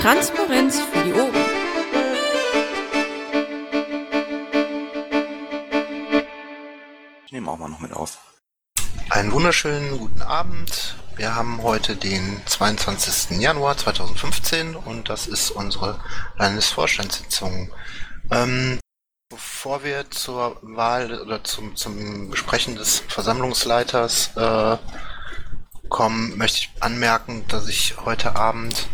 Transparenz 0.00 0.80
für 0.80 1.02
die 1.02 1.12
Ohren. 1.12 1.34
Ich 7.26 7.32
nehme 7.32 7.50
auch 7.50 7.58
mal 7.58 7.68
noch 7.68 7.80
mit 7.80 7.92
auf. 7.92 8.18
Einen 9.10 9.32
wunderschönen 9.32 9.98
guten 9.98 10.22
Abend. 10.22 10.94
Wir 11.16 11.34
haben 11.34 11.64
heute 11.64 11.96
den 11.96 12.40
22. 12.46 13.40
Januar 13.40 13.76
2015 13.76 14.76
und 14.76 15.08
das 15.08 15.26
ist 15.26 15.50
unsere 15.50 15.98
Landesvorstandssitzung. 16.36 17.72
Ähm, 18.30 18.78
bevor 19.28 19.82
wir 19.82 20.08
zur 20.12 20.60
Wahl 20.62 21.20
oder 21.20 21.42
zum, 21.42 21.74
zum 21.74 22.30
Besprechen 22.30 22.76
des 22.76 23.00
Versammlungsleiters 23.08 24.30
äh, 24.36 24.76
kommen, 25.88 26.38
möchte 26.38 26.58
ich 26.58 26.70
anmerken, 26.78 27.44
dass 27.48 27.66
ich 27.66 27.96
heute 28.04 28.36
Abend 28.36 28.86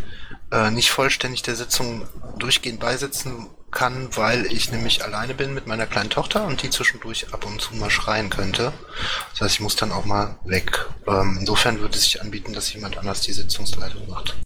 äh, 0.50 0.70
nicht 0.70 0.90
vollständig 0.90 1.42
der 1.42 1.56
Sitzung 1.56 2.06
durchgehend 2.38 2.80
beisitzen 2.80 3.48
kann, 3.70 4.08
weil 4.16 4.46
ich 4.46 4.70
nämlich 4.70 5.04
alleine 5.04 5.34
bin 5.34 5.52
mit 5.52 5.66
meiner 5.66 5.86
kleinen 5.86 6.10
Tochter 6.10 6.46
und 6.46 6.62
die 6.62 6.70
zwischendurch 6.70 7.34
ab 7.34 7.44
und 7.44 7.60
zu 7.60 7.74
mal 7.74 7.90
schreien 7.90 8.30
könnte. 8.30 8.72
Das 9.32 9.40
heißt, 9.40 9.54
ich 9.56 9.60
muss 9.60 9.76
dann 9.76 9.92
auch 9.92 10.04
mal 10.04 10.38
weg. 10.44 10.86
Ähm, 11.08 11.38
insofern 11.40 11.80
würde 11.80 11.94
es 11.94 12.04
sich 12.04 12.22
anbieten, 12.22 12.52
dass 12.52 12.72
jemand 12.72 12.96
anders 12.96 13.20
die 13.22 13.32
Sitzungsleitung 13.32 14.08
macht. 14.08 14.40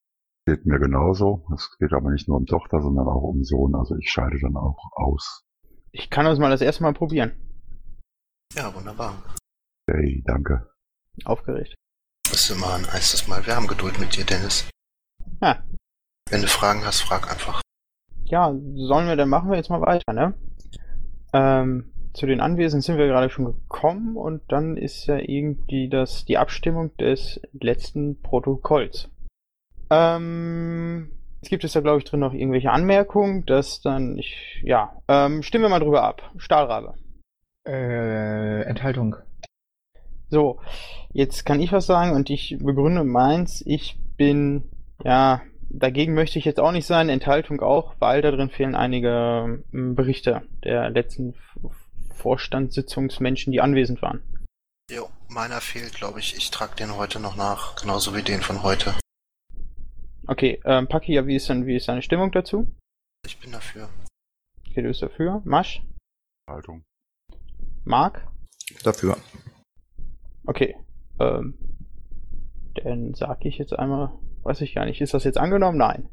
Geht 0.47 0.65
mir 0.65 0.79
genauso. 0.79 1.47
Es 1.55 1.77
geht 1.79 1.93
aber 1.93 2.11
nicht 2.11 2.27
nur 2.27 2.39
um 2.39 2.47
Tochter, 2.47 2.81
sondern 2.81 3.07
auch 3.07 3.23
um 3.23 3.45
Sohn. 3.45 3.75
Also 3.75 3.97
ich 3.97 4.11
scheide 4.11 4.39
dann 4.41 4.57
auch 4.57 4.79
aus. 4.93 5.43
Ich 5.93 6.09
kann 6.09 6.25
das 6.25 6.39
mal 6.39 6.51
das 6.51 6.63
erste 6.63 6.83
Mal 6.83 6.95
probieren. 6.95 7.33
Ja, 8.55 8.75
wunderbar. 8.75 9.23
Hey, 9.87 10.23
danke. 10.27 10.71
Aufgeregt. 11.25 11.75
Das 12.31 12.41
ist 12.43 12.51
immer 12.51 12.75
ein 12.75 12.85
erstes 12.85 13.29
Mal. 13.29 13.45
Wir 13.47 13.57
haben 13.57 13.67
Geduld 13.67 13.99
mit 13.99 14.17
dir, 14.17 14.25
Dennis. 14.25 14.69
Ja. 15.43 15.63
Wenn 16.31 16.43
du 16.43 16.47
Fragen 16.47 16.85
hast, 16.85 17.01
frag 17.01 17.31
einfach. 17.31 17.63
Ja, 18.25 18.55
sollen 18.75 19.09
wir, 19.09 19.17
dann 19.17 19.31
machen 19.31 19.51
wir 19.51 19.57
jetzt 19.57 19.71
mal 19.71 19.81
weiter, 19.81 20.13
ne? 20.13 20.35
Ähm, 21.33 21.91
zu 22.13 22.27
den 22.27 22.41
Anwesen 22.41 22.81
sind 22.81 22.99
wir 22.99 23.07
gerade 23.07 23.31
schon 23.31 23.47
gekommen 23.47 24.17
und 24.17 24.43
dann 24.49 24.77
ist 24.77 25.07
ja 25.07 25.19
irgendwie 25.19 25.89
das, 25.89 26.25
die 26.25 26.37
Abstimmung 26.37 26.95
des 26.99 27.41
letzten 27.53 28.21
Protokolls. 28.21 29.09
Ähm, 29.91 31.11
jetzt 31.41 31.49
gibt 31.49 31.65
es 31.65 31.73
da, 31.73 31.81
glaube 31.81 31.99
ich, 31.99 32.05
drin 32.05 32.21
noch 32.21 32.35
irgendwelche 32.35 32.73
Anmerkungen, 32.73 33.47
dass 33.47 33.81
dann, 33.81 34.19
ich, 34.19 34.61
ja, 34.63 35.01
ähm, 35.09 35.43
stimmen 35.43 35.65
wir 35.65 35.71
mal 35.71 35.81
drüber 35.81 36.03
ab. 36.03 36.31
Stahlrabe. 36.37 36.95
Äh, 37.67 38.63
Enthaltung. 38.63 39.17
So, 40.29 40.61
jetzt 41.13 41.47
kann 41.47 41.61
ich 41.61 41.73
was 41.73 41.87
sagen 41.87 42.15
und 42.15 42.29
ich 42.29 42.59
begründe 42.61 43.05
meins. 43.05 43.63
Ich 43.67 43.99
bin, 44.17 44.65
ja, 45.03 45.41
dagegen 45.71 46.15
möchte 46.15 46.39
ich 46.39 46.45
jetzt 46.45 46.61
auch 46.61 46.73
nicht 46.73 46.87
sein, 46.87 47.09
Enthaltung 47.09 47.61
auch, 47.61 47.95
weil 47.99 48.23
da 48.23 48.31
drin 48.31 48.51
fehlen 48.51 48.75
einige 48.75 49.63
ähm, 49.73 49.95
Berichte 49.95 50.43
der 50.65 50.91
letzten 50.91 51.35
Vorstandssitzungsmenschen, 52.15 53.53
die 53.53 53.61
anwesend 53.61 54.03
waren. 54.03 54.23
Jo, 54.91 55.09
meiner 55.29 55.61
fehlt, 55.61 55.95
glaube 55.95 56.21
ich. 56.21 56.37
Ich 56.37 56.51
trage 56.51 56.77
den 56.77 56.97
heute 56.97 57.21
noch 57.21 57.37
nach, 57.37 57.77
genauso 57.77 58.15
wie 58.15 58.23
den 58.23 58.41
von 58.41 58.63
heute. 58.63 58.95
Okay, 60.27 60.61
ähm, 60.65 60.89
Paki, 60.89 61.15
ja, 61.15 61.27
wie 61.27 61.37
ist 61.37 61.49
denn, 61.49 61.67
wie 61.67 61.77
ist 61.77 61.89
deine 61.89 62.03
Stimmung 62.03 62.33
dazu? 62.33 62.67
Ich 63.25 63.39
bin 63.39 63.53
dafür. 63.53 63.89
Okay, 64.69 64.83
du 64.83 64.89
bist 64.89 65.03
dafür. 65.03 65.43
Masch? 65.45 65.83
Haltung. 66.49 66.83
Marc? 67.85 68.27
Dafür. 68.83 69.17
Okay, 70.47 70.77
ähm, 71.19 71.55
dann 72.75 73.15
sag 73.15 73.45
ich 73.45 73.59
jetzt 73.59 73.73
einmal, 73.73 74.13
weiß 74.49 74.63
ich 74.63 74.75
gar 74.75 74.87
nicht, 74.87 75.01
ist 75.01 75.15
das 75.15 75.25
jetzt 75.25 75.39
angenommen? 75.39 75.79
Nein. 75.79 76.09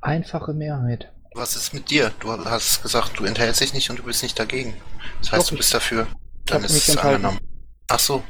Einfache 0.00 0.52
Mehrheit. 0.52 1.12
Was 1.34 1.54
ist 1.56 1.72
mit 1.74 1.90
dir? 1.90 2.12
Du 2.20 2.30
hast 2.32 2.82
gesagt, 2.82 3.18
du 3.18 3.24
enthältst 3.24 3.60
dich 3.60 3.72
nicht 3.74 3.88
und 3.90 3.98
du 3.98 4.02
bist 4.02 4.22
nicht 4.22 4.38
dagegen. 4.38 4.74
Das 5.20 5.32
heißt, 5.32 5.44
Doch, 5.46 5.50
du 5.50 5.56
bist 5.56 5.72
dafür. 5.72 6.06
Dann 6.46 6.64
ist 6.64 6.72
es 6.76 6.88
enthalten. 6.88 7.24
angenommen. 7.26 7.40
Ach 7.88 7.98
so. 7.98 8.22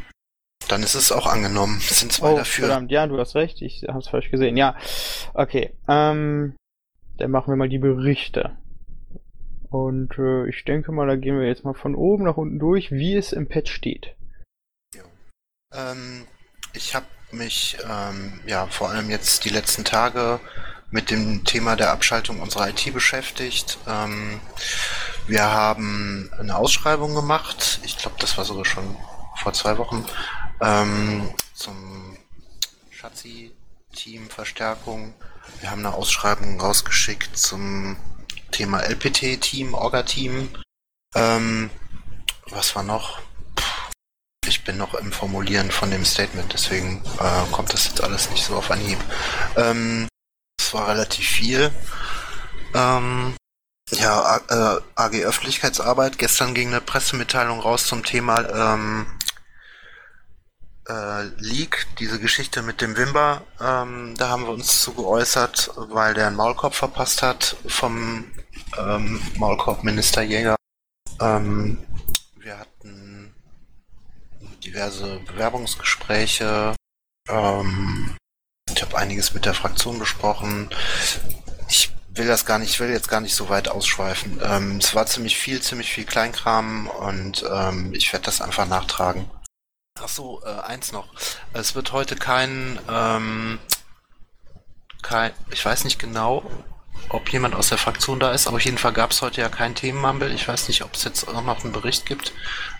Dann 0.68 0.82
ist 0.82 0.94
es 0.94 1.12
auch 1.12 1.26
angenommen. 1.26 1.78
Es 1.78 2.00
sind 2.00 2.12
zwei 2.12 2.32
Oh, 2.32 2.36
dafür. 2.36 2.66
verdammt, 2.66 2.90
ja, 2.90 3.06
du 3.06 3.18
hast 3.18 3.34
recht, 3.34 3.62
ich 3.62 3.84
hab's 3.88 4.08
falsch 4.08 4.30
gesehen. 4.30 4.56
Ja, 4.56 4.76
okay, 5.34 5.72
ähm, 5.88 6.56
dann 7.18 7.30
machen 7.30 7.48
wir 7.52 7.56
mal 7.56 7.68
die 7.68 7.78
Berichte. 7.78 8.56
Und 9.70 10.18
äh, 10.18 10.48
ich 10.48 10.64
denke 10.64 10.92
mal, 10.92 11.06
da 11.06 11.16
gehen 11.16 11.38
wir 11.38 11.46
jetzt 11.46 11.64
mal 11.64 11.74
von 11.74 11.94
oben 11.94 12.24
nach 12.24 12.36
unten 12.36 12.58
durch, 12.58 12.90
wie 12.90 13.14
es 13.16 13.32
im 13.32 13.48
Patch 13.48 13.72
steht. 13.72 14.14
Ähm, 15.74 16.26
ich 16.72 16.94
habe 16.94 17.06
mich 17.36 17.76
ähm, 17.88 18.40
ja 18.46 18.66
vor 18.66 18.90
allem 18.90 19.10
jetzt 19.10 19.44
die 19.44 19.50
letzten 19.50 19.84
Tage 19.84 20.40
mit 20.90 21.10
dem 21.10 21.44
Thema 21.44 21.76
der 21.76 21.90
Abschaltung 21.90 22.40
unserer 22.40 22.68
IT 22.68 22.92
beschäftigt. 22.92 23.78
Ähm, 23.86 24.40
wir 25.26 25.44
haben 25.44 26.30
eine 26.38 26.56
Ausschreibung 26.56 27.14
gemacht. 27.14 27.80
Ich 27.84 27.98
glaube, 27.98 28.16
das 28.20 28.38
war 28.38 28.44
sogar 28.44 28.64
schon 28.64 28.96
vor 29.36 29.52
zwei 29.52 29.76
Wochen 29.78 30.04
ähm, 30.60 31.34
zum 31.54 32.16
Schatzi-Team 32.90 34.30
Verstärkung. 34.30 35.14
Wir 35.60 35.70
haben 35.70 35.84
eine 35.84 35.94
Ausschreibung 35.94 36.60
rausgeschickt 36.60 37.36
zum 37.36 37.96
Thema 38.52 38.80
LPT-Team, 38.80 39.74
Orga-Team. 39.74 40.48
Ähm, 41.14 41.70
was 42.50 42.74
war 42.76 42.82
noch? 42.82 43.20
Ich 44.48 44.64
bin 44.64 44.76
noch 44.76 44.94
im 44.94 45.12
Formulieren 45.12 45.70
von 45.70 45.90
dem 45.90 46.04
Statement, 46.04 46.52
deswegen 46.52 47.02
äh, 47.18 47.52
kommt 47.52 47.72
das 47.72 47.86
jetzt 47.86 48.02
alles 48.02 48.30
nicht 48.30 48.44
so 48.44 48.54
auf 48.56 48.70
Anhieb. 48.70 48.98
Ähm, 49.56 50.08
es 50.58 50.72
war 50.72 50.88
relativ 50.88 51.26
viel. 51.28 51.70
Ähm, 52.74 53.34
ja, 53.92 54.20
A- 54.20 54.76
äh, 54.76 54.80
AG 54.96 55.24
Öffentlichkeitsarbeit. 55.24 56.18
Gestern 56.18 56.54
ging 56.54 56.68
eine 56.68 56.80
Pressemitteilung 56.80 57.60
raus 57.60 57.86
zum 57.86 58.04
Thema 58.04 58.48
ähm, 58.74 59.06
äh, 60.88 61.24
Leak, 61.38 61.86
diese 61.98 62.20
Geschichte 62.20 62.62
mit 62.62 62.80
dem 62.80 62.96
Wimber. 62.96 63.42
Ähm, 63.60 64.14
da 64.16 64.28
haben 64.28 64.44
wir 64.44 64.52
uns 64.52 64.82
zu 64.82 64.94
geäußert, 64.94 65.70
weil 65.76 66.14
der 66.14 66.28
einen 66.28 66.36
Maulkorb 66.36 66.74
verpasst 66.74 67.22
hat 67.22 67.56
vom 67.66 68.24
ähm, 68.78 69.20
Maulkorbminister 69.36 70.22
Jäger. 70.22 70.56
Ähm, 71.20 71.78
diverse 74.66 75.20
Bewerbungsgespräche. 75.20 76.74
Ähm, 77.28 78.16
ich 78.74 78.82
habe 78.82 78.98
einiges 78.98 79.32
mit 79.32 79.44
der 79.46 79.54
Fraktion 79.54 79.98
besprochen. 79.98 80.70
Ich 81.68 81.92
will 82.08 82.26
das 82.26 82.44
gar 82.44 82.58
nicht, 82.58 82.70
ich 82.70 82.80
will 82.80 82.90
jetzt 82.90 83.08
gar 83.08 83.20
nicht 83.20 83.34
so 83.34 83.48
weit 83.48 83.68
ausschweifen. 83.68 84.40
Ähm, 84.42 84.78
es 84.78 84.94
war 84.94 85.06
ziemlich 85.06 85.38
viel, 85.38 85.62
ziemlich 85.62 85.92
viel 85.92 86.04
Kleinkram 86.04 86.88
und 86.88 87.44
ähm, 87.50 87.94
ich 87.94 88.12
werde 88.12 88.26
das 88.26 88.40
einfach 88.40 88.66
nachtragen. 88.66 89.30
Ach 89.98 90.08
so, 90.08 90.42
äh, 90.44 90.60
eins 90.60 90.92
noch. 90.92 91.08
Es 91.52 91.74
wird 91.74 91.92
heute 91.92 92.16
kein, 92.16 92.78
ähm, 92.88 93.58
kein, 95.02 95.32
ich 95.50 95.64
weiß 95.64 95.84
nicht 95.84 95.98
genau, 95.98 96.44
ob 97.08 97.32
jemand 97.32 97.54
aus 97.54 97.68
der 97.68 97.78
Fraktion 97.78 98.18
da 98.18 98.32
ist, 98.32 98.46
auf 98.46 98.60
jeden 98.60 98.78
Fall 98.78 98.92
gab 98.92 99.12
es 99.12 99.22
heute 99.22 99.40
ja 99.40 99.48
keinen 99.48 99.74
Themenmumble. 99.74 100.32
Ich 100.32 100.48
weiß 100.48 100.68
nicht, 100.68 100.82
ob 100.82 100.94
es 100.94 101.04
jetzt 101.04 101.28
auch 101.28 101.42
noch 101.42 101.62
einen 101.62 101.72
Bericht 101.72 102.06
gibt. 102.06 102.32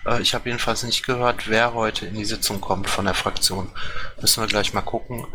Äh, 0.05 0.21
ich 0.21 0.33
habe 0.33 0.49
jedenfalls 0.49 0.83
nicht 0.83 1.05
gehört, 1.05 1.49
wer 1.49 1.73
heute 1.73 2.05
in 2.05 2.15
die 2.15 2.25
Sitzung 2.25 2.59
kommt 2.61 2.89
von 2.89 3.05
der 3.05 3.13
Fraktion. 3.13 3.69
Müssen 4.21 4.41
wir 4.41 4.47
gleich 4.47 4.73
mal 4.73 4.81
gucken. 4.81 5.25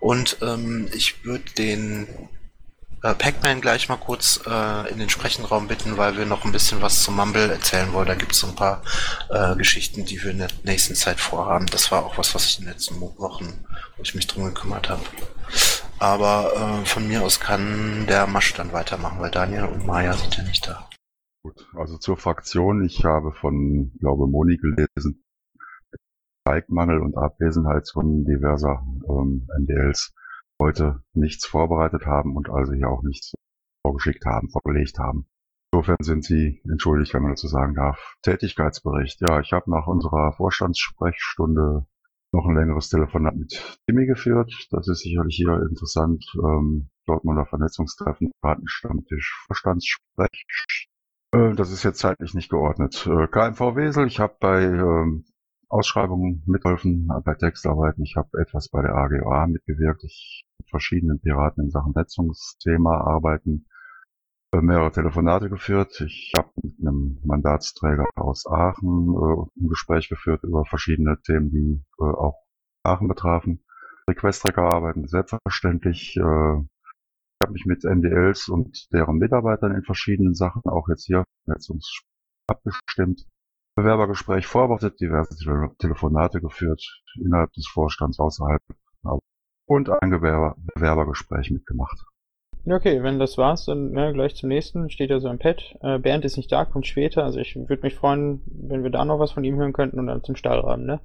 Und 0.00 0.38
ähm, 0.42 0.88
ich 0.92 1.24
würde 1.24 1.50
den 1.56 2.08
äh, 3.02 3.14
Pac-Man 3.14 3.60
gleich 3.60 3.88
mal 3.88 3.96
kurz 3.96 4.40
äh, 4.46 4.90
in 4.90 4.98
den 4.98 5.10
Sprechenraum 5.10 5.66
bitten, 5.66 5.96
weil 5.96 6.16
wir 6.16 6.26
noch 6.26 6.44
ein 6.44 6.52
bisschen 6.52 6.80
was 6.82 7.02
zum 7.02 7.16
Mumble 7.16 7.50
erzählen 7.50 7.92
wollen. 7.92 8.06
Da 8.06 8.14
gibt 8.14 8.32
es 8.32 8.38
so 8.38 8.46
ein 8.46 8.54
paar 8.54 8.82
äh, 9.30 9.56
Geschichten, 9.56 10.04
die 10.04 10.22
wir 10.22 10.30
in 10.30 10.38
der 10.38 10.50
nächsten 10.62 10.94
Zeit 10.94 11.20
vorhaben. 11.20 11.66
Das 11.66 11.90
war 11.90 12.04
auch 12.04 12.16
was, 12.18 12.34
was 12.34 12.46
ich 12.46 12.58
in 12.58 12.64
den 12.64 12.74
letzten 12.74 13.00
Wochen, 13.00 13.64
wo 13.96 14.02
ich 14.02 14.14
mich 14.14 14.26
drum 14.26 14.44
gekümmert 14.44 14.88
habe. 14.88 15.02
Aber 16.02 16.52
äh, 16.56 16.84
von 16.84 17.06
mir 17.06 17.22
aus 17.22 17.38
kann 17.38 18.08
der 18.08 18.26
Masch 18.26 18.54
dann 18.54 18.72
weitermachen, 18.72 19.20
weil 19.20 19.30
Daniel 19.30 19.66
und 19.66 19.86
Maya 19.86 20.14
sind 20.14 20.36
ja 20.36 20.42
nicht 20.42 20.66
da. 20.66 20.90
Gut, 21.44 21.64
also 21.76 21.96
zur 21.96 22.16
Fraktion. 22.16 22.84
Ich 22.84 23.04
habe 23.04 23.32
von, 23.32 23.92
glaube 24.00 24.26
Moni 24.26 24.56
gelesen, 24.56 25.22
Zeitmangel 26.44 26.98
und 26.98 27.16
Abwesenheit 27.16 27.88
von 27.88 28.24
diverser 28.24 28.84
ähm, 29.08 29.46
NDLs 29.56 30.12
heute 30.60 31.04
nichts 31.14 31.46
vorbereitet 31.46 32.04
haben 32.04 32.34
und 32.34 32.50
also 32.50 32.72
hier 32.72 32.88
auch 32.88 33.04
nichts 33.04 33.34
vorgeschickt 33.86 34.26
haben, 34.26 34.50
vorgelegt 34.50 34.98
haben. 34.98 35.28
Insofern 35.72 35.98
sind 36.00 36.24
Sie, 36.24 36.60
entschuldigt, 36.68 37.14
wenn 37.14 37.22
man 37.22 37.30
dazu 37.30 37.46
sagen 37.46 37.76
darf, 37.76 38.16
Tätigkeitsbericht. 38.22 39.20
Ja, 39.20 39.38
ich 39.38 39.52
habe 39.52 39.70
nach 39.70 39.86
unserer 39.86 40.32
Vorstandssprechstunde 40.32 41.86
noch 42.32 42.46
ein 42.46 42.56
längeres 42.56 42.88
Telefonat 42.88 43.36
mit 43.36 43.78
Timmy 43.86 44.06
geführt. 44.06 44.68
Das 44.70 44.88
ist 44.88 45.00
sicherlich 45.00 45.36
hier 45.36 45.60
interessant. 45.68 46.24
Ähm, 46.42 46.88
Dortmunder 47.06 47.46
Vernetzungstreffen, 47.46 48.32
Patenstammtisch, 48.40 49.44
Vorstandssprech. 49.46 50.46
Äh, 51.32 51.54
das 51.54 51.70
ist 51.70 51.82
jetzt 51.82 51.98
zeitlich 51.98 52.34
nicht 52.34 52.50
geordnet. 52.50 53.06
Äh, 53.06 53.26
KMV 53.26 53.76
Wesel, 53.76 54.06
ich 54.06 54.18
habe 54.18 54.36
bei 54.40 54.62
ähm, 54.62 55.24
Ausschreibungen 55.68 56.42
mitgeholfen, 56.46 57.08
bei 57.24 57.34
Textarbeiten. 57.34 58.04
Ich 58.04 58.16
habe 58.16 58.40
etwas 58.40 58.68
bei 58.68 58.82
der 58.82 58.94
AGA 58.94 59.46
mitgewirkt. 59.46 60.04
Ich 60.04 60.44
verschiedenen 60.72 61.20
Piraten 61.20 61.64
in 61.64 61.70
Sachen 61.70 61.92
Netzungsthema 61.94 62.98
arbeiten, 63.02 63.66
äh, 63.68 63.71
mehrere 64.60 64.92
Telefonate 64.92 65.48
geführt. 65.48 66.00
Ich 66.02 66.32
habe 66.36 66.50
mit 66.62 66.74
einem 66.80 67.18
Mandatsträger 67.24 68.06
aus 68.16 68.46
Aachen 68.46 69.14
äh, 69.14 69.62
ein 69.62 69.68
Gespräch 69.68 70.08
geführt 70.08 70.42
über 70.44 70.64
verschiedene 70.64 71.20
Themen, 71.22 71.50
die 71.50 71.82
äh, 71.98 72.04
auch 72.04 72.44
Aachen 72.82 73.08
betrafen. 73.08 73.64
Request-Tracker 74.08 74.62
arbeiten 74.62 75.06
selbstverständlich. 75.08 76.16
Äh, 76.16 76.20
ich 76.20 77.44
habe 77.44 77.52
mich 77.52 77.64
mit 77.64 77.84
NDLs 77.84 78.48
und 78.48 78.92
deren 78.92 79.16
Mitarbeitern 79.16 79.74
in 79.74 79.82
verschiedenen 79.82 80.34
Sachen, 80.34 80.62
auch 80.66 80.88
jetzt 80.88 81.06
hier 81.06 81.24
Netzungs 81.46 82.02
abgestimmt. 82.46 83.26
Bewerbergespräch 83.74 84.46
vorbereitet, 84.46 85.00
diverse 85.00 85.34
Telefonate 85.78 86.42
geführt, 86.42 87.02
innerhalb 87.16 87.52
des 87.54 87.66
Vorstands, 87.66 88.20
außerhalb 88.20 88.60
und 89.66 89.88
ein 89.88 90.10
Bewerber 90.10 90.56
Bewerbergespräch 90.74 91.50
mitgemacht. 91.50 91.98
Okay, 92.64 93.02
wenn 93.02 93.18
das 93.18 93.38
war's, 93.38 93.64
dann 93.64 93.92
ja, 93.96 94.12
gleich 94.12 94.36
zum 94.36 94.48
nächsten. 94.48 94.88
Steht 94.88 95.10
ja 95.10 95.18
so 95.18 95.28
im 95.28 95.38
Pad. 95.38 95.76
Äh, 95.80 95.98
Bernd 95.98 96.24
ist 96.24 96.36
nicht 96.36 96.52
da, 96.52 96.64
kommt 96.64 96.86
später. 96.86 97.24
Also 97.24 97.40
ich 97.40 97.56
würde 97.56 97.82
mich 97.82 97.94
freuen, 97.94 98.40
wenn 98.46 98.84
wir 98.84 98.90
da 98.90 99.04
noch 99.04 99.18
was 99.18 99.32
von 99.32 99.42
ihm 99.42 99.56
hören 99.56 99.72
könnten 99.72 99.98
und 99.98 100.06
dann 100.06 100.22
zum 100.22 100.36
Stahlrahmen, 100.36 100.86
ne? 100.86 101.00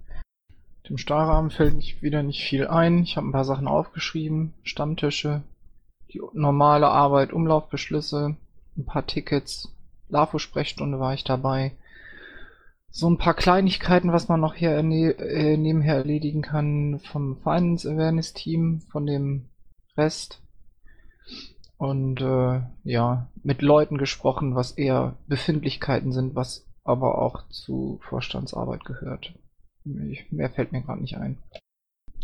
Dem 0.88 0.98
Stahlrahmen 0.98 1.50
fällt 1.50 1.76
mich 1.76 2.02
wieder 2.02 2.24
nicht 2.24 2.44
viel 2.44 2.68
ein. 2.68 3.04
Ich 3.04 3.18
habe 3.18 3.28
ein 3.28 3.34
paar 3.34 3.44
Sachen 3.44 3.68
aufgeschrieben. 3.68 4.54
Stammtische, 4.64 5.42
die 6.14 6.22
normale 6.34 6.88
Arbeit, 6.88 7.34
Umlaufbeschlüsse, 7.34 8.38
ein 8.78 8.86
paar 8.86 9.06
Tickets, 9.06 9.76
LAFO-Sprechstunde 10.10 11.00
war 11.00 11.14
ich 11.14 11.24
dabei. 11.24 11.74
So 12.90 13.10
ein 13.10 13.18
paar 13.18 13.34
Kleinigkeiten, 13.34 14.14
was 14.14 14.30
man 14.30 14.40
noch 14.40 14.54
hier 14.54 14.78
äh, 14.78 15.58
nebenher 15.58 15.96
erledigen 15.96 16.42
kann 16.42 17.00
vom 17.00 17.38
Finance 17.42 17.90
Awareness 17.90 18.34
Team, 18.34 18.82
von 18.92 19.06
dem 19.06 19.50
Rest. 19.98 20.42
Und 21.78 22.22
äh, 22.22 22.62
ja, 22.84 23.28
mit 23.44 23.62
Leuten 23.62 23.98
gesprochen, 23.98 24.56
was 24.56 24.72
eher 24.72 25.18
Befindlichkeiten 25.28 26.12
sind, 26.12 26.36
was 26.36 26.68
aber 26.84 27.20
auch 27.20 27.48
zu 27.50 28.00
Vorstandsarbeit 28.02 28.84
gehört. 28.86 29.34
Mehr 29.84 30.50
fällt 30.50 30.72
mir 30.72 30.82
gerade 30.82 31.02
nicht 31.02 31.18
ein. 31.18 31.38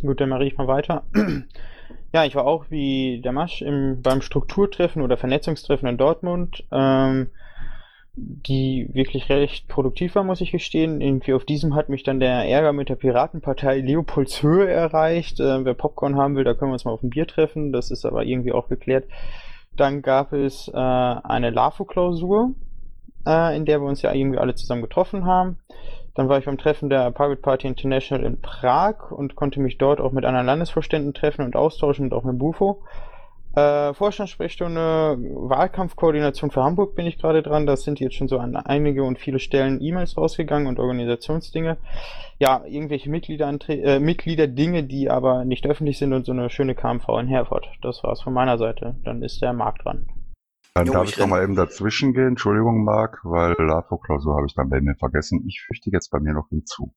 Gut, 0.01 0.19
dann 0.19 0.29
mache 0.29 0.45
ich 0.45 0.57
mal 0.57 0.67
weiter. 0.67 1.03
ja, 2.13 2.25
ich 2.25 2.35
war 2.35 2.45
auch 2.45 2.65
wie 2.71 3.21
der 3.21 3.31
Masch 3.31 3.61
im, 3.61 4.01
beim 4.01 4.21
Strukturtreffen 4.21 5.01
oder 5.01 5.17
Vernetzungstreffen 5.17 5.87
in 5.87 5.97
Dortmund. 5.97 6.63
Ähm, 6.71 7.29
die 8.15 8.89
wirklich 8.93 9.29
recht 9.29 9.67
produktiv 9.67 10.13
war, 10.15 10.23
muss 10.23 10.41
ich 10.41 10.51
gestehen. 10.51 11.01
Irgendwie 11.01 11.33
auf 11.33 11.45
diesem 11.45 11.73
hat 11.75 11.89
mich 11.89 12.03
dann 12.03 12.19
der 12.19 12.47
Ärger 12.47 12.71
mit 12.71 12.89
der 12.89 12.95
Piratenpartei 12.95 13.79
Leopoldshöhe 13.79 14.69
erreicht. 14.69 15.39
Äh, 15.39 15.65
wer 15.65 15.73
Popcorn 15.73 16.15
haben 16.15 16.35
will, 16.35 16.43
da 16.43 16.53
können 16.53 16.69
wir 16.69 16.73
uns 16.73 16.85
mal 16.85 16.91
auf 16.91 17.01
ein 17.01 17.09
Bier 17.09 17.25
treffen. 17.25 17.71
Das 17.71 17.89
ist 17.89 18.05
aber 18.05 18.23
irgendwie 18.23 18.51
auch 18.51 18.69
geklärt. 18.69 19.05
Dann 19.75 20.03
gab 20.03 20.31
es 20.33 20.67
äh, 20.67 20.77
eine 20.77 21.49
LAFO-Klausur, 21.49 22.53
äh, 23.25 23.57
in 23.57 23.65
der 23.65 23.81
wir 23.81 23.87
uns 23.87 24.03
ja 24.03 24.13
irgendwie 24.13 24.37
alle 24.37 24.53
zusammen 24.53 24.83
getroffen 24.83 25.25
haben. 25.25 25.57
Dann 26.13 26.29
war 26.29 26.37
ich 26.37 26.45
beim 26.45 26.59
Treffen 26.59 26.91
der 26.91 27.09
Private 27.09 27.41
Party 27.41 27.67
International 27.67 28.23
in 28.23 28.39
Prag 28.39 29.11
und 29.11 29.35
konnte 29.35 29.59
mich 29.59 29.79
dort 29.79 29.99
auch 29.99 30.11
mit 30.11 30.25
anderen 30.25 30.45
Landesvorständen 30.45 31.15
treffen 31.15 31.43
und 31.43 31.55
austauschen 31.55 32.05
und 32.05 32.13
auch 32.13 32.23
mit 32.23 32.37
Bufo. 32.37 32.83
Äh, 33.55 33.93
Vorstandssprechstunde, 33.93 35.15
Wahlkampfkoordination 35.19 36.49
für 36.49 36.63
Hamburg 36.63 36.95
bin 36.95 37.05
ich 37.05 37.19
gerade 37.19 37.43
dran. 37.43 37.67
Da 37.67 37.77
sind 37.77 37.99
jetzt 37.99 38.15
schon 38.15 38.27
so 38.27 38.39
an 38.39 38.55
einige 38.55 39.03
und 39.03 39.19
viele 39.19 39.37
Stellen 39.37 39.79
E-Mails 39.79 40.17
rausgegangen 40.17 40.67
und 40.67 40.79
Organisationsdinge. 40.79 41.77
Ja, 42.39 42.63
irgendwelche 42.65 43.11
äh, 43.11 43.99
Mitglieder-Dinge, 43.99 44.83
die 44.85 45.09
aber 45.11 45.45
nicht 45.45 45.67
öffentlich 45.67 45.99
sind 45.99 46.13
und 46.13 46.25
so 46.25 46.31
eine 46.31 46.49
schöne 46.49 46.73
KMV 46.73 47.07
in 47.19 47.27
Herford. 47.27 47.67
Das 47.83 48.03
war's 48.03 48.21
von 48.21 48.33
meiner 48.33 48.57
Seite. 48.57 48.95
Dann 49.03 49.21
ist 49.21 49.41
der 49.43 49.53
Markt 49.53 49.85
dran. 49.85 50.07
Dann 50.73 50.87
jo, 50.87 50.93
darf 50.93 51.03
ich, 51.03 51.11
ich 51.11 51.17
doch 51.17 51.27
mal 51.27 51.43
eben 51.43 51.55
dazwischen 51.55 52.13
gehen. 52.13 52.29
Entschuldigung, 52.29 52.83
Marc, 52.83 53.19
weil 53.23 53.53
LAFO-Klausur 53.59 54.35
habe 54.35 54.47
ich 54.47 54.55
dann 54.55 54.69
bei 54.69 54.81
mir 54.81 54.95
vergessen. 54.95 55.45
Ich 55.47 55.61
fürchte 55.61 55.91
jetzt 55.91 56.09
bei 56.09 56.19
mir 56.19 56.33
noch 56.33 56.49
hinzu. 56.49 56.91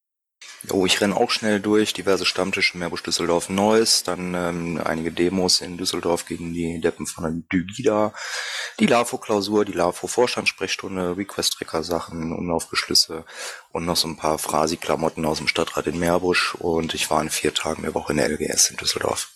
Oh, 0.72 0.84
ich 0.84 1.00
renne 1.00 1.16
auch 1.16 1.30
schnell 1.30 1.60
durch, 1.60 1.92
diverse 1.92 2.26
Stammtische, 2.26 2.76
Meerbusch 2.76 3.02
Düsseldorf 3.02 3.48
Neuss, 3.48 4.02
dann 4.02 4.34
ähm, 4.34 4.80
einige 4.84 5.12
Demos 5.12 5.60
in 5.60 5.76
Düsseldorf 5.76 6.26
gegen 6.26 6.52
die 6.52 6.80
Deppen 6.80 7.06
von 7.06 7.24
der 7.24 7.32
Dygida, 7.52 8.12
die 8.80 8.86
LAFO-Klausur, 8.86 9.64
die 9.64 9.72
LAFO-Vorstandssprechstunde, 9.72 11.16
Request-Tracker-Sachen, 11.16 12.32
Umlaufbeschlüsse 12.32 13.24
und 13.70 13.84
noch 13.86 13.96
so 13.96 14.08
ein 14.08 14.16
paar 14.16 14.38
Phrasi-Klamotten 14.38 15.24
aus 15.24 15.38
dem 15.38 15.46
Stadtrat 15.46 15.86
in 15.86 15.98
Meerbusch 15.98 16.56
und 16.56 16.94
ich 16.94 17.10
war 17.10 17.22
in 17.22 17.30
vier 17.30 17.54
Tagen 17.54 17.82
der 17.82 17.94
Woche 17.94 18.12
in 18.12 18.18
der 18.18 18.28
LGS 18.28 18.70
in 18.70 18.76
Düsseldorf. 18.76 19.30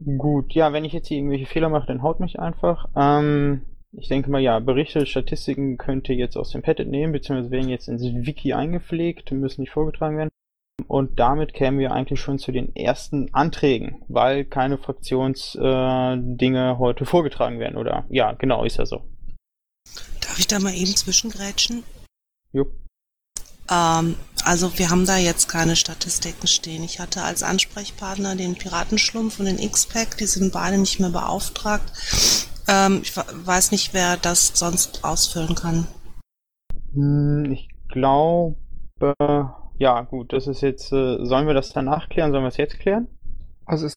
Gut, 0.00 0.54
ja, 0.54 0.72
wenn 0.72 0.84
ich 0.84 0.92
jetzt 0.92 1.08
hier 1.08 1.18
irgendwelche 1.18 1.46
Fehler 1.46 1.68
mache, 1.68 1.88
dann 1.88 2.02
haut 2.02 2.20
mich 2.20 2.38
einfach. 2.38 2.86
Ähm, 2.96 3.62
ich 3.92 4.08
denke 4.08 4.30
mal, 4.30 4.40
ja, 4.40 4.58
Berichte, 4.58 5.06
Statistiken 5.06 5.78
könnt 5.78 6.08
ihr 6.08 6.16
jetzt 6.16 6.36
aus 6.36 6.50
dem 6.50 6.62
Pad 6.62 6.80
entnehmen, 6.80 7.12
beziehungsweise 7.12 7.50
werden 7.50 7.68
jetzt 7.68 7.88
ins 7.88 8.02
Wiki 8.02 8.52
eingepflegt, 8.52 9.32
müssen 9.32 9.62
nicht 9.62 9.72
vorgetragen 9.72 10.18
werden. 10.18 10.30
Und 10.86 11.18
damit 11.18 11.54
kämen 11.54 11.78
wir 11.78 11.92
eigentlich 11.92 12.20
schon 12.20 12.38
zu 12.38 12.52
den 12.52 12.74
ersten 12.76 13.34
Anträgen, 13.34 14.02
weil 14.08 14.44
keine 14.44 14.78
Fraktionsdinge 14.78 16.70
äh, 16.70 16.78
heute 16.78 17.04
vorgetragen 17.04 17.58
werden, 17.58 17.76
oder? 17.76 18.04
Ja, 18.10 18.32
genau, 18.32 18.64
ist 18.64 18.78
ja 18.78 18.86
so. 18.86 19.02
Darf 20.20 20.38
ich 20.38 20.46
da 20.46 20.60
mal 20.60 20.74
eben 20.74 20.94
zwischengrätschen? 20.94 21.82
Jupp. 22.52 22.70
Ähm, 23.70 24.14
also 24.44 24.78
wir 24.78 24.90
haben 24.90 25.04
da 25.04 25.16
jetzt 25.18 25.48
keine 25.48 25.76
Statistiken 25.76 26.46
stehen. 26.46 26.84
Ich 26.84 27.00
hatte 27.00 27.22
als 27.22 27.42
Ansprechpartner 27.42 28.36
den 28.36 28.54
Piratenschlumpf 28.54 29.40
und 29.40 29.46
den 29.46 29.58
X-Pack, 29.58 30.16
die 30.18 30.26
sind 30.26 30.52
beide 30.52 30.78
nicht 30.78 31.00
mehr 31.00 31.10
beauftragt. 31.10 31.92
Ähm, 32.68 33.00
ich 33.02 33.16
weiß 33.16 33.72
nicht, 33.72 33.94
wer 33.94 34.16
das 34.16 34.48
sonst 34.54 35.04
ausfüllen 35.04 35.54
kann. 35.54 35.86
Hm, 36.92 37.50
ich 37.50 37.68
glaube, 37.88 38.56
ja, 39.78 40.02
gut, 40.02 40.32
das 40.32 40.46
ist 40.46 40.60
jetzt, 40.60 40.92
äh, 40.92 41.24
sollen 41.24 41.46
wir 41.46 41.54
das 41.54 41.72
danach 41.72 42.08
klären? 42.08 42.32
Sollen 42.32 42.44
wir 42.44 42.48
es 42.48 42.56
jetzt 42.56 42.78
klären? 42.78 43.08
Also 43.64 43.86
es 43.86 43.94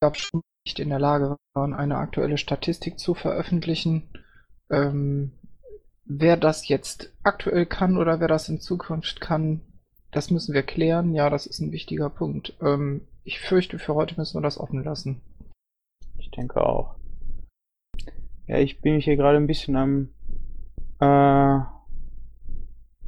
gab 0.00 0.16
schon 0.16 0.42
nicht 0.66 0.78
in 0.78 0.90
der 0.90 0.98
Lage 0.98 1.36
waren, 1.54 1.74
eine 1.74 1.96
aktuelle 1.96 2.38
Statistik 2.38 2.98
zu 2.98 3.14
veröffentlichen. 3.14 4.08
Ähm, 4.70 5.32
wer 6.04 6.36
das 6.36 6.68
jetzt 6.68 7.10
aktuell 7.22 7.66
kann 7.66 7.96
oder 7.96 8.20
wer 8.20 8.28
das 8.28 8.48
in 8.48 8.60
Zukunft 8.60 9.20
kann, 9.20 9.60
das 10.10 10.30
müssen 10.30 10.54
wir 10.54 10.62
klären. 10.62 11.14
Ja, 11.14 11.30
das 11.30 11.46
ist 11.46 11.60
ein 11.60 11.72
wichtiger 11.72 12.10
Punkt. 12.10 12.54
Ähm, 12.60 13.06
ich 13.24 13.40
fürchte, 13.40 13.78
für 13.78 13.94
heute 13.94 14.14
müssen 14.16 14.36
wir 14.36 14.42
das 14.42 14.58
offen 14.58 14.84
lassen. 14.84 15.20
Ich 16.18 16.30
denke 16.30 16.64
auch. 16.64 16.97
Ja, 18.48 18.56
ich 18.56 18.80
bin 18.80 18.94
mich 18.94 19.04
hier 19.04 19.16
gerade 19.16 19.36
ein 19.36 19.46
bisschen 19.46 19.76
am. 19.76 20.08
Äh, 21.00 21.60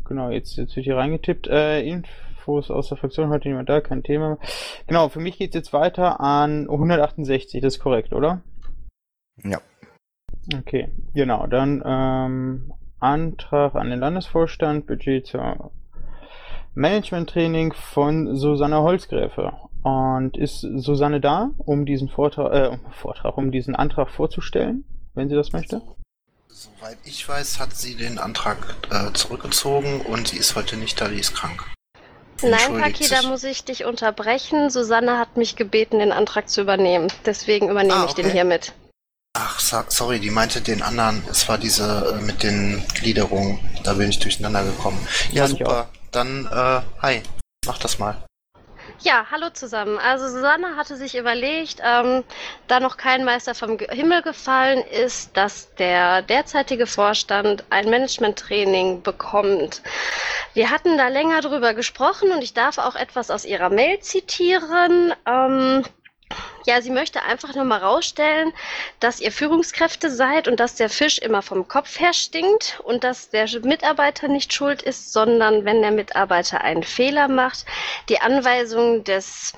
genau, 0.04 0.30
jetzt, 0.30 0.56
jetzt 0.56 0.76
wird 0.76 0.84
hier 0.84 0.98
reingetippt. 0.98 1.46
Äh, 1.46 1.80
Infos 1.80 2.70
aus 2.70 2.90
der 2.90 2.98
Fraktion, 2.98 3.30
heute 3.30 3.48
niemand 3.48 3.70
da, 3.70 3.80
kein 3.80 4.02
Thema. 4.02 4.38
Genau, 4.86 5.08
für 5.08 5.20
mich 5.20 5.38
geht 5.38 5.50
es 5.50 5.54
jetzt 5.54 5.72
weiter 5.72 6.20
an 6.20 6.68
168, 6.68 7.62
das 7.62 7.76
ist 7.76 7.80
korrekt, 7.80 8.12
oder? 8.12 8.42
Ja. 9.42 9.60
Okay, 10.54 10.90
genau, 11.14 11.46
dann 11.46 11.82
ähm, 11.86 12.72
Antrag 12.98 13.74
an 13.76 13.88
den 13.88 13.98
Landesvorstand, 13.98 14.86
Budget 14.86 15.26
zur 15.26 15.70
Management-Training 16.74 17.72
von 17.72 18.36
Susanne 18.36 18.82
Holzgräfe. 18.82 19.54
Und 19.82 20.36
ist 20.36 20.60
Susanne 20.60 21.20
da, 21.20 21.50
um 21.56 21.86
diesen 21.86 22.10
Vortrag, 22.10 22.52
äh, 22.52 22.78
Vortrag, 22.90 23.38
um 23.38 23.50
diesen 23.50 23.74
Antrag 23.74 24.10
vorzustellen? 24.10 24.84
Wenn 25.20 25.28
sie 25.28 25.36
das 25.36 25.52
möchte? 25.52 25.82
Soweit 26.48 26.98
ich 27.04 27.28
weiß, 27.28 27.58
hat 27.58 27.76
sie 27.76 27.94
den 27.94 28.18
Antrag 28.18 28.76
äh, 28.90 29.12
zurückgezogen 29.12 30.00
und 30.00 30.28
sie 30.28 30.38
ist 30.38 30.56
heute 30.56 30.76
nicht 30.76 31.00
da, 31.00 31.08
die 31.08 31.20
ist 31.20 31.34
krank. 31.34 31.64
Nein, 32.42 32.80
Paki, 32.80 33.06
da 33.08 33.22
muss 33.22 33.44
ich 33.44 33.64
dich 33.64 33.84
unterbrechen. 33.84 34.70
Susanne 34.70 35.18
hat 35.18 35.36
mich 35.36 35.56
gebeten, 35.56 35.98
den 35.98 36.10
Antrag 36.10 36.48
zu 36.48 36.62
übernehmen. 36.62 37.08
Deswegen 37.26 37.68
übernehme 37.68 37.96
ah, 37.96 38.02
okay. 38.04 38.08
ich 38.08 38.14
den 38.14 38.32
hiermit. 38.32 38.72
Ach, 39.34 39.60
sorry, 39.60 40.20
die 40.20 40.30
meinte 40.30 40.62
den 40.62 40.80
anderen. 40.80 41.22
Es 41.30 41.48
war 41.50 41.58
diese 41.58 42.18
äh, 42.18 42.22
mit 42.22 42.42
den 42.42 42.82
Gliederungen. 42.94 43.60
Da 43.84 43.92
bin 43.92 44.08
ich 44.08 44.18
durcheinander 44.18 44.64
gekommen. 44.64 45.06
Ja, 45.32 45.46
super. 45.46 45.90
Dann, 46.12 46.46
äh, 46.46 46.80
hi. 47.02 47.22
Mach 47.66 47.78
das 47.78 47.98
mal. 47.98 48.24
Ja, 49.02 49.24
hallo 49.30 49.48
zusammen. 49.48 49.98
Also 49.98 50.28
Susanne 50.28 50.76
hatte 50.76 50.94
sich 50.96 51.16
überlegt, 51.16 51.80
ähm, 51.82 52.22
da 52.68 52.80
noch 52.80 52.98
kein 52.98 53.24
Meister 53.24 53.54
vom 53.54 53.78
Himmel 53.78 54.20
gefallen 54.20 54.84
ist, 54.84 55.34
dass 55.38 55.74
der 55.76 56.20
derzeitige 56.20 56.86
Vorstand 56.86 57.64
ein 57.70 57.88
Management-Training 57.88 59.00
bekommt. 59.02 59.80
Wir 60.52 60.68
hatten 60.68 60.98
da 60.98 61.08
länger 61.08 61.40
drüber 61.40 61.72
gesprochen 61.72 62.30
und 62.30 62.42
ich 62.42 62.52
darf 62.52 62.76
auch 62.76 62.94
etwas 62.94 63.30
aus 63.30 63.46
ihrer 63.46 63.70
Mail 63.70 64.00
zitieren. 64.00 65.14
Ähm, 65.26 65.82
ja, 66.66 66.80
sie 66.82 66.90
möchte 66.90 67.22
einfach 67.22 67.54
nur 67.54 67.64
mal 67.64 67.78
rausstellen, 67.78 68.52
dass 69.00 69.20
ihr 69.20 69.32
Führungskräfte 69.32 70.10
seid 70.10 70.46
und 70.46 70.60
dass 70.60 70.74
der 70.74 70.88
Fisch 70.88 71.18
immer 71.18 71.42
vom 71.42 71.66
Kopf 71.66 71.98
her 71.98 72.12
stinkt 72.12 72.80
und 72.84 73.02
dass 73.02 73.30
der 73.30 73.48
Mitarbeiter 73.62 74.28
nicht 74.28 74.52
schuld 74.52 74.82
ist, 74.82 75.12
sondern 75.12 75.64
wenn 75.64 75.82
der 75.82 75.90
Mitarbeiter 75.90 76.60
einen 76.60 76.82
Fehler 76.82 77.28
macht, 77.28 77.66
die 78.08 78.20
Anweisung 78.20 79.04
des 79.04 79.52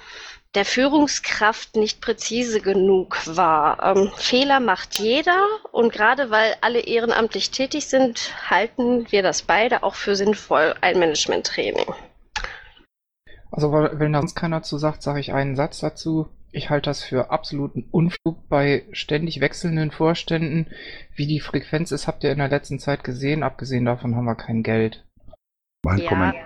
der 0.54 0.64
Führungskraft 0.66 1.76
nicht 1.76 2.02
präzise 2.02 2.60
genug 2.60 3.18
war. 3.26 3.96
Ähm, 3.96 4.12
Fehler 4.16 4.60
macht 4.60 4.98
jeder 4.98 5.46
und 5.70 5.92
gerade 5.92 6.30
weil 6.30 6.54
alle 6.60 6.80
ehrenamtlich 6.80 7.50
tätig 7.50 7.86
sind, 7.86 8.32
halten 8.50 9.10
wir 9.10 9.22
das 9.22 9.42
beide 9.42 9.82
auch 9.82 9.94
für 9.94 10.14
sinnvoll, 10.14 10.74
ein 10.82 10.98
Management-Training. 10.98 11.86
Also 13.50 13.72
wenn 13.72 14.12
da 14.12 14.20
sonst 14.20 14.34
keiner 14.34 14.62
zu 14.62 14.76
sagt, 14.76 15.02
sage 15.02 15.20
ich 15.20 15.32
einen 15.32 15.56
Satz 15.56 15.80
dazu. 15.80 16.28
Ich 16.52 16.68
halte 16.68 16.90
das 16.90 17.02
für 17.02 17.30
absoluten 17.30 17.88
Unfug 17.90 18.48
bei 18.48 18.86
ständig 18.92 19.40
wechselnden 19.40 19.90
Vorständen. 19.90 20.66
Wie 21.16 21.26
die 21.26 21.40
Frequenz 21.40 21.92
ist, 21.92 22.06
habt 22.06 22.24
ihr 22.24 22.32
in 22.32 22.38
der 22.38 22.48
letzten 22.48 22.78
Zeit 22.78 23.04
gesehen. 23.04 23.42
Abgesehen 23.42 23.86
davon 23.86 24.14
haben 24.14 24.26
wir 24.26 24.36
kein 24.36 24.62
Geld. 24.62 25.04
Mein, 25.82 25.98
Ja. 25.98 26.08
Komment 26.08 26.36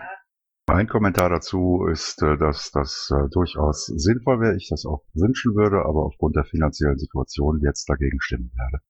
mein 0.68 0.88
Kommentar 0.88 1.30
dazu 1.30 1.86
ist, 1.90 2.20
äh, 2.22 2.36
dass 2.36 2.72
das 2.72 3.12
äh, 3.12 3.28
durchaus 3.30 3.86
sinnvoll 3.86 4.40
wäre, 4.40 4.56
ich 4.56 4.68
das 4.68 4.84
auch 4.84 5.04
wünschen 5.14 5.54
würde, 5.54 5.84
aber 5.84 6.04
aufgrund 6.04 6.34
der 6.34 6.44
finanziellen 6.44 6.98
Situation 6.98 7.60
jetzt 7.62 7.88
dagegen 7.88 8.20
stimmen 8.20 8.50
werde. 8.56 8.82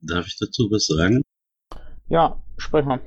Darf 0.00 0.26
ich 0.26 0.38
dazu 0.38 0.68
was 0.70 0.86
sagen? 0.86 1.22
Ja, 2.06 2.40
sprech 2.56 2.84
mal. 2.84 3.00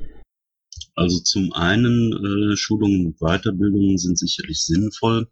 Also 0.96 1.20
zum 1.20 1.54
einen, 1.54 2.12
äh, 2.14 2.58
Schulungen 2.58 3.08
und 3.08 3.20
Weiterbildungen 3.20 3.98
sind 3.98 4.20
sicherlich 4.20 4.62
sinnvoll. 4.62 5.28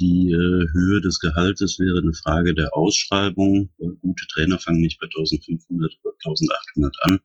Die 0.00 0.32
äh, 0.32 0.66
Höhe 0.72 1.00
des 1.00 1.20
Gehaltes 1.20 1.78
wäre 1.78 1.98
eine 1.98 2.14
Frage 2.14 2.54
der 2.54 2.74
Ausschreibung. 2.74 3.70
Äh, 3.78 3.88
Gute 4.00 4.26
Trainer 4.32 4.58
fangen 4.58 4.80
nicht 4.80 4.98
bei 4.98 5.06
1500 5.06 5.92
oder 6.02 6.14
1800 6.24 6.96
an. 7.02 7.20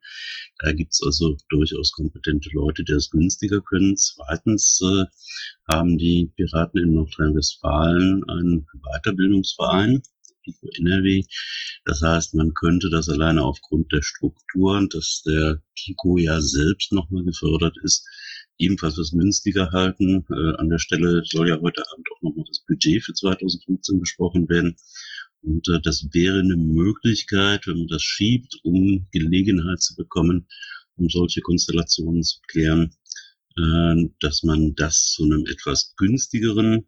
Da 0.58 0.72
gibt's 0.72 1.02
also 1.02 1.36
durchaus 1.48 1.92
kompetente 1.92 2.50
Leute, 2.52 2.84
die 2.84 2.92
das 2.92 3.10
günstiger 3.10 3.60
können. 3.60 3.96
Zweitens 3.96 4.80
äh, 4.82 5.04
haben 5.72 5.96
die 5.96 6.30
Piraten 6.36 6.80
in 6.80 6.94
Nordrhein-Westfalen 6.94 8.28
einen 8.28 8.66
Weiterbildungsverein, 8.82 10.02
Pico 10.42 10.68
NRW. 10.78 11.22
Das 11.84 12.02
heißt, 12.02 12.34
man 12.34 12.54
könnte 12.54 12.90
das 12.90 13.08
alleine 13.08 13.42
aufgrund 13.42 13.92
der 13.92 14.02
Strukturen, 14.02 14.88
dass 14.88 15.22
der 15.26 15.62
Pico 15.74 16.18
ja 16.18 16.40
selbst 16.40 16.92
nochmal 16.92 17.24
gefördert 17.24 17.76
ist, 17.82 18.06
ebenfalls 18.58 18.98
was 18.98 19.12
günstiger 19.12 19.70
halten. 19.72 20.24
Äh, 20.30 20.56
an 20.56 20.68
der 20.68 20.78
Stelle 20.78 21.22
soll 21.24 21.48
ja 21.48 21.60
heute 21.60 21.82
Abend 21.92 22.06
auch 22.12 22.22
nochmal 22.22 22.44
das 22.48 22.60
Budget 22.66 23.04
für 23.04 23.14
2015 23.14 24.00
besprochen 24.00 24.48
werden. 24.48 24.76
Und 25.42 25.66
äh, 25.68 25.80
das 25.82 26.06
wäre 26.12 26.40
eine 26.40 26.56
Möglichkeit, 26.56 27.66
wenn 27.66 27.78
man 27.78 27.88
das 27.88 28.02
schiebt, 28.02 28.58
um 28.62 29.06
Gelegenheit 29.12 29.80
zu 29.80 29.96
bekommen, 29.96 30.46
um 30.96 31.08
solche 31.08 31.40
Konstellationen 31.40 32.22
zu 32.22 32.40
klären, 32.48 32.94
äh, 33.56 34.10
dass 34.20 34.42
man 34.42 34.74
das 34.74 35.12
zu 35.12 35.24
einem 35.24 35.46
etwas 35.46 35.94
günstigeren 35.96 36.86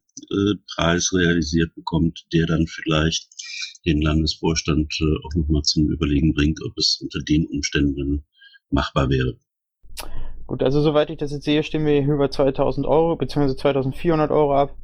Preis 0.74 1.12
realisiert 1.12 1.74
bekommt, 1.74 2.26
der 2.32 2.46
dann 2.46 2.66
vielleicht 2.66 3.28
den 3.84 4.00
Landesvorstand 4.00 4.92
äh, 5.00 5.26
auch 5.26 5.34
nochmal 5.34 5.62
zum 5.62 5.88
Überlegen 5.88 6.34
bringt, 6.34 6.60
ob 6.64 6.76
es 6.76 7.00
unter 7.02 7.20
den 7.20 7.46
Umständen 7.46 8.24
machbar 8.70 9.08
wäre. 9.10 9.36
Gut, 10.46 10.62
also 10.62 10.80
soweit 10.82 11.10
ich 11.10 11.18
das 11.18 11.32
jetzt 11.32 11.44
sehe, 11.44 11.62
stimmen 11.62 11.86
wir 11.86 12.02
über 12.02 12.30
2000 12.30 12.86
Euro 12.86 13.16
bzw. 13.16 13.56
2400 13.56 14.30
Euro 14.30 14.54
ab. 14.54 14.76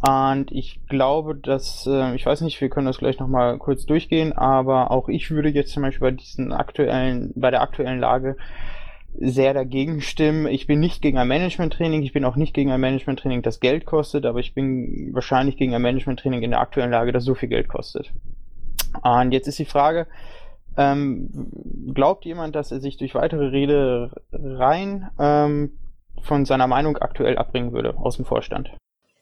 Und 0.00 0.52
ich 0.52 0.80
glaube, 0.88 1.34
dass, 1.34 1.86
äh, 1.86 2.14
ich 2.14 2.24
weiß 2.24 2.42
nicht, 2.42 2.60
wir 2.60 2.68
können 2.68 2.86
das 2.86 2.98
gleich 2.98 3.18
nochmal 3.18 3.58
kurz 3.58 3.84
durchgehen, 3.84 4.32
aber 4.32 4.92
auch 4.92 5.08
ich 5.08 5.30
würde 5.30 5.48
jetzt 5.48 5.72
zum 5.72 5.82
Beispiel 5.82 6.10
bei 6.10 6.10
diesen 6.12 6.52
aktuellen, 6.52 7.32
bei 7.34 7.50
der 7.50 7.62
aktuellen 7.62 7.98
Lage 7.98 8.36
sehr 9.14 9.54
dagegen 9.54 10.00
stimmen. 10.00 10.46
Ich 10.46 10.66
bin 10.66 10.80
nicht 10.80 11.02
gegen 11.02 11.18
ein 11.18 11.28
Management-Training, 11.28 12.02
ich 12.02 12.12
bin 12.12 12.24
auch 12.24 12.36
nicht 12.36 12.54
gegen 12.54 12.70
ein 12.70 12.80
Management-Training, 12.80 13.42
das 13.42 13.60
Geld 13.60 13.84
kostet, 13.84 14.26
aber 14.26 14.38
ich 14.38 14.54
bin 14.54 15.10
wahrscheinlich 15.12 15.56
gegen 15.56 15.74
ein 15.74 15.82
Management-Training 15.82 16.42
in 16.42 16.50
der 16.50 16.60
aktuellen 16.60 16.90
Lage, 16.90 17.12
das 17.12 17.24
so 17.24 17.34
viel 17.34 17.48
Geld 17.48 17.68
kostet. 17.68 18.12
Und 19.02 19.32
jetzt 19.32 19.48
ist 19.48 19.58
die 19.58 19.64
Frage, 19.64 20.06
ähm, 20.76 21.30
glaubt 21.92 22.24
jemand, 22.24 22.54
dass 22.54 22.70
er 22.70 22.80
sich 22.80 22.96
durch 22.96 23.14
weitere 23.14 23.46
Redereien 23.48 25.08
ähm, 25.18 25.72
von 26.22 26.44
seiner 26.44 26.66
Meinung 26.66 26.96
aktuell 26.98 27.36
abbringen 27.36 27.72
würde 27.72 27.96
aus 27.96 28.16
dem 28.16 28.24
Vorstand? 28.24 28.70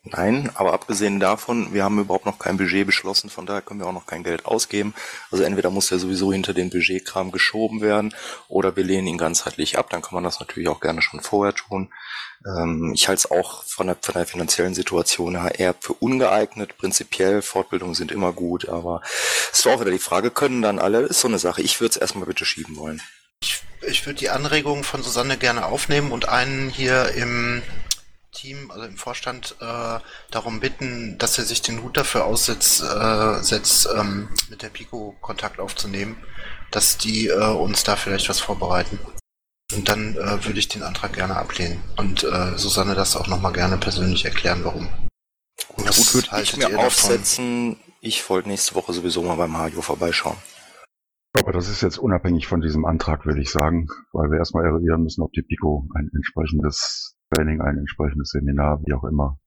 Nein, 0.08 0.50
aber 0.54 0.72
abgesehen 0.72 1.18
davon, 1.18 1.74
wir 1.74 1.82
haben 1.82 1.98
überhaupt 1.98 2.26
noch 2.26 2.38
kein 2.38 2.56
Budget 2.56 2.86
beschlossen, 2.86 3.28
von 3.28 3.44
daher 3.44 3.60
können 3.60 3.80
wir 3.80 3.88
auch 3.88 3.92
noch 3.92 4.06
kein 4.06 4.22
Geld 4.22 4.46
ausgeben. 4.46 4.94
Also 5.32 5.42
entweder 5.42 5.68
muss 5.70 5.88
der 5.88 5.98
sowieso 5.98 6.32
hinter 6.32 6.54
den 6.54 6.70
Budgetkram 6.70 7.32
geschoben 7.32 7.80
werden 7.80 8.14
oder 8.46 8.76
wir 8.76 8.84
lehnen 8.84 9.08
ihn 9.08 9.18
ganzheitlich 9.18 9.78
ab, 9.78 9.90
dann 9.90 10.02
kann 10.02 10.14
man 10.14 10.22
das 10.22 10.38
natürlich 10.38 10.68
auch 10.68 10.80
gerne 10.80 11.02
schon 11.02 11.20
vorher 11.20 11.54
tun. 11.54 11.92
Ähm, 12.46 12.92
ich 12.94 13.08
halte 13.08 13.18
es 13.18 13.30
auch 13.32 13.64
von 13.64 13.88
der, 13.88 13.96
von 14.00 14.14
der 14.14 14.26
finanziellen 14.26 14.74
Situation 14.74 15.40
her 15.40 15.58
eher 15.58 15.74
für 15.78 15.94
ungeeignet. 15.94 16.78
Prinzipiell, 16.78 17.42
Fortbildungen 17.42 17.94
sind 17.94 18.12
immer 18.12 18.32
gut, 18.32 18.68
aber 18.68 19.02
es 19.52 19.58
ist 19.58 19.66
auch 19.66 19.80
wieder 19.80 19.90
die 19.90 19.98
Frage, 19.98 20.30
können 20.30 20.62
dann 20.62 20.78
alle, 20.78 21.00
ist 21.00 21.20
so 21.20 21.28
eine 21.28 21.40
Sache. 21.40 21.62
Ich 21.62 21.80
würde 21.80 21.90
es 21.90 21.96
erstmal 21.96 22.26
bitte 22.26 22.44
schieben 22.44 22.76
wollen. 22.76 23.02
Ich, 23.40 23.60
ich 23.82 24.06
würde 24.06 24.20
die 24.20 24.30
Anregung 24.30 24.84
von 24.84 25.02
Susanne 25.02 25.36
gerne 25.36 25.66
aufnehmen 25.66 26.12
und 26.12 26.28
einen 26.28 26.70
hier 26.70 27.10
im 27.14 27.62
Team, 28.36 28.70
also 28.70 28.84
im 28.84 28.96
Vorstand, 28.96 29.56
äh, 29.60 29.98
darum 30.30 30.60
bitten, 30.60 31.16
dass 31.18 31.38
er 31.38 31.44
sich 31.44 31.62
den 31.62 31.82
Hut 31.82 31.96
dafür 31.96 32.24
aussetzt, 32.24 32.82
äh, 32.82 33.42
setzt, 33.42 33.88
ähm, 33.96 34.28
mit 34.50 34.62
der 34.62 34.68
Pico 34.68 35.16
Kontakt 35.20 35.58
aufzunehmen, 35.58 36.16
dass 36.70 36.98
die 36.98 37.28
äh, 37.28 37.52
uns 37.52 37.82
da 37.82 37.96
vielleicht 37.96 38.28
was 38.28 38.40
vorbereiten. 38.40 38.98
Und 39.74 39.88
dann 39.88 40.16
äh, 40.16 40.44
würde 40.44 40.58
ich 40.58 40.68
den 40.68 40.82
Antrag 40.82 41.14
gerne 41.14 41.36
ablehnen 41.36 41.82
und 41.96 42.22
äh, 42.22 42.56
Susanne 42.56 42.94
das 42.94 43.16
auch 43.16 43.26
nochmal 43.26 43.52
gerne 43.52 43.78
persönlich 43.78 44.24
erklären, 44.24 44.60
warum. 44.62 44.88
Gut, 45.68 45.86
gut 45.86 46.14
würde 46.32 46.42
ich 46.42 46.56
mir 46.56 46.64
ihr 46.64 46.70
davon? 46.70 46.86
aufsetzen. 46.86 47.76
Ich 48.00 48.28
wollte 48.30 48.48
nächste 48.48 48.74
Woche 48.76 48.92
sowieso 48.92 49.22
mal 49.22 49.34
beim 49.34 49.56
Hajo 49.56 49.82
vorbeischauen. 49.82 50.36
Aber 51.38 51.52
das 51.52 51.68
ist 51.68 51.82
jetzt 51.82 51.98
unabhängig 51.98 52.46
von 52.46 52.60
diesem 52.60 52.84
Antrag, 52.84 53.26
würde 53.26 53.40
ich 53.40 53.50
sagen, 53.50 53.88
weil 54.12 54.30
wir 54.30 54.38
erstmal 54.38 54.64
eruieren 54.64 55.02
müssen, 55.02 55.22
ob 55.22 55.32
die 55.32 55.42
Pico 55.42 55.88
ein 55.94 56.10
entsprechendes 56.14 57.15
Training, 57.36 57.60
ein 57.60 57.78
entsprechendes 57.78 58.30
Seminar, 58.30 58.80
wie 58.84 58.94
auch 58.94 59.04
immer, 59.04 59.38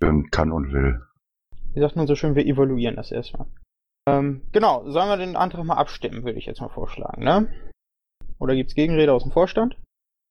führen 0.00 0.30
kann 0.30 0.52
und 0.52 0.72
will. 0.72 1.00
Wie 1.74 1.80
sagt 1.80 1.96
man 1.96 2.06
so 2.06 2.14
schön, 2.14 2.34
wir 2.34 2.46
evaluieren 2.46 2.96
das 2.96 3.10
erstmal. 3.10 3.46
Ähm, 4.08 4.42
genau, 4.52 4.88
sollen 4.90 5.08
wir 5.08 5.16
den 5.16 5.36
Antrag 5.36 5.64
mal 5.64 5.76
abstimmen, 5.76 6.24
würde 6.24 6.38
ich 6.38 6.46
jetzt 6.46 6.60
mal 6.60 6.68
vorschlagen, 6.68 7.22
ne? 7.22 7.48
Oder 8.38 8.54
gibt's 8.54 8.74
Gegenrede 8.74 9.12
aus 9.12 9.22
dem 9.22 9.32
Vorstand? 9.32 9.76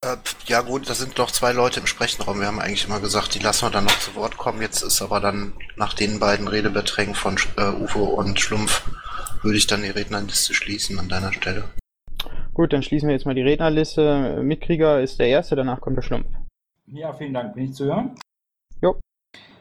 Äh, 0.04 0.18
ja 0.46 0.62
gut, 0.62 0.90
da 0.90 0.94
sind 0.94 1.18
noch 1.18 1.32
zwei 1.32 1.52
Leute 1.52 1.80
im 1.80 1.86
Sprechenraum. 1.86 2.40
Wir 2.40 2.48
haben 2.48 2.60
eigentlich 2.60 2.88
immer 2.88 3.00
gesagt, 3.00 3.36
die 3.36 3.40
lassen 3.40 3.66
wir 3.66 3.72
dann 3.72 3.84
noch 3.84 4.00
zu 4.00 4.16
Wort 4.16 4.38
kommen. 4.38 4.62
Jetzt 4.62 4.82
ist 4.82 5.02
aber 5.02 5.20
dann 5.20 5.54
nach 5.76 5.94
den 5.94 6.20
beiden 6.20 6.48
Redebeträgen 6.48 7.14
von 7.14 7.36
äh, 7.58 7.70
Uwe 7.70 8.00
und 8.00 8.40
Schlumpf 8.40 8.90
würde 9.44 9.58
ich 9.58 9.68
dann 9.68 9.84
die 9.84 9.90
Rednerliste 9.90 10.54
schließen 10.54 10.98
an 11.00 11.10
deiner 11.10 11.32
Stelle. 11.32 11.66
Gut, 12.54 12.74
dann 12.74 12.84
schließen 12.84 13.08
wir 13.08 13.16
jetzt 13.16 13.26
mal 13.26 13.36
die 13.36 13.42
Rednerliste. 13.42 14.42
Mitkrieger 14.42 15.02
ist 15.02 15.20
der 15.20 15.28
Erste, 15.28 15.56
danach 15.56 15.80
kommt 15.82 15.98
der 15.98 16.02
Schlumpf. 16.02 16.28
Ja, 16.92 17.14
vielen 17.14 17.36
Dank. 17.36 17.54
Bin 17.54 17.66
ich 17.66 17.74
zu 17.74 17.86
hören? 17.86 18.16
Jo. 18.82 18.96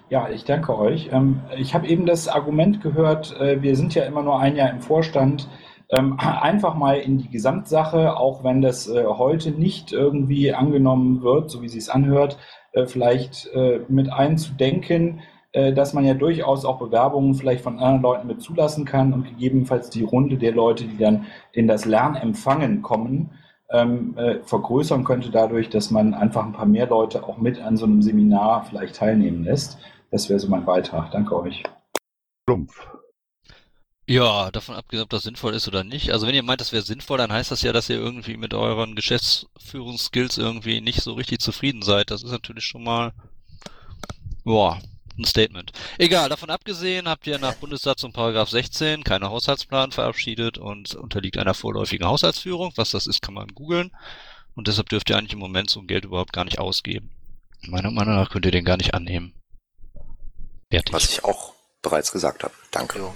Ja, 0.09 0.31
ich 0.31 0.45
danke 0.45 0.79
euch. 0.79 1.11
Ähm, 1.13 1.43
ich 1.59 1.75
habe 1.75 1.87
eben 1.87 2.07
das 2.07 2.27
Argument 2.27 2.81
gehört, 2.81 3.39
äh, 3.39 3.61
wir 3.61 3.77
sind 3.77 3.95
ja 3.95 4.05
immer 4.05 4.23
nur 4.23 4.41
ein 4.41 4.57
Jahr 4.57 4.71
im 4.71 4.81
Vorstand. 4.81 5.47
Ähm, 5.91 6.19
einfach 6.19 6.75
mal 6.75 6.99
in 6.99 7.19
die 7.19 7.29
Gesamtsache, 7.29 8.17
auch 8.17 8.45
wenn 8.45 8.63
das 8.63 8.89
äh, 8.89 9.05
heute 9.05 9.51
nicht 9.51 9.93
irgendwie 9.93 10.55
angenommen 10.55 11.23
wird, 11.23 11.51
so 11.51 11.61
wie 11.61 11.69
sie 11.69 11.79
es 11.79 11.91
anhört, 11.91 12.39
äh, 12.73 12.87
vielleicht 12.87 13.51
mit 13.89 14.13
einzudenken, 14.13 15.21
dass 15.53 15.95
man 15.95 16.05
ja 16.05 16.13
durchaus 16.13 16.67
auch 16.67 16.79
Bewerbungen 16.79 17.35
vielleicht 17.35 17.63
von 17.63 17.79
anderen 17.79 18.03
Leuten 18.03 18.27
mit 18.29 18.43
zulassen 18.43 18.85
kann 18.85 19.15
und 19.15 19.25
gegebenenfalls 19.25 19.89
die 19.89 20.05
Runde 20.05 20.37
der 20.37 20.53
Leute, 20.53 20.85
die 20.85 20.99
dann 20.99 21.25
in 21.53 21.67
das 21.67 21.87
Lernempfangen 21.87 22.83
kommen, 22.83 23.31
ähm, 23.71 24.17
äh, 24.17 24.41
vergrößern 24.43 25.05
könnte 25.05 25.31
dadurch, 25.31 25.69
dass 25.69 25.91
man 25.91 26.15
einfach 26.15 26.45
ein 26.45 26.53
paar 26.53 26.67
mehr 26.67 26.87
Leute 26.87 27.25
auch 27.25 27.39
mit 27.39 27.61
an 27.61 27.77
so 27.77 27.85
einem 27.85 28.03
Seminar 28.03 28.65
vielleicht 28.65 28.97
teilnehmen 28.97 29.45
lässt. 29.45 29.79
Das 30.11 30.29
wäre 30.29 30.39
so 30.39 30.49
mein 30.49 30.65
Beitrag. 30.65 31.11
Danke 31.11 31.37
euch. 31.37 31.63
Stumpf. 32.49 32.87
Ja, 34.11 34.51
davon 34.51 34.75
abgesehen, 34.75 35.05
ob 35.05 35.11
das 35.11 35.25
sinnvoll 35.25 35.53
ist 35.53 35.69
oder 35.69 35.85
nicht. 35.85 36.13
Also 36.13 36.27
wenn 36.27 36.35
ihr 36.35 36.43
meint, 36.43 36.63
das 36.63 36.73
wäre 36.73 36.83
sinnvoll, 36.83 37.19
dann 37.19 37.31
heißt 37.31 37.51
das 37.51 37.61
ja, 37.61 37.75
dass 37.75 37.91
ihr 37.91 37.99
irgendwie 37.99 38.39
mit 38.39 38.55
euren 38.55 38.95
Geschäftsführungsskills 38.95 40.39
irgendwie 40.39 40.81
nicht 40.81 41.03
so 41.03 41.13
richtig 41.13 41.41
zufrieden 41.41 41.83
seid. 41.83 42.11
Das 42.11 42.23
ist 42.23 42.31
natürlich 42.31 42.65
schon 42.65 42.85
mal, 42.85 43.13
boah, 44.45 44.79
ein 45.19 45.25
Statement. 45.25 45.73
Egal, 45.99 46.29
davon 46.29 46.51
abgesehen 46.51 47.09
habt 47.09 47.27
ihr 47.27 47.39
nach 47.39 47.55
Bundessatzung 47.55 48.13
Paragraph 48.13 48.51
16 48.51 49.05
keine 49.05 49.31
Haushaltsplan 49.31 49.93
verabschiedet 49.93 50.59
und 50.59 50.95
unterliegt 50.95 51.39
einer 51.39 51.55
vorläufigen 51.55 52.07
Haushaltsführung. 52.07 52.73
Was 52.77 52.91
das 52.91 53.07
ist, 53.07 53.23
kann 53.23 53.35
man 53.35 53.49
googeln. 53.49 53.91
Und 54.55 54.69
deshalb 54.69 54.89
dürft 54.89 55.11
ihr 55.11 55.17
eigentlich 55.17 55.35
im 55.35 55.39
Moment 55.39 55.71
so 55.71 55.81
ein 55.81 55.87
Geld 55.87 56.05
überhaupt 56.05 56.33
gar 56.33 56.45
nicht 56.45 56.59
ausgeben. 56.59 57.11
Meiner 57.63 57.91
Meinung 57.91 58.17
nach 58.17 58.31
könnt 58.31 58.47
ihr 58.47 58.53
den 58.53 58.65
gar 58.65 58.77
nicht 58.77 58.95
annehmen. 58.95 59.35
Fertig. 60.71 60.95
Was 60.95 61.11
ich 61.11 61.25
auch 61.25 61.55
bereits 61.83 62.13
gesagt 62.13 62.45
habe. 62.45 62.55
Danke. 62.71 62.99
Jo. 62.99 63.15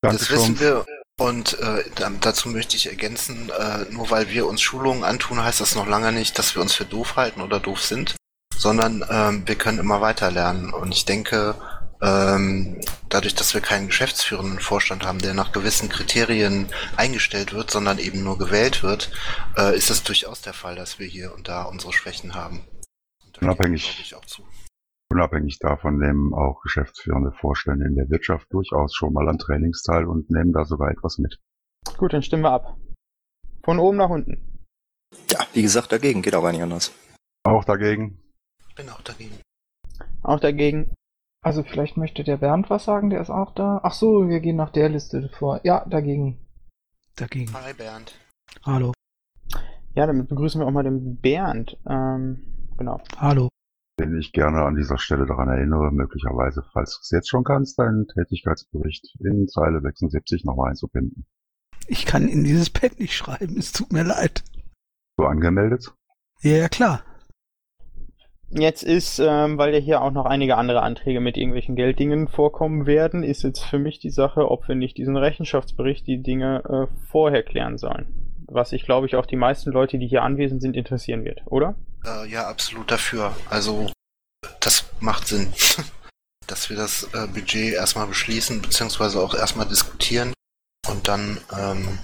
Danke, 0.00 0.18
das 0.18 0.30
wissen 0.30 0.60
wir. 0.60 0.84
Und 1.18 1.58
äh, 1.60 1.84
dazu 2.20 2.48
möchte 2.48 2.76
ich 2.76 2.86
ergänzen, 2.86 3.50
äh, 3.50 3.84
nur 3.90 4.10
weil 4.10 4.30
wir 4.30 4.46
uns 4.46 4.60
Schulungen 4.60 5.04
antun, 5.04 5.42
heißt 5.42 5.60
das 5.60 5.74
noch 5.74 5.86
lange 5.86 6.10
nicht, 6.10 6.38
dass 6.38 6.54
wir 6.54 6.62
uns 6.62 6.74
für 6.74 6.84
doof 6.84 7.16
halten 7.16 7.42
oder 7.42 7.60
doof 7.60 7.82
sind, 7.82 8.16
sondern 8.58 9.04
ähm, 9.08 9.42
wir 9.46 9.56
können 9.56 9.78
immer 9.78 10.00
weiter 10.00 10.30
lernen. 10.30 10.72
Und 10.72 10.92
ich 10.92 11.04
denke, 11.04 11.54
ähm, 12.02 12.80
dadurch, 13.08 13.34
dass 13.34 13.54
wir 13.54 13.60
keinen 13.60 13.86
geschäftsführenden 13.86 14.58
Vorstand 14.58 15.06
haben, 15.06 15.20
der 15.20 15.34
nach 15.34 15.52
gewissen 15.52 15.88
Kriterien 15.88 16.66
eingestellt 16.96 17.52
wird, 17.52 17.70
sondern 17.70 17.98
eben 17.98 18.24
nur 18.24 18.38
gewählt 18.38 18.82
wird, 18.82 19.12
äh, 19.56 19.76
ist 19.76 19.90
es 19.90 20.02
durchaus 20.02 20.42
der 20.42 20.52
Fall, 20.52 20.74
dass 20.74 20.98
wir 20.98 21.06
hier 21.06 21.32
und 21.34 21.48
da 21.48 21.62
unsere 21.62 21.92
Schwächen 21.92 22.34
haben. 22.34 22.62
Unabhängig, 23.40 24.14
unabhängig 25.10 25.58
davon 25.58 25.98
nehmen 25.98 26.34
auch 26.34 26.60
geschäftsführende 26.62 27.32
Vorstände 27.32 27.86
in 27.86 27.94
der 27.94 28.08
Wirtschaft 28.10 28.46
durchaus 28.52 28.94
schon 28.94 29.12
mal 29.12 29.28
an 29.28 29.38
Trainings 29.38 29.82
teil 29.82 30.06
und 30.06 30.30
nehmen 30.30 30.52
da 30.52 30.64
sogar 30.64 30.90
etwas 30.90 31.18
mit. 31.18 31.38
Gut, 31.96 32.12
dann 32.12 32.22
stimmen 32.22 32.44
wir 32.44 32.52
ab. 32.52 32.76
Von 33.64 33.78
oben 33.78 33.96
nach 33.96 34.10
unten. 34.10 34.66
Ja, 35.30 35.40
wie 35.52 35.62
gesagt, 35.62 35.92
dagegen 35.92 36.22
geht 36.22 36.34
auch 36.34 36.42
gar 36.42 36.52
nicht 36.52 36.62
anders. 36.62 36.92
Auch 37.44 37.64
dagegen. 37.64 38.18
Ich 38.72 38.76
bin 38.76 38.88
auch 38.88 39.02
dagegen. 39.02 39.38
Auch 40.22 40.40
dagegen. 40.40 40.94
Also 41.44 41.62
vielleicht 41.62 41.98
möchte 41.98 42.24
der 42.24 42.38
Bernd 42.38 42.70
was 42.70 42.86
sagen, 42.86 43.10
der 43.10 43.20
ist 43.20 43.28
auch 43.28 43.52
da. 43.54 43.80
Ach 43.82 43.92
so, 43.92 44.30
wir 44.30 44.40
gehen 44.40 44.56
nach 44.56 44.70
der 44.70 44.88
Liste 44.88 45.28
vor. 45.28 45.60
Ja, 45.62 45.84
dagegen. 45.84 46.40
Dagegen. 47.14 47.52
Hi 47.52 47.74
Bernd. 47.74 48.18
Hallo. 48.62 48.94
Ja, 49.94 50.06
damit 50.06 50.30
begrüßen 50.30 50.58
wir 50.58 50.66
auch 50.66 50.70
mal 50.70 50.84
den 50.84 51.20
Bernd. 51.20 51.76
Ähm, 51.86 52.70
genau. 52.78 53.02
Hallo. 53.18 53.50
Den 54.00 54.18
ich 54.18 54.32
gerne 54.32 54.62
an 54.62 54.74
dieser 54.74 54.96
Stelle 54.96 55.26
daran 55.26 55.50
erinnere, 55.50 55.92
möglicherweise, 55.92 56.64
falls 56.72 56.94
du 56.94 57.00
es 57.02 57.10
jetzt 57.10 57.28
schon 57.28 57.44
kannst, 57.44 57.78
deinen 57.78 58.08
Tätigkeitsbericht 58.08 59.16
in 59.20 59.48
Zeile 59.48 59.82
76 59.82 60.46
nochmal 60.46 60.70
einzubinden. 60.70 61.26
Ich 61.88 62.06
kann 62.06 62.26
in 62.26 62.42
dieses 62.42 62.70
Pad 62.70 62.98
nicht 62.98 63.14
schreiben, 63.14 63.58
es 63.58 63.72
tut 63.72 63.92
mir 63.92 64.04
leid. 64.04 64.42
So 65.18 65.26
angemeldet? 65.26 65.92
Ja, 66.40 66.56
ja 66.56 66.68
klar. 66.70 67.04
Jetzt 68.54 68.82
ist, 68.82 69.18
ähm, 69.18 69.56
weil 69.56 69.72
ja 69.72 69.80
hier 69.80 70.02
auch 70.02 70.10
noch 70.10 70.26
einige 70.26 70.58
andere 70.58 70.82
Anträge 70.82 71.20
mit 71.20 71.38
irgendwelchen 71.38 71.74
Gelddingen 71.74 72.28
vorkommen 72.28 72.86
werden, 72.86 73.22
ist 73.22 73.42
jetzt 73.44 73.64
für 73.64 73.78
mich 73.78 73.98
die 73.98 74.10
Sache, 74.10 74.50
ob 74.50 74.68
wir 74.68 74.74
nicht 74.74 74.98
diesen 74.98 75.16
Rechenschaftsbericht 75.16 76.06
die 76.06 76.22
Dinge 76.22 76.62
äh, 76.68 77.06
vorher 77.08 77.42
klären 77.42 77.78
sollen. 77.78 78.06
Was 78.46 78.72
ich 78.72 78.84
glaube 78.84 79.06
ich 79.06 79.16
auch 79.16 79.24
die 79.24 79.36
meisten 79.36 79.70
Leute, 79.70 79.98
die 79.98 80.06
hier 80.06 80.22
anwesend 80.22 80.60
sind, 80.60 80.76
interessieren 80.76 81.24
wird, 81.24 81.40
oder? 81.46 81.76
Äh, 82.04 82.28
ja, 82.28 82.46
absolut 82.46 82.90
dafür. 82.90 83.34
Also 83.48 83.90
das 84.60 84.84
macht 85.00 85.28
Sinn, 85.28 85.50
dass 86.46 86.68
wir 86.68 86.76
das 86.76 87.04
äh, 87.14 87.26
Budget 87.28 87.72
erstmal 87.72 88.06
beschließen, 88.06 88.60
beziehungsweise 88.60 89.18
auch 89.18 89.34
erstmal 89.34 89.66
diskutieren 89.66 90.34
und 90.90 91.08
dann 91.08 91.38
ähm, 91.58 91.98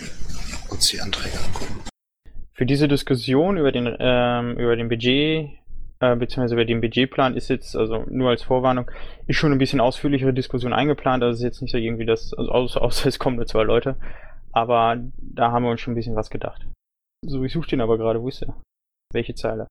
uns 0.70 0.88
die 0.88 1.00
Anträge 1.02 1.38
angucken. 1.38 1.82
Für 2.54 2.64
diese 2.64 2.88
Diskussion 2.88 3.58
über 3.58 3.70
den, 3.70 3.94
ähm, 4.00 4.56
über 4.56 4.76
den 4.76 4.88
Budget, 4.88 5.50
äh, 6.00 6.16
beziehungsweise 6.16 6.54
über 6.54 6.64
den 6.64 6.80
Budgetplan 6.80 7.36
ist 7.36 7.48
jetzt, 7.48 7.76
also 7.76 8.04
nur 8.08 8.30
als 8.30 8.42
Vorwarnung, 8.42 8.90
ist 9.26 9.36
schon 9.36 9.52
ein 9.52 9.58
bisschen 9.58 9.80
ausführlichere 9.80 10.32
Diskussion 10.32 10.72
eingeplant. 10.72 11.22
Also 11.22 11.36
ist 11.36 11.42
jetzt 11.44 11.62
nicht 11.62 11.72
so 11.72 11.78
irgendwie 11.78 12.06
das, 12.06 12.32
also 12.34 12.50
außer, 12.50 12.82
außer 12.82 13.08
es 13.08 13.18
kommen 13.18 13.36
nur 13.36 13.46
zwei 13.46 13.62
Leute. 13.62 13.96
Aber 14.52 14.96
da 15.18 15.52
haben 15.52 15.64
wir 15.64 15.70
uns 15.70 15.80
schon 15.80 15.92
ein 15.92 15.96
bisschen 15.96 16.16
was 16.16 16.30
gedacht. 16.30 16.66
So, 17.24 17.42
ich 17.44 17.52
suche 17.52 17.68
den 17.68 17.80
aber 17.80 17.98
gerade, 17.98 18.22
wo 18.22 18.28
ist 18.28 18.42
er? 18.42 18.54
Welche 19.12 19.34
Zeile? 19.34 19.66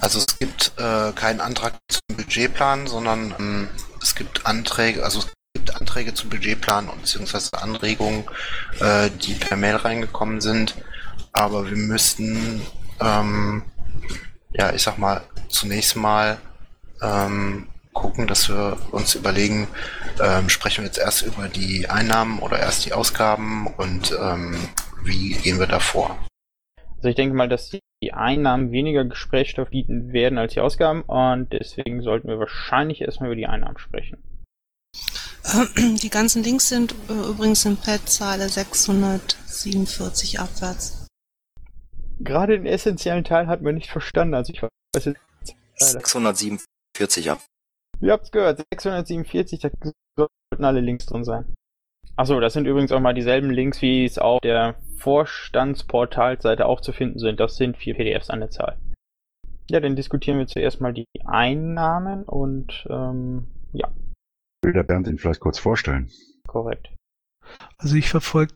Also 0.00 0.18
es 0.18 0.38
gibt 0.38 0.72
äh, 0.78 1.12
keinen 1.12 1.40
Antrag 1.40 1.74
zum 1.88 2.16
Budgetplan, 2.16 2.86
sondern 2.86 3.34
ähm, 3.38 3.68
es 4.02 4.14
gibt 4.14 4.46
Anträge, 4.46 5.04
also 5.04 5.20
es 5.20 5.32
gibt 5.54 5.76
Anträge 5.78 6.14
zum 6.14 6.30
Budgetplan 6.30 6.88
und 6.88 7.02
beziehungsweise 7.02 7.50
Anregungen, 7.60 8.24
äh, 8.80 9.10
die 9.10 9.34
per 9.34 9.56
Mail 9.56 9.76
reingekommen 9.76 10.40
sind. 10.40 10.74
Aber 11.32 11.68
wir 11.68 11.76
müssten, 11.76 12.62
ähm, 13.00 13.62
ja, 14.52 14.72
ich 14.72 14.82
sag 14.82 14.98
mal, 14.98 15.22
zunächst 15.48 15.96
mal 15.96 16.38
ähm, 17.02 17.66
gucken, 17.92 18.26
dass 18.26 18.48
wir 18.48 18.78
uns 18.92 19.14
überlegen, 19.14 19.68
ähm, 20.22 20.48
sprechen 20.48 20.82
wir 20.82 20.86
jetzt 20.86 20.98
erst 20.98 21.22
über 21.22 21.48
die 21.48 21.88
Einnahmen 21.88 22.38
oder 22.38 22.58
erst 22.58 22.84
die 22.86 22.92
Ausgaben 22.92 23.66
und 23.66 24.16
ähm, 24.20 24.56
wie 25.02 25.32
gehen 25.34 25.58
wir 25.58 25.66
da 25.66 25.80
vor? 25.80 26.18
Also 26.96 27.08
ich 27.08 27.16
denke 27.16 27.34
mal, 27.34 27.48
dass 27.48 27.70
die 27.70 28.12
Einnahmen 28.12 28.72
weniger 28.72 29.04
Gesprächsstoff 29.04 29.70
bieten 29.70 30.12
werden 30.12 30.38
als 30.38 30.54
die 30.54 30.60
Ausgaben 30.60 31.02
und 31.02 31.52
deswegen 31.52 32.02
sollten 32.02 32.28
wir 32.28 32.38
wahrscheinlich 32.38 33.00
erstmal 33.00 33.30
über 33.30 33.36
die 33.36 33.46
Einnahmen 33.46 33.78
sprechen. 33.78 34.18
Die 36.02 36.10
ganzen 36.10 36.42
Links 36.42 36.68
sind 36.68 36.94
äh, 37.08 37.12
übrigens 37.30 37.64
in 37.64 37.76
Pad-Zeile 37.76 38.48
647 38.48 40.38
abwärts. 40.38 40.99
Gerade 42.20 42.58
den 42.58 42.66
essentiellen 42.66 43.24
Teil 43.24 43.46
hat 43.46 43.62
man 43.62 43.74
nicht 43.74 43.90
verstanden, 43.90 44.34
also 44.34 44.52
ich 44.52 44.62
weiß 44.62 45.04
jetzt. 45.04 45.20
647 45.76 47.30
ab. 47.30 47.40
Ihr 48.00 48.12
habt's 48.12 48.30
gehört, 48.30 48.62
647, 48.72 49.60
da 49.60 49.70
sollten 50.16 50.64
alle 50.64 50.80
Links 50.80 51.06
drin 51.06 51.24
sein. 51.24 51.54
Achso, 52.16 52.38
das 52.38 52.52
sind 52.52 52.66
übrigens 52.66 52.92
auch 52.92 53.00
mal 53.00 53.14
dieselben 53.14 53.50
Links, 53.50 53.80
wie 53.80 54.04
es 54.04 54.18
auf 54.18 54.40
der 54.40 54.74
Vorstandsportalseite 54.98 56.66
auch 56.66 56.82
zu 56.82 56.92
finden 56.92 57.18
sind. 57.18 57.40
Das 57.40 57.56
sind 57.56 57.78
vier 57.78 57.94
PDFs 57.94 58.28
an 58.28 58.40
der 58.40 58.50
Zahl. 58.50 58.78
Ja, 59.70 59.80
dann 59.80 59.96
diskutieren 59.96 60.38
wir 60.38 60.46
zuerst 60.46 60.80
mal 60.80 60.92
die 60.92 61.06
Einnahmen 61.24 62.24
und 62.24 62.86
ähm, 62.90 63.46
ja. 63.72 63.88
Will 64.62 64.74
der 64.74 64.82
Bernd 64.82 65.06
ihn 65.06 65.16
vielleicht 65.16 65.40
kurz 65.40 65.58
vorstellen? 65.58 66.10
Korrekt. 66.46 66.90
Also 67.78 67.96
ich 67.96 68.10
verfolge 68.10 68.52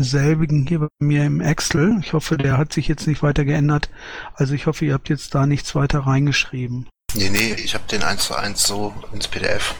denselbigen 0.00 0.66
hier 0.66 0.80
bei 0.80 0.88
mir 0.98 1.24
im 1.26 1.42
Excel. 1.42 1.98
Ich 2.00 2.14
hoffe, 2.14 2.38
der 2.38 2.56
hat 2.56 2.72
sich 2.72 2.88
jetzt 2.88 3.06
nicht 3.06 3.22
weiter 3.22 3.44
geändert. 3.44 3.90
Also 4.34 4.54
ich 4.54 4.66
hoffe, 4.66 4.86
ihr 4.86 4.94
habt 4.94 5.10
jetzt 5.10 5.34
da 5.34 5.44
nichts 5.46 5.74
weiter 5.74 6.00
reingeschrieben. 6.00 6.88
Nee, 7.14 7.28
nee, 7.28 7.52
ich 7.54 7.74
habe 7.74 7.84
den 7.86 8.02
1 8.02 8.24
zu 8.24 8.34
1 8.34 8.66
so 8.66 8.94
ins 9.12 9.28
PDF. 9.28 9.74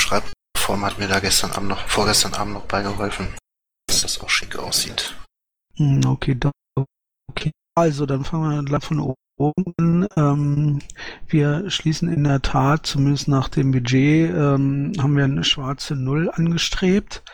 Schreibform 0.00 0.84
hat 0.84 0.98
mir 0.98 1.08
da 1.08 1.18
gestern 1.18 1.50
Abend 1.50 1.68
noch, 1.68 1.80
vorgestern 1.88 2.34
Abend 2.34 2.54
noch 2.54 2.66
beigeholfen, 2.66 3.26
dass 3.88 4.02
das 4.02 4.20
auch 4.20 4.30
schick 4.30 4.56
aussieht. 4.56 5.16
Hm, 5.76 6.00
Okay, 6.06 6.36
da, 6.38 6.52
okay. 7.28 7.50
Also 7.74 8.06
dann 8.06 8.24
fangen 8.24 8.50
wir 8.50 8.62
gleich 8.62 8.84
von 8.84 9.00
oben 9.00 9.74
an. 9.78 10.06
Ähm, 10.16 10.78
wir 11.26 11.68
schließen 11.70 12.08
in 12.08 12.22
der 12.22 12.40
Tat, 12.40 12.86
zumindest 12.86 13.26
nach 13.26 13.48
dem 13.48 13.72
Budget, 13.72 14.30
ähm, 14.30 14.92
haben 14.98 15.16
wir 15.16 15.24
eine 15.24 15.44
schwarze 15.44 15.96
Null 15.96 16.30
angestrebt. 16.32 17.24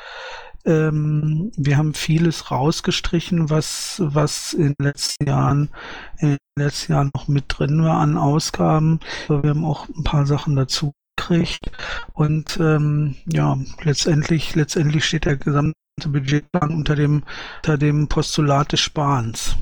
Ähm, 0.64 1.52
wir 1.56 1.76
haben 1.76 1.94
vieles 1.94 2.50
rausgestrichen, 2.50 3.50
was, 3.50 4.00
was 4.04 4.52
in 4.52 4.74
den 4.74 4.86
letzten 4.86 5.26
Jahren, 5.26 5.70
in 6.18 6.28
den 6.30 6.38
letzten 6.56 6.92
Jahren 6.92 7.10
noch 7.14 7.28
mit 7.28 7.44
drin 7.48 7.82
war 7.82 7.98
an 7.98 8.16
Ausgaben. 8.16 9.00
Aber 9.28 9.42
wir 9.42 9.50
haben 9.50 9.64
auch 9.64 9.88
ein 9.88 10.04
paar 10.04 10.26
Sachen 10.26 10.56
dazu 10.56 10.92
gekriegt. 11.16 11.70
Und 12.12 12.58
ähm, 12.60 13.16
ja, 13.26 13.58
letztendlich, 13.82 14.54
letztendlich 14.54 15.04
steht 15.04 15.24
der 15.24 15.36
gesamte 15.36 15.74
Budgetplan 16.04 16.74
unter 16.74 16.96
dem, 16.96 17.22
unter 17.58 17.78
dem 17.78 18.08
Postulat 18.08 18.72
des 18.72 18.80
Sparens. 18.80 19.56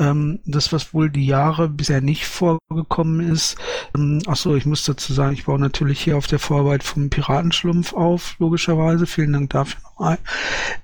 Ähm, 0.00 0.40
das, 0.46 0.72
was 0.72 0.94
wohl 0.94 1.10
die 1.10 1.26
Jahre 1.26 1.68
bisher 1.68 2.00
nicht 2.00 2.26
vorgekommen 2.26 3.20
ist, 3.30 3.58
ähm, 3.94 4.22
ach 4.26 4.36
so, 4.36 4.56
ich 4.56 4.64
muss 4.64 4.84
dazu 4.84 5.12
sagen, 5.12 5.34
ich 5.34 5.44
baue 5.44 5.58
natürlich 5.58 6.00
hier 6.00 6.16
auf 6.16 6.26
der 6.26 6.38
Vorarbeit 6.38 6.82
vom 6.82 7.10
Piratenschlumpf 7.10 7.92
auf, 7.92 8.36
logischerweise, 8.38 9.06
vielen 9.06 9.34
Dank 9.34 9.50
dafür 9.50 9.80
nochmal, 9.82 10.18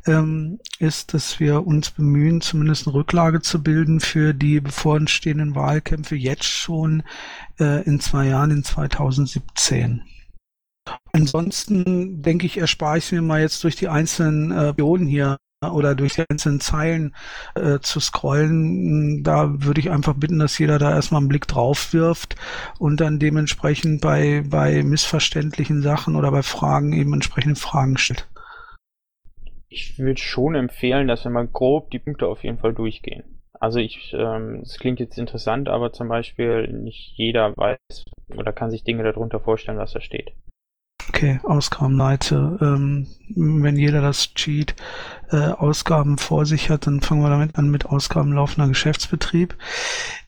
ähm, 0.07 0.59
ist, 0.79 1.15
dass 1.15 1.41
wir 1.41 1.67
uns 1.67 1.91
bemühen, 1.91 2.43
zumindest 2.43 2.87
eine 2.87 2.95
Rücklage 2.95 3.41
zu 3.41 3.63
bilden 3.63 4.01
für 4.01 4.35
die 4.35 4.61
bevorstehenden 4.61 5.55
Wahlkämpfe 5.55 6.15
jetzt 6.15 6.45
schon 6.45 7.03
äh, 7.59 7.83
in 7.85 8.01
zwei 8.01 8.27
Jahren, 8.27 8.51
in 8.51 8.65
2017. 8.65 10.03
Ansonsten 11.13 12.21
denke 12.23 12.45
ich, 12.45 12.59
erspare 12.59 12.99
ich 12.99 13.11
mir 13.11 13.23
mal 13.23 13.41
jetzt 13.41 13.65
durch 13.65 13.77
die 13.77 13.89
einzelnen 13.89 14.53
äh, 14.53 14.75
Bionen 14.77 15.07
hier 15.07 15.39
oder 15.65 15.95
durch 15.95 16.15
die 16.15 16.25
einzelnen 16.29 16.61
Zeilen 16.61 17.15
äh, 17.55 17.79
zu 17.81 18.01
scrollen. 18.01 19.23
Da 19.23 19.63
würde 19.65 19.81
ich 19.81 19.91
einfach 19.91 20.15
bitten, 20.15 20.39
dass 20.39 20.59
jeder 20.59 20.79
da 20.79 20.91
erstmal 20.91 21.21
einen 21.21 21.29
Blick 21.29 21.47
drauf 21.47 21.93
wirft 21.93 22.37
und 22.79 23.01
dann 23.01 23.19
dementsprechend 23.19 24.01
bei, 24.01 24.43
bei 24.49 24.83
missverständlichen 24.83 25.83
Sachen 25.83 26.17
oder 26.17 26.31
bei 26.31 26.43
Fragen 26.43 26.93
eben 26.93 27.15
entsprechende 27.15 27.59
Fragen 27.59 27.97
stellt. 27.97 28.29
Ich 29.69 29.99
würde 29.99 30.21
schon 30.21 30.55
empfehlen, 30.55 31.09
dass 31.09 31.25
wir 31.25 31.31
mal 31.31 31.47
grob 31.47 31.91
die 31.91 31.99
Punkte 31.99 32.27
auf 32.27 32.45
jeden 32.45 32.59
Fall 32.59 32.73
durchgehen. 32.73 33.25
Also 33.59 33.79
ich, 33.79 34.15
ähm, 34.17 34.61
es 34.63 34.79
klingt 34.79 35.01
jetzt 35.01 35.19
interessant, 35.19 35.69
aber 35.69 35.93
zum 35.93 36.09
Beispiel 36.09 36.69
nicht 36.69 37.15
jeder 37.17 37.57
weiß 37.57 38.05
oder 38.37 38.53
kann 38.53 38.71
sich 38.71 38.85
Dinge 38.85 39.03
darunter 39.03 39.41
vorstellen, 39.41 39.79
was 39.79 39.93
da 39.93 40.01
steht. 40.01 40.33
Okay, 41.09 41.41
Ausgabenleite. 41.45 42.59
Ähm, 42.61 43.07
wenn 43.29 43.77
jeder 43.77 44.01
das 44.01 44.35
Cheat 44.35 44.75
äh, 45.31 45.37
Ausgaben 45.37 46.19
vor 46.19 46.47
sich 46.47 46.71
hat, 46.71 46.87
dann 46.87 47.01
fangen 47.01 47.23
wir 47.23 47.31
damit 47.31 47.57
an 47.57 47.71
mit 47.71 47.87
Ausgaben 47.87 48.33
laufender 48.33 48.69
Geschäftsbetrieb. 48.69 49.57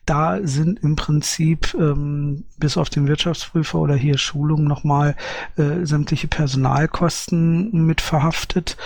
Da 0.08 0.38
sind 0.42 0.82
im 0.82 0.96
Prinzip 0.96 1.74
ähm, 1.78 2.44
bis 2.56 2.78
auf 2.78 2.88
den 2.88 3.06
Wirtschaftsprüfer 3.08 3.78
oder 3.78 3.94
hier 3.94 4.16
Schulung 4.16 4.64
nochmal 4.64 5.14
äh, 5.58 5.84
sämtliche 5.84 6.28
Personalkosten 6.28 7.84
mit 7.84 8.00
verhaftet. 8.00 8.78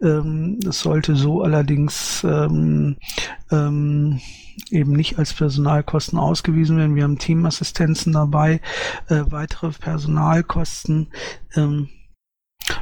Ähm, 0.00 0.58
das 0.60 0.80
sollte 0.80 1.16
so 1.16 1.42
allerdings 1.42 2.24
ähm, 2.24 2.96
ähm, 3.50 4.20
eben 4.70 4.92
nicht 4.92 5.18
als 5.18 5.34
Personalkosten 5.34 6.18
ausgewiesen 6.18 6.78
werden. 6.78 6.94
Wir 6.94 7.04
haben 7.04 7.18
Teamassistenzen 7.18 8.14
dabei, 8.14 8.62
äh, 9.08 9.24
weitere 9.28 9.72
Personalkosten. 9.72 11.08
Ähm, 11.56 11.90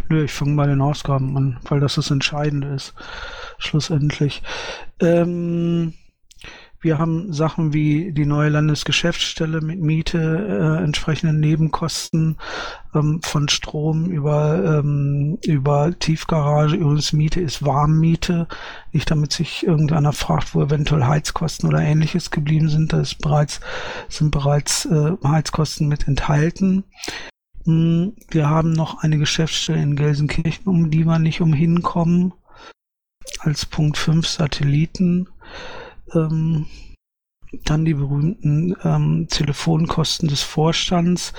Nö, 0.09 0.23
ich 0.23 0.33
fange 0.33 0.55
bei 0.55 0.69
den 0.69 0.83
Ausgaben 0.83 1.37
an, 1.37 1.59
weil 1.65 1.81
das 1.81 1.97
das 1.97 2.13
Entscheidende 2.13 2.69
ist, 2.69 2.95
schlussendlich. 3.59 4.43
Ähm, 5.01 5.95
wir 6.81 6.99
haben 6.99 7.33
Sachen 7.33 7.73
wie 7.73 8.12
die 8.12 8.27
neue 8.27 8.51
Landesgeschäftsstelle 8.51 9.61
mit 9.61 9.81
Miete, 9.81 10.19
äh, 10.19 10.85
entsprechenden 10.85 11.41
Nebenkosten 11.41 12.37
ähm, 12.95 13.21
von 13.23 13.49
Strom 13.49 14.07
über, 14.07 14.79
ähm, 14.79 15.38
über 15.45 15.99
Tiefgarage. 15.99 16.77
Übrigens, 16.77 17.12
Miete 17.12 17.41
ist 17.41 17.64
Warmmiete. 17.64 18.47
Nicht 18.93 19.11
damit 19.11 19.33
sich 19.33 19.67
irgendeiner 19.67 20.12
fragt, 20.12 20.55
wo 20.55 20.62
eventuell 20.62 21.05
Heizkosten 21.05 21.69
oder 21.69 21.81
ähnliches 21.81 22.31
geblieben 22.31 22.69
sind. 22.69 22.93
Da 22.93 23.01
ist 23.01 23.19
bereits, 23.19 23.61
sind 24.09 24.31
bereits 24.31 24.85
äh, 24.85 25.12
Heizkosten 25.25 25.88
mit 25.88 26.07
enthalten. 26.07 26.85
Hm, 27.64 28.14
wir 28.31 28.49
haben 28.49 28.73
noch 28.73 29.03
eine 29.03 29.19
Geschäftsstelle 29.19 29.83
in 29.83 29.97
Gelsenkirchen, 29.97 30.67
um 30.67 30.91
die 30.93 31.05
wir 31.05 31.19
nicht 31.19 31.41
umhin 31.41 31.83
kommen. 31.83 32.35
Als 33.41 33.67
Punkt 33.67 33.99
5 33.99 34.27
Satelliten. 34.27 35.29
Ähm, 36.14 36.66
dann 37.64 37.85
die 37.85 37.94
berühmten 37.94 38.77
ähm, 38.85 39.27
Telefonkosten 39.31 40.29
des 40.29 40.42
Vorstands, 40.42 41.33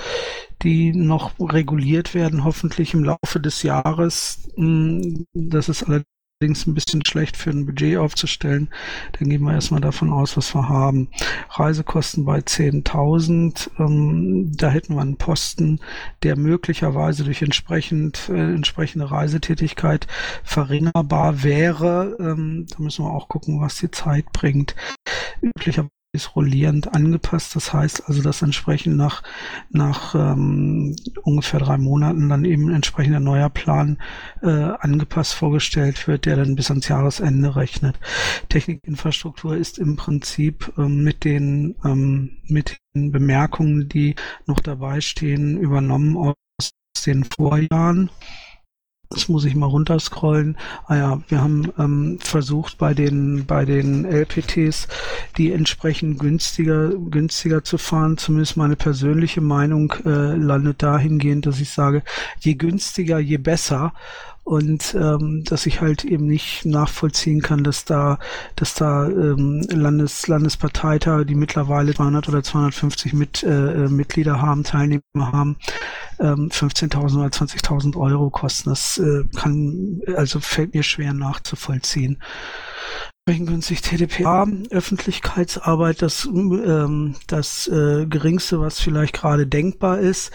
die 0.64 0.92
noch 0.94 1.34
reguliert 1.40 2.14
werden, 2.14 2.44
hoffentlich 2.44 2.94
im 2.94 3.04
Laufe 3.04 3.40
des 3.40 3.64
Jahres. 3.64 4.50
Hm, 4.56 5.26
das 5.34 5.70
ist 5.70 5.84
allerdings 5.84 6.08
allerdings 6.42 6.68
ein 6.68 6.74
bisschen 6.74 7.04
schlecht 7.04 7.36
für 7.36 7.50
ein 7.50 7.66
Budget 7.66 7.98
aufzustellen. 7.98 8.70
Dann 9.12 9.28
gehen 9.28 9.42
wir 9.42 9.52
erstmal 9.52 9.82
davon 9.82 10.14
aus, 10.14 10.38
was 10.38 10.56
wir 10.56 10.70
haben. 10.70 11.10
Reisekosten 11.50 12.24
bei 12.24 12.40
10.000. 12.40 13.70
Ähm, 13.78 14.50
da 14.56 14.70
hätten 14.70 14.96
wir 14.96 15.02
einen 15.02 15.18
Posten, 15.18 15.82
der 16.24 16.38
möglicherweise 16.38 17.26
durch 17.26 17.42
entsprechend, 17.42 18.30
äh, 18.30 18.54
entsprechende 18.54 19.12
Reisetätigkeit 19.12 20.08
verringerbar 20.46 21.44
wäre. 21.44 22.16
Ähm, 22.22 22.68
da 22.70 22.82
müssen 22.82 23.04
wir 23.04 23.12
auch 23.12 23.28
gucken, 23.28 23.60
was 23.60 23.76
die 23.76 23.92
Zeit 23.92 24.32
bringt. 24.32 24.78
Üblicherweise 25.42 25.99
ist 26.12 26.36
rollierend 26.36 26.94
angepasst. 26.94 27.56
Das 27.56 27.72
heißt 27.72 28.08
also, 28.08 28.22
dass 28.22 28.42
entsprechend 28.42 28.98
nach, 28.98 29.22
nach 29.70 30.16
ähm, 30.16 30.96
ungefähr 31.22 31.60
drei 31.60 31.78
Monaten 31.78 32.30
dann 32.30 32.46
eben 32.46 32.74
entsprechend 32.74 33.16
ein 33.16 33.24
neuer 33.24 33.50
Plan 33.50 33.98
äh, 34.42 34.48
angepasst 34.48 35.34
vorgestellt 35.34 36.08
wird, 36.08 36.26
der 36.26 36.38
dann 36.38 36.56
bis 36.56 36.72
ans 36.72 36.88
Jahresende 36.88 37.56
rechnet. 37.56 38.00
Technikinfrastruktur 38.50 39.56
ist 39.56 39.78
im 39.78 39.96
Prinzip 39.96 40.74
ähm, 40.78 41.04
mit 41.04 41.24
den 41.24 41.76
ähm, 41.84 42.38
mit 42.48 42.78
den 42.96 43.12
Bemerkungen, 43.12 43.88
die 43.88 44.16
noch 44.48 44.60
dabei 44.60 45.02
stehen, 45.02 45.58
übernommen 45.58 46.18
aus 46.18 46.36
den 47.06 47.24
Vorjahren. 47.24 48.10
Das 49.12 49.28
muss 49.28 49.44
ich 49.44 49.56
mal 49.56 49.66
runterscrollen. 49.66 50.56
Ah 50.86 50.96
ja, 50.96 51.22
wir 51.30 51.42
haben 51.42 51.74
ähm, 51.80 52.20
versucht 52.22 52.78
bei 52.78 52.94
den 52.94 53.48
bei 53.48 53.66
den 53.66 54.06
LPTs 54.06 54.88
die 55.36 55.52
entsprechend 55.52 56.20
günstiger 56.20 56.90
günstiger 56.90 57.64
zu 57.64 57.80
fahren. 57.80 58.20
Zumindest 58.20 58.56
meine 58.56 58.76
persönliche 58.76 59.42
Meinung 59.42 59.94
äh, 60.06 60.36
landet 60.36 60.84
dahingehend, 60.84 61.48
dass 61.48 61.60
ich 61.60 61.72
sage, 61.72 62.04
je 62.40 62.54
günstiger, 62.54 63.18
je 63.18 63.38
besser 63.38 63.94
und 64.50 64.96
ähm, 64.96 65.44
dass 65.44 65.68
ich 65.68 65.80
halt 65.80 66.04
eben 66.04 66.26
nicht 66.26 66.66
nachvollziehen 66.66 67.40
kann, 67.40 67.64
dass 67.64 67.86
da, 67.86 68.18
dass 68.56 68.74
da 68.74 69.08
ähm, 69.08 69.62
Landes, 69.70 70.26
Landesparteitage, 70.26 71.28
die 71.28 71.36
mittlerweile 71.36 71.94
200 71.94 72.28
oder 72.30 72.42
250 72.42 73.14
mit, 73.14 73.44
äh, 73.44 73.88
Mitglieder 73.88 74.42
haben, 74.42 74.64
Teilnehmer 74.64 75.04
haben, 75.16 75.58
ähm, 76.20 76.50
15.000 76.50 77.20
oder 77.20 77.28
20.000 77.28 77.96
Euro 77.96 78.32
kosten. 78.32 78.72
Das 78.72 78.98
äh, 78.98 79.24
kann, 79.36 80.02
also 80.16 80.40
fällt 80.40 80.74
mir 80.74 80.82
schwer 80.82 81.14
nachzuvollziehen 81.14 82.18
günstig 83.38 83.84
TDPA, 83.84 84.48
Öffentlichkeitsarbeit, 84.72 86.02
das, 86.02 86.26
ähm, 86.26 87.16
das 87.28 87.68
äh, 87.68 88.08
geringste, 88.08 88.60
was 88.60 88.80
vielleicht 88.80 89.14
gerade 89.14 89.46
denkbar 89.46 90.00
ist 90.00 90.32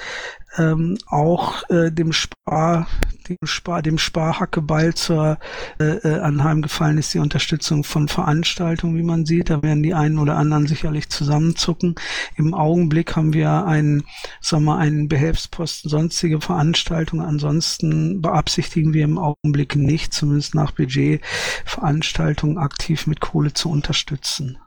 ähm, 0.57 0.99
auch 1.07 1.69
äh, 1.71 1.91
dem 1.91 2.13
Spar, 2.13 2.87
dem 3.29 3.39
Spar, 3.45 3.83
dem 3.83 3.99
Sparhackeball 3.99 4.95
zur 4.95 5.39
äh, 5.81 5.85
äh, 5.85 6.21
anheimgefallen 6.21 6.99
ist 6.99 7.15
die 7.15 7.19
Unterstützung 7.19 7.85
von 7.85 8.09
Veranstaltungen, 8.09 8.97
wie 8.97 9.03
man 9.03 9.27
sieht. 9.27 9.51
Da 9.51 9.63
werden 9.63 9.83
die 9.83 9.95
einen 9.95 10.19
oder 10.19 10.37
anderen 10.37 10.67
sicherlich 10.67 11.09
zusammenzucken. 11.09 11.95
Im 12.37 12.55
Augenblick 12.55 13.17
haben 13.17 13.33
wir 13.33 13.67
einen, 13.67 14.05
sagen 14.41 14.65
wir, 14.65 14.77
einen 14.77 15.09
Behelfsposten 15.09 15.91
sonstige 15.91 16.41
Veranstaltungen. 16.41 17.25
Ansonsten 17.25 18.21
beabsichtigen 18.21 18.95
wir 18.95 19.05
im 19.05 19.19
Augenblick 19.19 19.77
nicht, 19.77 20.13
zumindest 20.13 20.55
nach 20.55 20.73
Budget, 20.73 21.23
Veranstaltungen 21.65 22.59
aktiv 22.59 23.07
mit 23.07 23.21
Kohle 23.21 23.53
zu 23.53 23.71
unterstützen. 23.71 24.59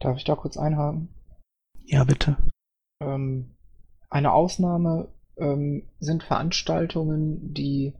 Darf 0.00 0.16
ich 0.16 0.24
da 0.24 0.34
kurz 0.34 0.56
einhaken? 0.56 1.08
Ja, 1.84 2.04
bitte. 2.04 2.36
Ähm, 3.00 3.54
eine 4.12 4.32
Ausnahme 4.32 5.08
ähm, 5.38 5.84
sind 5.98 6.22
Veranstaltungen, 6.22 7.54
die 7.54 7.94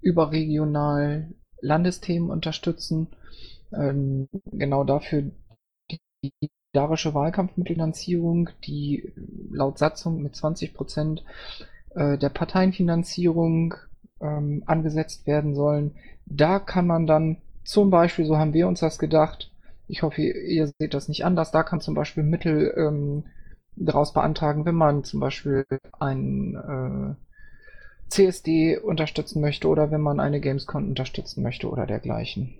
überregional 0.00 1.28
Landesthemen 1.60 2.30
unterstützen. 2.30 3.08
Ähm, 3.72 4.28
genau 4.50 4.82
dafür 4.82 5.30
die 5.90 6.32
solidarische 6.72 7.14
Wahlkampfmittelfinanzierung, 7.14 8.50
die 8.64 9.12
laut 9.50 9.78
Satzung 9.78 10.22
mit 10.22 10.34
20 10.34 10.74
Prozent 10.74 11.24
äh, 11.94 12.18
der 12.18 12.30
Parteienfinanzierung 12.30 13.74
ähm, 14.20 14.64
angesetzt 14.66 15.26
werden 15.26 15.54
sollen. 15.54 15.94
Da 16.26 16.58
kann 16.58 16.86
man 16.86 17.06
dann 17.06 17.38
zum 17.64 17.90
Beispiel, 17.90 18.26
so 18.26 18.38
haben 18.38 18.54
wir 18.54 18.66
uns 18.66 18.80
das 18.80 18.98
gedacht, 18.98 19.52
ich 19.86 20.02
hoffe, 20.02 20.22
ihr 20.22 20.66
seht 20.78 20.94
das 20.94 21.08
nicht 21.08 21.24
anders, 21.24 21.52
da 21.52 21.62
kann 21.62 21.80
zum 21.80 21.94
Beispiel 21.94 22.24
Mittel 22.24 22.74
ähm, 22.76 23.24
daraus 23.80 24.12
beantragen, 24.12 24.64
wenn 24.64 24.74
man 24.74 25.04
zum 25.04 25.20
Beispiel 25.20 25.66
ein 25.98 26.54
äh, 26.54 27.28
CSD 28.08 28.78
unterstützen 28.78 29.40
möchte 29.40 29.68
oder 29.68 29.90
wenn 29.90 30.00
man 30.00 30.20
eine 30.20 30.40
Gamescom 30.40 30.88
unterstützen 30.88 31.42
möchte 31.42 31.68
oder 31.68 31.86
dergleichen. 31.86 32.54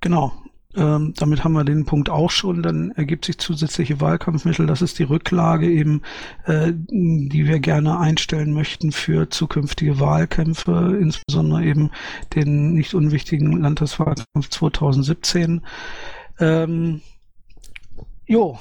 Genau. 0.00 0.32
Ähm, 0.76 1.14
damit 1.16 1.44
haben 1.44 1.52
wir 1.52 1.64
den 1.64 1.84
Punkt 1.84 2.10
auch 2.10 2.30
schon. 2.30 2.62
Dann 2.62 2.90
ergibt 2.92 3.24
sich 3.24 3.38
zusätzliche 3.38 4.00
Wahlkampfmittel. 4.00 4.66
Das 4.66 4.82
ist 4.82 4.98
die 4.98 5.04
Rücklage 5.04 5.70
eben, 5.70 6.02
äh, 6.46 6.72
die 6.74 7.46
wir 7.46 7.60
gerne 7.60 7.98
einstellen 7.98 8.52
möchten 8.52 8.90
für 8.90 9.30
zukünftige 9.30 10.00
Wahlkämpfe, 10.00 10.98
insbesondere 11.00 11.64
eben 11.64 11.90
den 12.34 12.72
nicht 12.72 12.94
unwichtigen 12.94 13.60
Landtagswahlkampf 13.60 14.50
2017. 14.50 15.62
Ähm, 16.40 17.00
jo, 18.26 18.58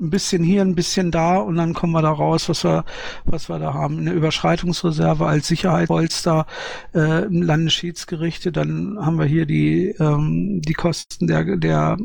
ein 0.00 0.10
bisschen 0.10 0.42
hier, 0.42 0.62
ein 0.62 0.74
bisschen 0.74 1.10
da 1.10 1.38
und 1.38 1.56
dann 1.56 1.74
kommen 1.74 1.92
wir 1.92 2.02
da 2.02 2.10
raus, 2.10 2.48
was 2.48 2.64
wir, 2.64 2.84
was 3.24 3.48
wir 3.48 3.58
da 3.58 3.74
haben. 3.74 3.98
Eine 3.98 4.12
Überschreitungsreserve 4.12 5.26
als 5.26 5.48
Sicherheitspolster 5.48 6.46
äh, 6.94 7.24
im 7.24 7.42
Landesschiedsgerichte, 7.42 8.52
dann 8.52 8.98
haben 9.00 9.18
wir 9.18 9.26
hier 9.26 9.46
die, 9.46 9.88
ähm, 9.98 10.62
die 10.62 10.74
Kosten 10.74 11.26
der, 11.26 11.56
der 11.56 11.96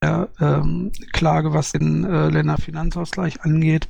der 0.00 0.28
ähm, 0.40 0.92
Klage, 1.12 1.52
was 1.52 1.72
den 1.72 2.04
äh, 2.04 2.28
Länderfinanzausgleich 2.28 3.42
angeht. 3.42 3.88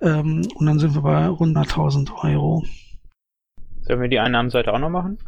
Ähm, 0.00 0.46
und 0.54 0.66
dann 0.66 0.78
sind 0.78 0.94
wir 0.94 1.02
bei 1.02 1.26
100.000 1.26 2.12
Euro. 2.24 2.64
Sollen 3.82 4.00
wir 4.00 4.08
die 4.08 4.18
Einnahmenseite 4.18 4.72
auch 4.72 4.78
noch 4.78 4.90
machen? 4.90 5.18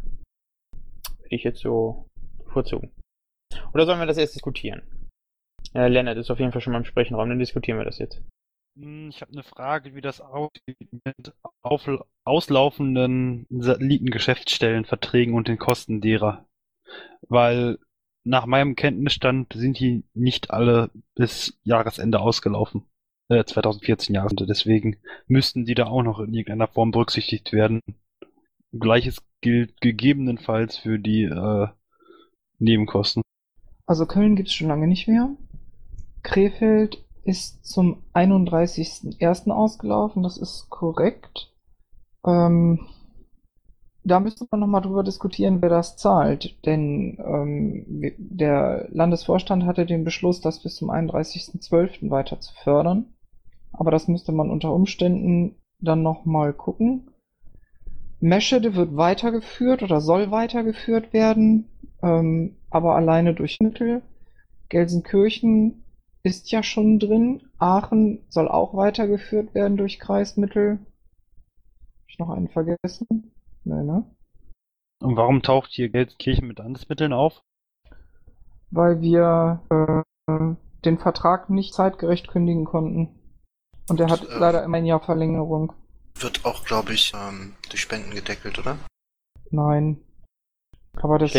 Hätte 1.23 1.35
ich 1.35 1.45
jetzt 1.45 1.61
so 1.61 2.07
vorzogen. 2.47 2.93
Oder 3.73 3.87
sollen 3.87 3.99
wir 3.99 4.07
das 4.07 4.19
erst 4.19 4.35
diskutieren? 4.35 4.83
Ja, 5.75 5.87
Lennart 5.89 6.17
ist 6.19 6.31
auf 6.31 6.39
jeden 6.39 6.53
Fall 6.53 6.61
schon 6.61 6.73
mal 6.73 6.79
im 6.79 6.85
Sprechenraum, 6.85 7.29
dann 7.29 7.39
diskutieren 7.39 7.79
wir 7.79 7.85
das 7.85 7.99
jetzt. 7.99 8.23
Hm, 8.77 9.09
ich 9.09 9.21
habe 9.21 9.33
eine 9.33 9.43
Frage, 9.43 9.95
wie 9.95 10.01
das 10.01 10.21
aussieht 10.21 10.79
mit 11.05 11.33
auf, 11.63 11.89
auslaufenden 12.25 13.47
Satellitengeschäftsstellenverträgen 13.51 15.35
und 15.35 15.49
den 15.49 15.59
Kosten 15.59 16.01
derer. 16.01 16.47
Weil 17.29 17.79
nach 18.25 18.47
meinem 18.47 18.77
Kenntnisstand 18.77 19.53
sind 19.55 19.79
die 19.81 20.05
nicht 20.15 20.51
alle 20.51 20.91
bis 21.15 21.59
Jahresende 21.65 22.21
ausgelaufen. 22.21 22.85
Äh, 23.29 23.45
2014 23.45 24.15
Jahresende. 24.15 24.47
Deswegen 24.47 24.97
müssten 25.27 25.65
die 25.65 25.75
da 25.75 25.87
auch 25.87 26.03
noch 26.03 26.21
in 26.21 26.33
irgendeiner 26.35 26.69
Form 26.69 26.91
berücksichtigt 26.91 27.53
werden. 27.53 27.81
Gleiches 28.73 29.23
gilt 29.41 29.81
gegebenenfalls 29.81 30.79
für 30.79 30.99
die 30.99 31.25
äh, 31.25 31.69
Nebenkosten. 32.59 33.23
Also 33.87 34.07
Köln 34.07 34.37
gibt's 34.37 34.55
schon 34.55 34.69
lange 34.69 34.87
nicht 34.87 35.07
mehr. 35.07 35.37
Krefeld 36.25 37.05
ist 37.23 37.65
zum 37.65 38.03
31.01. 38.15 39.51
ausgelaufen, 39.51 40.25
das 40.25 40.37
ist 40.37 40.69
korrekt. 40.71 41.53
Ähm, 42.27 42.81
da 44.03 44.21
müsste 44.21 44.47
man 44.51 44.61
nochmal 44.61 44.83
drüber 44.83 45.05
diskutieren, 45.05 45.63
wer 45.63 45.69
das 45.69 45.97
zahlt. 45.97 46.57
Denn 46.67 47.19
ähm, 47.25 48.15
der 48.19 48.89
Landesvorstand 48.91 49.65
hatte 49.65 49.87
den 49.87 50.05
Beschluss, 50.05 50.41
das 50.41 50.63
bis 50.63 50.75
zum 50.77 50.91
31.12. 50.91 52.11
weiter 52.11 52.41
zu 52.41 52.53
fördern. 52.55 53.15
Aber 53.73 53.91
das 53.91 54.09
müsste 54.09 54.33
man 54.33 54.51
unter 54.51 54.73
Umständen 54.73 55.57
dann 55.81 56.03
nochmal 56.03 56.53
gucken. 56.53 57.11
Meschede 58.21 58.75
wird 58.75 58.97
weitergeführt 58.97 59.83
oder 59.83 60.01
soll 60.01 60.31
weitergeführt 60.31 61.13
werden, 61.13 61.69
ähm, 62.03 62.57
aber 62.71 62.95
alleine 62.95 63.35
durch 63.35 63.59
Mittel. 63.61 64.03
Gelsenkirchen 64.71 65.84
ist 66.25 66.51
ja 66.51 66.63
schon 66.63 66.99
drin. 66.99 67.43
Aachen 67.59 68.25
soll 68.31 68.49
auch 68.49 68.75
weitergeführt 68.75 69.55
werden 69.55 69.77
durch 69.77 70.01
Kreismittel. 70.01 70.79
Hab 70.81 72.09
ich 72.09 72.19
noch 72.19 72.31
einen 72.31 72.49
vergessen? 72.49 73.33
Nee, 73.65 73.83
ne? 73.83 74.05
Und 75.01 75.17
warum 75.17 75.43
taucht 75.43 75.71
hier 75.71 75.91
Gelsenkirchen 75.91 76.49
mit 76.49 76.59
Landesmitteln 76.59 77.13
auf? 77.13 77.43
Weil 78.71 79.03
wir 79.03 79.63
äh, 79.71 80.55
den 80.85 80.99
Vertrag 80.99 81.51
nicht 81.51 81.75
zeitgerecht 81.75 82.29
kündigen 82.29 82.65
konnten. 82.65 83.09
Und 83.89 84.01
er 84.01 84.11
hat 84.11 84.27
äh, 84.27 84.39
leider 84.39 84.65
immer 84.65 84.79
ein 84.79 84.87
Jahr 84.87 85.01
Verlängerung. 85.01 85.75
Wird 86.19 86.45
auch, 86.47 86.65
glaube 86.65 86.95
ich, 86.95 87.13
ähm, 87.15 87.55
durch 87.69 87.83
Spenden 87.83 88.13
gedeckelt, 88.13 88.59
oder? 88.59 88.79
Nein. 89.51 90.01
Aber 90.97 91.19
das, 91.19 91.33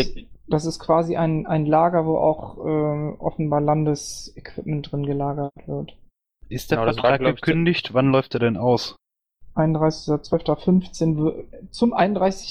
das 0.48 0.64
ist 0.66 0.78
quasi 0.78 1.16
ein, 1.16 1.46
ein 1.46 1.66
Lager, 1.66 2.06
wo 2.06 2.16
auch 2.18 2.58
äh, 2.64 3.16
offenbar 3.18 3.60
Landesequipment 3.60 4.92
drin 4.92 5.04
gelagert 5.06 5.52
wird. 5.66 5.96
Ist 6.48 6.70
der 6.72 6.78
Genau, 6.78 6.86
das 6.86 6.96
war, 7.02 7.04
Vertrag 7.04 7.14
glaub 7.14 7.34
ich, 7.36 7.40
gekündigt? 7.40 7.94
Wann 7.94 8.10
läuft 8.10 8.34
er 8.34 8.40
denn 8.40 8.56
aus? 8.56 8.96
31.12.15 9.54 11.16
w- 11.16 11.44
zum 11.70 11.92
31. 11.92 12.50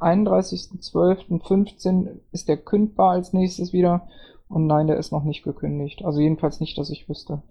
31.12.15 0.00 2.08
ist 2.32 2.48
der 2.48 2.56
kündbar 2.56 3.12
als 3.12 3.32
nächstes 3.32 3.72
wieder. 3.72 4.08
Und 4.48 4.66
nein, 4.66 4.86
der 4.86 4.96
ist 4.98 5.12
noch 5.12 5.24
nicht 5.24 5.42
gekündigt. 5.44 6.04
Also 6.04 6.20
jedenfalls 6.20 6.60
nicht, 6.60 6.76
dass 6.78 6.90
ich 6.90 7.08
wüsste. 7.08 7.42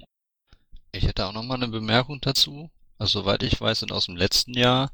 Ich 0.93 1.05
hätte 1.05 1.25
auch 1.25 1.33
noch 1.33 1.43
mal 1.43 1.55
eine 1.55 1.67
Bemerkung 1.67 2.19
dazu. 2.21 2.69
Also 2.97 3.19
soweit 3.19 3.43
ich 3.43 3.59
weiß, 3.59 3.79
sind 3.79 3.91
aus 3.91 4.05
dem 4.05 4.15
letzten 4.15 4.53
Jahr 4.53 4.89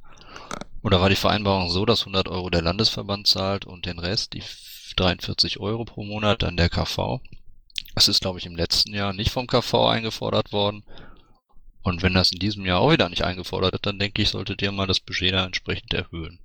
oder 0.84 1.00
war 1.02 1.10
die 1.10 1.16
Vereinbarung 1.16 1.70
so, 1.70 1.86
dass 1.86 2.02
100 2.02 2.28
Euro 2.30 2.50
der 2.50 2.62
Landesverband 2.64 3.28
zahlt 3.28 3.66
und 3.66 3.86
den 3.86 4.00
Rest, 4.00 4.34
die 4.34 4.42
43 4.96 5.60
Euro 5.60 5.86
pro 5.86 6.04
Monat, 6.04 6.44
dann 6.44 6.58
der 6.58 6.70
KV. 6.70 7.20
Das 7.96 8.08
ist, 8.08 8.22
glaube 8.22 8.40
ich, 8.40 8.46
im 8.46 8.56
letzten 8.56 8.94
Jahr 8.94 9.14
nicht 9.14 9.32
vom 9.32 9.48
KV 9.48 9.88
eingefordert 9.88 10.52
worden. 10.52 10.84
Und 11.84 12.04
wenn 12.04 12.14
das 12.14 12.32
in 12.32 12.40
diesem 12.40 12.66
Jahr 12.66 12.80
auch 12.80 12.92
wieder 12.92 13.10
nicht 13.10 13.24
eingefordert 13.24 13.74
wird, 13.74 13.86
dann 13.86 14.00
denke 14.00 14.22
ich, 14.22 14.30
solltet 14.30 14.62
ihr 14.62 14.72
mal 14.72 14.88
das 14.88 15.00
Budget 15.00 15.34
da 15.34 15.46
entsprechend 15.46 15.94
erhöhen. 15.94 16.40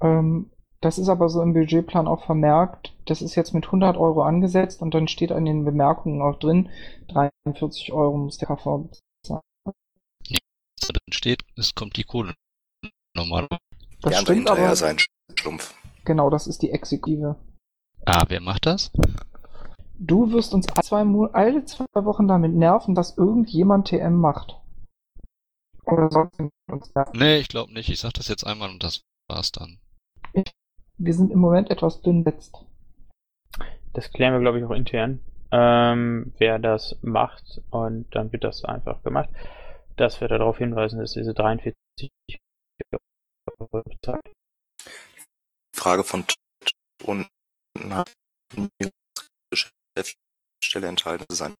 Ähm, 0.00 0.50
das 0.80 0.98
ist 0.98 1.08
aber 1.08 1.28
so 1.28 1.42
im 1.42 1.52
Budgetplan 1.52 2.06
auch 2.06 2.24
vermerkt. 2.24 2.94
Das 3.06 3.22
ist 3.22 3.34
jetzt 3.34 3.52
mit 3.52 3.66
100 3.66 3.96
Euro 3.96 4.22
angesetzt 4.22 4.80
und 4.80 4.94
dann 4.94 5.08
steht 5.08 5.32
an 5.32 5.44
den 5.44 5.64
Bemerkungen 5.64 6.22
auch 6.22 6.38
drin, 6.38 6.70
43 7.08 7.92
Euro 7.92 8.16
muss 8.16 8.38
der 8.38 8.48
KV 8.48 8.88
bezahlen. 9.22 9.40
Was 9.64 10.88
da 10.88 10.88
drin 10.88 11.12
steht, 11.12 11.42
es 11.56 11.74
kommt 11.74 11.96
die 11.96 12.04
Kohle 12.04 12.34
normal. 13.14 13.46
Das 14.00 14.12
Der 14.12 14.20
stimmt 14.20 14.48
aber. 14.48 14.74
sein 14.76 14.96
Schlumpf. 15.38 15.74
Genau, 16.10 16.28
das 16.28 16.48
ist 16.48 16.60
die 16.62 16.72
Exekutive. 16.72 17.36
Ah, 18.04 18.24
wer 18.26 18.40
macht 18.40 18.66
das? 18.66 18.90
Du 19.96 20.32
wirst 20.32 20.52
uns 20.54 20.66
alle 20.68 20.82
zwei, 20.82 21.02
alle 21.32 21.64
zwei 21.66 22.04
Wochen 22.04 22.26
damit 22.26 22.52
nerven, 22.52 22.96
dass 22.96 23.16
irgendjemand 23.16 23.86
TM 23.86 24.16
macht. 24.16 24.56
Oder 25.84 26.10
sonst 26.10 26.40
uns 26.68 26.92
nerven. 26.96 27.16
Nee, 27.16 27.38
ich 27.38 27.46
glaube 27.46 27.72
nicht. 27.72 27.90
Ich 27.90 28.00
sag 28.00 28.12
das 28.14 28.26
jetzt 28.26 28.42
einmal 28.42 28.70
und 28.70 28.82
das 28.82 29.04
war's 29.28 29.52
dann. 29.52 29.78
Wir 30.98 31.14
sind 31.14 31.30
im 31.30 31.38
Moment 31.38 31.70
etwas 31.70 32.02
dünn 32.02 32.24
besetzt. 32.24 32.56
Das 33.92 34.10
klären 34.10 34.32
wir, 34.32 34.40
glaube 34.40 34.58
ich, 34.58 34.64
auch 34.64 34.72
intern, 34.72 35.20
ähm, 35.52 36.32
wer 36.38 36.58
das 36.58 36.98
macht. 37.02 37.62
Und 37.70 38.12
dann 38.16 38.32
wird 38.32 38.42
das 38.42 38.64
einfach 38.64 39.00
gemacht. 39.04 39.30
Dass 39.94 40.20
wir 40.20 40.26
darauf 40.26 40.58
hinweisen, 40.58 40.98
dass 40.98 41.12
diese 41.12 41.34
43 41.34 41.76
Euro 43.60 43.84
bezahlt. 43.84 44.24
Frage 45.80 46.04
von 46.04 46.26
T- 46.26 46.34
und 47.04 47.26
hat 47.88 48.12
die 48.54 48.90
Geschäftsstelle 49.50 50.88
enthalten 50.88 51.34
sein. 51.34 51.54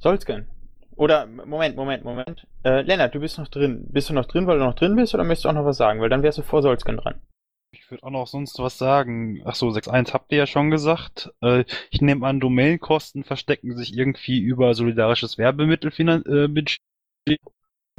Solsken. 0.00 0.48
Oder, 0.96 1.26
Moment, 1.26 1.76
Moment, 1.76 2.02
Moment. 2.02 2.44
Äh, 2.64 2.82
Lennart, 2.82 3.14
du 3.14 3.20
bist 3.20 3.38
noch 3.38 3.46
drin. 3.46 3.86
Bist 3.92 4.10
du 4.10 4.14
noch 4.14 4.26
drin, 4.26 4.48
weil 4.48 4.58
du 4.58 4.64
noch 4.64 4.74
drin 4.74 4.96
bist, 4.96 5.14
oder 5.14 5.22
möchtest 5.22 5.44
du 5.44 5.48
auch 5.50 5.52
noch 5.52 5.64
was 5.64 5.76
sagen? 5.76 6.00
Weil 6.00 6.08
dann 6.08 6.24
wärst 6.24 6.38
du 6.38 6.42
vor 6.42 6.60
Solsken 6.60 6.96
dran. 6.96 7.22
Ich 7.70 7.88
würde 7.88 8.02
auch 8.02 8.10
noch 8.10 8.26
sonst 8.26 8.58
was 8.58 8.78
sagen. 8.78 9.42
Ach 9.44 9.54
so, 9.54 9.68
6.1 9.68 10.12
habt 10.12 10.32
ihr 10.32 10.38
ja 10.38 10.46
schon 10.48 10.72
gesagt. 10.72 11.30
Äh, 11.40 11.64
ich 11.90 12.00
nehme 12.00 12.26
an, 12.26 12.40
Domainkosten 12.40 13.22
verstecken 13.22 13.76
sich 13.76 13.96
irgendwie 13.96 14.40
über 14.40 14.74
solidarisches 14.74 15.38
Werbemittelfinan 15.38 16.24
äh. 16.26 17.38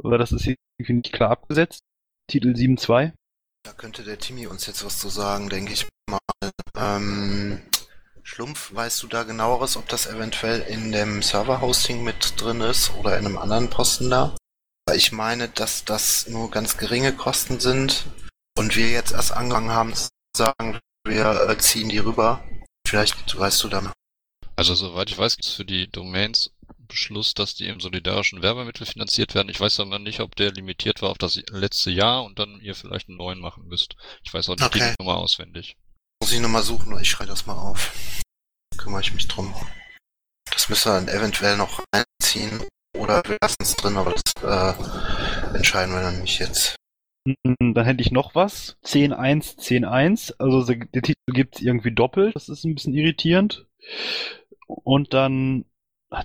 Oder 0.02 0.18
das 0.18 0.32
ist 0.32 0.46
irgendwie 0.46 0.92
nicht 0.92 1.12
klar 1.12 1.30
abgesetzt. 1.30 1.84
Titel 2.28 2.50
7.2. 2.50 3.12
Da 3.62 3.72
könnte 3.72 4.04
der 4.04 4.18
Timmy 4.18 4.46
uns 4.46 4.66
jetzt 4.66 4.84
was 4.84 4.98
zu 4.98 5.10
sagen, 5.10 5.50
denke 5.50 5.72
ich 5.72 5.86
mal. 6.08 6.18
Ähm, 6.76 7.60
Schlumpf, 8.22 8.74
weißt 8.74 9.02
du 9.02 9.06
da 9.06 9.24
genaueres, 9.24 9.76
ob 9.76 9.88
das 9.88 10.06
eventuell 10.06 10.60
in 10.62 10.92
dem 10.92 11.22
Server-Hosting 11.22 12.02
mit 12.02 12.40
drin 12.40 12.62
ist 12.62 12.90
oder 12.94 13.18
in 13.18 13.26
einem 13.26 13.38
anderen 13.38 13.68
Posten 13.68 14.08
da? 14.08 14.34
Weil 14.86 14.96
Ich 14.96 15.12
meine, 15.12 15.48
dass 15.48 15.84
das 15.84 16.26
nur 16.28 16.50
ganz 16.50 16.78
geringe 16.78 17.12
Kosten 17.14 17.60
sind 17.60 18.06
und 18.56 18.76
wir 18.76 18.90
jetzt 18.90 19.12
erst 19.12 19.32
angefangen 19.32 19.70
haben 19.70 19.94
zu 19.94 20.08
sagen, 20.34 20.78
wir 21.06 21.48
äh, 21.48 21.58
ziehen 21.58 21.90
die 21.90 21.98
rüber. 21.98 22.42
Vielleicht 22.86 23.38
weißt 23.38 23.62
du 23.64 23.68
da. 23.68 23.92
Also 24.56 24.74
soweit 24.74 25.10
ich 25.10 25.18
weiß, 25.18 25.36
gibt 25.36 25.46
es 25.46 25.54
für 25.54 25.64
die 25.64 25.90
Domains 25.90 26.50
Beschluss, 26.90 27.32
dass 27.34 27.54
die 27.54 27.66
im 27.68 27.80
solidarischen 27.80 28.42
Werbemittel 28.42 28.86
finanziert 28.86 29.34
werden. 29.34 29.48
Ich 29.48 29.58
weiß 29.60 29.80
aber 29.80 29.98
nicht, 29.98 30.20
ob 30.20 30.36
der 30.36 30.52
limitiert 30.52 31.00
war 31.00 31.10
auf 31.10 31.18
das 31.18 31.36
letzte 31.50 31.90
Jahr 31.90 32.24
und 32.24 32.38
dann 32.38 32.60
ihr 32.60 32.74
vielleicht 32.74 33.08
einen 33.08 33.16
neuen 33.18 33.40
machen 33.40 33.66
müsst. 33.66 33.96
Ich 34.22 34.34
weiß 34.34 34.48
auch 34.50 34.56
nicht 34.56 34.64
Okay. 34.66 34.94
die 34.98 35.02
Nummer 35.02 35.16
auswendig. 35.18 35.76
Muss 36.22 36.32
ich 36.32 36.40
nochmal 36.40 36.62
suchen, 36.62 36.98
ich 37.00 37.08
schreibe 37.10 37.30
das 37.30 37.46
mal 37.46 37.54
auf. 37.56 37.92
Kümmere 38.76 39.00
ich 39.00 39.14
mich 39.14 39.26
drum. 39.26 39.54
Das 40.52 40.68
müsste 40.68 40.90
dann 40.90 41.08
eventuell 41.08 41.56
noch 41.56 41.82
reinziehen 41.94 42.62
oder 42.96 43.22
wir 43.26 43.38
lassen 43.40 43.56
es 43.62 43.76
drin, 43.76 43.96
aber 43.96 44.12
das 44.14 44.22
äh, 44.42 45.56
entscheiden 45.56 45.94
wir 45.94 46.02
dann 46.02 46.20
nicht 46.20 46.38
jetzt. 46.38 46.76
Mm, 47.24 47.72
Dann 47.74 47.84
hätte 47.84 48.02
ich 48.02 48.10
noch 48.10 48.34
was. 48.34 48.76
10.1, 48.84 49.58
10.1. 49.58 50.34
Also 50.38 50.64
der 50.64 51.02
Titel 51.02 51.14
gibt's 51.32 51.60
irgendwie 51.60 51.92
doppelt. 51.92 52.34
Das 52.34 52.48
ist 52.48 52.64
ein 52.64 52.74
bisschen 52.74 52.94
irritierend. 52.94 53.66
Und 54.66 55.14
dann, 55.14 55.64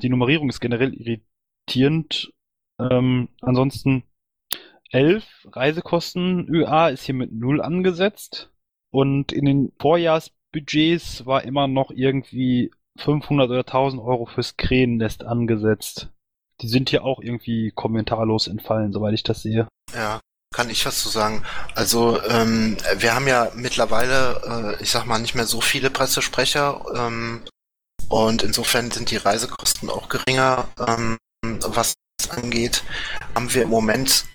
die 0.02 0.10
Nummerierung 0.10 0.50
ist 0.50 0.60
generell 0.60 0.94
irritierend. 0.94 2.32
Ähm, 2.80 3.30
ansonsten 3.42 4.04
11 4.92 5.26
Reisekosten 5.52 6.48
ÖA 6.48 6.90
ist 6.90 7.04
hier 7.04 7.16
mit 7.16 7.32
0 7.32 7.62
angesetzt. 7.62 8.52
Und 8.92 9.32
in 9.32 9.46
den 9.46 9.72
Vorjahresbudgets 9.80 11.26
war 11.26 11.44
immer 11.44 11.68
noch 11.68 11.92
irgendwie 11.92 12.72
500 12.98 13.50
oder 13.50 13.60
1000 13.60 14.02
Euro 14.02 14.26
fürs 14.26 14.58
Krähennest 14.58 15.26
angesetzt. 15.26 16.10
Die 16.62 16.68
sind 16.68 16.90
hier 16.90 17.04
auch 17.04 17.20
irgendwie 17.22 17.72
kommentarlos 17.72 18.48
entfallen, 18.48 18.94
soweit 18.94 19.14
ich 19.14 19.24
das 19.24 19.42
sehe. 19.42 19.68
Ja, 19.94 20.22
kann 20.54 20.70
ich 20.70 20.86
was 20.86 21.04
zu 21.04 21.10
sagen? 21.10 21.44
Also 21.76 22.22
ähm, 22.24 22.78
wir 22.98 23.14
haben 23.14 23.28
ja 23.28 23.52
mittlerweile, 23.56 24.78
äh, 24.80 24.82
ich 24.82 24.92
sag 24.92 25.06
mal, 25.06 25.20
nicht 25.20 25.36
mehr 25.36 25.46
so 25.46 25.60
viele 25.60 25.90
Pressesprecher 25.90 26.86
ähm, 26.96 27.42
und 28.10 28.44
insofern 28.44 28.92
sind 28.92 29.12
die 29.12 29.18
Reisekosten 29.18 29.90
auch 29.90 30.10
geringer, 30.10 30.68
ähm, 30.88 31.18
was 31.44 31.96
das 32.18 32.30
angeht. 32.32 32.84
Haben 33.34 33.54
wir 33.54 33.64
im 33.64 33.70
Moment 33.70 34.26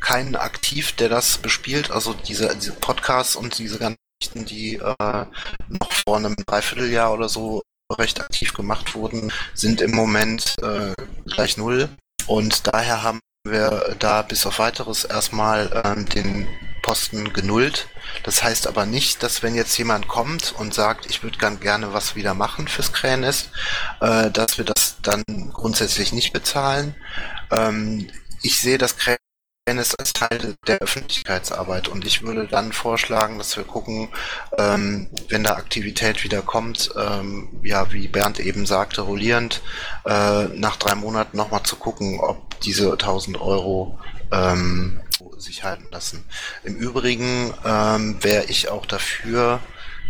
keinen 0.00 0.36
aktiv, 0.36 0.92
der 0.92 1.08
das 1.08 1.38
bespielt. 1.38 1.90
Also 1.90 2.14
diese, 2.14 2.54
diese 2.56 2.72
Podcasts 2.72 3.36
und 3.36 3.58
diese 3.58 3.78
ganzen 3.78 3.98
Geschichten, 4.20 4.44
die 4.44 4.76
äh, 4.76 5.26
noch 5.68 5.92
vor 5.92 6.16
einem 6.16 6.36
Dreivierteljahr 6.46 7.12
oder 7.12 7.28
so 7.28 7.62
recht 7.92 8.20
aktiv 8.20 8.52
gemacht 8.52 8.94
wurden, 8.94 9.32
sind 9.54 9.80
im 9.80 9.92
Moment 9.92 10.56
äh, 10.62 10.92
gleich 11.26 11.56
null. 11.56 11.88
Und 12.26 12.66
daher 12.66 13.02
haben 13.02 13.20
wir 13.46 13.96
da 13.98 14.22
bis 14.22 14.44
auf 14.46 14.58
weiteres 14.58 15.04
erstmal 15.04 15.82
ähm, 15.84 16.06
den 16.06 16.48
Posten 16.88 17.34
genullt. 17.34 17.86
Das 18.22 18.42
heißt 18.42 18.66
aber 18.66 18.86
nicht, 18.86 19.22
dass 19.22 19.42
wenn 19.42 19.54
jetzt 19.54 19.76
jemand 19.76 20.08
kommt 20.08 20.54
und 20.56 20.72
sagt, 20.72 21.04
ich 21.04 21.22
würde 21.22 21.36
gern 21.36 21.60
gerne 21.60 21.92
was 21.92 22.16
wieder 22.16 22.32
machen 22.32 22.66
fürs 22.66 22.94
Krähennest, 22.94 23.50
äh, 24.00 24.30
dass 24.30 24.56
wir 24.56 24.64
das 24.64 24.96
dann 25.02 25.22
grundsätzlich 25.52 26.14
nicht 26.14 26.32
bezahlen. 26.32 26.94
Ähm, 27.50 28.08
ich 28.42 28.58
sehe 28.58 28.78
das 28.78 28.96
Krähennest 28.96 30.00
als 30.00 30.14
Teil 30.14 30.56
der 30.66 30.78
Öffentlichkeitsarbeit 30.78 31.88
und 31.88 32.06
ich 32.06 32.22
würde 32.22 32.48
dann 32.48 32.72
vorschlagen, 32.72 33.36
dass 33.36 33.58
wir 33.58 33.64
gucken, 33.64 34.08
ähm, 34.56 35.10
wenn 35.28 35.44
da 35.44 35.56
Aktivität 35.56 36.24
wieder 36.24 36.40
kommt, 36.40 36.88
ähm, 36.96 37.50
ja, 37.62 37.92
wie 37.92 38.08
Bernd 38.08 38.40
eben 38.40 38.64
sagte, 38.64 39.02
rollierend, 39.02 39.60
äh, 40.06 40.44
nach 40.54 40.76
drei 40.76 40.94
Monaten 40.94 41.36
nochmal 41.36 41.64
zu 41.64 41.76
gucken, 41.76 42.18
ob 42.18 42.58
diese 42.60 42.90
1000 42.92 43.38
Euro 43.38 43.98
ähm, 44.32 45.02
sich 45.40 45.64
halten 45.64 45.86
lassen. 45.90 46.24
Im 46.64 46.76
Übrigen 46.76 47.52
ähm, 47.64 48.22
wäre 48.22 48.44
ich 48.44 48.68
auch 48.68 48.86
dafür, 48.86 49.60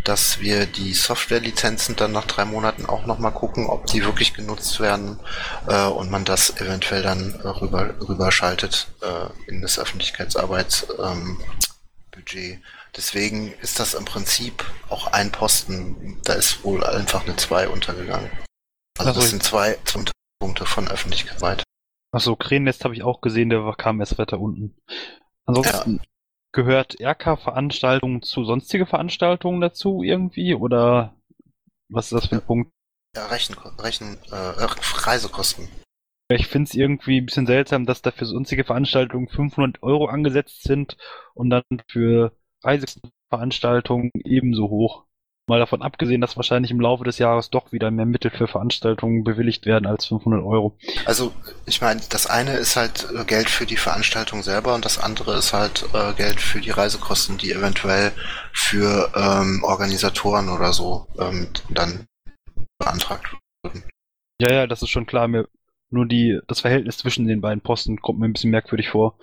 dass 0.03 0.39
wir 0.39 0.65
die 0.65 0.93
Softwarelizenzen 0.93 1.95
dann 1.95 2.11
nach 2.11 2.25
drei 2.25 2.45
Monaten 2.45 2.85
auch 2.85 3.05
nochmal 3.05 3.33
gucken, 3.33 3.67
ob 3.67 3.85
die 3.87 4.03
wirklich 4.03 4.33
genutzt 4.33 4.79
werden 4.79 5.19
äh, 5.67 5.85
und 5.85 6.09
man 6.09 6.25
das 6.25 6.59
eventuell 6.61 7.03
dann 7.03 7.35
rüber 7.35 7.95
rüberschaltet 8.07 8.87
äh, 9.01 9.49
in 9.49 9.61
das 9.61 9.77
Öffentlichkeitsarbeits 9.77 10.87
ähm, 11.03 11.39
Budget. 12.11 12.59
Deswegen 12.95 13.53
ist 13.61 13.79
das 13.79 13.93
im 13.93 14.05
Prinzip 14.05 14.65
auch 14.89 15.07
ein 15.07 15.31
Posten. 15.31 16.19
Da 16.23 16.33
ist 16.33 16.63
wohl 16.63 16.83
einfach 16.83 17.25
eine 17.25 17.35
2 17.35 17.67
untergegangen. 17.67 18.31
Also 18.97 19.11
Ach 19.11 19.15
so, 19.15 19.21
das 19.21 19.29
sind 19.29 19.43
zwei 19.43 19.77
zwei 19.85 20.03
Punkte 20.39 20.65
von 20.65 20.87
Öffentlichkeit. 20.87 21.63
Achso, 22.11 22.35
Krähennest 22.35 22.83
habe 22.83 22.95
ich 22.95 23.03
auch 23.03 23.21
gesehen, 23.21 23.49
der 23.49 23.73
kam 23.77 23.99
erst 23.99 24.17
weiter 24.17 24.39
unten. 24.39 24.75
Ansonsten 25.49 25.99
gehört 26.51 27.01
RK-Veranstaltungen 27.01 28.21
zu 28.21 28.45
sonstige 28.45 28.85
Veranstaltungen 28.85 29.61
dazu 29.61 30.03
irgendwie? 30.03 30.53
Oder 30.53 31.15
was 31.89 32.05
ist 32.05 32.13
das 32.13 32.25
für 32.27 32.35
ein 32.35 32.45
Punkt? 32.45 32.71
Ja, 33.15 33.25
Rechen, 33.25 33.55
Rechen, 33.79 34.19
äh, 34.31 34.35
Reisekosten. 34.35 35.67
Ich 36.31 36.45
finde 36.45 36.69
es 36.69 36.75
irgendwie 36.75 37.19
ein 37.19 37.25
bisschen 37.25 37.47
seltsam, 37.47 37.87
dass 37.87 38.03
da 38.03 38.11
für 38.11 38.25
sonstige 38.25 38.63
Veranstaltungen 38.63 39.27
500 39.27 39.81
Euro 39.81 40.05
angesetzt 40.05 40.61
sind 40.61 40.95
und 41.33 41.49
dann 41.49 41.63
für 41.87 42.37
Reiseveranstaltungen 42.63 44.11
ebenso 44.23 44.69
hoch. 44.69 45.05
Mal 45.49 45.59
davon 45.59 45.81
abgesehen, 45.81 46.21
dass 46.21 46.37
wahrscheinlich 46.37 46.71
im 46.71 46.79
Laufe 46.79 47.03
des 47.03 47.17
Jahres 47.17 47.49
doch 47.49 47.71
wieder 47.71 47.89
mehr 47.89 48.05
Mittel 48.05 48.29
für 48.29 48.47
Veranstaltungen 48.47 49.23
bewilligt 49.23 49.65
werden 49.65 49.87
als 49.87 50.05
500 50.05 50.43
Euro. 50.43 50.77
Also, 51.05 51.33
ich 51.65 51.81
meine, 51.81 52.01
das 52.09 52.27
eine 52.27 52.53
ist 52.53 52.75
halt 52.75 53.07
äh, 53.13 53.25
Geld 53.25 53.49
für 53.49 53.65
die 53.65 53.75
Veranstaltung 53.75 54.43
selber 54.43 54.75
und 54.75 54.85
das 54.85 54.99
andere 54.99 55.35
ist 55.37 55.51
halt 55.51 55.85
äh, 55.93 56.13
Geld 56.13 56.39
für 56.39 56.61
die 56.61 56.69
Reisekosten, 56.69 57.39
die 57.39 57.51
eventuell 57.51 58.11
für 58.53 59.11
ähm, 59.15 59.63
Organisatoren 59.63 60.49
oder 60.49 60.71
so 60.71 61.07
ähm, 61.19 61.47
dann 61.69 62.05
beantragt 62.77 63.35
wurden. 63.63 63.83
Ja, 64.39 64.53
ja, 64.53 64.67
das 64.67 64.83
ist 64.83 64.89
schon 64.89 65.07
klar. 65.07 65.27
Mir, 65.27 65.47
nur 65.89 66.05
die, 66.05 66.39
das 66.47 66.61
Verhältnis 66.61 66.97
zwischen 66.97 67.27
den 67.27 67.41
beiden 67.41 67.61
Posten 67.61 67.99
kommt 68.01 68.19
mir 68.19 68.27
ein 68.27 68.33
bisschen 68.33 68.51
merkwürdig 68.51 68.89
vor. 68.89 69.17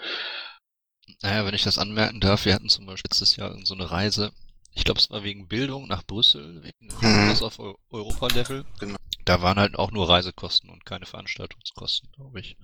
Naja, 1.22 1.46
wenn 1.46 1.54
ich 1.54 1.62
das 1.62 1.78
anmerken 1.78 2.20
darf, 2.20 2.44
wir 2.44 2.54
hatten 2.54 2.68
zum 2.68 2.84
Beispiel 2.84 3.10
letztes 3.10 3.36
Jahr 3.36 3.56
so 3.62 3.74
eine 3.74 3.90
Reise, 3.90 4.32
ich 4.76 4.84
glaube, 4.84 5.00
es 5.00 5.10
war 5.10 5.24
wegen 5.24 5.48
Bildung 5.48 5.88
nach 5.88 6.04
Brüssel, 6.04 6.62
wegen 6.62 6.86
Mhm. 7.00 7.30
was 7.30 7.42
auf 7.42 7.58
Eu- 7.58 7.74
Europa-Level. 7.90 8.64
Genau. 8.78 8.96
Da 9.24 9.42
waren 9.42 9.58
halt 9.58 9.76
auch 9.76 9.90
nur 9.90 10.08
Reisekosten 10.08 10.70
und 10.70 10.86
keine 10.86 11.06
Veranstaltungskosten, 11.06 12.10
glaube 12.12 12.38
ich. 12.40 12.56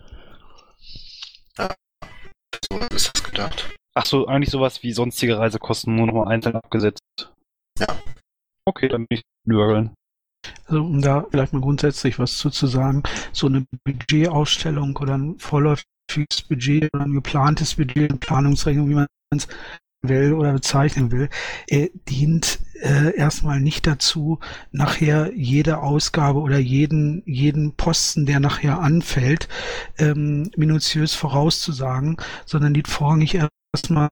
So 2.71 2.79
ist 2.95 3.11
das 3.15 3.25
gedacht. 3.25 3.71
Ach 3.95 4.07
so, 4.07 4.27
eigentlich 4.27 4.51
sowas 4.51 4.83
wie 4.83 4.93
sonstige 4.93 5.39
Reisekosten 5.39 5.95
nur 5.97 6.07
nochmal 6.07 6.29
einzeln 6.29 6.55
abgesetzt. 6.57 7.01
Ja. 7.79 7.87
Okay, 8.65 8.89
dann 8.89 9.07
bin 9.07 9.19
ich 9.19 9.23
nörgeln. 9.45 9.95
Also 10.67 10.83
um 10.83 11.01
da 11.03 11.27
vielleicht 11.31 11.53
mal 11.53 11.61
grundsätzlich 11.61 12.19
was 12.19 12.37
zu, 12.39 12.51
zu 12.51 12.67
sagen, 12.67 13.03
so 13.33 13.47
eine 13.49 13.67
Budgetausstellung 13.85 14.97
oder 14.97 15.17
ein 15.19 15.39
vorläufiges 15.39 16.43
Budget 16.49 16.93
oder 16.95 17.05
ein 17.05 17.13
geplantes 17.15 17.75
Budget, 17.77 18.11
eine 18.11 18.19
Planungsrechnung, 18.19 18.89
wie 18.89 18.95
man 18.95 19.07
es 19.37 19.47
will 20.03 20.33
oder 20.33 20.53
bezeichnen 20.53 21.13
will, 21.13 21.29
äh, 21.69 21.91
dient 22.09 22.59
äh, 22.81 23.17
erstmal 23.17 23.61
nicht 23.61 23.87
dazu, 23.87 24.41
nachher 24.73 25.33
jede 25.35 25.79
Ausgabe 25.79 26.41
oder 26.41 26.59
jeden, 26.59 27.23
jeden 27.25 27.77
Posten, 27.77 28.27
der 28.27 28.41
nachher 28.41 28.81
anfällt, 28.81 29.49
ähm, 29.99 30.51
minutiös 30.57 31.15
vorauszusagen, 31.15 32.17
sondern 32.45 32.75
dient 32.75 32.89
vorrangig 32.89 33.39
erstmal 33.75 34.09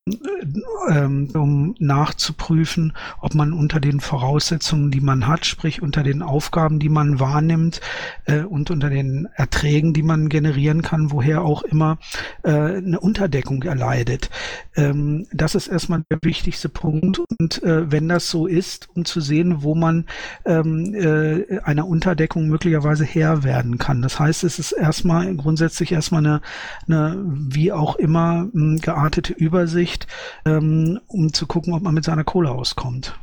ähm, 0.89 1.29
um 1.35 1.75
nachzuprüfen, 1.79 2.95
ob 3.21 3.35
man 3.35 3.53
unter 3.53 3.79
den 3.79 4.01
Voraussetzungen, 4.01 4.91
die 4.91 5.03
man 5.03 5.27
hat, 5.27 5.45
sprich 5.45 5.83
unter 5.83 6.03
den 6.03 6.23
Aufgaben, 6.23 6.79
die 6.79 6.89
man 6.89 7.21
wahrnimmt 7.21 7.83
äh, 8.25 8.41
und 8.41 8.71
unter 8.71 8.89
den 8.89 9.29
Erträgen, 9.35 9.93
die 9.93 10.03
man 10.03 10.31
generieren 10.31 10.81
kann, 10.81 11.11
woher 11.11 11.43
auch 11.43 11.63
immer 11.63 11.99
äh, 12.43 12.51
eine 12.53 13.01
Unterdeckung 13.01 13.63
erleidet. 13.63 14.31
Ähm, 14.77 15.27
das 15.31 15.55
ist 15.55 15.69
erstmal 15.69 16.05
der 16.11 16.21
wichtigste 16.23 16.71
Punkt 16.71 17.21
und 17.39 17.63
äh, 17.63 17.91
wenn 17.93 18.09
das 18.09 18.31
so 18.31 18.47
ist, 18.47 18.89
um 18.95 19.05
zu 19.05 19.21
sehen, 19.21 19.63
wo 19.63 19.75
man 19.75 20.07
ähm, 20.47 20.95
äh, 20.95 21.59
einer 21.61 21.87
Unterdeckung 21.87 22.49
möglicherweise 22.49 23.05
Herr 23.05 23.45
werden 23.45 23.77
kann. 23.77 24.01
Das 24.01 24.19
heißt, 24.19 24.43
es 24.43 24.59
ist 24.59 24.73
erstmal 24.73 25.35
grundsätzlich 25.37 25.93
erstmal 25.93 26.25
eine, 26.25 26.41
eine 26.89 27.23
wie 27.25 27.73
auch 27.73 27.97
immer 27.97 28.49
geartete 28.55 29.35
Übersicht, 29.51 30.07
ähm, 30.45 31.01
um 31.09 31.33
zu 31.33 31.47
gucken, 31.47 31.75
ob 31.75 31.83
man 31.83 31.95
mit 31.95 32.05
seiner 32.05 32.25
Kohle 32.25 32.51
auskommt. 32.51 33.19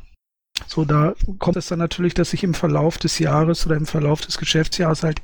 So, 0.65 0.85
da 0.85 1.13
kommt 1.37 1.55
es 1.55 1.67
dann 1.67 1.79
natürlich, 1.79 2.13
dass 2.15 2.31
sich 2.31 2.43
im 2.43 2.53
Verlauf 2.53 2.97
des 2.97 3.19
Jahres 3.19 3.65
oder 3.65 3.75
im 3.75 3.85
Verlauf 3.85 4.21
des 4.21 4.37
Geschäftsjahres 4.37 5.03
halt 5.03 5.21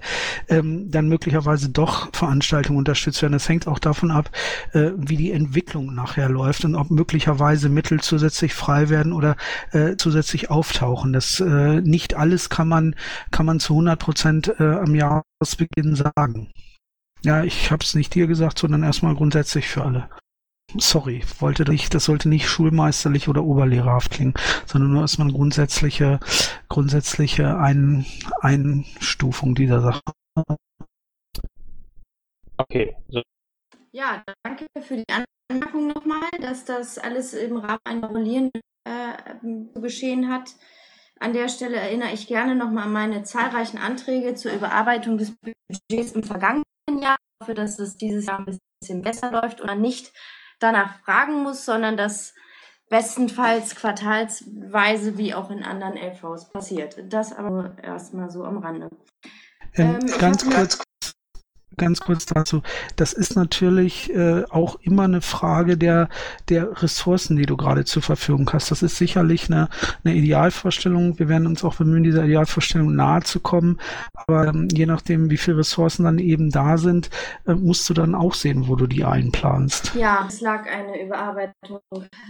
ähm, 0.47 0.91
dann 0.91 1.09
möglicherweise 1.09 1.69
doch 1.69 2.09
Veranstaltungen 2.13 2.77
unterstützt 2.77 3.21
werden. 3.21 3.33
Das 3.33 3.49
hängt 3.49 3.67
auch 3.67 3.79
davon 3.79 4.11
ab, 4.11 4.29
äh, 4.73 4.91
wie 4.95 5.17
die 5.17 5.31
Entwicklung 5.31 5.95
nachher 5.95 6.29
läuft 6.29 6.65
und 6.65 6.75
ob 6.75 6.91
möglicherweise 6.91 7.69
Mittel 7.69 7.99
zusätzlich 8.01 8.53
frei 8.53 8.89
werden 8.89 9.11
oder 9.11 9.35
äh, 9.71 9.95
zusätzlich 9.97 10.51
auftauchen. 10.51 11.13
Das 11.13 11.39
äh, 11.39 11.81
nicht 11.81 12.15
alles 12.15 12.49
kann 12.49 12.67
man 12.67 12.95
kann 13.31 13.45
man 13.45 13.59
zu 13.59 13.73
100 13.73 13.99
Prozent 13.99 14.53
äh, 14.59 14.63
am 14.63 14.93
Jahresbeginn 14.93 15.95
sagen. 15.95 16.51
Ja, 17.23 17.43
ich 17.43 17.71
habe 17.71 17.83
es 17.83 17.95
nicht 17.95 18.13
dir 18.13 18.27
gesagt, 18.27 18.59
sondern 18.59 18.83
erstmal 18.83 19.15
grundsätzlich 19.15 19.67
für 19.67 19.83
alle. 19.83 20.09
Sorry, 20.77 21.23
wollte 21.39 21.69
nicht, 21.69 21.93
das 21.93 22.05
sollte 22.05 22.29
nicht 22.29 22.47
schulmeisterlich 22.47 23.27
oder 23.27 23.43
oberlehrerhaft 23.43 24.11
klingen, 24.11 24.33
sondern 24.65 24.91
nur 24.91 25.01
erstmal 25.01 25.27
eine 25.27 25.37
grundsätzliche, 25.37 26.19
grundsätzliche 26.67 27.57
Ein 27.57 28.05
Einstufung 28.41 29.53
dieser 29.53 29.81
Sache. 29.81 30.01
Okay, 32.57 32.95
so. 33.07 33.21
Ja, 33.91 34.23
danke 34.43 34.65
für 34.81 34.97
die 34.97 35.25
Anmerkung 35.51 35.87
nochmal, 35.87 36.29
dass 36.41 36.65
das 36.65 36.97
alles 36.97 37.33
im 37.33 37.57
Rahmen 37.57 37.79
einer 37.83 38.07
rollierenden 38.07 38.61
äh, 38.85 39.79
geschehen 39.79 40.29
hat. 40.29 40.55
An 41.19 41.33
der 41.33 41.47
Stelle 41.49 41.77
erinnere 41.77 42.13
ich 42.13 42.27
gerne 42.27 42.55
nochmal 42.55 42.85
an 42.85 42.93
meine 42.93 43.23
zahlreichen 43.23 43.77
Anträge 43.77 44.33
zur 44.33 44.53
Überarbeitung 44.53 45.19
des 45.19 45.35
Budgets 45.35 46.13
im 46.13 46.23
vergangenen 46.23 46.63
Jahr. 46.99 47.15
Ich 47.15 47.47
hoffe, 47.47 47.53
dass 47.53 47.77
es 47.77 47.95
dieses 47.95 48.25
Jahr 48.25 48.39
ein 48.39 48.59
bisschen 48.81 49.01
besser 49.03 49.31
läuft 49.31 49.63
man 49.63 49.79
nicht 49.79 50.11
danach 50.63 50.99
fragen 50.99 51.43
muss, 51.43 51.65
sondern 51.65 51.97
dass 51.97 52.33
bestenfalls 52.89 53.75
quartalsweise 53.75 55.17
wie 55.17 55.33
auch 55.33 55.49
in 55.49 55.63
anderen 55.63 55.97
LVs 55.97 56.49
passiert. 56.51 56.95
Das 57.09 57.33
aber 57.33 57.75
erstmal 57.81 58.29
so 58.29 58.43
am 58.43 58.57
Rande. 58.59 58.89
Ähm, 59.75 59.99
Ähm, 60.01 60.19
ganz 60.19 60.45
kurz, 60.47 60.83
ganz 61.77 61.99
kurz 61.99 62.25
dazu. 62.25 62.61
Das 62.95 63.13
ist 63.13 63.35
natürlich 63.35 64.13
äh, 64.13 64.43
auch 64.49 64.79
immer 64.81 65.03
eine 65.03 65.21
Frage 65.21 65.77
der, 65.77 66.09
der 66.49 66.81
Ressourcen, 66.81 67.37
die 67.37 67.45
du 67.45 67.57
gerade 67.57 67.85
zur 67.85 68.01
Verfügung 68.01 68.49
hast. 68.53 68.71
Das 68.71 68.83
ist 68.83 68.97
sicherlich 68.97 69.49
eine, 69.49 69.69
eine 70.03 70.15
Idealvorstellung. 70.15 71.19
Wir 71.19 71.29
werden 71.29 71.47
uns 71.47 71.63
auch 71.63 71.75
bemühen, 71.75 72.03
dieser 72.03 72.25
Idealvorstellung 72.25 72.95
nahe 72.95 73.21
zu 73.21 73.39
kommen. 73.39 73.79
Aber 74.13 74.47
ähm, 74.47 74.67
je 74.71 74.85
nachdem, 74.85 75.29
wie 75.29 75.37
viele 75.37 75.57
Ressourcen 75.57 76.03
dann 76.03 76.19
eben 76.19 76.49
da 76.49 76.77
sind, 76.77 77.09
äh, 77.45 77.53
musst 77.53 77.89
du 77.89 77.93
dann 77.93 78.15
auch 78.15 78.33
sehen, 78.33 78.67
wo 78.67 78.75
du 78.75 78.87
die 78.87 79.03
einplanst. 79.03 79.93
Ja, 79.95 80.25
es 80.27 80.41
lag 80.41 80.65
eine 80.67 81.03
Überarbeitung 81.03 81.79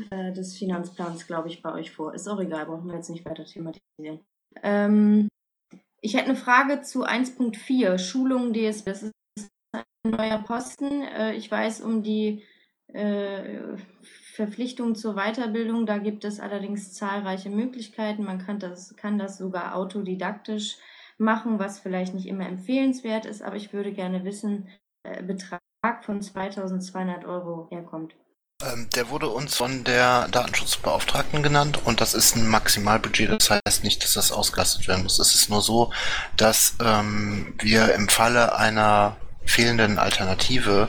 äh, 0.10 0.34
des 0.34 0.58
Finanzplans, 0.58 1.27
glaube 1.27 1.49
ich, 1.49 1.62
bei 1.62 1.73
euch 1.73 1.91
vor. 1.91 2.13
Ist 2.13 2.27
auch 2.27 2.39
egal, 2.39 2.65
brauchen 2.65 2.88
wir 2.88 2.95
jetzt 2.95 3.10
nicht 3.10 3.25
weiter 3.25 3.45
thematisieren. 3.45 4.19
Ähm, 4.62 5.29
ich 6.01 6.15
hätte 6.15 6.25
eine 6.25 6.36
Frage 6.36 6.82
zu 6.82 7.06
1.4, 7.06 7.97
Schulung 7.97 8.53
DSB. 8.53 8.89
Das 8.89 9.03
ist 9.03 9.13
neuer 10.04 10.39
Posten. 10.39 11.04
Äh, 11.04 11.34
ich 11.34 11.50
weiß 11.50 11.82
um 11.82 12.04
die 12.04 12.44
äh, 12.88 13.78
Verpflichtung 14.36 14.96
zur 14.96 15.16
Weiterbildung. 15.16 15.86
Da 15.86 15.98
gibt 15.98 16.26
es 16.26 16.39
allerdings 16.39 16.94
zahlreiche 16.94 17.50
Möglichkeiten. 17.50 18.24
Man 18.24 18.40
kann 18.40 18.60
das, 18.60 18.96
kann 18.96 19.17
das 19.17 19.38
sogar 19.38 19.75
autodidaktisch 19.75 20.77
machen, 21.17 21.60
was 21.60 21.80
vielleicht 21.80 22.13
nicht 22.13 22.27
immer 22.27 22.48
empfehlenswert 22.48 23.25
ist. 23.25 23.42
Aber 23.42 23.56
ich 23.56 23.73
würde 23.73 23.94
gerne 23.94 24.23
wissen, 24.25 24.67
äh, 25.04 25.23
Betrag 25.23 25.62
von 26.02 26.21
2200 26.21 27.25
Euro 27.25 27.67
herkommt. 27.71 28.15
Ähm, 28.62 28.88
der 28.96 29.10
wurde 29.10 29.30
uns 29.30 29.56
von 29.56 29.84
der 29.84 30.27
Datenschutzbeauftragten 30.30 31.44
genannt 31.44 31.80
und 31.86 32.02
das 32.02 32.13
ist 32.13 32.36
ein 32.36 32.48
Maximalbudget. 32.48 33.30
Das 33.30 33.50
heißt 33.50 33.84
nicht, 33.84 34.04
dass 34.04 34.13
das 34.13 34.32
ausgelastet 34.32 34.88
werden 34.88 35.04
muss. 35.04 35.19
Es 35.19 35.36
ist 35.36 35.50
nur 35.50 35.62
so, 35.62 35.92
dass 36.38 36.75
ähm, 36.82 37.56
wir 37.60 37.94
im 37.96 38.08
Falle 38.08 38.56
einer 38.56 39.17
fehlenden 39.46 39.98
Alternative 40.00 40.87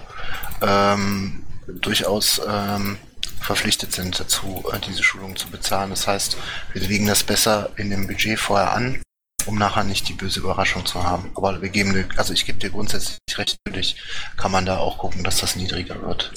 ähm, 0.62 1.42
durchaus 1.66 2.40
ähm, 2.48 2.96
verpflichtet 3.40 3.92
sind 3.92 4.18
dazu, 4.18 4.64
äh, 4.72 4.78
diese 4.86 5.02
Schulung 5.02 5.36
zu 5.36 5.50
bezahlen. 5.50 5.90
Das 5.90 6.07
heißt, 6.07 6.36
wir 6.72 6.82
legen 6.82 7.07
das 7.07 7.22
besser 7.24 7.70
in 7.76 7.90
dem 7.90 8.07
Budget 8.07 8.38
vorher 8.38 8.72
an, 8.72 9.02
um 9.46 9.59
nachher 9.59 9.84
nicht 9.84 10.09
die 10.09 10.14
böse 10.14 10.40
Überraschung 10.40 10.86
zu 10.86 11.02
haben. 11.05 11.30
Aber 11.34 11.61
wir 11.61 11.68
geben, 11.68 11.92
dir- 11.92 12.09
also 12.16 12.32
ich 12.32 12.46
gebe 12.46 12.59
dir 12.59 12.70
grundsätzlich 12.70 13.18
recht, 13.36 13.57
natürlich 13.66 13.96
kann 14.36 14.50
man 14.52 14.64
da 14.66 14.78
auch 14.78 14.98
gucken, 14.98 15.24
dass 15.24 15.38
das 15.40 15.57
niedriger 15.57 16.00
wird. 16.00 16.32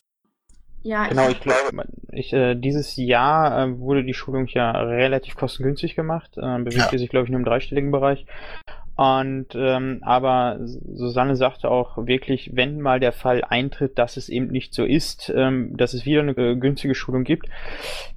Ja, 0.84 1.08
Genau, 1.08 1.30
ich 1.30 1.40
glaube, 1.42 1.60
man- 1.74 1.88
ich, 2.12 2.32
äh, 2.34 2.56
dieses 2.56 2.96
Jahr 2.96 3.58
äh, 3.68 3.78
wurde 3.80 4.04
die 4.06 4.14
Schulung 4.14 4.48
ja 4.48 4.72
relativ 4.72 5.36
kostengünstig 5.36 5.96
gemacht, 5.96 6.32
äh, 6.38 6.60
bewegt 6.60 6.92
Ja. 6.92 6.98
sich, 6.98 7.10
glaube 7.10 7.26
ich, 7.26 7.32
nur 7.32 7.40
im 7.40 7.46
dreistelligen 7.46 7.92
Bereich. 7.92 8.26
Und 8.98 9.54
ähm, 9.54 10.00
aber 10.02 10.58
Susanne 10.60 11.36
sagte 11.36 11.70
auch 11.70 12.08
wirklich, 12.08 12.52
wenn 12.56 12.82
mal 12.82 13.00
der 13.00 13.12
Fall 13.12 13.44
eintritt, 13.48 14.00
dass 14.00 14.18
es 14.18 14.28
eben 14.28 14.48
nicht 14.48 14.74
so 14.74 14.86
ist, 14.86 15.32
ähm, 15.36 15.78
dass 15.78 15.94
es 15.94 16.08
wieder 16.08 16.22
eine 16.22 16.32
äh, 16.32 16.56
günstige 16.56 16.96
Schulung 16.96 17.24
gibt, 17.24 17.48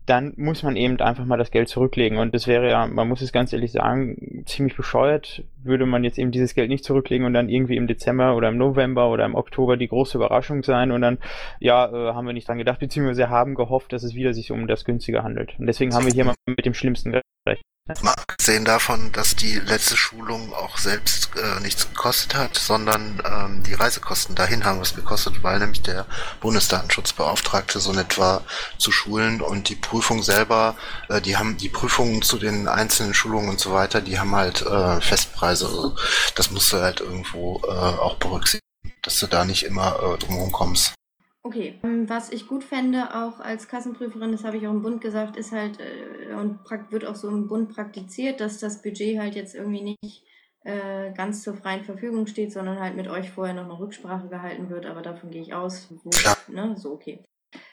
dann 0.06 0.32
muss 0.38 0.62
man 0.62 0.76
eben 0.76 0.98
einfach 1.00 1.26
mal 1.26 1.36
das 1.36 1.50
Geld 1.50 1.68
zurücklegen. 1.68 2.16
Und 2.16 2.34
das 2.34 2.46
wäre 2.46 2.70
ja, 2.70 2.86
man 2.86 3.08
muss 3.08 3.20
es 3.20 3.30
ganz 3.30 3.52
ehrlich 3.52 3.72
sagen, 3.72 4.42
ziemlich 4.46 4.74
bescheuert, 4.74 5.44
würde 5.62 5.84
man 5.84 6.02
jetzt 6.02 6.18
eben 6.18 6.30
dieses 6.30 6.54
Geld 6.54 6.70
nicht 6.70 6.84
zurücklegen 6.84 7.26
und 7.26 7.34
dann 7.34 7.50
irgendwie 7.50 7.76
im 7.76 7.86
Dezember 7.86 8.34
oder 8.34 8.48
im 8.48 8.56
November 8.56 9.10
oder 9.10 9.26
im 9.26 9.34
Oktober 9.34 9.76
die 9.76 9.88
große 9.88 10.16
Überraschung 10.16 10.62
sein 10.62 10.92
und 10.92 11.02
dann, 11.02 11.18
ja, 11.58 11.90
äh, 11.92 12.14
haben 12.14 12.26
wir 12.26 12.32
nicht 12.32 12.48
dran 12.48 12.56
gedacht, 12.56 12.80
beziehungsweise 12.80 13.28
haben 13.28 13.54
gehofft, 13.54 13.92
dass 13.92 14.02
es 14.02 14.14
wieder 14.14 14.32
sich 14.32 14.50
um 14.50 14.66
das 14.66 14.86
Günstige 14.86 15.22
handelt. 15.22 15.58
Und 15.58 15.66
deswegen 15.66 15.94
haben 15.94 16.06
wir 16.06 16.12
hier 16.14 16.24
mal 16.24 16.34
mit 16.46 16.64
dem 16.64 16.72
Schlimmsten 16.72 17.12
gerechnet. 17.12 17.69
Mal 18.02 18.12
abgesehen 18.12 18.64
davon, 18.64 19.10
dass 19.12 19.34
die 19.34 19.58
letzte 19.58 19.96
Schulung 19.96 20.54
auch 20.54 20.78
selbst 20.78 21.30
äh, 21.36 21.60
nichts 21.60 21.88
gekostet 21.88 22.36
hat, 22.36 22.56
sondern 22.56 23.20
ähm, 23.26 23.62
die 23.64 23.74
Reisekosten 23.74 24.36
dahin 24.36 24.64
haben 24.64 24.80
was 24.80 24.94
gekostet, 24.94 25.42
weil 25.42 25.58
nämlich 25.58 25.82
der 25.82 26.06
Bundesdatenschutzbeauftragte 26.40 27.80
so 27.80 27.92
nett 27.92 28.16
war 28.16 28.44
zu 28.78 28.92
schulen 28.92 29.40
und 29.40 29.68
die 29.68 29.74
Prüfung 29.74 30.22
selber, 30.22 30.76
äh, 31.08 31.20
die 31.20 31.36
haben 31.36 31.56
die 31.56 31.68
Prüfungen 31.68 32.22
zu 32.22 32.38
den 32.38 32.68
einzelnen 32.68 33.12
Schulungen 33.12 33.50
und 33.50 33.60
so 33.60 33.72
weiter, 33.72 34.00
die 34.00 34.20
haben 34.20 34.34
halt 34.36 34.62
äh, 34.62 35.00
Festpreise. 35.00 35.66
Also 35.66 35.96
das 36.36 36.50
musst 36.52 36.72
du 36.72 36.78
halt 36.78 37.00
irgendwo 37.00 37.60
äh, 37.64 37.70
auch 37.70 38.16
berücksichtigen, 38.16 38.62
dass 39.02 39.18
du 39.18 39.26
da 39.26 39.44
nicht 39.44 39.64
immer 39.64 39.96
äh, 39.96 40.18
drumherum 40.18 40.52
kommst. 40.52 40.94
Okay, 41.42 41.78
ähm, 41.82 42.08
was 42.08 42.30
ich 42.30 42.46
gut 42.46 42.64
fände, 42.64 43.14
auch 43.14 43.40
als 43.40 43.66
Kassenprüferin, 43.66 44.32
das 44.32 44.44
habe 44.44 44.58
ich 44.58 44.66
auch 44.66 44.72
im 44.72 44.82
Bund 44.82 45.00
gesagt, 45.00 45.36
ist 45.36 45.52
halt, 45.52 45.80
äh, 45.80 46.34
und 46.34 46.58
wird 46.90 47.06
auch 47.06 47.16
so 47.16 47.28
im 47.28 47.48
Bund 47.48 47.74
praktiziert, 47.74 48.40
dass 48.40 48.58
das 48.58 48.82
Budget 48.82 49.18
halt 49.18 49.34
jetzt 49.34 49.54
irgendwie 49.54 49.96
nicht 50.02 50.24
äh, 50.64 51.12
ganz 51.14 51.42
zur 51.42 51.54
freien 51.54 51.84
Verfügung 51.84 52.26
steht, 52.26 52.52
sondern 52.52 52.78
halt 52.78 52.94
mit 52.94 53.08
euch 53.08 53.30
vorher 53.30 53.54
noch 53.54 53.64
eine 53.64 53.78
Rücksprache 53.78 54.28
gehalten 54.28 54.68
wird, 54.68 54.84
aber 54.84 55.00
davon 55.00 55.30
gehe 55.30 55.40
ich 55.40 55.54
aus. 55.54 55.88
Wo, 56.04 56.10
ne? 56.52 56.76
So, 56.76 56.92
okay. 56.92 57.24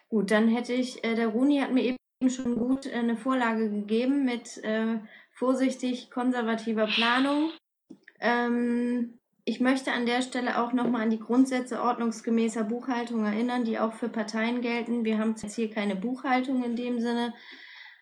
Gut, 0.08 0.32
dann 0.32 0.48
hätte 0.48 0.72
ich, 0.72 1.04
äh, 1.04 1.16
der 1.16 1.28
Runi 1.28 1.60
hat 1.60 1.74
mir 1.74 1.84
eben 1.84 1.98
schon 2.30 2.56
gut 2.56 2.88
eine 2.88 3.18
Vorlage 3.18 3.70
gegeben 3.70 4.24
mit 4.24 4.64
äh, 4.64 5.00
vorsichtig 5.34 6.10
konservativer 6.10 6.88
Planung. 6.88 7.52
Ähm, 8.22 9.20
ich 9.48 9.62
möchte 9.62 9.94
an 9.94 10.06
der 10.06 10.22
Stelle 10.22 10.62
auch 10.62 10.74
nochmal 10.74 11.04
an 11.04 11.10
die 11.10 11.22
Grundsätze 11.22 11.82
ordnungsgemäßer 11.82 12.66
Buchhaltung 12.66 13.24
erinnern, 13.26 13.64
die 13.64 13.80
auch 13.80 13.94
für 13.94 14.10
Parteien 14.10 14.60
gelten. 14.60 15.06
Wir 15.06 15.20
haben 15.20 15.36
jetzt 15.42 15.56
hier 15.56 15.70
keine 15.70 15.96
Buchhaltung 15.96 16.66
in 16.66 16.76
dem 16.76 17.00
Sinne, 17.00 17.34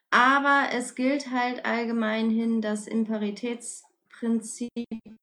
aber 0.09 0.69
es 0.73 0.95
gilt 0.95 1.29
halt 1.29 1.63
allgemein 1.63 2.31
hin 2.31 2.61
das 2.61 2.87
Imparitätsprinzip, 2.87 4.71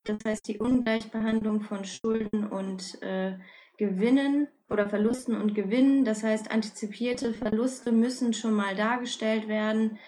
das 0.05 0.19
heißt 0.25 0.47
die 0.47 0.61
Ungleichbehandlung 0.61 1.63
von 1.63 1.85
Schulden 1.85 2.47
und 2.47 3.03
äh, 3.03 3.37
Gewinnen 3.77 4.47
oder 4.71 4.89
Verlusten 4.89 5.35
und 5.35 5.57
Gewinnen. 5.57 6.05
Das 6.05 6.23
heißt, 6.23 6.53
antizipierte 6.53 7.35
Verluste 7.35 7.91
müssen 7.91 8.33
schon 8.33 8.55
mal 8.55 8.77
dargestellt 8.77 9.49
werden. 9.49 9.99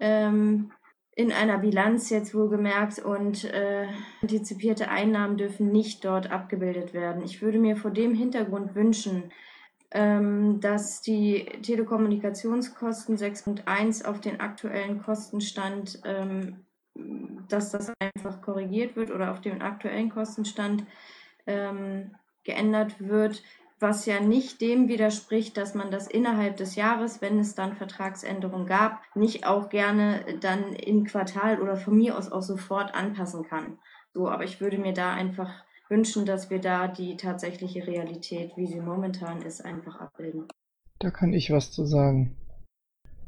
Ähm, 0.00 0.70
in 1.14 1.30
einer 1.30 1.58
Bilanz 1.58 2.08
jetzt 2.10 2.34
wohlgemerkt 2.34 2.98
und 2.98 3.44
äh, 3.44 3.86
antizipierte 4.22 4.88
Einnahmen 4.88 5.36
dürfen 5.36 5.70
nicht 5.70 6.04
dort 6.04 6.30
abgebildet 6.30 6.94
werden. 6.94 7.22
Ich 7.22 7.42
würde 7.42 7.58
mir 7.58 7.76
vor 7.76 7.90
dem 7.90 8.14
Hintergrund 8.14 8.74
wünschen, 8.74 9.30
ähm, 9.90 10.60
dass 10.60 11.02
die 11.02 11.44
Telekommunikationskosten 11.62 13.18
6.1 13.18 14.06
auf 14.06 14.20
den 14.20 14.40
aktuellen 14.40 15.02
Kostenstand, 15.02 16.00
ähm, 16.06 16.64
dass 17.48 17.70
das 17.70 17.92
einfach 17.98 18.40
korrigiert 18.40 18.96
wird 18.96 19.10
oder 19.10 19.32
auf 19.32 19.42
den 19.42 19.60
aktuellen 19.60 20.08
Kostenstand 20.08 20.86
ähm, 21.46 22.14
geändert 22.44 22.96
wird, 23.00 23.42
was 23.82 24.06
ja 24.06 24.20
nicht 24.20 24.60
dem 24.60 24.88
widerspricht, 24.88 25.56
dass 25.56 25.74
man 25.74 25.90
das 25.90 26.06
innerhalb 26.06 26.56
des 26.56 26.76
Jahres, 26.76 27.20
wenn 27.20 27.38
es 27.38 27.54
dann 27.54 27.76
Vertragsänderungen 27.76 28.66
gab, 28.66 29.00
nicht 29.14 29.46
auch 29.46 29.68
gerne 29.68 30.24
dann 30.40 30.72
im 30.72 31.04
Quartal 31.04 31.60
oder 31.60 31.76
von 31.76 31.96
mir 31.96 32.16
aus 32.16 32.30
auch 32.30 32.42
sofort 32.42 32.94
anpassen 32.94 33.44
kann. 33.44 33.78
So, 34.14 34.28
aber 34.28 34.44
ich 34.44 34.60
würde 34.60 34.78
mir 34.78 34.92
da 34.92 35.12
einfach 35.12 35.64
wünschen, 35.88 36.24
dass 36.24 36.48
wir 36.48 36.60
da 36.60 36.88
die 36.88 37.16
tatsächliche 37.16 37.86
Realität, 37.86 38.52
wie 38.56 38.66
sie 38.66 38.80
momentan 38.80 39.42
ist, 39.42 39.64
einfach 39.64 39.96
abbilden. 39.96 40.46
Da 40.98 41.10
kann 41.10 41.32
ich 41.32 41.50
was 41.50 41.72
zu 41.72 41.84
sagen. 41.84 42.36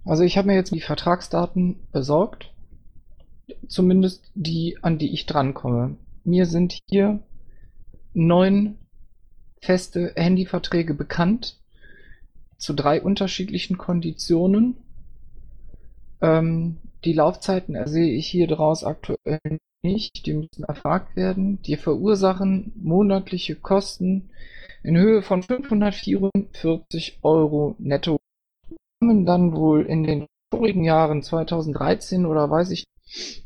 Also 0.05 0.23
ich 0.23 0.39
habe 0.39 0.49
mir 0.49 0.55
jetzt 0.55 0.73
die 0.73 0.81
Vertragsdaten 0.81 1.89
besorgt, 1.93 2.55
zumindest 3.69 4.31
die, 4.35 4.79
an 4.83 4.99
die 4.99 5.13
ich 5.13 5.27
drankomme. 5.27 5.97
Mir 6.25 6.47
sind 6.47 6.79
hier 6.89 7.21
neun 8.13 8.79
feste 9.65 10.13
Handyverträge 10.15 10.95
bekannt 10.95 11.57
zu 12.59 12.75
drei 12.75 13.01
unterschiedlichen 13.03 13.79
Konditionen. 13.79 14.77
Ähm, 16.21 16.77
die 17.05 17.13
Laufzeiten 17.13 17.75
ersehe 17.75 18.13
ich 18.13 18.27
hier 18.27 18.47
draus 18.47 18.85
aktuell 18.85 19.41
nicht, 19.83 20.27
die 20.27 20.35
müssen 20.35 20.65
erfragt 20.65 21.17
werden. 21.17 21.61
Die 21.63 21.77
verursachen 21.77 22.73
monatliche 22.77 23.57
Kosten 23.57 24.31
in 24.83 24.97
Höhe 24.97 25.23
von 25.23 25.43
544 25.43 27.19
Euro 27.23 27.75
netto. 27.79 28.19
Kommen 29.01 29.27
dann 29.27 29.55
wohl 29.55 29.85
in 29.87 30.05
den 30.05 30.27
vorigen 30.51 30.85
Jahren 30.85 31.23
2013 31.23 32.27
oder 32.27 32.51
weiß 32.51 32.71
ich 32.71 32.85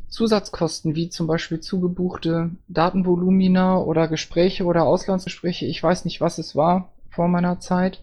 Zusatzkosten 0.09 0.95
wie 0.95 1.11
zum 1.11 1.27
Beispiel 1.27 1.61
zugebuchte 1.61 2.51
Datenvolumina 2.69 3.79
oder 3.79 4.09
Gespräche 4.09 4.65
oder 4.65 4.85
Auslandsgespräche, 4.85 5.67
ich 5.67 5.83
weiß 5.83 6.05
nicht, 6.05 6.21
was 6.21 6.39
es 6.39 6.57
war 6.57 6.93
vor 7.11 7.29
meiner 7.29 7.61
Zeit, 7.61 8.03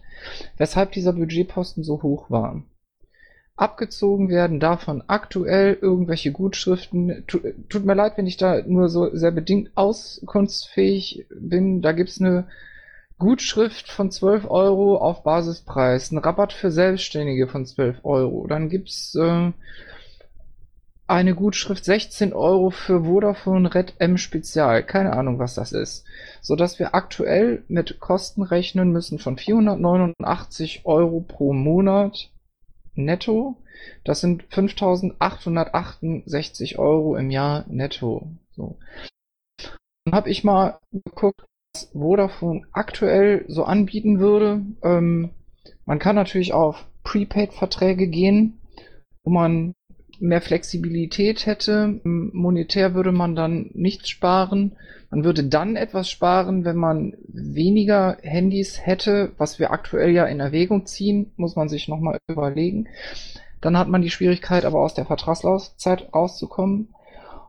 weshalb 0.56 0.92
dieser 0.92 1.12
Budgetposten 1.12 1.82
so 1.82 2.02
hoch 2.02 2.30
war. 2.30 2.62
Abgezogen 3.56 4.28
werden 4.28 4.60
davon 4.60 5.02
aktuell 5.06 5.78
irgendwelche 5.80 6.30
Gutschriften. 6.30 7.24
Tut 7.26 7.86
mir 7.86 7.94
leid, 7.94 8.18
wenn 8.18 8.26
ich 8.26 8.36
da 8.36 8.60
nur 8.66 8.90
so 8.90 9.16
sehr 9.16 9.30
bedingt 9.30 9.70
auskunftsfähig 9.76 11.26
bin. 11.30 11.80
Da 11.80 11.92
gibt's 11.92 12.20
eine 12.20 12.48
Gutschrift 13.18 13.88
von 13.88 14.10
12 14.10 14.50
Euro 14.50 14.98
auf 14.98 15.22
Basispreis, 15.22 16.12
ein 16.12 16.18
Rabatt 16.18 16.52
für 16.52 16.70
Selbstständige 16.70 17.48
von 17.48 17.64
12 17.64 18.04
Euro. 18.04 18.46
Dann 18.46 18.68
gibt's 18.68 19.14
äh, 19.14 19.52
eine 21.08 21.34
Gutschrift 21.34 21.84
16 21.84 22.32
Euro 22.32 22.70
für 22.70 23.04
Vodafone 23.04 23.74
Red 23.74 23.94
M 23.98 24.16
Spezial. 24.18 24.84
Keine 24.84 25.12
Ahnung, 25.12 25.38
was 25.38 25.54
das 25.54 25.70
ist. 25.72 26.04
So 26.40 26.56
dass 26.56 26.78
wir 26.78 26.94
aktuell 26.94 27.64
mit 27.68 28.00
Kosten 28.00 28.42
rechnen 28.42 28.90
müssen 28.90 29.18
von 29.18 29.36
489 29.38 30.82
Euro 30.84 31.20
pro 31.20 31.52
Monat 31.52 32.30
netto. 32.94 33.56
Das 34.04 34.20
sind 34.20 34.44
5868 34.50 36.78
Euro 36.78 37.16
im 37.16 37.30
Jahr 37.30 37.64
netto. 37.68 38.28
So. 38.50 38.78
Dann 40.04 40.14
habe 40.14 40.30
ich 40.30 40.44
mal 40.44 40.78
geguckt, 40.92 41.44
was 41.74 41.90
Vodafone 41.92 42.62
aktuell 42.72 43.44
so 43.48 43.64
anbieten 43.64 44.18
würde. 44.18 44.62
Ähm, 44.82 45.30
man 45.84 45.98
kann 45.98 46.16
natürlich 46.16 46.52
auf 46.52 46.86
Prepaid-Verträge 47.04 48.08
gehen, 48.08 48.60
wo 49.24 49.30
man 49.30 49.74
mehr 50.20 50.40
Flexibilität 50.40 51.46
hätte. 51.46 52.00
Monetär 52.04 52.94
würde 52.94 53.12
man 53.12 53.34
dann 53.36 53.70
nichts 53.74 54.08
sparen. 54.08 54.72
Man 55.10 55.24
würde 55.24 55.44
dann 55.44 55.76
etwas 55.76 56.10
sparen, 56.10 56.64
wenn 56.64 56.76
man 56.76 57.14
weniger 57.28 58.18
Handys 58.22 58.84
hätte, 58.84 59.32
was 59.38 59.58
wir 59.58 59.70
aktuell 59.70 60.10
ja 60.10 60.24
in 60.26 60.40
Erwägung 60.40 60.86
ziehen, 60.86 61.32
muss 61.36 61.56
man 61.56 61.68
sich 61.68 61.88
nochmal 61.88 62.18
überlegen. 62.28 62.88
Dann 63.60 63.78
hat 63.78 63.88
man 63.88 64.02
die 64.02 64.10
Schwierigkeit, 64.10 64.64
aber 64.64 64.80
aus 64.80 64.94
der 64.94 65.06
Vertragslaufzeit 65.06 66.12
rauszukommen. 66.14 66.88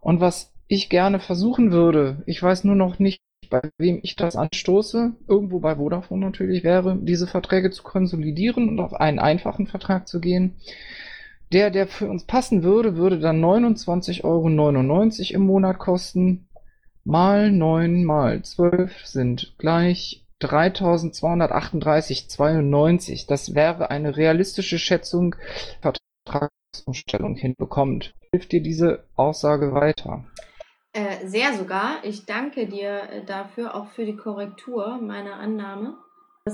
Und 0.01 0.21
was 0.21 0.51
ich 0.67 0.89
gerne 0.89 1.19
versuchen 1.19 1.71
würde, 1.71 2.23
ich 2.25 2.41
weiß 2.41 2.63
nur 2.63 2.75
noch 2.75 2.99
nicht, 2.99 3.19
bei 3.49 3.61
wem 3.77 3.99
ich 4.03 4.15
das 4.15 4.35
anstoße, 4.35 5.13
irgendwo 5.27 5.59
bei 5.59 5.75
Vodafone 5.75 6.25
natürlich 6.25 6.63
wäre, 6.63 6.97
diese 7.01 7.27
Verträge 7.27 7.71
zu 7.71 7.83
konsolidieren 7.83 8.69
und 8.69 8.79
auf 8.79 8.93
einen 8.93 9.19
einfachen 9.19 9.67
Vertrag 9.67 10.07
zu 10.07 10.19
gehen. 10.19 10.55
Der, 11.53 11.69
der 11.69 11.87
für 11.87 12.09
uns 12.09 12.25
passen 12.25 12.63
würde, 12.63 12.97
würde 12.97 13.19
dann 13.19 13.43
29,99 13.43 14.23
Euro 14.23 15.35
im 15.35 15.45
Monat 15.45 15.79
kosten. 15.79 16.49
Mal 17.05 17.51
9 17.51 18.03
mal 18.03 18.43
12 18.43 19.05
sind 19.05 19.55
gleich 19.57 20.25
3238,92. 20.41 23.27
Das 23.27 23.55
wäre 23.55 23.89
eine 23.89 24.15
realistische 24.17 24.77
Schätzung, 24.77 25.35
Vertragsumstellung 25.81 27.35
hinbekommt. 27.35 28.13
Hilft 28.31 28.51
dir 28.51 28.61
diese 28.61 29.05
Aussage 29.15 29.73
weiter? 29.73 30.25
Äh, 30.91 31.25
sehr 31.27 31.53
sogar. 31.53 32.03
Ich 32.03 32.25
danke 32.25 32.67
dir 32.67 33.03
äh, 33.09 33.23
dafür, 33.23 33.73
auch 33.75 33.87
für 33.91 34.05
die 34.05 34.17
Korrektur 34.17 34.99
meiner 35.01 35.35
Annahme. 35.35 35.95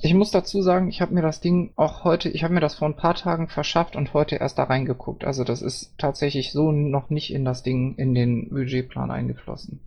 Ich 0.05 0.13
muss 0.13 0.31
dazu 0.31 0.61
sagen, 0.61 0.91
ich 0.91 1.01
habe 1.01 1.15
mir 1.15 1.23
das 1.23 1.41
Ding 1.41 1.73
auch 1.77 2.05
heute, 2.05 2.29
ich 2.29 2.45
habe 2.45 2.53
mir 2.53 2.61
das 2.61 2.75
vor 2.75 2.87
ein 2.87 2.97
paar 2.97 3.15
Tagen 3.15 3.49
verschafft 3.49 3.97
und 3.97 4.13
heute 4.13 4.37
erst 4.37 4.59
da 4.59 4.65
reingeguckt. 4.65 5.25
Also 5.25 5.45
das 5.45 5.63
ist 5.63 5.95
tatsächlich 5.97 6.53
so 6.53 6.73
noch 6.73 7.09
nicht 7.09 7.33
in 7.33 7.47
das 7.47 7.63
Ding, 7.63 7.95
in 7.97 8.15
den 8.15 8.51
Budgetplan 8.51 9.11
eingeflossen. 9.11 9.81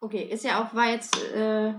Okay, 0.00 0.24
ist 0.24 0.44
ja 0.44 0.60
auch, 0.60 0.74
war 0.74 0.90
jetzt, 0.90 1.16
äh, 1.36 1.72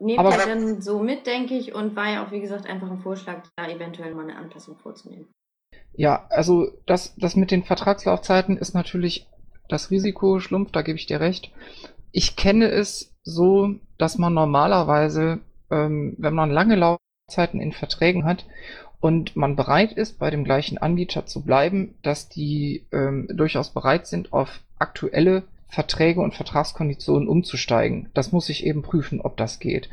nehmt 0.00 0.18
Aber- 0.18 0.36
ihr 0.36 0.44
dann 0.46 0.82
so 0.82 0.98
mit, 0.98 1.26
denke 1.26 1.54
ich, 1.54 1.74
und 1.74 1.96
war 1.96 2.10
ja 2.10 2.26
auch, 2.26 2.30
wie 2.30 2.42
gesagt, 2.42 2.66
einfach 2.66 2.90
ein 2.90 3.00
Vorschlag, 3.00 3.42
da 3.56 3.66
eventuell 3.70 4.14
mal 4.14 4.28
eine 4.28 4.36
Anpassung 4.36 4.76
vorzunehmen. 4.76 5.28
Ja, 5.94 6.26
also 6.28 6.72
das, 6.84 7.14
das 7.16 7.36
mit 7.36 7.50
den 7.50 7.62
Vertragslaufzeiten 7.62 8.58
ist 8.58 8.74
natürlich 8.74 9.30
das 9.70 9.90
Risiko 9.90 10.40
schlumpft, 10.40 10.76
da 10.76 10.82
gebe 10.82 10.98
ich 10.98 11.06
dir 11.06 11.20
recht. 11.20 11.52
Ich 12.10 12.36
kenne 12.36 12.68
es 12.68 13.14
so, 13.22 13.76
dass 13.96 14.18
man 14.18 14.34
normalerweise, 14.34 15.40
ähm, 15.72 16.14
wenn 16.18 16.34
man 16.34 16.50
lange 16.50 16.76
Laufzeiten 16.76 17.60
in 17.60 17.72
Verträgen 17.72 18.24
hat 18.24 18.46
und 19.00 19.34
man 19.34 19.56
bereit 19.56 19.92
ist, 19.92 20.18
bei 20.18 20.30
dem 20.30 20.44
gleichen 20.44 20.78
Anbieter 20.78 21.26
zu 21.26 21.42
bleiben, 21.42 21.94
dass 22.02 22.28
die 22.28 22.84
ähm, 22.92 23.26
durchaus 23.32 23.70
bereit 23.70 24.06
sind, 24.06 24.32
auf 24.32 24.60
aktuelle 24.78 25.42
Verträge 25.68 26.20
und 26.20 26.34
Vertragskonditionen 26.34 27.26
umzusteigen. 27.26 28.10
Das 28.14 28.30
muss 28.30 28.48
ich 28.50 28.66
eben 28.66 28.82
prüfen, 28.82 29.20
ob 29.20 29.36
das 29.38 29.58
geht. 29.58 29.88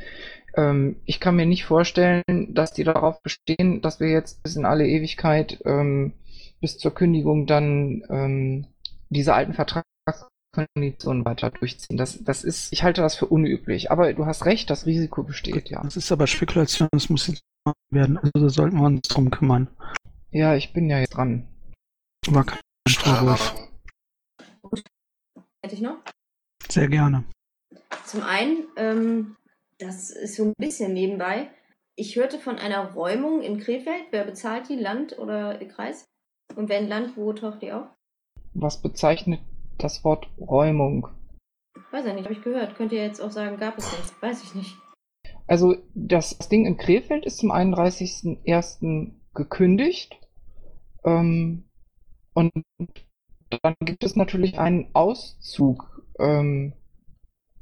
Ähm, 0.55 0.97
ich 1.05 1.19
kann 1.19 1.37
mir 1.37 1.45
nicht 1.45 1.65
vorstellen, 1.65 2.23
dass 2.49 2.73
die 2.73 2.83
darauf 2.83 3.23
bestehen, 3.23 3.81
dass 3.81 3.99
wir 3.99 4.09
jetzt 4.09 4.43
bis 4.43 4.55
in 4.57 4.65
alle 4.65 4.85
Ewigkeit 4.85 5.61
ähm, 5.65 6.13
bis 6.59 6.77
zur 6.77 6.93
Kündigung 6.93 7.47
dann 7.47 8.03
ähm, 8.09 8.67
diese 9.09 9.33
alten 9.33 9.53
Vertragskonditionen 10.53 11.25
weiter 11.25 11.51
durchziehen. 11.51 11.97
Das, 11.97 12.23
das 12.23 12.43
ist, 12.43 12.71
ich 12.73 12.83
halte 12.83 13.01
das 13.01 13.15
für 13.15 13.27
unüblich. 13.27 13.91
Aber 13.91 14.13
du 14.13 14.25
hast 14.25 14.45
recht, 14.45 14.69
das 14.69 14.85
Risiko 14.85 15.23
besteht, 15.23 15.69
ja. 15.69 15.81
Das 15.83 15.97
ist 15.97 16.11
aber 16.11 16.27
Spekulation, 16.27 16.89
das 16.91 17.09
muss 17.09 17.27
jetzt 17.27 17.43
gemacht 17.63 17.77
werden. 17.91 18.17
Also 18.17 18.31
da 18.35 18.49
sollten 18.49 18.77
wir 18.77 18.85
uns 18.85 19.07
drum 19.07 19.29
kümmern. 19.29 19.67
Ja, 20.31 20.55
ich 20.55 20.73
bin 20.73 20.89
ja 20.89 20.99
jetzt 20.99 21.15
dran. 21.15 21.47
War 22.27 22.45
kein 22.45 22.59
Vorwurf. 22.87 23.55
Hätte 25.63 25.75
ich 25.75 25.81
noch? 25.81 25.97
Sehr 26.69 26.87
gerne. 26.87 27.23
Zum 28.05 28.23
einen, 28.23 28.67
ähm, 28.75 29.35
das 29.77 30.09
ist 30.11 30.35
so 30.35 30.45
ein 30.45 30.53
bisschen 30.57 30.93
nebenbei. 30.93 31.49
Ich 31.95 32.15
hörte 32.15 32.39
von 32.39 32.57
einer 32.57 32.93
Räumung 32.93 33.41
in 33.41 33.59
Krefeld. 33.59 34.05
Wer 34.11 34.23
bezahlt 34.23 34.69
die? 34.69 34.75
Land 34.75 35.17
oder 35.19 35.57
Kreis? 35.65 36.05
Und 36.55 36.69
wenn 36.69 36.87
Land, 36.87 37.17
wo 37.17 37.33
taucht 37.33 37.61
die 37.61 37.71
auf? 37.71 37.87
Was 38.53 38.81
bezeichnet 38.81 39.41
das 39.83 40.03
Wort 40.03 40.27
Räumung? 40.39 41.07
Weiß 41.91 42.05
ich 42.05 42.13
nicht, 42.13 42.25
habe 42.25 42.33
ich 42.33 42.43
gehört. 42.43 42.75
Könnt 42.75 42.91
ihr 42.91 43.03
jetzt 43.03 43.19
auch 43.21 43.31
sagen, 43.31 43.57
gab 43.57 43.77
es 43.77 43.91
nicht. 43.91 44.21
Weiß 44.21 44.43
ich 44.43 44.55
nicht. 44.55 44.75
Also 45.47 45.75
das 45.95 46.37
Ding 46.37 46.65
in 46.65 46.77
Krefeld 46.77 47.25
ist 47.25 47.37
zum 47.39 47.51
31.01. 47.51 49.11
gekündigt. 49.33 50.19
Ähm, 51.03 51.67
und 52.33 52.51
dann 53.63 53.73
gibt 53.81 54.03
es 54.03 54.15
natürlich 54.15 54.59
einen 54.59 54.89
Auszug. 54.93 56.03
Ähm, 56.19 56.73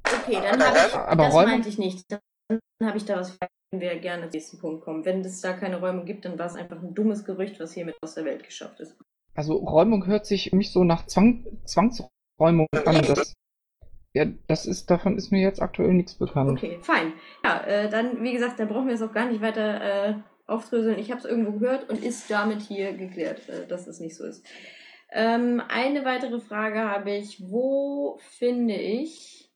Okay, 0.05 0.39
dann 0.41 0.61
habe 0.61 0.78
ich, 0.88 0.93
Aber 0.95 1.24
das 1.26 1.34
Räumung- 1.34 1.49
meinte 1.51 1.70
ich 1.70 1.78
nicht. 1.78 2.05
Dann 2.09 2.59
habe 2.82 2.97
ich 2.97 3.03
da 3.05 3.18
was, 3.18 3.38
wenn 3.72 3.82
wir 3.82 3.97
gerne 3.99 4.24
zum 4.24 4.32
nächsten 4.32 4.57
Punkt 4.59 4.84
kommen. 4.86 5.03
Wenn 5.03 5.20
es 5.22 5.41
da 5.41 5.51
keine 5.53 5.80
Räumung 5.82 6.05
gibt, 6.05 6.24
dann 6.24 6.39
war 6.39 6.45
es 6.45 6.55
einfach 6.55 6.82
ein 6.82 6.93
dummes 6.93 7.26
Gerücht, 7.26 7.59
was 7.59 7.74
hiermit 7.74 7.97
aus 8.01 8.15
der 8.15 8.24
Welt 8.26 8.43
geschafft 8.45 8.80
ist. 8.80 8.97
Also 9.38 9.56
Räumung 9.56 10.08
hört 10.08 10.26
sich 10.26 10.52
mich 10.52 10.72
so 10.72 10.84
nach 10.84 11.06
Zwang, 11.06 11.46
Zwangsräumung 11.64 12.68
an. 12.86 13.02
Das, 13.08 13.36
ja, 14.14 14.26
das 14.48 14.66
ist, 14.66 14.90
davon 14.90 15.16
ist 15.16 15.32
mir 15.32 15.42
jetzt 15.42 15.62
aktuell 15.62 15.94
nichts 15.94 16.16
bekannt. 16.16 16.58
Okay, 16.58 16.80
fein. 16.82 17.14
Ja, 17.44 17.64
äh, 17.64 17.90
dann, 17.90 18.24
wie 18.24 18.34
gesagt, 18.34 18.60
dann 18.60 18.68
brauchen 18.68 18.88
wir 18.88 18.96
es 18.96 19.02
auch 19.04 19.14
gar 19.14 19.30
nicht 19.30 19.42
weiter 19.42 19.82
äh, 20.10 20.16
aufdröseln. 20.48 20.98
Ich 20.98 21.12
habe 21.12 21.20
es 21.20 21.26
irgendwo 21.26 21.60
gehört 21.60 21.88
und 21.88 22.04
ist 22.04 22.32
damit 22.32 22.62
hier 22.62 22.94
geklärt, 22.94 23.48
äh, 23.48 23.68
dass 23.68 23.86
es 23.86 24.00
nicht 24.00 24.16
so 24.16 24.26
ist. 24.26 24.44
Ähm, 25.12 25.62
eine 25.68 26.04
weitere 26.04 26.40
Frage 26.40 26.80
habe 26.80 27.12
ich. 27.12 27.40
Wo 27.40 28.18
finde 28.40 28.74
ich 28.74 29.52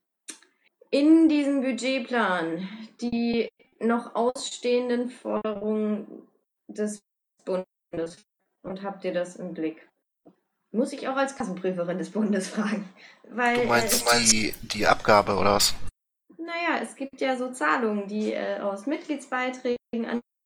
in 0.91 1.27
diesem 1.27 1.61
Budgetplan 1.61 2.69
die 3.01 3.49
noch 3.79 4.13
ausstehenden 4.13 5.09
Forderungen 5.09 6.27
des 6.67 7.01
Bundes? 7.45 8.23
Und 8.63 8.83
habt 8.83 9.03
ihr 9.03 9.13
das 9.13 9.35
im 9.35 9.53
Blick? 9.53 9.87
Muss 10.71 10.93
ich 10.93 11.07
auch 11.07 11.15
als 11.17 11.35
Kassenprüferin 11.35 11.97
des 11.97 12.11
Bundes 12.11 12.47
fragen. 12.49 12.87
Weil, 13.29 13.55
Du 13.55 13.61
äh, 13.63 13.65
meinst 13.67 14.31
die, 14.31 14.53
die 14.61 14.87
Abgabe 14.87 15.35
oder 15.35 15.53
was? 15.55 15.73
naja, 16.37 16.79
es 16.81 16.95
gibt 16.95 17.21
ja 17.21 17.37
so 17.37 17.51
Zahlungen, 17.51 18.07
die 18.07 18.33
äh, 18.33 18.59
aus 18.59 18.85
Mitgliedsbeiträgen 18.87 19.77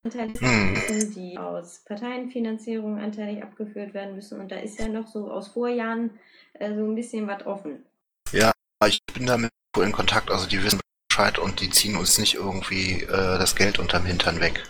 anteilig 0.05 0.39
Hm. 0.39 0.73
müssen, 0.73 1.13
die 1.15 1.37
aus 1.37 1.79
Parteienfinanzierung 1.85 2.99
anteilig 2.99 3.41
abgeführt 3.41 3.93
werden 3.95 4.15
müssen. 4.15 4.39
Und 4.39 4.51
da 4.51 4.57
ist 4.57 4.79
ja 4.79 4.87
noch 4.87 5.07
so 5.07 5.31
aus 5.31 5.47
Vorjahren 5.47 6.11
äh, 6.53 6.73
so 6.75 6.83
ein 6.85 6.93
bisschen 6.95 7.27
was 7.27 7.45
offen. 7.45 7.83
Ja, 8.31 8.51
ich 8.85 8.99
bin 9.13 9.25
damit 9.25 9.49
in 9.77 9.91
Kontakt, 9.91 10.29
also 10.31 10.47
die 10.47 10.63
wissen 10.63 10.79
Bescheid 11.09 11.39
und 11.39 11.59
die 11.59 11.69
ziehen 11.69 11.95
uns 11.95 12.17
nicht 12.19 12.35
irgendwie 12.35 13.01
äh, 13.03 13.07
das 13.39 13.55
Geld 13.55 13.79
unterm 13.79 14.05
Hintern 14.05 14.39
weg. 14.41 14.63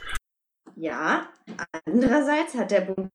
Ja, 0.76 1.28
andererseits 1.86 2.54
hat 2.56 2.72
der 2.72 2.82
Bund 2.82 3.10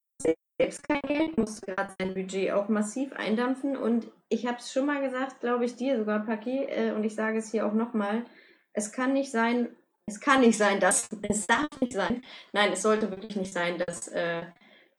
selbst 0.58 0.86
kein 0.86 1.00
Geld, 1.02 1.38
muss 1.38 1.60
gerade 1.60 1.92
sein 1.98 2.14
Budget 2.14 2.52
auch 2.52 2.68
massiv 2.68 3.12
eindampfen. 3.12 3.76
Und 3.76 4.10
ich 4.28 4.46
habe 4.46 4.58
es 4.58 4.72
schon 4.72 4.86
mal 4.86 5.00
gesagt, 5.00 5.40
glaube 5.40 5.64
ich, 5.64 5.76
dir 5.76 5.98
sogar, 5.98 6.24
Paki, 6.24 6.64
äh, 6.64 6.92
und 6.92 7.04
ich 7.04 7.14
sage 7.14 7.38
es 7.38 7.50
hier 7.50 7.66
auch 7.66 7.72
nochmal, 7.72 8.24
es 8.72 8.92
kann 8.92 9.12
nicht 9.12 9.30
sein, 9.30 9.68
es 10.06 10.20
kann 10.20 10.40
nicht 10.40 10.58
sein, 10.58 10.80
dass, 10.80 11.08
es 11.22 11.46
darf 11.46 11.68
nicht 11.80 11.92
sein, 11.92 12.22
nein, 12.52 12.72
es 12.72 12.82
sollte 12.82 13.10
wirklich 13.10 13.36
nicht 13.36 13.52
sein, 13.52 13.78
dass 13.78 14.08
äh, 14.08 14.42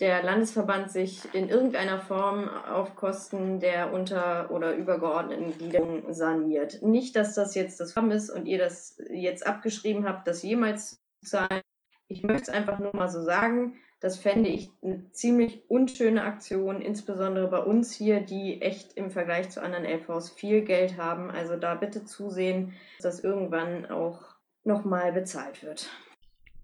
der 0.01 0.24
Landesverband 0.24 0.91
sich 0.91 1.22
in 1.34 1.47
irgendeiner 1.47 1.99
Form 1.99 2.49
auf 2.49 2.95
Kosten 2.95 3.59
der 3.59 3.93
unter- 3.93 4.49
oder 4.49 4.76
übergeordneten 4.76 5.55
Gliederung 5.55 6.11
saniert. 6.11 6.82
Nicht, 6.82 7.15
dass 7.15 7.36
das 7.36 7.53
jetzt 7.53 7.80
das 7.80 7.93
FAM 7.93 8.09
ist 8.09 8.32
und 8.32 8.47
ihr 8.47 8.57
das 8.57 8.97
jetzt 9.11 9.45
abgeschrieben 9.45 10.07
habt, 10.07 10.28
das 10.28 10.41
jemals 10.41 10.99
zu 11.22 11.30
zahlen. 11.30 11.61
Ich 12.07 12.24
möchte 12.24 12.43
es 12.43 12.49
einfach 12.49 12.80
nur 12.80 12.95
mal 12.95 13.09
so 13.09 13.22
sagen. 13.22 13.76
Das 14.02 14.18
fände 14.18 14.49
ich 14.49 14.72
eine 14.82 15.12
ziemlich 15.12 15.62
unschöne 15.70 16.24
Aktion, 16.24 16.82
insbesondere 16.82 17.47
bei 17.47 17.60
uns 17.60 17.93
hier, 17.93 18.20
die 18.20 18.60
echt 18.60 18.93
im 18.93 19.12
Vergleich 19.12 19.52
zu 19.52 19.62
anderen 19.62 19.86
LVs 19.86 20.32
viel 20.32 20.64
Geld 20.64 20.97
haben. 20.97 21.30
Also 21.30 21.56
da 21.56 21.76
bitte 21.76 22.04
zusehen, 22.04 22.74
dass 22.97 23.18
das 23.18 23.24
irgendwann 23.24 23.86
auch 23.86 24.20
nochmal 24.64 25.14
bezahlt 25.14 25.62
wird. 25.62 25.88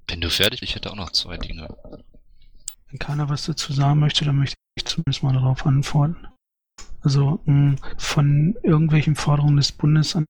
Wenn 0.08 0.20
du 0.20 0.32
fertig 0.32 0.62
bist, 0.62 0.72
ich 0.72 0.76
hätte 0.76 0.90
auch 0.90 0.96
noch 0.96 1.12
zwei 1.12 1.38
Dinge. 1.38 1.68
Wenn 2.90 2.98
keiner 2.98 3.30
was 3.30 3.46
dazu 3.46 3.72
sagen 3.72 4.00
möchte, 4.00 4.26
dann 4.26 4.38
möchte 4.38 4.56
ich 4.76 4.86
zumindest 4.86 5.22
mal 5.22 5.34
darauf 5.34 5.64
antworten. 5.68 6.28
Also 7.02 7.40
von 7.98 8.58
irgendwelchen 8.64 9.16
Forderungen 9.16 9.58
des 9.58 9.72
Bundes 9.72 10.16
an 10.16 10.26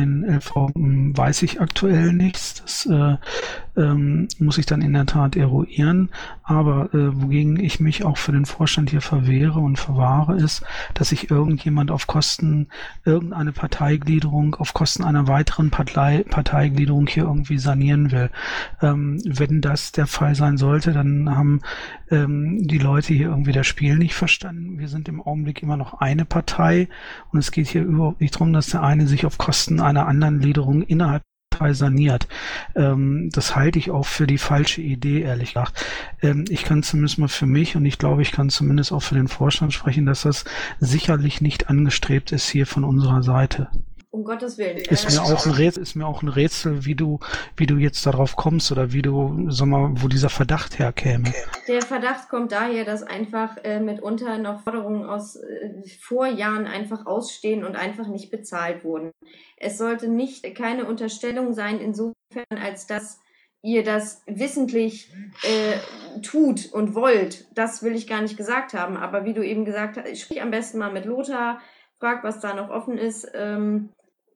den 0.00 0.24
LV 0.24 0.74
hm, 0.74 1.16
weiß 1.16 1.42
ich 1.42 1.60
aktuell 1.60 2.12
nichts. 2.12 2.62
Das 2.62 2.86
äh, 2.86 3.16
ähm, 3.76 4.28
muss 4.38 4.58
ich 4.58 4.66
dann 4.66 4.82
in 4.82 4.92
der 4.92 5.06
Tat 5.06 5.36
eruieren. 5.36 6.10
Aber 6.42 6.92
äh, 6.94 7.22
wogegen 7.22 7.58
ich 7.58 7.80
mich 7.80 8.04
auch 8.04 8.18
für 8.18 8.32
den 8.32 8.44
Vorstand 8.44 8.90
hier 8.90 9.00
verwehre 9.00 9.60
und 9.60 9.78
verwahre, 9.78 10.36
ist, 10.36 10.64
dass 10.94 11.10
sich 11.10 11.30
irgendjemand 11.30 11.90
auf 11.90 12.06
Kosten 12.06 12.68
irgendeine 13.04 13.52
Parteigliederung, 13.52 14.56
auf 14.56 14.74
Kosten 14.74 15.04
einer 15.04 15.28
weiteren 15.28 15.70
Partei, 15.70 16.24
Parteigliederung 16.28 17.06
hier 17.06 17.24
irgendwie 17.24 17.58
sanieren 17.58 18.10
will. 18.10 18.30
Ähm, 18.82 19.20
wenn 19.24 19.60
das 19.60 19.92
der 19.92 20.06
Fall 20.06 20.34
sein 20.34 20.56
sollte, 20.56 20.92
dann 20.92 21.34
haben 21.34 21.60
ähm, 22.10 22.66
die 22.66 22.78
Leute 22.78 23.14
hier 23.14 23.28
irgendwie 23.28 23.52
das 23.52 23.66
Spiel 23.66 23.96
nicht 23.96 24.14
verstanden. 24.14 24.78
Wir 24.78 24.88
sind 24.88 25.08
im 25.08 25.20
Augenblick 25.20 25.62
immer 25.62 25.76
noch 25.76 26.00
eine 26.00 26.24
Partei 26.24 26.88
und 27.32 27.38
es 27.38 27.52
geht 27.52 27.68
hier 27.68 27.82
überhaupt 27.82 28.20
nicht 28.20 28.34
darum, 28.34 28.52
dass 28.52 28.68
der 28.68 28.82
eine 28.82 29.06
sich 29.06 29.26
auf 29.26 29.38
Kosten 29.38 29.80
einer 29.90 30.06
anderen 30.06 30.40
Gliederung 30.40 30.82
innerhalb 30.82 31.22
saniert. 31.72 32.26
Ähm, 32.74 33.28
das 33.32 33.54
halte 33.54 33.78
ich 33.78 33.90
auch 33.90 34.06
für 34.06 34.26
die 34.26 34.38
falsche 34.38 34.80
Idee, 34.80 35.20
ehrlich 35.20 35.52
gesagt. 35.52 35.84
Ähm, 36.22 36.46
ich 36.48 36.64
kann 36.64 36.82
zumindest 36.82 37.18
mal 37.18 37.28
für 37.28 37.46
mich 37.46 37.76
und 37.76 37.84
ich 37.84 37.98
glaube, 37.98 38.22
ich 38.22 38.32
kann 38.32 38.48
zumindest 38.48 38.92
auch 38.92 39.02
für 39.02 39.14
den 39.14 39.28
Vorstand 39.28 39.74
sprechen, 39.74 40.06
dass 40.06 40.22
das 40.22 40.44
sicherlich 40.78 41.40
nicht 41.40 41.68
angestrebt 41.68 42.32
ist 42.32 42.48
hier 42.48 42.66
von 42.66 42.84
unserer 42.84 43.22
Seite. 43.22 43.68
Um 44.12 44.24
Gottes 44.24 44.58
Willen. 44.58 44.78
Ist 44.78 45.04
Äh, 45.04 45.12
mir 45.12 45.22
auch 45.22 45.46
ein 45.46 45.52
Rätsel, 45.52 45.82
ist 45.82 45.94
mir 45.94 46.06
auch 46.06 46.22
ein 46.22 46.28
Rätsel, 46.28 46.84
wie 46.84 46.96
du, 46.96 47.20
wie 47.56 47.66
du 47.66 47.76
jetzt 47.76 48.04
darauf 48.04 48.34
kommst 48.34 48.72
oder 48.72 48.92
wie 48.92 49.02
du, 49.02 49.46
sag 49.50 49.68
mal, 49.68 49.92
wo 49.96 50.08
dieser 50.08 50.30
Verdacht 50.30 50.80
herkäme. 50.80 51.32
Der 51.68 51.82
Verdacht 51.82 52.28
kommt 52.28 52.50
daher, 52.50 52.84
dass 52.84 53.04
einfach 53.04 53.56
äh, 53.62 53.78
mitunter 53.78 54.38
noch 54.38 54.62
Forderungen 54.64 55.04
aus 55.04 55.36
äh, 55.36 55.84
Vorjahren 56.00 56.66
einfach 56.66 57.06
ausstehen 57.06 57.64
und 57.64 57.76
einfach 57.76 58.08
nicht 58.08 58.32
bezahlt 58.32 58.82
wurden. 58.84 59.12
Es 59.56 59.78
sollte 59.78 60.08
nicht 60.08 60.56
keine 60.56 60.86
Unterstellung 60.86 61.52
sein, 61.52 61.78
insofern 61.78 62.14
als 62.60 62.88
dass 62.88 63.20
ihr 63.62 63.84
das 63.84 64.22
wissentlich 64.26 65.12
äh, 65.42 66.20
tut 66.22 66.72
und 66.72 66.94
wollt. 66.96 67.46
Das 67.54 67.82
will 67.84 67.94
ich 67.94 68.08
gar 68.08 68.22
nicht 68.22 68.36
gesagt 68.36 68.74
haben. 68.74 68.96
Aber 68.96 69.24
wie 69.24 69.34
du 69.34 69.44
eben 69.44 69.64
gesagt 69.64 69.98
hast, 69.98 70.18
sprich 70.18 70.42
am 70.42 70.50
besten 70.50 70.78
mal 70.78 70.92
mit 70.92 71.04
Lothar, 71.04 71.60
frag, 72.00 72.24
was 72.24 72.40
da 72.40 72.54
noch 72.54 72.70
offen 72.70 72.98
ist. 72.98 73.30
Ähm, 73.34 73.90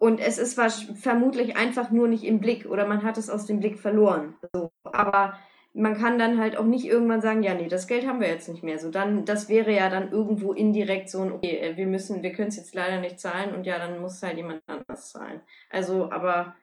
und 0.05 0.21
es 0.21 0.37
ist 0.37 0.61
vermutlich 1.01 1.57
einfach 1.57 1.91
nur 1.91 2.09
nicht 2.09 2.25
im 2.25 2.39
Blick 2.39 2.67
oder 2.67 2.87
man 2.87 3.03
hat 3.05 3.17
es 3.17 3.31
aus 3.31 3.47
dem 3.47 3.61
Blick 3.61 3.79
verloren. 3.79 4.35
So. 4.53 4.71
Aber 4.83 5.39
man 5.73 5.97
kann 5.97 6.19
dann 6.19 6.39
halt 6.39 6.59
auch 6.59 6.67
nicht 6.67 6.85
irgendwann 6.85 7.23
sagen, 7.23 7.43
ja, 7.43 7.55
nee, 7.55 7.69
das 7.69 7.87
Geld 7.87 8.07
haben 8.07 8.21
wir 8.21 8.29
jetzt 8.29 8.51
nicht 8.51 8.63
mehr. 8.63 8.79
So, 8.79 8.91
dann, 8.91 9.25
das 9.25 9.49
wäre 9.49 9.73
ja 9.73 9.89
dann 9.89 10.13
irgendwo 10.13 10.53
indirekt 10.53 11.09
so 11.09 11.23
ein, 11.23 11.33
okay, 11.33 11.57
äh, 11.57 11.79
wir 11.79 11.87
müssen, 11.87 12.23
wir 12.23 12.33
können 12.35 12.49
es 12.49 12.57
jetzt 12.57 12.75
leider 12.75 13.01
nicht 13.01 13.19
zahlen 13.19 13.55
und 13.55 13.65
ja, 13.65 13.79
dann 13.79 13.99
muss 13.99 14.23
halt 14.23 14.37
jemand 14.37 14.61
anders 14.67 15.09
zahlen. 15.09 15.41
Also, 15.71 16.13
aber 16.13 16.55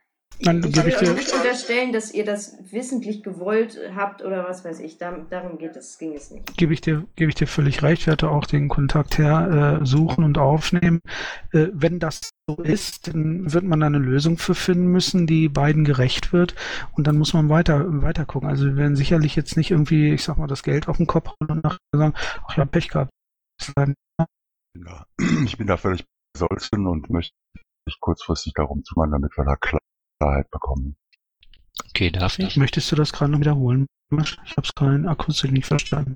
Dann 0.43 0.63
ich 0.63 0.71
gebe 0.71 0.85
will 0.85 0.87
ich 0.87 0.95
euch 0.97 1.07
dir, 1.07 1.13
nicht 1.13 1.33
unterstellen, 1.33 1.93
dass 1.93 2.13
ihr 2.13 2.25
das 2.25 2.57
wissentlich 2.71 3.21
gewollt 3.23 3.77
habt 3.95 4.23
oder 4.23 4.43
was 4.47 4.65
weiß 4.65 4.79
ich. 4.79 4.97
Darum, 4.97 5.27
geht 5.57 5.75
es, 5.75 5.97
ging 5.97 6.13
es 6.13 6.31
nicht. 6.31 6.57
gebe 6.57 6.73
ich 6.73 6.81
dir, 6.81 7.05
gebe 7.15 7.29
ich 7.29 7.35
dir 7.35 7.47
völlig 7.47 7.83
recht. 7.83 8.01
Ich 8.01 8.07
werde 8.07 8.29
auch 8.29 8.45
den 8.45 8.67
Kontakt 8.67 9.17
her 9.17 9.79
äh, 9.81 9.85
suchen 9.85 10.23
und 10.23 10.37
aufnehmen. 10.37 11.01
Äh, 11.51 11.67
wenn 11.73 11.99
das 11.99 12.31
so 12.47 12.55
ist, 12.61 13.07
dann 13.07 13.53
wird 13.53 13.63
man 13.63 13.79
da 13.79 13.85
eine 13.85 13.99
Lösung 13.99 14.37
für 14.37 14.55
finden 14.55 14.87
müssen, 14.87 15.27
die 15.27 15.47
beiden 15.47 15.83
gerecht 15.83 16.33
wird. 16.33 16.55
Und 16.93 17.07
dann 17.07 17.17
muss 17.17 17.33
man 17.33 17.49
weiter, 17.49 17.85
weiter 18.01 18.25
gucken. 18.25 18.49
Also 18.49 18.65
wir 18.65 18.77
werden 18.77 18.95
sicherlich 18.95 19.35
jetzt 19.35 19.57
nicht 19.57 19.71
irgendwie, 19.71 20.13
ich 20.13 20.23
sag 20.23 20.37
mal, 20.37 20.47
das 20.47 20.63
Geld 20.63 20.87
auf 20.87 20.97
den 20.97 21.07
Kopf 21.07 21.29
hauen 21.29 21.49
und 21.49 21.63
nachher 21.63 21.77
sagen, 21.93 22.13
ach 22.47 22.57
ja, 22.57 22.65
Pech 22.65 22.89
gehabt. 22.89 23.11
Ich 25.45 25.57
bin 25.57 25.67
da 25.67 25.77
völlig 25.77 26.03
bei 26.03 26.39
Solzen 26.39 26.87
und 26.87 27.09
möchte 27.09 27.35
mich 27.85 27.99
kurzfristig 27.99 28.53
darum 28.53 28.83
kümmern, 28.83 29.11
damit 29.11 29.37
wir 29.37 29.45
da 29.45 29.55
Klarheit 30.21 30.51
bekommen. 30.51 30.95
Okay, 31.89 32.11
darf 32.11 32.37
ich? 32.37 32.55
Möchtest 32.55 32.91
du 32.91 32.95
das 32.95 33.11
gerade 33.11 33.31
noch 33.31 33.39
wiederholen? 33.39 33.87
Ich 34.11 34.51
habe 34.51 34.61
es 34.67 34.75
gerade 34.75 34.95
in 34.95 35.07
Akustik 35.07 35.51
nicht 35.51 35.65
verstanden. 35.65 36.15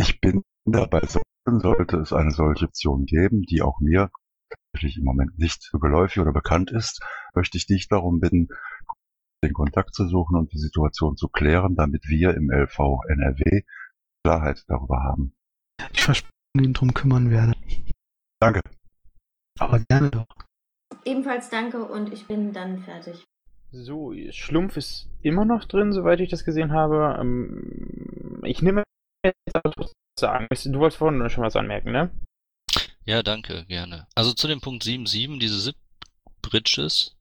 Ich 0.00 0.18
bin 0.20 0.42
da 0.64 0.86
bei 0.86 1.00
Solzen, 1.00 1.60
sollte 1.60 1.98
es 1.98 2.14
eine 2.14 2.30
solche 2.30 2.64
Option 2.64 3.04
geben, 3.04 3.42
die 3.42 3.60
auch 3.60 3.80
mir 3.80 4.10
tatsächlich 4.48 4.96
im 4.96 5.04
Moment 5.04 5.38
nicht 5.38 5.62
so 5.62 5.78
geläufig 5.78 6.20
oder 6.20 6.32
bekannt 6.32 6.70
ist, 6.70 7.02
möchte 7.34 7.58
ich 7.58 7.66
dich 7.66 7.88
darum 7.88 8.20
bitten, 8.20 8.48
den 9.44 9.52
Kontakt 9.52 9.94
zu 9.94 10.08
suchen 10.08 10.36
und 10.36 10.52
die 10.54 10.58
Situation 10.58 11.16
zu 11.16 11.28
klären, 11.28 11.76
damit 11.76 12.08
wir 12.08 12.34
im 12.34 12.50
LV 12.50 12.78
NRW 13.08 13.62
Klarheit 14.24 14.64
darüber 14.68 15.02
haben. 15.02 15.34
Ich 15.92 16.02
verspreche, 16.02 16.32
ihn 16.56 16.72
drum 16.72 16.94
kümmern 16.94 17.30
werde. 17.30 17.52
Danke. 18.40 18.62
Aber 19.58 19.80
gerne 19.80 20.10
doch. 20.10 20.26
Ebenfalls 21.04 21.50
danke 21.50 21.84
und 21.84 22.10
ich 22.10 22.26
bin 22.26 22.54
dann 22.54 22.78
fertig. 22.78 23.22
So, 23.76 24.14
Schlumpf 24.30 24.76
ist 24.76 25.08
immer 25.22 25.44
noch 25.44 25.64
drin, 25.64 25.92
soweit 25.92 26.20
ich 26.20 26.30
das 26.30 26.44
gesehen 26.44 26.72
habe. 26.72 27.16
Ähm, 27.20 28.40
ich 28.44 28.62
nehme 28.62 28.84
jetzt 29.24 29.36
aber 29.52 29.90
sagen. 30.18 30.46
Du 30.50 30.78
wolltest 30.78 30.98
vorhin 30.98 31.28
schon 31.28 31.42
was 31.42 31.56
anmerken, 31.56 31.90
ne? 31.90 32.10
Ja, 33.04 33.22
danke, 33.24 33.64
gerne. 33.66 34.06
Also 34.14 34.32
zu 34.32 34.46
dem 34.46 34.60
Punkt 34.60 34.84
7.7, 34.84 35.40
diese 35.40 35.58
SIP-Bridges, 35.60 37.16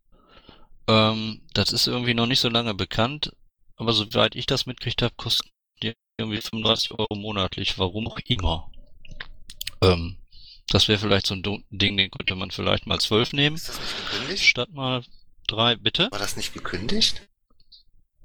ähm, 0.88 1.42
das 1.54 1.74
ist 1.74 1.88
irgendwie 1.88 2.14
noch 2.14 2.28
nicht 2.28 2.40
so 2.40 2.50
lange 2.50 2.76
bekannt, 2.76 3.36
aber 3.76 3.94
soweit 3.94 4.36
ich 4.36 4.46
das 4.46 4.68
mitgekriegt 4.68 5.02
habe, 5.02 5.16
kosten 5.18 5.50
die 5.82 5.94
irgendwie 6.20 6.40
35 6.40 6.92
Euro 6.92 7.16
monatlich, 7.16 7.80
warum 7.80 8.08
auch 8.08 8.20
immer. 8.28 8.72
Ähm, 9.82 10.18
das 10.70 10.88
wäre 10.88 11.00
vielleicht 11.00 11.26
so 11.26 11.34
ein 11.34 11.44
Ding, 11.44 11.98
den 11.98 12.12
könnte 12.12 12.36
man 12.36 12.52
vielleicht 12.52 12.86
mal 12.86 13.00
12 13.00 13.34
nehmen, 13.34 13.56
Ist 13.56 13.70
das 13.70 13.80
nicht 13.80 14.12
gekündigt? 14.12 14.44
statt 14.44 14.72
mal 14.72 15.04
drei, 15.48 15.76
bitte? 15.76 16.10
War 16.12 16.20
das 16.20 16.36
nicht 16.36 16.54
gekündigt? 16.54 17.28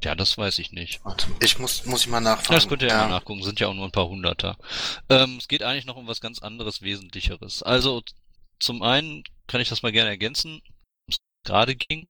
Ja, 0.04 0.14
das 0.14 0.38
weiß 0.38 0.60
ich 0.60 0.70
nicht. 0.72 1.04
Warte, 1.04 1.26
ich 1.40 1.58
muss, 1.58 1.84
muss 1.84 2.02
ich 2.02 2.08
mal 2.08 2.20
nachfragen. 2.20 2.54
Das 2.54 2.68
könnt 2.68 2.82
ihr 2.82 2.88
ja 2.88 2.98
mal 2.98 3.10
nachgucken, 3.10 3.42
sind 3.42 3.58
ja 3.58 3.66
auch 3.66 3.74
nur 3.74 3.84
ein 3.84 3.92
paar 3.92 4.08
Hunderter. 4.08 4.56
Ähm, 5.08 5.36
es 5.38 5.48
geht 5.48 5.62
eigentlich 5.62 5.86
noch 5.86 5.96
um 5.96 6.06
was 6.06 6.20
ganz 6.20 6.38
anderes, 6.38 6.82
Wesentlicheres. 6.82 7.62
Also 7.64 8.02
zum 8.60 8.82
einen 8.82 9.24
kann 9.48 9.60
ich 9.60 9.68
das 9.68 9.82
mal 9.82 9.92
gerne 9.92 10.10
ergänzen, 10.10 10.62
es 11.08 11.16
gerade 11.44 11.74
ging. 11.74 12.06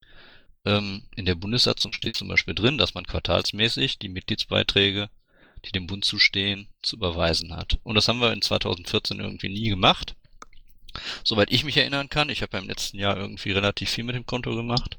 Ähm, 0.66 1.04
in 1.16 1.24
der 1.24 1.34
Bundessatzung 1.34 1.92
steht 1.94 2.16
zum 2.16 2.28
Beispiel 2.28 2.54
drin, 2.54 2.76
dass 2.76 2.92
man 2.92 3.06
quartalsmäßig 3.06 3.98
die 3.98 4.10
Mitgliedsbeiträge, 4.10 5.08
die 5.64 5.72
dem 5.72 5.86
Bund 5.86 6.04
zustehen, 6.04 6.68
zu 6.82 6.96
überweisen 6.96 7.56
hat. 7.56 7.78
Und 7.84 7.94
das 7.94 8.06
haben 8.08 8.20
wir 8.20 8.32
in 8.32 8.42
2014 8.42 9.18
irgendwie 9.18 9.48
nie 9.48 9.70
gemacht. 9.70 10.14
Soweit 11.24 11.50
ich 11.50 11.64
mich 11.64 11.76
erinnern 11.76 12.08
kann, 12.08 12.30
ich 12.30 12.42
habe 12.42 12.56
ja 12.56 12.62
im 12.62 12.68
letzten 12.68 12.98
Jahr 12.98 13.16
irgendwie 13.16 13.52
relativ 13.52 13.90
viel 13.90 14.04
mit 14.04 14.16
dem 14.16 14.26
Konto 14.26 14.54
gemacht. 14.54 14.98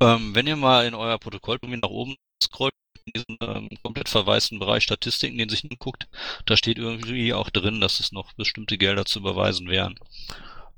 Ähm, 0.00 0.34
wenn 0.34 0.46
ihr 0.46 0.56
mal 0.56 0.86
in 0.86 0.94
euer 0.94 1.18
Protokoll 1.18 1.58
nach 1.62 1.88
oben 1.88 2.16
scrollt, 2.42 2.72
in 3.04 3.12
diesen 3.14 3.38
ähm, 3.40 3.68
komplett 3.82 4.08
verwaisten 4.08 4.58
Bereich 4.58 4.82
Statistiken, 4.84 5.38
den 5.38 5.48
sich 5.48 5.64
anguckt, 5.64 6.08
da 6.46 6.56
steht 6.56 6.78
irgendwie 6.78 7.34
auch 7.34 7.50
drin, 7.50 7.80
dass 7.80 8.00
es 8.00 8.12
noch 8.12 8.32
bestimmte 8.34 8.78
Gelder 8.78 9.04
zu 9.04 9.20
überweisen 9.20 9.68
wären. 9.68 9.96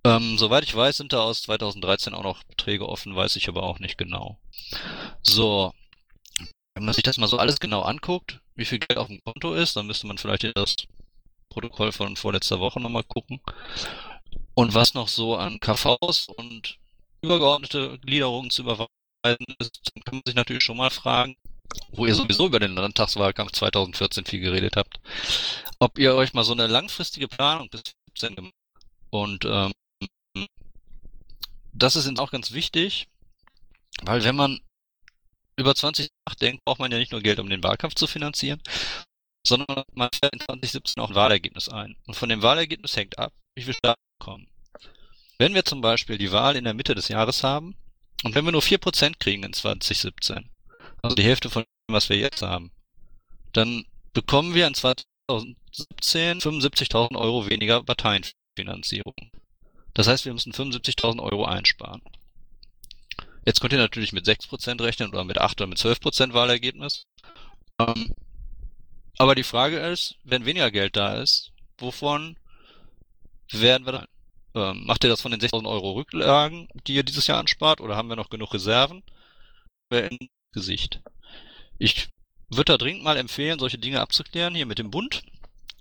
Ähm, 0.05 0.37
soweit 0.37 0.65
ich 0.65 0.75
weiß, 0.75 0.99
sind 0.99 1.13
da 1.13 1.21
aus 1.21 1.43
2013 1.43 2.15
auch 2.15 2.23
noch 2.23 2.43
Beträge 2.45 2.89
offen, 2.89 3.17
weiß 3.17 3.37
ich 3.37 3.49
aber 3.49 3.63
auch 3.63 3.79
nicht 3.79 3.97
genau. 3.97 4.39
So, 5.23 5.73
wenn 6.75 6.85
man 6.85 6.95
sich 6.95 7.05
das 7.05 7.17
mal 7.17 7.29
so 7.29 7.39
alles 7.39 7.61
genau 7.61 7.83
anguckt, 7.83 8.41
wie 8.55 8.65
viel 8.65 8.79
Geld 8.79 8.99
auf 8.99 9.09
dem 9.09 9.23
Konto 9.25 9.55
ist, 9.55 9.77
dann 9.77 9.87
müsste 9.87 10.07
man 10.07 10.19
vielleicht 10.19 10.45
das 10.57 10.77
Protokoll 11.49 11.93
von 11.93 12.17
vorletzter 12.17 12.61
Woche 12.61 12.81
nochmal 12.81 13.05
gucken. 13.05 13.41
Und 14.55 14.75
was 14.75 14.95
noch 14.95 15.09
so 15.09 15.37
an 15.37 15.61
KVs 15.61 16.29
und 16.37 16.79
übergeordnete 17.23 17.99
Gliederungen 17.99 18.51
zu 18.51 18.63
überweisen 18.63 18.89
ist, 19.59 19.81
dann 19.95 20.05
kann 20.05 20.15
man 20.17 20.23
sich 20.27 20.35
natürlich 20.35 20.63
schon 20.63 20.77
mal 20.77 20.91
fragen, 20.91 21.37
wo 21.93 22.07
ihr 22.07 22.15
sowieso 22.15 22.47
über 22.47 22.61
den 22.61 22.75
Landtagswahlkampf 22.75 23.53
2014 23.53 24.27
viel 24.27 24.41
geredet 24.41 24.77
habt, 24.77 25.01
ob 25.79 25.99
ihr 25.99 26.15
euch 26.15 26.35
mal 26.35 26.45
so 26.45 26.53
eine 26.53 26.67
langfristige 26.67 27.29
Planung 27.29 27.69
bis 27.71 27.83
17 28.11 28.37
gemacht 28.37 28.55
habt. 28.75 28.85
Und 29.11 29.45
ähm, 29.45 29.73
das 31.73 31.97
ist 31.97 32.19
auch 32.19 32.31
ganz 32.31 32.53
wichtig, 32.53 33.09
weil 34.03 34.23
wenn 34.25 34.37
man 34.37 34.61
über 35.57 35.75
20 35.75 36.09
nachdenkt, 36.29 36.65
braucht 36.65 36.81
man 36.81 36.91
ja 36.91 36.99
nicht 36.99 37.13
nur 37.13 37.21
Geld, 37.21 37.39
um 37.39 37.49
den 37.49 37.63
Wahlkampf 37.63 37.95
zu 37.95 38.07
finanzieren, 38.07 38.61
sondern 39.47 39.85
man 39.93 40.11
fällt 40.13 40.33
in 40.33 40.41
2017 40.41 41.03
auch 41.03 41.11
ein 41.11 41.15
Wahlergebnis 41.15 41.69
ein. 41.69 41.97
Und 42.07 42.15
von 42.15 42.29
dem 42.29 42.43
Wahlergebnis 42.43 42.97
hängt 42.97 43.19
ab, 43.19 43.33
wie 43.57 43.63
viel 43.63 43.75
Staaten 43.75 44.01
kommen. 44.19 44.49
Wenn 45.39 45.55
wir 45.55 45.65
zum 45.65 45.81
Beispiel 45.81 46.19
die 46.19 46.33
Wahl 46.33 46.57
in 46.57 46.65
der 46.65 46.75
Mitte 46.75 46.95
des 46.95 47.09
Jahres 47.09 47.43
haben 47.43 47.77
und 48.23 48.35
wenn 48.35 48.45
wir 48.45 48.53
nur 48.53 48.63
4% 48.63 49.19
kriegen 49.19 49.43
in 49.43 49.53
2017, 49.53 50.51
also 51.03 51.17
die 51.17 51.25
Hälfte 51.25 51.51
von 51.51 51.63
dem, 51.63 51.95
was 51.95 52.09
wir 52.09 52.17
jetzt 52.17 52.43
haben, 52.43 52.71
dann 53.53 53.85
bekommen 54.13 54.55
wir 54.55 54.67
in 54.67 54.75
2017 54.75 56.41
75.000 56.41 57.17
Euro 57.17 57.49
weniger 57.49 57.83
Parteienfinanzierung. 57.83 59.15
Das 59.93 60.09
heißt, 60.09 60.25
wir 60.25 60.33
müssen 60.33 60.53
75.000 60.53 61.21
Euro 61.23 61.45
einsparen. 61.45 62.03
Jetzt 63.47 63.61
könnt 63.61 63.73
ihr 63.73 63.79
natürlich 63.79 64.13
mit 64.13 64.27
6% 64.27 64.83
rechnen 64.83 65.11
oder 65.11 65.25
mit 65.25 65.39
8 65.39 65.61
oder 65.61 65.69
mit 65.69 65.79
12% 65.79 66.33
Wahlergebnis. 66.33 67.05
Ähm, 67.79 68.15
aber 69.19 69.35
die 69.35 69.45
Frage 69.45 69.79
ist, 69.79 70.17
wenn 70.25 70.47
weniger 70.47 70.71
Geld 70.71 70.97
da 70.97 71.21
ist, 71.21 71.53
wovon 71.79 72.37
werden 73.53 73.87
wir 73.87 73.93
dann? 73.93 74.07
Ähm, 74.55 74.87
macht 74.87 75.05
ihr 75.05 75.11
das 75.11 75.21
von 75.21 75.33
den 75.33 75.41
6.000 75.41 75.69
Euro 75.69 75.93
Rücklagen, 75.93 76.69
die 76.87 76.95
ihr 76.95 77.03
dieses 77.03 77.27
Jahr 77.27 77.39
anspart, 77.39 77.81
oder 77.81 77.97
haben 77.97 78.09
wir 78.09 78.17
noch 78.17 78.31
genug 78.31 78.55
Reserven? 78.55 79.03
Wäre 79.91 80.09
in 80.09 80.29
Gesicht. 80.53 81.03
Ich 81.79 82.09
würde 82.49 82.73
da 82.73 82.79
dringend 82.79 83.03
mal 83.03 83.17
empfehlen, 83.17 83.59
solche 83.59 83.79
Dinge 83.79 84.01
abzuklären, 84.01 84.55
hier 84.55 84.67
mit 84.67 84.79
dem 84.79 84.91
Bund, 84.91 85.23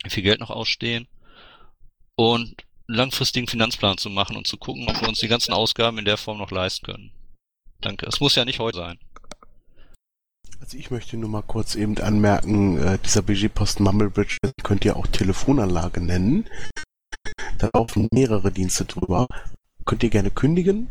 wie 0.03 0.09
viel 0.09 0.23
Geld 0.23 0.39
noch 0.39 0.49
ausstehen 0.49 1.07
und 2.15 2.65
einen 2.87 2.97
langfristigen 2.97 3.47
Finanzplan 3.47 3.97
zu 3.97 4.09
machen 4.09 4.35
und 4.35 4.47
zu 4.47 4.57
gucken, 4.57 4.87
ob 4.89 4.99
wir 5.01 5.07
uns 5.07 5.19
die 5.19 5.27
ganzen 5.27 5.53
Ausgaben 5.53 5.99
in 5.99 6.05
der 6.05 6.17
Form 6.17 6.37
noch 6.37 6.51
leisten 6.51 6.85
können. 6.85 7.11
Danke. 7.79 8.05
Es 8.07 8.19
muss 8.19 8.35
ja 8.35 8.45
nicht 8.45 8.59
heute 8.59 8.77
sein. 8.77 8.99
Also 10.59 10.77
ich 10.77 10.91
möchte 10.91 11.17
nur 11.17 11.29
mal 11.29 11.43
kurz 11.43 11.75
eben 11.75 11.97
anmerken, 11.97 12.77
äh, 12.77 12.97
dieser 12.97 13.21
Budgetposten 13.21 13.83
Mumblebridge 13.83 14.37
könnt 14.63 14.85
ihr 14.85 14.95
auch 14.95 15.07
Telefonanlage 15.07 15.99
nennen. 15.99 16.47
Da 17.57 17.69
laufen 17.73 18.07
mehrere 18.11 18.51
Dienste 18.51 18.85
drüber. 18.85 19.27
Könnt 19.85 20.03
ihr 20.03 20.09
gerne 20.09 20.31
kündigen? 20.31 20.89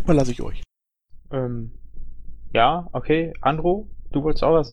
Überlasse 0.00 0.32
ich 0.32 0.42
euch. 0.42 0.62
Ähm, 1.30 1.72
ja, 2.52 2.88
okay. 2.92 3.32
Andro, 3.40 3.88
du 4.10 4.22
wolltest 4.22 4.44
auch 4.44 4.54
was 4.54 4.72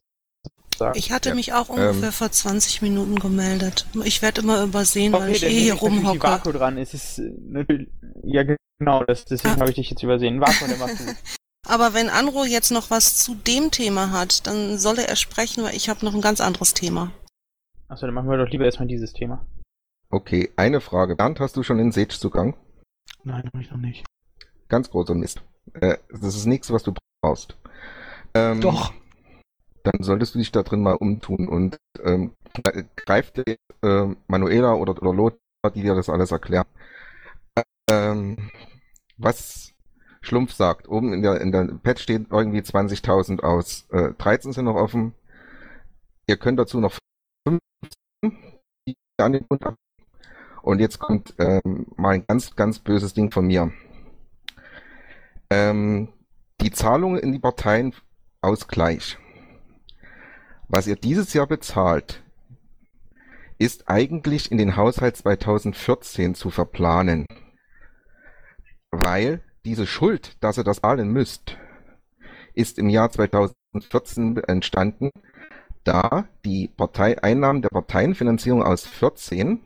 sagen? 0.77 0.97
Ich 0.97 1.11
hatte 1.11 1.29
ja. 1.29 1.35
mich 1.35 1.53
auch 1.53 1.69
ungefähr 1.69 2.07
Ähm, 2.07 2.11
vor 2.11 2.31
20 2.31 2.81
Minuten 2.81 3.19
gemeldet. 3.19 3.85
Ich 4.03 4.21
werde 4.21 4.41
immer 4.41 4.63
übersehen, 4.63 5.13
weil 5.13 5.23
okay, 5.23 5.31
ich 5.31 5.41
dann 5.41 5.49
eh 5.51 5.59
hier 5.59 5.73
ich 5.75 5.81
rumhocke. 5.81 6.23
Vaku 6.23 6.51
dran. 6.51 6.77
Es 6.77 6.93
ist 6.93 7.21
natürlich, 7.49 7.89
ja 8.23 8.43
genau, 8.79 9.03
das, 9.03 9.25
deswegen 9.25 9.59
habe 9.59 9.69
ich 9.69 9.75
dich 9.75 9.89
jetzt 9.89 10.03
übersehen. 10.03 10.39
Vaku, 10.39 10.67
der 10.67 10.77
macht 10.77 10.99
du. 10.99 11.03
Aber 11.67 11.93
wenn 11.95 12.09
Andro 12.09 12.45
jetzt 12.45 12.71
noch 12.71 12.91
was 12.91 13.17
zu 13.17 13.33
dem 13.33 13.71
Thema 13.71 14.11
hat, 14.11 14.45
dann 14.45 14.77
solle 14.77 15.07
er 15.07 15.15
sprechen, 15.15 15.63
weil 15.63 15.75
ich 15.75 15.89
habe 15.89 16.05
noch 16.05 16.13
ein 16.13 16.21
ganz 16.21 16.39
anderes 16.39 16.75
Thema. 16.75 17.11
Achso, 17.87 18.05
dann 18.05 18.13
machen 18.13 18.29
wir 18.29 18.37
doch 18.37 18.49
lieber 18.49 18.65
erstmal 18.65 18.87
dieses 18.87 19.13
Thema. 19.13 19.45
Okay, 20.09 20.51
eine 20.55 20.81
Frage. 20.81 21.15
Bernd, 21.15 21.39
hast 21.39 21.57
du 21.57 21.63
schon 21.63 21.79
in 21.79 21.91
Sage 21.91 22.09
Zugang? 22.09 22.55
Nein, 23.23 23.43
habe 23.45 23.61
ich 23.61 23.71
noch 23.71 23.77
nicht. 23.77 24.05
Ganz 24.69 24.89
großer 24.89 25.15
Mist. 25.15 25.41
Äh, 25.73 25.97
das 26.09 26.35
ist 26.35 26.45
nichts, 26.45 26.71
was 26.71 26.83
du 26.83 26.93
brauchst. 27.21 27.57
Ähm, 28.33 28.61
Doch. 28.61 28.93
Dann 29.83 30.01
solltest 30.01 30.33
du 30.35 30.39
dich 30.39 30.51
da 30.51 30.63
drin 30.63 30.81
mal 30.81 30.95
umtun 30.95 31.47
und 31.47 31.77
ähm, 32.03 32.33
greif 32.95 33.31
dir 33.31 33.57
äh, 33.83 34.15
Manuela 34.27 34.73
oder, 34.73 34.99
oder 34.99 35.13
Lothar, 35.13 35.39
die 35.73 35.81
dir 35.81 35.95
das 35.95 36.09
alles 36.09 36.31
erklären. 36.31 36.65
Ähm, 37.89 38.49
was 39.17 39.73
Schlumpf 40.21 40.53
sagt, 40.53 40.87
oben 40.87 41.13
in 41.13 41.21
der, 41.21 41.39
in 41.39 41.51
der 41.51 41.65
Patch 41.65 42.01
steht 42.01 42.31
irgendwie 42.31 42.61
20.000 42.61 43.41
aus. 43.41 43.87
Äh, 43.91 44.13
13 44.17 44.53
sind 44.53 44.65
noch 44.65 44.75
offen. 44.75 45.13
Ihr 46.27 46.37
könnt 46.37 46.59
dazu 46.59 46.79
noch 46.79 46.97
5 47.47 47.59
die 48.87 48.95
an 49.17 49.33
den 49.33 49.45
ab. 49.61 49.75
Und 50.65 50.79
jetzt 50.79 50.97
kommt 50.97 51.35
ähm, 51.37 51.85
mal 51.95 52.15
ein 52.15 52.25
ganz, 52.25 52.55
ganz 52.55 52.79
böses 52.79 53.13
Ding 53.13 53.29
von 53.29 53.45
mir. 53.45 53.71
Ähm, 55.51 56.11
die 56.59 56.71
Zahlungen 56.71 57.19
in 57.19 57.31
die 57.31 57.39
Parteienausgleich. 57.39 59.19
Was 60.67 60.87
ihr 60.87 60.95
dieses 60.95 61.33
Jahr 61.33 61.45
bezahlt, 61.45 62.23
ist 63.59 63.87
eigentlich 63.89 64.51
in 64.51 64.57
den 64.57 64.75
Haushalt 64.75 65.15
2014 65.17 66.33
zu 66.33 66.49
verplanen. 66.49 67.27
Weil 68.89 69.43
diese 69.65 69.85
Schuld, 69.85 70.43
dass 70.43 70.57
ihr 70.57 70.63
das 70.63 70.81
zahlen 70.81 71.09
müsst, 71.09 71.59
ist 72.55 72.79
im 72.79 72.89
Jahr 72.89 73.11
2014 73.11 74.37
entstanden, 74.37 75.11
da 75.83 76.27
die 76.43 76.69
Parteieinnahmen 76.69 77.61
der 77.61 77.69
Parteienfinanzierung 77.69 78.63
aus 78.63 78.87
14 78.87 79.61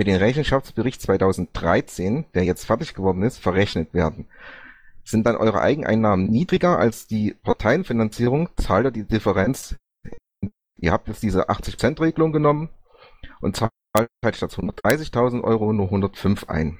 mit 0.00 0.06
dem 0.06 0.16
Rechenschaftsbericht 0.16 1.02
2013, 1.02 2.24
der 2.32 2.44
jetzt 2.44 2.64
fertig 2.64 2.94
geworden 2.94 3.22
ist, 3.22 3.38
verrechnet 3.38 3.92
werden. 3.92 4.28
Sind 5.04 5.26
dann 5.26 5.36
eure 5.36 5.60
Eigeneinnahmen 5.60 6.24
niedriger 6.24 6.78
als 6.78 7.06
die 7.06 7.34
Parteienfinanzierung, 7.34 8.48
zahlt 8.56 8.86
ihr 8.86 8.92
die 8.92 9.04
Differenz. 9.06 9.76
Ihr 10.78 10.92
habt 10.92 11.08
jetzt 11.08 11.22
diese 11.22 11.50
80%-Regelung 11.50 12.32
genommen 12.32 12.70
und 13.42 13.56
zahlt 13.56 13.72
halt 13.94 14.36
statt 14.36 14.52
130.000 14.52 15.44
Euro 15.44 15.70
nur 15.74 15.84
105 15.84 16.48
ein. 16.48 16.78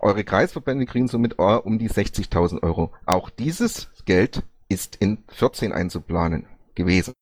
Eure 0.00 0.24
Kreisverbände 0.24 0.86
kriegen 0.86 1.06
somit 1.06 1.38
um 1.38 1.78
die 1.78 1.88
60.000 1.88 2.64
Euro. 2.64 2.92
Auch 3.06 3.30
dieses 3.30 3.92
Geld 4.06 4.42
ist 4.68 4.96
in 4.96 5.22
14 5.28 5.72
einzuplanen 5.72 6.48
gewesen. 6.74 7.14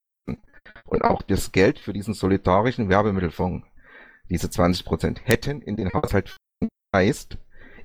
Und 0.86 1.04
auch 1.04 1.20
das 1.20 1.52
Geld 1.52 1.78
für 1.78 1.92
diesen 1.92 2.14
solidarischen 2.14 2.88
Werbemittelfonds, 2.88 3.67
diese 4.30 4.50
20 4.50 4.84
Prozent, 4.84 5.20
hätten 5.24 5.62
in 5.62 5.76
den 5.76 5.92
Haushalt 5.92 6.36
heißt, 6.94 7.38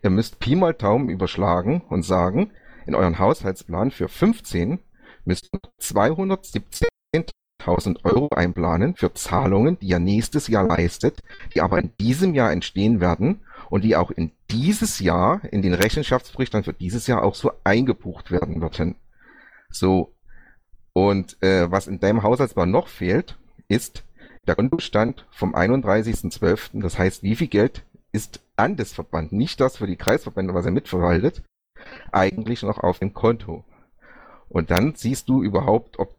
ihr 0.04 0.10
müsst 0.10 0.39
Pi 0.39 0.56
mal 0.56 0.74
Daumen 0.74 1.10
überschlagen 1.10 1.82
und 1.89 2.04
sagen, 2.04 2.52
in 2.86 2.96
euren 2.96 3.20
Haushaltsplan 3.20 3.91
für 3.91 4.10
15 4.10 4.80
müsst 5.26 5.50
ihr 5.54 5.60
217.000 5.82 8.04
Euro 8.04 8.30
einplanen 8.36 8.96
für 8.96 9.14
Zahlungen, 9.14 9.80
die 9.80 9.88
ihr 9.88 10.00
nächstes 10.00 10.48
Jahr 10.48 10.68
leistet, 10.68 11.20
die 11.54 11.62
aber 11.62 11.80
in 11.80 11.91
diesem 12.00 12.34
Jahr 12.34 12.52
entstehen 12.52 13.00
werden 13.00 13.41
und 13.70 13.84
die 13.84 13.96
auch 13.96 14.12
in 14.12 14.32
dieses 14.52 15.00
Jahr, 15.00 15.41
in 15.52 15.62
den 15.62 15.74
Rechenschaftsbericht 15.74 16.54
dann 16.54 16.64
für 16.64 16.74
dieses 16.74 17.08
Jahr 17.08 17.24
auch 17.24 17.36
so 17.36 17.52
eingebucht 17.64 18.32
werden 18.32 18.62
würden. 18.62 18.96
So. 19.70 20.14
Und 20.96 21.41
äh, 21.41 21.72
was 21.72 21.88
in 21.88 22.00
deinem 22.00 22.22
Haushaltsplan 22.22 22.70
noch 22.70 22.88
fehlt, 22.88 23.39
ist 23.68 24.04
der 24.48 24.56
Kontostand 24.56 25.26
vom 25.32 25.56
31.12. 25.56 26.82
Das 26.82 26.98
heißt, 26.98 27.24
wie 27.24 27.36
viel 27.36 27.48
Geld 27.48 27.86
ist 28.12 28.41
an 28.56 28.76
das 28.76 28.94
Verband, 28.94 29.32
nicht 29.32 29.60
das 29.60 29.78
für 29.78 29.88
die 29.88 29.96
Kreisverbände, 29.96 30.54
was 30.54 30.66
er 30.66 30.72
mitverwaltet, 30.72 31.44
eigentlich 32.12 32.64
noch 32.64 32.80
auf 32.80 33.00
dem 33.00 33.14
Konto. 33.14 33.64
Und 34.50 34.70
dann 34.70 34.96
siehst 34.96 35.30
du 35.30 35.44
überhaupt, 35.44 35.98
ob 36.00 36.16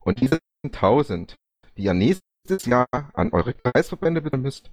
und 0.00 0.20
diese 0.20 0.38
1000, 0.64 1.36
die 1.76 1.84
ihr 1.84 1.94
nächstes 1.94 2.66
Jahr 2.66 2.86
an 2.92 3.32
eure 3.32 3.54
Kreisverbände 3.54 4.20
bezahlen 4.20 4.42
müsst, 4.42 4.70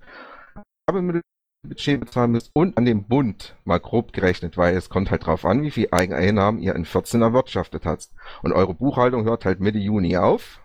Budget 1.67 1.99
bezahlen 1.99 2.31
müsst 2.31 2.51
und 2.53 2.77
an 2.77 2.85
den 2.85 3.03
Bund 3.07 3.55
mal 3.65 3.79
grob 3.79 4.13
gerechnet, 4.13 4.57
weil 4.57 4.75
es 4.75 4.89
kommt 4.89 5.11
halt 5.11 5.25
drauf 5.25 5.45
an, 5.45 5.61
wie 5.61 5.71
viel 5.71 5.89
Eigeneinnahmen 5.91 6.61
ihr 6.61 6.75
in 6.75 6.85
14 6.85 7.21
erwirtschaftet 7.21 7.85
habt. 7.85 8.09
Und 8.41 8.53
eure 8.53 8.73
Buchhaltung 8.73 9.25
hört 9.25 9.45
halt 9.45 9.59
Mitte 9.59 9.77
Juni 9.77 10.17
auf. 10.17 10.61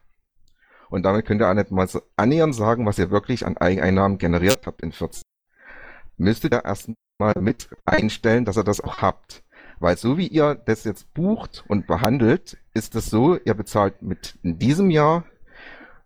Und 0.91 1.05
damit 1.05 1.27
könnt 1.27 1.41
ihr 1.41 1.49
auch 1.49 1.55
nicht 1.55 1.71
mal 1.71 1.89
so 1.89 2.03
annähernd 2.17 2.55
sagen, 2.55 2.87
was 2.87 2.99
ihr 2.99 3.11
wirklich 3.11 3.47
an 3.47 3.57
Eigeneinnahmen 3.57 4.19
generiert 4.19 4.67
habt 4.67 4.83
in 4.83 4.93
14. 4.93 5.23
Müsstet 6.17 6.55
ihr 6.55 6.65
erstmal 6.65 7.35
mit 7.41 7.69
einstellen, 7.85 8.45
dass 8.45 8.57
ihr 8.57 8.65
das 8.65 8.81
auch 8.81 8.99
habt. 8.99 9.43
Weil 9.81 9.97
so 9.97 10.17
wie 10.17 10.29
ihr 10.29 10.55
das 10.55 10.85
jetzt 10.85 11.13
bucht 11.15 11.65
und 11.69 11.87
behandelt, 11.87 12.59
ist 12.75 12.95
es 12.95 13.07
so, 13.07 13.37
ihr 13.37 13.55
bezahlt 13.55 14.03
mit 14.03 14.39
in 14.43 14.59
diesem 14.59 14.91
Jahr 14.91 15.25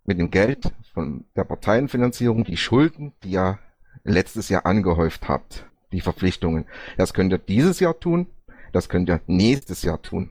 mit 0.04 0.18
dem 0.18 0.30
Geld 0.30 0.72
von 0.94 1.26
der 1.36 1.44
Parteienfinanzierung 1.44 2.44
die 2.44 2.56
Schulden, 2.56 3.12
die 3.22 3.32
ihr 3.32 3.58
letztes 4.04 4.48
Jahr 4.48 4.64
angehäuft 4.64 5.28
habt, 5.28 5.66
die 5.92 6.00
Verpflichtungen. 6.00 6.64
Das 6.96 7.12
könnt 7.12 7.32
ihr 7.32 7.38
dieses 7.38 7.78
Jahr 7.78 8.00
tun, 8.00 8.26
das 8.72 8.88
könnt 8.88 9.10
ihr 9.10 9.20
nächstes 9.26 9.82
Jahr 9.82 10.00
tun. 10.00 10.30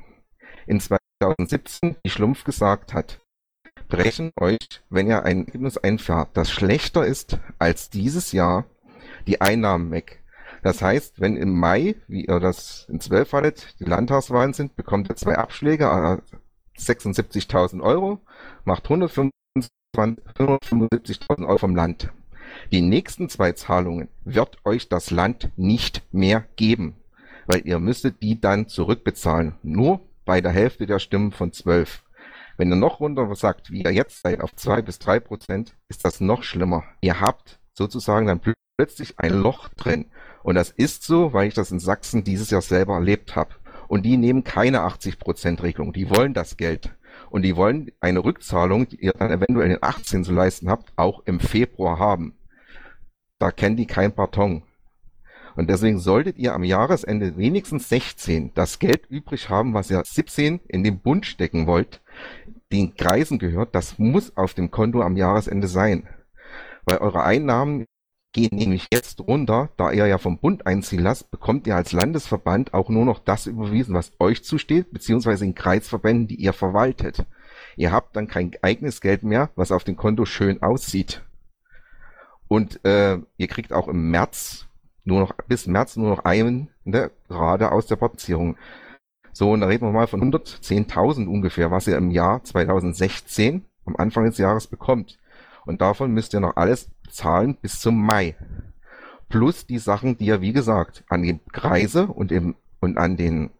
In 0.65 0.79
2017, 0.79 1.95
wie 2.03 2.09
Schlumpf 2.09 2.43
gesagt 2.43 2.93
hat, 2.93 3.19
brechen 3.87 4.31
euch, 4.39 4.57
wenn 4.89 5.07
ihr 5.07 5.23
ein 5.23 5.45
Ergebnis 5.45 5.77
einfährt, 5.77 6.29
das 6.33 6.51
schlechter 6.51 7.05
ist 7.05 7.39
als 7.59 7.89
dieses 7.89 8.31
Jahr, 8.31 8.65
die 9.27 9.41
Einnahmen 9.41 9.91
weg. 9.91 10.23
Das 10.63 10.81
heißt, 10.81 11.21
wenn 11.21 11.37
im 11.37 11.57
Mai, 11.57 11.95
wie 12.07 12.25
ihr 12.25 12.39
das 12.39 12.87
in 12.89 12.99
12 12.99 13.33
hattet, 13.33 13.79
die 13.79 13.85
Landtagswahlen 13.85 14.53
sind, 14.53 14.75
bekommt 14.75 15.09
ihr 15.09 15.15
zwei 15.15 15.35
Abschläge, 15.35 15.85
äh, 15.85 16.17
76.000 16.79 17.81
Euro, 17.81 18.19
macht 18.65 18.85
175.000 18.87 20.19
Euro 21.45 21.57
vom 21.57 21.75
Land. 21.75 22.09
Die 22.71 22.81
nächsten 22.81 23.29
zwei 23.29 23.51
Zahlungen 23.53 24.09
wird 24.23 24.57
euch 24.65 24.89
das 24.89 25.11
Land 25.11 25.49
nicht 25.55 26.03
mehr 26.11 26.45
geben, 26.55 26.95
weil 27.45 27.61
ihr 27.65 27.79
müsstet 27.79 28.21
die 28.21 28.39
dann 28.39 28.67
zurückbezahlen. 28.67 29.55
Nur 29.63 30.01
bei 30.25 30.41
der 30.41 30.51
Hälfte 30.51 30.85
der 30.85 30.99
Stimmen 30.99 31.31
von 31.31 31.53
12. 31.53 32.03
Wenn 32.57 32.71
ihr 32.71 32.75
noch 32.75 32.99
runter 32.99 33.33
sagt, 33.35 33.71
wie 33.71 33.83
ihr 33.83 33.93
jetzt 33.93 34.23
seid, 34.23 34.41
auf 34.41 34.55
zwei 34.55 34.81
bis 34.81 34.97
drei 34.97 35.19
Prozent, 35.19 35.75
ist 35.89 36.03
das 36.03 36.19
noch 36.19 36.41
schlimmer. 36.41 36.83
Ihr 37.01 37.21
habt 37.21 37.59
sozusagen 37.73 38.25
dann 38.25 38.41
plötzlich 38.77 39.19
ein 39.19 39.33
Loch 39.33 39.69
drin. 39.69 40.07
Und 40.41 40.55
das 40.55 40.71
ist 40.71 41.03
so, 41.03 41.33
weil 41.33 41.47
ich 41.47 41.53
das 41.53 41.71
in 41.71 41.79
Sachsen 41.79 42.23
dieses 42.23 42.49
Jahr 42.49 42.61
selber 42.61 42.95
erlebt 42.95 43.35
habe. 43.35 43.51
Und 43.87 44.03
die 44.03 44.17
nehmen 44.17 44.43
keine 44.43 44.81
80%-Regelung. 44.81 45.93
Die 45.93 46.09
wollen 46.09 46.33
das 46.33 46.57
Geld. 46.57 46.95
Und 47.29 47.43
die 47.43 47.55
wollen 47.55 47.91
eine 47.99 48.23
Rückzahlung, 48.23 48.87
die 48.89 49.01
ihr 49.01 49.13
dann 49.13 49.31
eventuell 49.31 49.71
in 49.71 49.77
18 49.81 50.23
zu 50.23 50.33
leisten 50.33 50.69
habt, 50.69 50.91
auch 50.95 51.21
im 51.25 51.39
Februar 51.39 51.99
haben. 51.99 52.37
Da 53.39 53.51
kennen 53.51 53.77
die 53.77 53.85
kein 53.85 54.13
Parton. 54.13 54.63
Und 55.55 55.69
deswegen 55.69 55.99
solltet 55.99 56.37
ihr 56.37 56.53
am 56.53 56.63
Jahresende 56.63 57.37
wenigstens 57.37 57.89
16 57.89 58.51
das 58.53 58.77
Geld 58.77 59.07
übrig 59.09 59.49
haben, 59.49 59.73
was 59.73 59.89
ihr 59.89 60.03
17 60.05 60.59
in 60.67 60.83
den 60.83 60.99
Bund 60.99 61.25
stecken 61.25 61.65
wollt, 61.65 62.01
den 62.71 62.95
Kreisen 62.95 63.39
gehört, 63.39 63.75
das 63.75 63.97
muss 63.97 64.35
auf 64.35 64.53
dem 64.53 64.71
Konto 64.71 65.01
am 65.01 65.17
Jahresende 65.17 65.67
sein. 65.67 66.07
Weil 66.85 66.97
eure 66.97 67.23
Einnahmen 67.23 67.85
gehen 68.33 68.55
nämlich 68.57 68.87
jetzt 68.91 69.21
runter, 69.21 69.69
da 69.77 69.91
ihr 69.91 70.05
ja 70.05 70.17
vom 70.17 70.37
Bund 70.37 70.67
einziehen 70.67 71.01
lasst, 71.01 71.31
bekommt 71.31 71.65
ihr 71.65 71.75
als 71.75 71.91
Landesverband 71.91 72.73
auch 72.73 72.89
nur 72.89 73.05
noch 73.05 73.19
das 73.19 73.47
überwiesen, 73.47 73.95
was 73.95 74.11
euch 74.19 74.43
zusteht, 74.43 74.91
beziehungsweise 74.91 75.45
in 75.45 75.55
Kreisverbänden, 75.55 76.27
die 76.27 76.35
ihr 76.35 76.53
verwaltet. 76.53 77.25
Ihr 77.75 77.91
habt 77.91 78.15
dann 78.15 78.27
kein 78.27 78.51
eigenes 78.61 79.01
Geld 79.01 79.23
mehr, 79.23 79.49
was 79.55 79.71
auf 79.71 79.83
dem 79.83 79.95
Konto 79.95 80.25
schön 80.25 80.61
aussieht. 80.61 81.23
Und 82.47 82.83
äh, 82.85 83.17
ihr 83.37 83.47
kriegt 83.47 83.73
auch 83.73 83.87
im 83.87 84.11
März 84.11 84.67
nur 85.03 85.21
noch 85.21 85.33
bis 85.47 85.67
März 85.67 85.95
nur 85.95 86.09
noch 86.09 86.25
einen 86.25 86.69
ne, 86.83 87.11
gerade 87.27 87.71
aus 87.71 87.87
der 87.87 87.95
Portierung. 87.95 88.57
So, 89.37 89.51
und 89.51 89.61
da 89.61 89.67
reden 89.67 89.85
wir 89.85 89.91
mal 89.91 90.07
von 90.07 90.33
110.000 90.33 91.27
ungefähr, 91.27 91.69
was 91.69 91.85
ihr 91.85 91.95
im 91.95 92.09
Jahr 92.09 92.43
2016 92.43 93.65
am 93.85 93.95
Anfang 93.95 94.25
des 94.25 94.39
Jahres 94.39 94.65
bekommt. 94.65 95.19
Und 95.67 95.79
davon 95.79 96.11
müsst 96.11 96.33
ihr 96.33 96.39
noch 96.39 96.55
alles 96.55 96.89
zahlen 97.07 97.55
bis 97.61 97.79
zum 97.79 98.03
Mai. 98.03 98.35
Plus 99.29 99.67
die 99.67 99.77
Sachen, 99.77 100.17
die 100.17 100.25
ihr, 100.25 100.41
wie 100.41 100.53
gesagt, 100.53 101.03
an 101.07 101.21
die 101.21 101.39
Kreise 101.51 102.07
und, 102.07 102.31
im, 102.31 102.55
und 102.79 102.97
an 102.97 103.15
den 103.15 103.51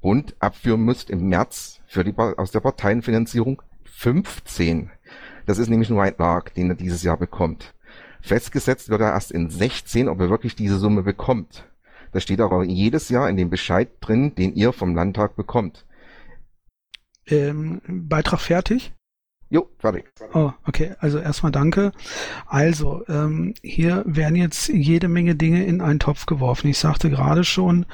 Bund 0.00 0.34
abführen 0.40 0.84
müsst 0.84 1.10
im 1.10 1.28
März 1.28 1.78
für 1.86 2.02
die, 2.02 2.18
aus 2.18 2.50
der 2.50 2.58
Parteienfinanzierung 2.58 3.62
15. 3.84 4.90
Das 5.46 5.58
ist 5.58 5.68
nämlich 5.68 5.90
nur 5.90 6.02
ein 6.02 6.16
Lag, 6.18 6.50
den 6.50 6.70
er 6.70 6.74
dieses 6.74 7.04
Jahr 7.04 7.18
bekommt. 7.18 7.72
Festgesetzt 8.20 8.88
wird 8.88 9.02
er 9.02 9.12
erst 9.12 9.30
in 9.30 9.48
16, 9.48 10.08
ob 10.08 10.18
er 10.18 10.28
wirklich 10.28 10.56
diese 10.56 10.76
Summe 10.80 11.04
bekommt. 11.04 11.68
Das 12.12 12.22
steht 12.22 12.40
auch 12.40 12.62
jedes 12.62 13.08
Jahr 13.08 13.28
in 13.28 13.36
dem 13.36 13.50
Bescheid 13.50 13.88
drin, 14.00 14.34
den 14.34 14.54
ihr 14.54 14.72
vom 14.72 14.94
Landtag 14.94 15.36
bekommt. 15.36 15.86
Ähm, 17.26 17.80
Beitrag 17.86 18.40
fertig? 18.40 18.92
Jo, 19.50 19.66
fertig. 19.78 20.04
Oh, 20.34 20.52
okay. 20.66 20.94
Also 21.00 21.18
erstmal 21.18 21.52
danke. 21.52 21.92
Also, 22.46 23.02
ähm, 23.08 23.54
hier 23.62 24.02
werden 24.06 24.36
jetzt 24.36 24.68
jede 24.68 25.08
Menge 25.08 25.36
Dinge 25.36 25.64
in 25.64 25.80
einen 25.80 25.98
Topf 25.98 26.26
geworfen. 26.26 26.68
Ich 26.68 26.76
sagte 26.76 27.08
gerade 27.08 27.44
schon, 27.44 27.86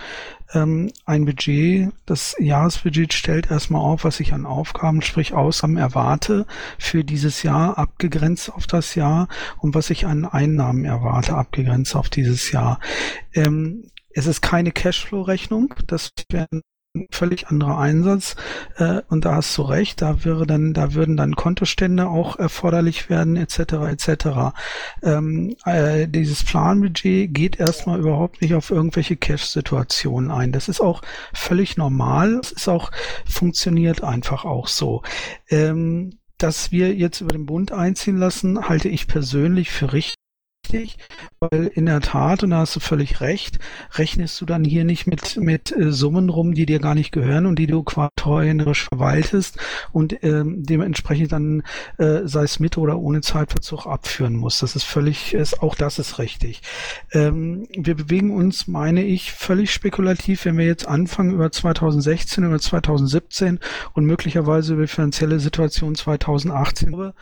ähm, 0.52 0.90
ein 1.04 1.24
Budget, 1.24 1.92
das 2.06 2.34
Jahresbudget 2.40 3.12
stellt 3.12 3.52
erstmal 3.52 3.82
auf, 3.82 4.02
was 4.02 4.18
ich 4.18 4.32
an 4.32 4.46
Aufgaben, 4.46 5.00
sprich 5.00 5.32
Ausgaben 5.32 5.76
erwarte 5.76 6.46
für 6.76 7.04
dieses 7.04 7.44
Jahr, 7.44 7.78
abgegrenzt 7.78 8.52
auf 8.52 8.66
das 8.66 8.96
Jahr 8.96 9.28
und 9.58 9.76
was 9.76 9.90
ich 9.90 10.06
an 10.06 10.24
Einnahmen 10.24 10.84
erwarte, 10.84 11.36
abgegrenzt 11.36 11.94
auf 11.94 12.08
dieses 12.08 12.50
Jahr. 12.50 12.80
Ähm, 13.32 13.92
es 14.14 14.26
ist 14.26 14.40
keine 14.40 14.72
Cashflow-Rechnung, 14.72 15.74
das 15.86 16.10
werden 16.30 16.62
völlig 17.10 17.48
anderer 17.48 17.78
Einsatz 17.78 18.36
äh, 18.76 19.02
und 19.08 19.24
da 19.24 19.36
hast 19.36 19.56
du 19.58 19.62
recht, 19.62 20.00
da 20.00 20.24
wäre 20.24 20.46
dann, 20.46 20.74
da 20.74 20.94
würden 20.94 21.16
dann 21.16 21.34
Kontostände 21.34 22.08
auch 22.08 22.38
erforderlich 22.38 23.10
werden 23.10 23.36
etc. 23.36 23.58
etc. 23.90 24.26
Ähm, 25.02 25.56
äh, 25.64 26.06
dieses 26.06 26.44
Planbudget 26.44 27.34
geht 27.34 27.58
erstmal 27.58 27.98
überhaupt 27.98 28.40
nicht 28.42 28.54
auf 28.54 28.70
irgendwelche 28.70 29.16
Cash-Situationen 29.16 30.30
ein. 30.30 30.52
Das 30.52 30.68
ist 30.68 30.80
auch 30.80 31.02
völlig 31.32 31.76
normal. 31.76 32.40
Es 32.40 32.52
ist 32.52 32.68
auch 32.68 32.92
funktioniert 33.26 34.04
einfach 34.04 34.44
auch 34.44 34.68
so. 34.68 35.02
Ähm, 35.48 36.18
dass 36.38 36.72
wir 36.72 36.94
jetzt 36.94 37.20
über 37.20 37.32
den 37.32 37.46
Bund 37.46 37.72
einziehen 37.72 38.18
lassen, 38.18 38.68
halte 38.68 38.88
ich 38.88 39.06
persönlich 39.08 39.70
für 39.70 39.92
richtig 39.92 40.14
richtig, 40.64 40.96
weil 41.40 41.70
in 41.74 41.86
der 41.86 42.00
Tat, 42.00 42.42
und 42.42 42.50
da 42.50 42.58
hast 42.58 42.76
du 42.76 42.80
völlig 42.80 43.20
recht, 43.20 43.58
rechnest 43.94 44.40
du 44.40 44.46
dann 44.46 44.64
hier 44.64 44.84
nicht 44.84 45.06
mit, 45.06 45.36
mit 45.36 45.72
äh, 45.72 45.92
Summen 45.92 46.28
rum, 46.28 46.54
die 46.54 46.66
dir 46.66 46.78
gar 46.78 46.94
nicht 46.94 47.12
gehören 47.12 47.46
und 47.46 47.58
die 47.58 47.66
du 47.66 47.82
quartorisch 47.82 48.84
verwaltest 48.88 49.58
und 49.92 50.22
ähm, 50.22 50.64
dementsprechend 50.64 51.32
dann, 51.32 51.62
äh, 51.98 52.20
sei 52.24 52.44
es 52.44 52.60
mit 52.60 52.78
oder 52.78 52.98
ohne 52.98 53.20
Zeitverzug, 53.20 53.86
abführen 53.86 54.36
musst. 54.36 54.62
Das 54.62 54.76
ist 54.76 54.84
völlig, 54.84 55.34
ist, 55.34 55.62
auch 55.62 55.74
das 55.74 55.98
ist 55.98 56.18
richtig. 56.18 56.62
Ähm, 57.12 57.66
wir 57.76 57.94
bewegen 57.94 58.34
uns, 58.34 58.66
meine 58.66 59.02
ich, 59.02 59.32
völlig 59.32 59.72
spekulativ, 59.72 60.44
wenn 60.44 60.58
wir 60.58 60.66
jetzt 60.66 60.88
anfangen 60.88 61.34
über 61.34 61.50
2016, 61.50 62.44
über 62.44 62.58
2017 62.58 63.60
und 63.92 64.04
möglicherweise 64.06 64.74
über 64.74 64.82
die 64.82 64.88
finanzielle 64.88 65.40
Situation 65.40 65.94
2018 65.94 67.12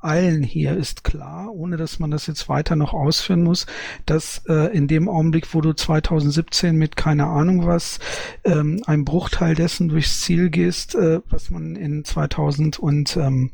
allen 0.00 0.42
hier 0.42 0.76
ist 0.76 1.04
klar, 1.04 1.52
ohne 1.52 1.76
dass 1.76 1.98
man 1.98 2.10
das 2.10 2.26
jetzt 2.26 2.48
weiter 2.48 2.74
noch 2.74 2.92
ausführen 2.94 3.42
muss, 3.42 3.66
dass 4.06 4.42
äh, 4.48 4.74
in 4.76 4.88
dem 4.88 5.08
Augenblick, 5.08 5.52
wo 5.54 5.60
du 5.60 5.72
2017 5.72 6.74
mit 6.76 6.96
keine 6.96 7.26
Ahnung 7.26 7.66
was, 7.66 7.98
ähm, 8.44 8.82
ein 8.86 9.04
Bruchteil 9.04 9.54
dessen 9.54 9.88
durchs 9.88 10.20
Ziel 10.22 10.50
gehst, 10.50 10.94
äh, 10.94 11.20
was 11.28 11.50
man 11.50 11.76
in 11.76 12.04
2013 12.04 13.52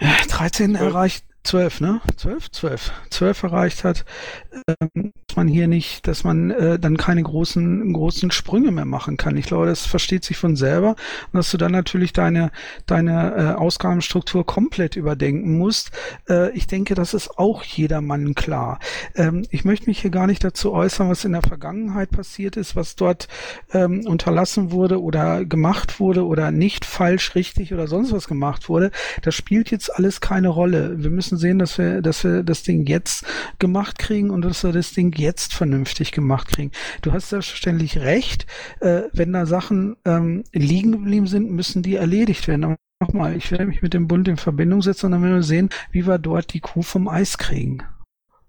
ähm, 0.00 0.74
erreicht, 0.76 1.24
zwölf, 1.44 1.80
ne? 1.80 2.00
Zwölf? 2.16 2.50
Zwölf. 2.50 2.92
Zwölf 3.10 3.42
erreicht 3.42 3.84
hat, 3.84 4.04
ähm, 4.52 5.12
dass 5.26 5.36
man 5.36 5.48
hier 5.48 5.66
nicht, 5.66 6.06
dass 6.06 6.24
man 6.24 6.50
äh, 6.50 6.78
dann 6.78 6.96
keine 6.96 7.22
großen, 7.22 7.92
großen 7.92 8.30
Sprünge 8.30 8.70
mehr 8.70 8.84
machen 8.84 9.16
kann. 9.16 9.36
Ich 9.36 9.46
glaube, 9.46 9.66
das 9.66 9.86
versteht 9.86 10.24
sich 10.24 10.36
von 10.36 10.56
selber 10.56 10.90
und 10.90 11.38
dass 11.38 11.50
du 11.50 11.56
dann 11.56 11.72
natürlich 11.72 12.12
deine, 12.12 12.50
deine 12.86 13.34
äh, 13.34 13.52
Ausgabenstruktur 13.54 14.46
komplett 14.46 14.96
überdenken 14.96 15.58
musst. 15.58 15.90
Äh, 16.28 16.50
ich 16.52 16.66
denke, 16.66 16.94
das 16.94 17.14
ist 17.14 17.38
auch 17.38 17.62
jedermann 17.62 18.34
klar. 18.34 18.78
Ähm, 19.14 19.46
ich 19.50 19.64
möchte 19.64 19.86
mich 19.86 20.00
hier 20.00 20.10
gar 20.10 20.26
nicht 20.26 20.44
dazu 20.44 20.72
äußern, 20.72 21.08
was 21.08 21.24
in 21.24 21.32
der 21.32 21.42
Vergangenheit 21.42 22.10
passiert 22.10 22.56
ist, 22.56 22.76
was 22.76 22.96
dort 22.96 23.28
ähm, 23.72 24.06
unterlassen 24.06 24.70
wurde 24.70 25.02
oder 25.02 25.44
gemacht 25.44 26.00
wurde 26.00 26.26
oder 26.26 26.50
nicht 26.50 26.84
falsch, 26.84 27.34
richtig 27.34 27.72
oder 27.72 27.86
sonst 27.86 28.12
was 28.12 28.28
gemacht 28.28 28.68
wurde. 28.68 28.90
Das 29.22 29.34
spielt 29.34 29.70
jetzt 29.70 29.94
alles 29.96 30.20
keine 30.20 30.48
Rolle. 30.48 31.02
Wir 31.02 31.10
müssen 31.10 31.31
sehen, 31.36 31.58
dass 31.58 31.78
wir, 31.78 32.02
dass 32.02 32.24
wir 32.24 32.42
das 32.42 32.62
Ding 32.62 32.86
jetzt 32.86 33.24
gemacht 33.58 33.98
kriegen 33.98 34.30
und 34.30 34.42
dass 34.42 34.64
wir 34.64 34.72
das 34.72 34.92
Ding 34.92 35.14
jetzt 35.16 35.54
vernünftig 35.54 36.12
gemacht 36.12 36.48
kriegen. 36.48 36.70
Du 37.02 37.12
hast 37.12 37.30
selbstverständlich 37.30 37.98
recht, 37.98 38.46
äh, 38.80 39.02
wenn 39.12 39.32
da 39.32 39.46
Sachen 39.46 39.96
ähm, 40.04 40.44
liegen 40.52 40.92
geblieben 40.92 41.26
sind, 41.26 41.50
müssen 41.50 41.82
die 41.82 41.96
erledigt 41.96 42.48
werden. 42.48 42.64
Aber 42.64 42.76
nochmal, 43.00 43.36
ich 43.36 43.50
werde 43.50 43.66
mich 43.66 43.82
mit 43.82 43.94
dem 43.94 44.08
Bund 44.08 44.28
in 44.28 44.36
Verbindung 44.36 44.82
setzen 44.82 45.06
und 45.06 45.12
dann 45.12 45.22
werden 45.22 45.36
wir 45.36 45.42
sehen, 45.42 45.70
wie 45.90 46.06
wir 46.06 46.18
dort 46.18 46.52
die 46.52 46.60
Kuh 46.60 46.82
vom 46.82 47.08
Eis 47.08 47.38
kriegen. 47.38 47.82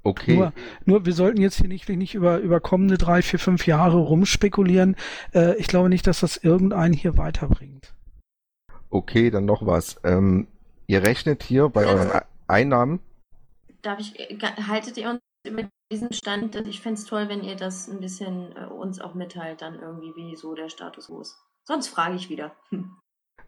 Okay. 0.03 0.36
Nur, 0.36 0.53
nur 0.86 1.05
wir 1.05 1.13
sollten 1.13 1.41
jetzt 1.41 1.57
hier 1.57 1.69
nicht, 1.69 1.88
nicht 1.88 2.13
über, 2.13 2.39
über 2.39 2.59
kommende 2.59 2.97
drei, 2.97 3.21
vier, 3.21 3.39
fünf 3.39 3.65
Jahre 3.65 3.97
rumspekulieren. 3.97 4.95
Äh, 5.34 5.55
ich 5.55 5.67
glaube 5.67 5.89
nicht, 5.89 6.05
dass 6.07 6.19
das 6.19 6.38
irgendeinen 6.38 6.93
hier 6.93 7.17
weiterbringt. 7.17 7.93
Okay, 8.89 9.31
dann 9.31 9.45
noch 9.45 9.65
was. 9.65 9.99
Ähm, 10.03 10.47
ihr 10.88 11.03
rechnet 11.03 11.41
hier 11.41 11.69
bei 11.69 11.86
euren 11.86 12.11
Einnahmen. 12.53 12.99
Darf 13.81 13.99
ich, 13.99 14.19
äh, 14.19 14.37
haltet 14.39 14.97
ihr 14.97 15.09
uns 15.09 15.19
über 15.45 15.67
diesen 15.91 16.13
Stand? 16.13 16.55
Ich 16.55 16.81
fände 16.81 16.99
es 16.99 17.05
toll, 17.05 17.27
wenn 17.27 17.43
ihr 17.43 17.55
das 17.55 17.87
ein 17.87 17.99
bisschen 17.99 18.55
äh, 18.55 18.65
uns 18.65 19.01
auch 19.01 19.13
mitteilt, 19.13 19.61
dann 19.61 19.79
irgendwie, 19.79 20.15
wie 20.15 20.35
so 20.35 20.55
der 20.55 20.69
Status 20.69 21.07
quo 21.07 21.21
ist. 21.21 21.37
Sonst 21.65 21.87
frage 21.87 22.15
ich 22.15 22.29
wieder. 22.29 22.55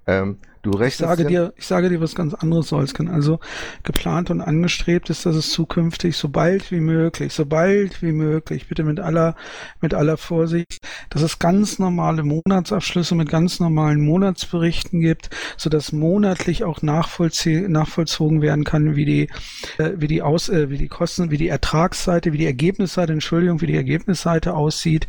Ähm, 0.07 0.37
du 0.61 0.79
ich 0.81 0.97
sage 0.97 1.25
dir, 1.25 1.53
ich 1.57 1.67
sage 1.67 1.89
dir 1.89 2.01
was 2.01 2.15
ganz 2.15 2.33
anderes, 2.33 2.69
Solsken. 2.69 3.07
Also 3.07 3.39
geplant 3.83 4.29
und 4.29 4.41
angestrebt 4.41 5.09
ist, 5.09 5.25
dass 5.25 5.35
es 5.35 5.51
zukünftig 5.51 6.17
so 6.17 6.29
bald 6.29 6.71
wie 6.71 6.79
möglich, 6.79 7.33
so 7.33 7.45
bald 7.45 8.01
wie 8.01 8.11
möglich, 8.11 8.67
bitte 8.67 8.83
mit 8.83 8.99
aller, 8.99 9.35
mit 9.81 9.93
aller 9.93 10.17
Vorsicht, 10.17 10.79
dass 11.09 11.21
es 11.21 11.39
ganz 11.39 11.79
normale 11.79 12.23
Monatsabschlüsse 12.23 13.15
mit 13.15 13.29
ganz 13.29 13.59
normalen 13.59 14.01
Monatsberichten 14.01 14.99
gibt, 15.01 15.29
so 15.57 15.69
dass 15.69 15.91
monatlich 15.91 16.63
auch 16.63 16.81
nachvollzogen 16.81 18.41
werden 18.41 18.63
kann, 18.63 18.95
wie 18.95 19.05
die, 19.05 19.29
äh, 19.77 19.91
wie 19.97 20.07
die 20.07 20.21
Aus, 20.21 20.49
äh, 20.49 20.69
wie 20.69 20.77
die 20.77 20.87
Kosten, 20.87 21.31
wie 21.31 21.37
die 21.37 21.49
Ertragsseite, 21.49 22.33
wie 22.33 22.37
die 22.37 22.45
Ergebnisseite, 22.45 23.13
Entschuldigung, 23.13 23.61
wie 23.61 23.67
die 23.67 23.75
Ergebnisseite 23.75 24.53
aussieht, 24.53 25.07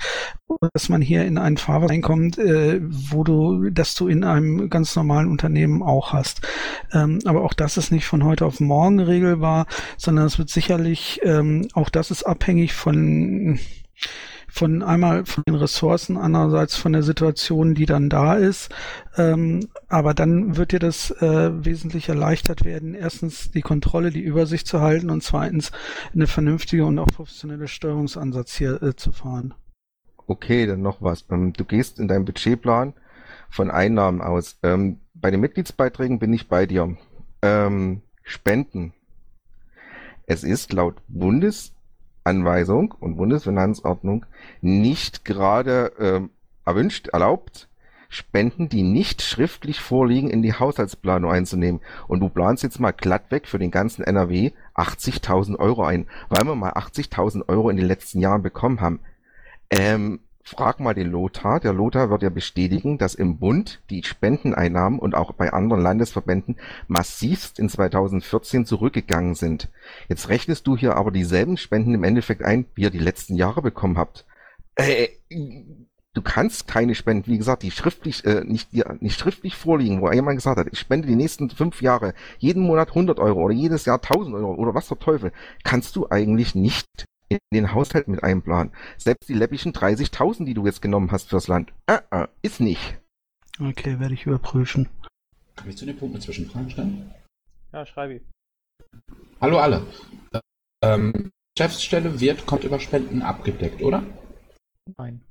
dass 0.73 0.89
man 0.89 1.03
hier 1.03 1.25
in 1.25 1.39
einen 1.39 1.57
Fahrwasser 1.57 1.91
reinkommt, 1.91 2.39
äh, 2.39 2.81
wo 2.83 3.25
du, 3.25 3.71
dass 3.71 3.95
du 3.95 4.09
in 4.09 4.25
einem 4.25 4.71
ganz 4.71 4.86
normalen 4.95 5.29
Unternehmen 5.29 5.83
auch 5.83 6.13
hast. 6.13 6.47
Ähm, 6.93 7.19
aber 7.25 7.43
auch 7.43 7.55
das 7.55 7.77
ist 7.77 7.91
nicht 7.91 8.07
von 8.07 8.25
heute 8.25 8.47
auf 8.47 8.61
morgen 8.61 9.01
regelbar, 9.01 9.67
sondern 9.97 10.27
es 10.27 10.39
wird 10.39 10.51
sicherlich, 10.51 11.21
ähm, 11.25 11.69
auch 11.75 11.89
das 11.89 12.11
ist 12.11 12.23
abhängig 12.25 12.75
von 12.75 13.59
von 14.57 14.83
einmal 14.83 15.27
von 15.27 15.45
den 15.47 15.55
Ressourcen, 15.55 16.17
andererseits 16.17 16.77
von 16.77 16.95
der 16.95 17.03
Situation, 17.03 17.75
die 17.75 17.85
dann 17.85 18.09
da 18.09 18.35
ist. 18.35 18.75
Ähm, 19.19 19.69
aber 19.89 20.15
dann 20.15 20.57
wird 20.57 20.73
dir 20.73 20.79
das 20.79 21.11
äh, 21.11 21.51
wesentlich 21.65 22.09
erleichtert 22.09 22.65
werden, 22.65 22.95
erstens 22.95 23.51
die 23.51 23.61
Kontrolle, 23.61 24.11
die 24.11 24.23
Übersicht 24.23 24.67
zu 24.67 24.81
halten 24.81 25.11
und 25.11 25.23
zweitens 25.23 25.73
eine 26.15 26.27
vernünftige 26.27 26.87
und 26.87 26.99
auch 26.99 27.07
professionelle 27.07 27.69
Steuerungsansatz 27.69 28.57
hier 28.57 28.83
äh, 28.83 28.97
zu 28.97 29.13
fahren. 29.13 29.53
Okay, 30.27 30.67
dann 30.67 30.81
noch 30.81 31.03
was. 31.03 31.27
Ähm, 31.31 31.53
du 31.53 31.65
gehst 31.67 31.99
in 31.99 32.09
deinem 32.09 32.25
Budgetplan 32.25 32.95
von 33.51 33.71
Einnahmen 33.71 34.21
aus. 34.21 34.59
Ähm, 34.63 35.01
bei 35.15 35.31
den 35.31 35.41
Mitgliedsbeiträgen 35.41 36.19
bin 36.19 36.33
ich 36.33 36.49
bei 36.49 36.67
dir. 36.67 36.97
Ähm, 37.43 38.03
Spenden. 38.23 38.93
Es 40.27 40.43
ist 40.43 40.73
laut 40.73 40.97
Bundesanweisung 41.07 42.93
und 42.99 43.17
Bundesfinanzordnung 43.17 44.27
nicht 44.61 45.25
gerade 45.25 45.93
ähm, 46.01 46.31
erwünscht, 46.65 47.09
erlaubt, 47.09 47.69
Spenden, 48.09 48.69
die 48.69 48.83
nicht 48.83 49.23
schriftlich 49.23 49.81
vorliegen, 49.81 50.31
in 50.31 50.43
die 50.43 50.55
Haushaltsplanung 50.55 51.31
einzunehmen. 51.31 51.81
Und 52.09 52.21
du 52.21 52.29
planst 52.29 52.63
jetzt 52.63 52.81
mal 52.81 52.93
glatt 52.93 53.31
weg 53.31 53.47
für 53.47 53.59
den 53.59 53.71
ganzen 53.71 54.03
NRW 54.03 54.53
80.000 54.75 55.59
Euro 55.59 55.85
ein, 55.85 56.07
weil 56.29 56.45
wir 56.45 56.55
mal 56.55 56.73
80.000 56.73 57.49
Euro 57.49 57.71
in 57.71 57.77
den 57.77 57.87
letzten 57.87 58.21
Jahren 58.21 58.43
bekommen 58.43 58.81
haben. 58.81 59.01
Ähm, 59.71 60.21
frag 60.47 60.79
mal 60.79 60.95
den 60.95 61.11
Lothar. 61.11 61.59
Der 61.59 61.73
Lothar 61.73 62.09
wird 62.09 62.23
ja 62.23 62.31
bestätigen, 62.31 62.99
dass 62.99 63.17
im 63.17 63.39
Bund 63.39 63.83
die 63.91 64.05
Spendeneinnahmen 64.05 65.01
und 65.01 65.17
auch 65.17 65.33
bei 65.33 65.53
anderen 65.53 65.83
Landesverbänden 65.83 66.57
massivst 66.87 67.59
in 67.59 67.69
2014 67.69 68.65
zurückgegangen 68.65 69.35
sind. 69.35 69.69
Jetzt 70.09 70.29
rechnest 70.29 70.67
du 70.69 70.77
hier 70.77 70.95
aber 70.95 71.11
dieselben 71.11 71.57
Spenden 71.57 71.95
im 71.95 72.05
Endeffekt 72.05 72.43
ein, 72.43 72.67
wie 72.75 72.83
ihr 72.83 72.91
die 72.91 72.99
letzten 72.99 73.35
Jahre 73.35 73.61
bekommen 73.61 73.99
habt. 73.99 74.25
Äh, 74.77 75.09
du 76.15 76.23
kannst 76.23 76.69
keine 76.69 76.95
Spenden, 76.95 77.27
wie 77.27 77.39
gesagt, 77.39 77.65
die 77.65 77.73
schriftlich 77.73 78.25
äh, 78.25 78.45
nicht, 78.45 78.73
die, 78.73 78.85
nicht 79.01 79.19
schriftlich 79.19 79.57
vorliegen, 79.57 80.01
wo 80.01 80.13
jemand 80.13 80.37
gesagt 80.37 80.59
hat, 80.59 80.69
ich 80.71 80.79
spende 80.79 81.09
die 81.09 81.17
nächsten 81.17 81.51
fünf 81.51 81.83
Jahre 81.83 82.15
jeden 82.39 82.63
Monat 82.63 82.91
100 82.91 83.19
Euro 83.19 83.43
oder 83.43 83.55
jedes 83.55 83.85
Jahr 83.85 84.01
1000 84.01 84.37
Euro 84.37 84.55
oder 84.55 84.75
was 84.75 84.87
der 84.87 84.99
Teufel, 85.01 85.33
kannst 85.65 85.97
du 85.97 86.09
eigentlich 86.09 86.55
nicht 86.55 87.05
in 87.29 87.39
den 87.53 87.73
Haushalt 87.73 88.09
mit 88.09 88.23
einplanen. 88.23 88.73
Selbst 88.97 89.29
die 89.29 89.35
läppischen 89.35 89.73
30.000, 89.73 90.45
die 90.45 90.55
du 90.55 90.67
jetzt 90.67 90.83
genommen 90.83 91.11
hast 91.11 91.29
fürs 91.29 91.49
Land, 91.49 91.73
äh, 91.87 91.99
äh, 92.11 92.27
ist 92.43 92.61
nicht. 92.61 92.99
Okay, 93.59 93.99
werde 93.99 94.15
ich 94.15 94.27
überprüfen. 94.27 94.89
Kann 95.57 95.69
ich 95.69 95.77
zu 95.77 95.87
dem 95.87 95.97
Punkt 95.97 96.15
eine 96.15 96.25
Zwischenfrage 96.25 96.71
stellen? 96.71 97.15
Ja, 97.73 97.87
schreibe 97.87 98.15
ich. 98.15 98.23
Hallo 99.41 99.59
alle. 99.59 99.87
Ähm, 100.83 101.31
Geschäftsstelle 101.57 102.21
wird, 102.21 102.47
kommt 102.47 102.65
über 102.65 102.79
Spenden 102.79 103.23
abgedeckt, 103.23 103.83
oder? 103.83 104.05
Nein. 104.97 105.23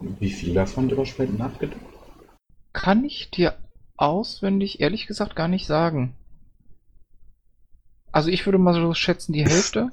Wie 0.00 0.30
viel 0.30 0.54
davon 0.54 0.90
über 0.90 1.06
Spenden 1.06 1.40
abgedeckt? 1.40 1.80
Kann 2.72 3.04
ich 3.04 3.30
dir 3.30 3.56
auswendig 3.96 4.80
ehrlich 4.80 5.06
gesagt 5.06 5.36
gar 5.36 5.48
nicht 5.48 5.66
sagen. 5.66 6.16
Also 8.10 8.30
ich 8.30 8.44
würde 8.46 8.58
mal 8.58 8.74
so 8.74 8.94
schätzen, 8.94 9.32
die 9.32 9.44
Hälfte. 9.44 9.90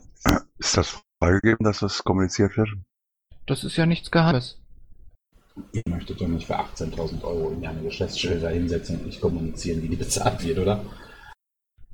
Ist 0.57 0.77
das 0.77 1.01
freigegeben, 1.21 1.63
dass 1.63 1.79
das 1.79 2.03
kommuniziert 2.03 2.57
wird? 2.57 2.69
Das 3.45 3.63
ist 3.63 3.77
ja 3.77 3.85
nichts 3.85 4.09
Geheimes. 4.09 4.57
Ihr 5.73 5.83
möchtet 5.87 6.19
doch 6.21 6.27
nicht 6.27 6.47
für 6.47 6.57
18.000 6.57 7.23
Euro 7.23 7.51
in 7.51 7.65
eine 7.65 7.81
Geschäftsstelle 7.81 8.39
da 8.39 8.49
hinsetzen 8.49 8.97
und 8.97 9.05
nicht 9.05 9.21
kommunizieren, 9.21 9.81
wie 9.83 9.89
die 9.89 9.95
bezahlt 9.95 10.43
wird, 10.43 10.57
oder? 10.59 10.83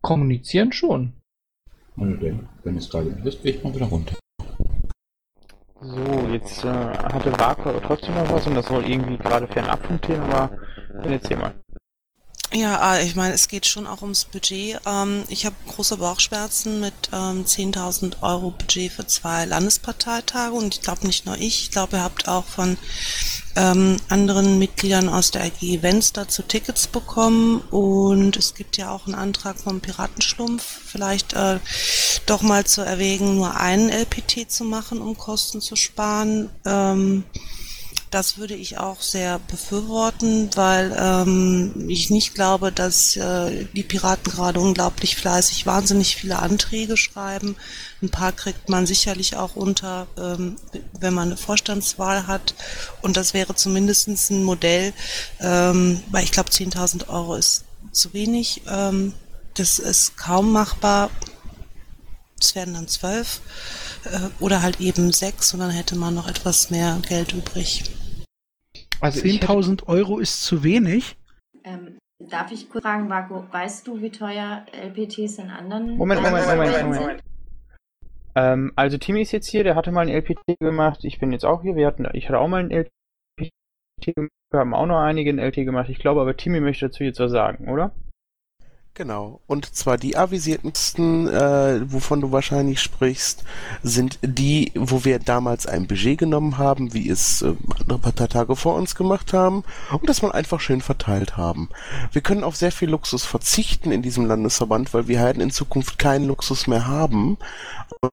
Kommunizieren 0.01 0.71
schon. 0.71 1.13
Also 1.97 2.15
denn, 2.17 2.47
wenn 2.63 2.77
es 2.77 2.89
gerade 2.89 3.17
wisst, 3.23 3.41
gehe 3.41 3.53
ich 3.53 3.63
mal 3.63 3.73
wieder 3.73 3.87
runter. 3.87 4.15
So, 5.81 6.27
jetzt 6.31 6.63
äh, 6.63 6.67
hatte 6.67 7.31
Vaku 7.39 7.69
aber 7.69 7.81
trotzdem 7.81 8.15
noch 8.15 8.31
was 8.31 8.47
und 8.47 8.55
das 8.55 8.67
soll 8.67 8.85
irgendwie 8.85 9.17
gerade 9.17 9.47
fernab 9.47 9.85
vom 9.85 9.99
Thema, 10.01 10.23
aber 10.23 10.59
dann 11.01 11.11
erzähl 11.11 11.37
mal. 11.37 11.53
Ja, 12.53 12.95
äh, 12.95 13.05
ich 13.05 13.15
meine, 13.15 13.33
es 13.33 13.49
geht 13.49 13.65
schon 13.65 13.85
auch 13.85 14.01
ums 14.01 14.23
Budget. 14.23 14.79
Ähm, 14.85 15.23
ich 15.27 15.45
habe 15.45 15.55
große 15.67 15.97
Bauchschmerzen 15.97 16.79
mit 16.79 16.93
ähm, 17.11 17.43
10.000 17.43 18.21
Euro 18.21 18.51
Budget 18.51 18.91
für 18.91 19.05
zwei 19.05 19.43
Landesparteitage 19.45 20.53
und 20.53 20.75
ich 20.75 20.81
glaube 20.81 21.05
nicht 21.05 21.25
nur 21.25 21.35
ich, 21.35 21.63
ich 21.63 21.71
glaube, 21.71 21.97
ihr 21.97 22.03
habt 22.03 22.29
auch 22.29 22.45
von 22.45 22.77
ähm, 23.57 23.97
anderen 24.07 24.59
Mitgliedern 24.59 25.09
aus 25.09 25.31
der 25.31 25.43
AG 25.43 25.61
Events 25.61 26.13
dazu 26.13 26.41
Tickets 26.41 26.87
bekommen 26.87 27.59
und 27.69 28.37
es 28.37 28.55
gibt 28.55 28.77
ja 28.77 28.91
auch 28.91 29.07
einen 29.07 29.15
Antrag 29.15 29.59
vom 29.59 29.81
Piratenschlumpf, 29.81 30.63
vielleicht 30.63 31.33
äh, 31.33 31.59
doch 32.27 32.43
mal 32.43 32.65
zu 32.65 32.81
erwägen, 32.81 33.35
nur 33.35 33.57
einen 33.57 33.89
LPT 33.89 34.49
zu 34.49 34.63
machen, 34.63 35.01
um 35.01 35.17
Kosten 35.17 35.59
zu 35.59 35.75
sparen. 35.75 36.49
Das 38.09 38.37
würde 38.37 38.55
ich 38.55 38.77
auch 38.77 39.01
sehr 39.01 39.37
befürworten, 39.37 40.49
weil 40.55 40.95
ähm, 40.97 41.89
ich 41.89 42.09
nicht 42.09 42.35
glaube, 42.35 42.71
dass 42.71 43.17
äh, 43.17 43.65
die 43.73 43.83
Piraten 43.83 44.31
gerade 44.31 44.61
unglaublich 44.61 45.17
fleißig 45.17 45.65
wahnsinnig 45.65 46.15
viele 46.15 46.39
Anträge 46.39 46.95
schreiben. 46.95 47.57
Ein 48.01 48.09
paar 48.09 48.31
kriegt 48.31 48.69
man 48.69 48.85
sicherlich 48.85 49.35
auch 49.35 49.57
unter, 49.57 50.07
ähm, 50.17 50.55
wenn 50.97 51.13
man 51.13 51.29
eine 51.29 51.37
Vorstandswahl 51.37 52.27
hat. 52.27 52.55
Und 53.01 53.17
das 53.17 53.33
wäre 53.33 53.55
zumindest 53.55 54.07
ein 54.07 54.43
Modell, 54.43 54.93
ähm, 55.41 56.01
weil 56.09 56.23
ich 56.23 56.31
glaube 56.31 56.49
10.000 56.49 57.09
Euro 57.09 57.35
ist 57.35 57.65
zu 57.91 58.13
wenig. 58.13 58.61
Ähm, 58.69 59.13
das 59.55 59.79
ist 59.79 60.15
kaum 60.15 60.53
machbar. 60.53 61.09
Es 62.39 62.55
werden 62.55 62.75
dann 62.75 62.87
zwölf 62.87 63.41
äh, 64.05 64.29
oder 64.39 64.61
halt 64.61 64.79
eben 64.79 65.11
sechs 65.11 65.53
und 65.53 65.59
dann 65.59 65.71
hätte 65.71 65.95
man 65.95 66.13
noch 66.13 66.27
etwas 66.27 66.69
mehr 66.69 66.97
Geld 67.07 67.33
übrig. 67.33 67.83
Also 68.99 69.21
10.000 69.21 69.87
Euro 69.87 70.19
ist 70.19 70.43
zu 70.43 70.63
wenig. 70.63 71.17
Ähm, 71.63 71.97
darf 72.19 72.51
ich 72.51 72.69
kurz 72.69 72.83
fragen, 72.83 73.07
Marco, 73.07 73.45
weißt 73.51 73.87
du, 73.87 74.01
wie 74.01 74.09
teuer 74.09 74.65
LPTs 74.71 75.39
in 75.39 75.49
anderen 75.49 75.97
Moment, 75.97 76.21
Moment, 76.21 76.47
Moment, 76.47 76.71
Moment, 76.71 76.99
Moment. 76.99 77.23
Ähm, 78.35 78.71
also 78.75 78.97
Timmy 78.97 79.21
ist 79.21 79.31
jetzt 79.31 79.47
hier, 79.47 79.63
der 79.63 79.75
hatte 79.75 79.91
mal 79.91 80.07
ein 80.07 80.13
LPT 80.13 80.59
gemacht. 80.59 81.03
Ich 81.03 81.19
bin 81.19 81.31
jetzt 81.31 81.45
auch 81.45 81.61
hier. 81.61 81.75
Wir 81.75 81.87
hatten, 81.87 82.07
ich 82.13 82.27
hatte 82.27 82.39
auch 82.39 82.47
mal 82.47 82.63
ein 82.63 82.71
LPT 82.71 82.91
gemacht. 84.15 84.31
Wir 84.51 84.59
haben 84.61 84.73
auch 84.73 84.85
noch 84.85 84.99
einige 84.99 85.31
ein 85.31 85.39
LT 85.39 85.55
gemacht. 85.55 85.89
Ich 85.89 85.99
glaube 85.99 86.21
aber, 86.21 86.37
Timmy 86.37 86.61
möchte 86.61 86.87
dazu 86.87 87.03
jetzt 87.03 87.19
was 87.19 87.31
sagen, 87.31 87.67
oder? 87.69 87.91
Genau. 88.97 89.41
Und 89.45 89.75
zwar 89.75 89.99
die 89.99 90.17
avisiertesten, 90.17 91.27
äh, 91.27 91.81
wovon 91.85 92.19
du 92.19 92.31
wahrscheinlich 92.31 92.81
sprichst, 92.81 93.43
sind 93.83 94.17
die, 94.23 94.71
wo 94.73 95.05
wir 95.05 95.19
damals 95.19 95.67
ein 95.67 95.85
Budget 95.85 96.17
genommen 96.17 96.57
haben, 96.57 96.95
wie 96.95 97.07
es 97.07 97.43
äh, 97.43 97.53
andere 97.79 97.99
Parteitage 97.99 98.55
vor 98.55 98.73
uns 98.73 98.95
gemacht 98.95 99.33
haben, 99.33 99.63
und 99.91 100.09
das 100.09 100.23
mal 100.23 100.31
einfach 100.31 100.59
schön 100.59 100.81
verteilt 100.81 101.37
haben. 101.37 101.69
Wir 102.11 102.21
können 102.21 102.43
auf 102.43 102.55
sehr 102.55 102.71
viel 102.71 102.89
Luxus 102.89 103.23
verzichten 103.23 103.91
in 103.91 104.01
diesem 104.01 104.25
Landesverband, 104.25 104.91
weil 104.95 105.07
wir 105.07 105.19
halt 105.19 105.37
in 105.37 105.51
Zukunft 105.51 105.99
keinen 105.99 106.25
Luxus 106.25 106.65
mehr 106.65 106.87
haben. 106.87 107.37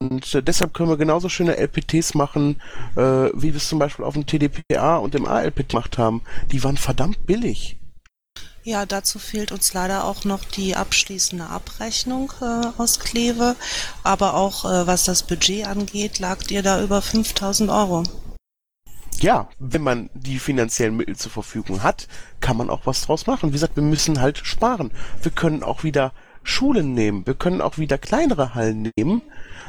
Und 0.00 0.34
äh, 0.34 0.42
deshalb 0.42 0.74
können 0.74 0.90
wir 0.90 0.98
genauso 0.98 1.30
schöne 1.30 1.56
LPTs 1.56 2.12
machen, 2.12 2.60
äh, 2.96 3.30
wie 3.32 3.54
wir 3.54 3.56
es 3.56 3.70
zum 3.70 3.78
Beispiel 3.78 4.04
auf 4.04 4.12
dem 4.12 4.26
TDPA 4.26 4.98
und 4.98 5.14
dem 5.14 5.24
ALPT 5.24 5.70
gemacht 5.70 5.96
haben. 5.96 6.20
Die 6.52 6.62
waren 6.62 6.76
verdammt 6.76 7.24
billig. 7.24 7.78
Ja, 8.66 8.86
dazu 8.86 9.18
fehlt 9.18 9.52
uns 9.52 9.74
leider 9.74 10.04
auch 10.04 10.24
noch 10.24 10.42
die 10.42 10.74
abschließende 10.74 11.46
Abrechnung 11.46 12.32
äh, 12.40 12.66
aus 12.78 12.98
Kleve. 12.98 13.56
Aber 14.02 14.32
auch 14.32 14.64
äh, 14.64 14.86
was 14.86 15.04
das 15.04 15.22
Budget 15.22 15.66
angeht, 15.66 16.18
lagt 16.18 16.50
ihr 16.50 16.62
da 16.62 16.82
über 16.82 17.02
5000 17.02 17.68
Euro. 17.68 18.04
Ja, 19.20 19.50
wenn 19.58 19.82
man 19.82 20.08
die 20.14 20.38
finanziellen 20.38 20.96
Mittel 20.96 21.14
zur 21.14 21.30
Verfügung 21.30 21.82
hat, 21.82 22.08
kann 22.40 22.56
man 22.56 22.70
auch 22.70 22.86
was 22.86 23.02
draus 23.02 23.26
machen. 23.26 23.50
Wie 23.50 23.54
gesagt, 23.54 23.76
wir 23.76 23.82
müssen 23.82 24.22
halt 24.22 24.38
sparen. 24.38 24.92
Wir 25.22 25.30
können 25.30 25.62
auch 25.62 25.84
wieder 25.84 26.14
Schulen 26.42 26.94
nehmen. 26.94 27.26
Wir 27.26 27.34
können 27.34 27.60
auch 27.60 27.76
wieder 27.76 27.98
kleinere 27.98 28.54
Hallen 28.54 28.90
nehmen. 28.96 29.20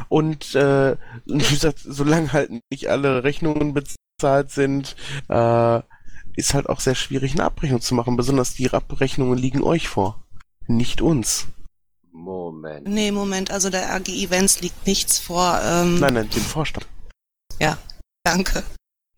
Und 0.08 0.56
äh, 0.56 0.96
wie 1.26 1.54
gesagt, 1.54 1.80
solange 1.84 2.32
halt 2.32 2.52
nicht 2.72 2.90
alle 2.90 3.26
Rechnungen 3.26 3.74
bezahlt 3.74 4.52
sind, 4.52 4.96
äh, 5.28 5.82
ist 6.36 6.54
halt 6.54 6.68
auch 6.70 6.80
sehr 6.80 6.96
schwierig, 6.96 7.34
eine 7.34 7.44
Abrechnung 7.46 7.82
zu 7.82 7.96
machen. 7.96 8.18
Besonders 8.18 8.54
die 8.54 8.70
Abrechnungen 8.72 9.38
liegen 9.38 9.64
euch 9.64 9.88
vor, 9.88 10.24
nicht 10.68 11.02
uns. 11.02 11.48
Moment. 12.12 12.88
Nee, 12.88 13.12
Moment, 13.12 13.52
also 13.52 13.70
der 13.70 13.94
AG 13.94 14.08
Events 14.08 14.62
liegt 14.62 14.88
nichts 14.88 15.20
vor. 15.20 15.60
Ähm, 15.64 16.00
Nein, 16.00 16.14
nein, 16.14 16.30
dem 16.30 16.42
Vorstand. 16.42 16.88
Ja, 17.60 17.78
danke. 18.24 18.64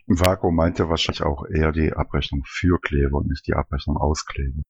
Vago 0.08 0.52
meinte 0.52 0.90
wahrscheinlich 0.90 1.22
auch 1.24 1.46
eher 1.46 1.72
die 1.72 1.92
Abrechnung 1.94 2.44
für 2.48 2.80
Kleve 2.80 3.16
und 3.16 3.28
nicht 3.30 3.46
die 3.46 3.54
Abrechnung 3.54 3.98
aus 3.98 4.26
Kleve. 4.26 4.62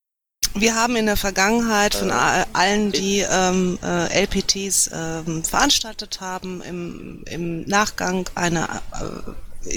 Wir 0.55 0.75
haben 0.75 0.95
in 0.95 1.05
der 1.05 1.17
Vergangenheit 1.17 1.93
von 1.93 2.09
a- 2.09 2.45
allen, 2.53 2.91
die 2.91 3.19
ähm, 3.29 3.77
äh, 3.83 4.23
LPTs 4.23 4.89
ähm, 4.93 5.43
veranstaltet 5.43 6.19
haben, 6.19 6.61
im, 6.63 7.23
im 7.29 7.61
Nachgang 7.65 8.27
eine 8.33 8.63
äh, 8.93 9.31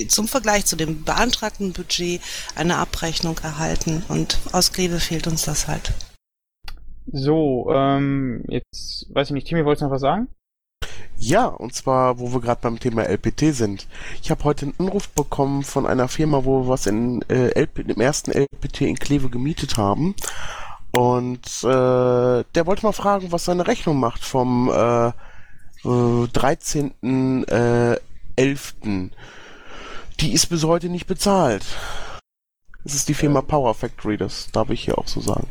zum 0.09 0.28
Vergleich 0.28 0.66
zu 0.66 0.76
dem 0.76 1.05
beantragten 1.05 1.72
Budget 1.72 2.20
eine 2.55 2.76
Abrechnung 2.76 3.39
erhalten 3.39 4.03
und 4.09 4.39
aus 4.53 4.72
Kleve 4.72 5.01
fehlt 5.01 5.26
uns 5.26 5.43
das 5.43 5.68
halt. 5.68 5.93
So, 7.12 7.70
ähm, 7.72 8.45
jetzt 8.49 9.07
weiß 9.12 9.28
ich 9.28 9.35
nicht, 9.35 9.47
Timmy, 9.49 9.64
wolltest 9.64 9.83
du 9.83 9.87
noch 9.87 9.93
was 9.93 10.03
sagen? 10.03 10.28
Ja, 11.16 11.47
und 11.47 11.74
zwar, 11.74 12.18
wo 12.18 12.33
wir 12.33 12.41
gerade 12.41 12.62
beim 12.62 12.78
Thema 12.78 13.03
LPT 13.03 13.55
sind. 13.55 13.87
Ich 14.22 14.31
habe 14.31 14.45
heute 14.45 14.66
einen 14.66 14.74
Anruf 14.78 15.09
bekommen 15.11 15.64
von 15.64 15.87
einer 15.87 16.09
Firma, 16.09 16.45
wo 16.45 16.62
wir 16.62 16.68
was 16.68 16.87
in 16.87 17.20
äh, 17.28 17.49
LP, 17.61 17.81
im 17.81 18.01
ersten 18.01 18.33
LPT 18.33 18.83
in 18.83 18.99
Kleve 18.99 19.28
gemietet 19.28 19.76
haben. 19.76 20.14
Und 20.93 21.47
äh, 21.62 22.45
der 22.55 22.66
wollte 22.66 22.87
mal 22.87 22.93
fragen, 22.93 23.33
was 23.33 23.45
seine 23.45 23.66
Rechnung 23.66 24.01
macht 24.01 24.24
vom 24.24 24.70
äh, 24.70 25.09
äh, 25.85 26.28
13. 26.33 27.45
Äh, 27.47 27.97
11. 28.37 28.74
Die 30.21 30.33
ist 30.33 30.47
bis 30.49 30.64
heute 30.64 30.89
nicht 30.89 31.07
bezahlt. 31.07 31.64
Das 32.85 32.95
ist 32.95 33.09
die 33.09 33.14
Firma 33.14 33.43
Power 33.43 33.75
Factory, 33.75 34.16
das 34.16 34.51
darf 34.53 34.71
ich 34.71 34.85
hier 34.85 34.99
auch 34.99 35.07
so 35.07 35.21
sagen. 35.21 35.49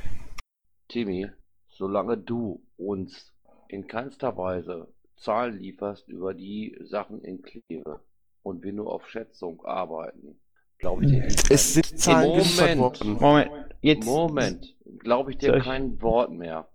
Timmy, 0.88 1.28
solange 1.70 2.18
du 2.18 2.64
uns 2.78 3.34
in 3.68 3.88
keinster 3.88 4.36
Weise 4.38 4.88
Zahlen 5.18 5.60
lieferst 5.60 6.08
über 6.08 6.34
die 6.34 6.78
Sachen 6.84 7.22
in 7.24 7.42
Kleve 7.42 8.00
und 8.42 8.64
wir 8.64 8.74
nur 8.74 8.92
auf 8.94 9.08
Schätzung 9.10 9.64
arbeiten, 9.66 10.40
glaube 10.78 11.04
ich 11.06 11.12
dir 11.12 11.24
nicht. 11.26 11.52
Es 11.52 11.74
sind 11.74 12.00
Zahlen 12.00 12.30
Moment, 12.30 12.80
worden. 12.80 13.14
Moment, 13.20 13.52
jetzt. 13.82 14.06
Moment, 14.06 14.76
glaube 15.00 15.32
ich 15.32 15.38
dir 15.38 15.50
Soll 15.50 15.58
ich- 15.60 15.64
kein 15.66 16.02
Wort 16.02 16.32
mehr. 16.32 16.68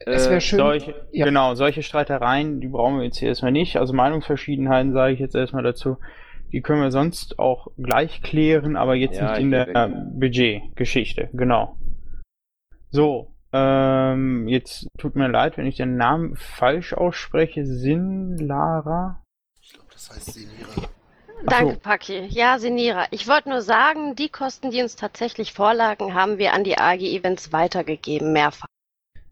Es 0.00 0.28
wäre 0.28 0.40
schön. 0.40 0.58
Solche, 0.58 1.08
Genau, 1.12 1.54
solche 1.54 1.82
Streitereien, 1.82 2.60
die 2.60 2.68
brauchen 2.68 2.96
wir 2.98 3.04
jetzt 3.04 3.18
hier 3.18 3.28
erstmal 3.28 3.52
nicht. 3.52 3.76
Also 3.76 3.92
Meinungsverschiedenheiten 3.94 4.92
sage 4.92 5.14
ich 5.14 5.20
jetzt 5.20 5.34
erstmal 5.36 5.62
dazu. 5.62 5.96
Die 6.54 6.60
können 6.62 6.82
wir 6.82 6.92
sonst 6.92 7.40
auch 7.40 7.66
gleich 7.76 8.22
klären, 8.22 8.76
aber 8.76 8.94
jetzt 8.94 9.16
Ja, 9.16 9.30
nicht 9.30 9.38
ich 9.38 9.44
in 9.44 9.50
der 9.50 9.64
denke. 9.64 10.10
Budgetgeschichte. 10.12 11.28
Genau. 11.32 11.76
So, 12.90 13.34
ähm, 13.52 14.46
jetzt 14.46 14.86
tut 14.96 15.16
mir 15.16 15.26
leid, 15.26 15.56
wenn 15.56 15.66
ich 15.66 15.78
den 15.78 15.96
Namen 15.96 16.36
falsch 16.36 16.92
ausspreche. 16.92 17.66
Sin 17.66 18.36
Lara? 18.36 19.20
Das 19.92 20.10
heißt 20.10 20.32
Sinira. 20.32 20.88
Danke, 21.44 21.76
Paki. 21.76 22.26
Ja, 22.28 22.60
Sinira. 22.60 23.08
Ich 23.10 23.26
wollte 23.26 23.48
nur 23.48 23.60
sagen, 23.60 24.14
die 24.14 24.28
Kosten, 24.28 24.70
die 24.70 24.80
uns 24.80 24.94
tatsächlich 24.94 25.52
vorlagen, 25.52 26.14
haben 26.14 26.38
wir 26.38 26.52
an 26.52 26.62
die 26.62 26.78
AG 26.78 27.00
Events 27.00 27.52
weitergegeben, 27.52 28.32
mehrfach. 28.32 28.66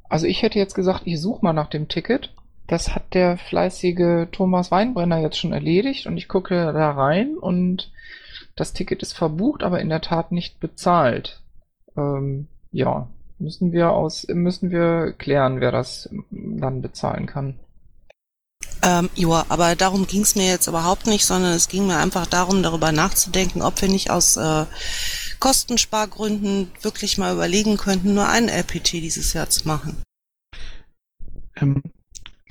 Also 0.09 0.27
ich 0.27 0.43
hätte 0.43 0.59
jetzt 0.59 0.75
gesagt, 0.75 1.03
ich 1.05 1.21
suche 1.21 1.45
mal 1.45 1.53
nach 1.53 1.71
dem 1.71 1.87
Ticket. 1.87 2.35
Das 2.73 2.95
hat 2.95 3.13
der 3.13 3.37
fleißige 3.37 4.29
Thomas 4.33 4.71
Weinbrenner 4.71 5.19
jetzt 5.19 5.37
schon 5.37 5.53
erledigt 5.53 6.07
und 6.07 6.17
ich 6.17 6.27
gucke 6.27 6.73
da 6.73 6.93
rein 6.93 7.37
und 7.37 7.93
das 8.57 8.73
Ticket 8.73 9.03
ist 9.03 9.13
verbucht, 9.13 9.63
aber 9.63 9.83
in 9.83 9.91
der 9.91 10.01
Tat 10.01 10.33
nicht 10.33 10.59
bezahlt. 10.59 11.43
Ähm, 11.99 12.49
ja, 12.71 13.11
müssen 13.39 13.73
wir 13.73 13.91
aus, 13.91 14.27
müssen 14.27 14.71
wir 14.71 15.13
klären, 15.13 15.61
wer 15.61 15.71
das 15.71 16.09
dann 16.31 16.81
bezahlen 16.81 17.27
kann. 17.27 17.59
Ähm, 18.83 19.11
ja, 19.17 19.45
aber 19.51 19.77
darum 19.77 20.07
ging 20.07 20.23
es 20.23 20.35
mir 20.35 20.47
jetzt 20.47 20.67
überhaupt 20.67 21.07
nicht, 21.07 21.27
sondern 21.27 21.53
es 21.53 21.69
ging 21.69 21.87
mir 21.87 21.99
einfach 21.99 22.27
darum, 22.27 22.63
darüber 22.63 22.91
nachzudenken, 22.91 23.61
ob 23.61 23.83
wir 23.83 23.91
nicht 23.91 24.11
aus 24.11 24.39
äh, 24.39 24.65
Kostenspargründen 25.41 26.71
wirklich 26.81 27.19
mal 27.19 27.35
überlegen 27.35 27.77
könnten, 27.77 28.15
nur 28.15 28.31
einen 28.31 28.49
LPT 28.49 28.95
dieses 28.95 29.35
Jahr 29.35 29.51
zu 29.51 29.69
machen. 29.69 30.01
Ähm, 31.57 31.83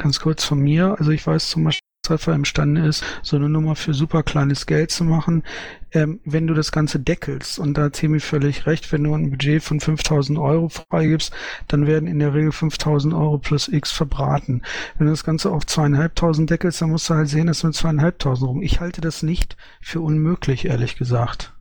ganz 0.01 0.19
kurz 0.19 0.43
von 0.43 0.59
mir, 0.59 0.95
also 0.97 1.11
ich 1.11 1.25
weiß 1.25 1.49
zum 1.49 1.63
Beispiel, 1.63 1.81
dass 2.03 2.11
Alpha 2.11 2.33
imstande 2.33 2.85
ist, 2.85 3.03
so 3.21 3.35
eine 3.35 3.47
Nummer 3.47 3.75
für 3.75 3.93
super 3.93 4.23
kleines 4.23 4.65
Geld 4.65 4.89
zu 4.89 5.03
machen. 5.03 5.43
Ähm, 5.91 6.19
wenn 6.25 6.47
du 6.47 6.53
das 6.55 6.71
Ganze 6.71 6.99
deckelst, 6.99 7.59
und 7.59 7.77
da 7.77 7.83
hat 7.83 7.93
Temi 7.93 8.19
völlig 8.19 8.65
recht, 8.65 8.91
wenn 8.91 9.03
du 9.03 9.13
ein 9.13 9.29
Budget 9.29 9.61
von 9.61 9.79
5000 9.79 10.39
Euro 10.39 10.69
freigibst, 10.69 11.31
dann 11.67 11.85
werden 11.85 12.07
in 12.07 12.19
der 12.19 12.33
Regel 12.33 12.51
5000 12.51 13.13
Euro 13.13 13.37
plus 13.37 13.67
X 13.67 13.91
verbraten. 13.91 14.63
Wenn 14.97 15.07
du 15.07 15.13
das 15.13 15.23
Ganze 15.23 15.51
auf 15.51 15.65
zweieinhalbtausend 15.65 16.49
deckelst, 16.49 16.81
dann 16.81 16.89
musst 16.89 17.09
du 17.09 17.13
halt 17.13 17.29
sehen, 17.29 17.47
dass 17.47 17.59
du 17.59 17.67
mit 17.67 17.75
zweieinhalbtausend 17.75 18.49
rum. 18.49 18.61
Ich 18.63 18.79
halte 18.79 19.01
das 19.01 19.21
nicht 19.21 19.55
für 19.81 20.01
unmöglich, 20.01 20.65
ehrlich 20.65 20.95
gesagt. 20.95 21.53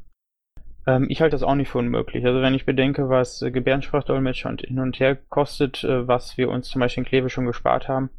Ähm, 0.86 1.06
ich 1.08 1.20
halte 1.20 1.34
das 1.34 1.42
auch 1.42 1.54
nicht 1.54 1.68
für 1.68 1.78
unmöglich. 1.78 2.24
Also 2.24 2.40
wenn 2.42 2.54
ich 2.54 2.66
bedenke, 2.66 3.08
was 3.08 3.42
äh, 3.42 3.50
Gebärdensprachdolmetscher 3.50 4.48
und 4.48 4.62
hin 4.62 4.78
und 4.78 4.98
her 5.00 5.16
kostet, 5.28 5.84
äh, 5.84 6.06
was 6.06 6.36
wir 6.38 6.48
uns 6.48 6.68
zum 6.68 6.80
Beispiel 6.80 7.02
in 7.02 7.08
Kleve 7.08 7.30
schon 7.30 7.46
gespart 7.46 7.88
haben, 7.88 8.10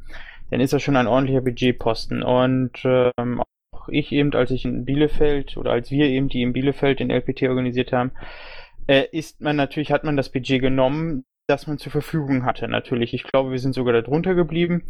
dann 0.50 0.60
ist 0.60 0.72
das 0.72 0.82
schon 0.82 0.96
ein 0.96 1.06
ordentlicher 1.06 1.40
Budgetposten. 1.40 2.22
Und 2.22 2.72
ähm, 2.84 3.42
auch 3.72 3.88
ich 3.88 4.12
eben, 4.12 4.32
als 4.34 4.50
ich 4.50 4.64
in 4.64 4.84
Bielefeld 4.84 5.56
oder 5.56 5.72
als 5.72 5.90
wir 5.90 6.06
eben, 6.06 6.28
die 6.28 6.42
in 6.42 6.52
Bielefeld 6.52 7.00
den 7.00 7.10
LPT 7.10 7.44
organisiert 7.44 7.92
haben, 7.92 8.12
äh, 8.86 9.04
ist 9.12 9.40
man 9.40 9.56
natürlich, 9.56 9.92
hat 9.92 10.04
man 10.04 10.16
das 10.16 10.30
Budget 10.30 10.60
genommen, 10.60 11.24
das 11.48 11.66
man 11.66 11.78
zur 11.78 11.92
Verfügung 11.92 12.44
hatte. 12.44 12.68
Natürlich, 12.68 13.14
ich 13.14 13.24
glaube, 13.24 13.50
wir 13.50 13.58
sind 13.58 13.74
sogar 13.74 13.94
darunter 13.94 14.34
geblieben. 14.34 14.84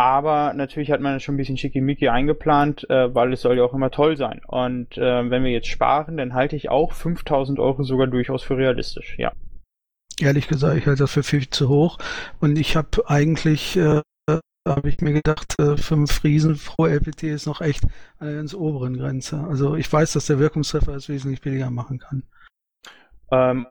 Aber 0.00 0.54
natürlich 0.54 0.90
hat 0.90 1.02
man 1.02 1.20
schon 1.20 1.34
ein 1.34 1.36
bisschen 1.36 1.58
schickimicki 1.58 2.08
eingeplant, 2.08 2.88
äh, 2.88 3.14
weil 3.14 3.34
es 3.34 3.42
soll 3.42 3.58
ja 3.58 3.64
auch 3.64 3.74
immer 3.74 3.90
toll 3.90 4.16
sein. 4.16 4.40
Und 4.46 4.96
äh, 4.96 5.28
wenn 5.28 5.44
wir 5.44 5.50
jetzt 5.50 5.68
sparen, 5.68 6.16
dann 6.16 6.32
halte 6.32 6.56
ich 6.56 6.70
auch 6.70 6.94
5000 6.94 7.58
Euro 7.58 7.82
sogar 7.82 8.06
durchaus 8.06 8.42
für 8.42 8.56
realistisch, 8.56 9.16
ja. 9.18 9.32
Ehrlich 10.18 10.48
gesagt, 10.48 10.78
ich 10.78 10.86
halte 10.86 11.02
das 11.02 11.12
für 11.12 11.22
viel 11.22 11.50
zu 11.50 11.68
hoch. 11.68 11.98
Und 12.40 12.58
ich 12.58 12.76
habe 12.76 13.10
eigentlich, 13.10 13.76
äh, 13.76 14.00
habe 14.66 14.88
ich 14.88 15.02
mir 15.02 15.12
gedacht, 15.12 15.60
äh, 15.60 15.76
fünf 15.76 16.24
Riesen 16.24 16.58
pro 16.58 16.86
LPT 16.86 17.24
ist 17.24 17.44
noch 17.44 17.60
echt 17.60 17.84
an 18.20 18.28
der 18.28 18.36
ganz 18.36 18.54
oberen 18.54 18.96
Grenze. 18.96 19.44
Also 19.50 19.76
ich 19.76 19.92
weiß, 19.92 20.14
dass 20.14 20.24
der 20.24 20.38
Wirkungstreffer 20.38 20.94
es 20.94 21.10
wesentlich 21.10 21.42
billiger 21.42 21.68
machen 21.68 21.98
kann. 21.98 22.22
Ähm, 23.30 23.66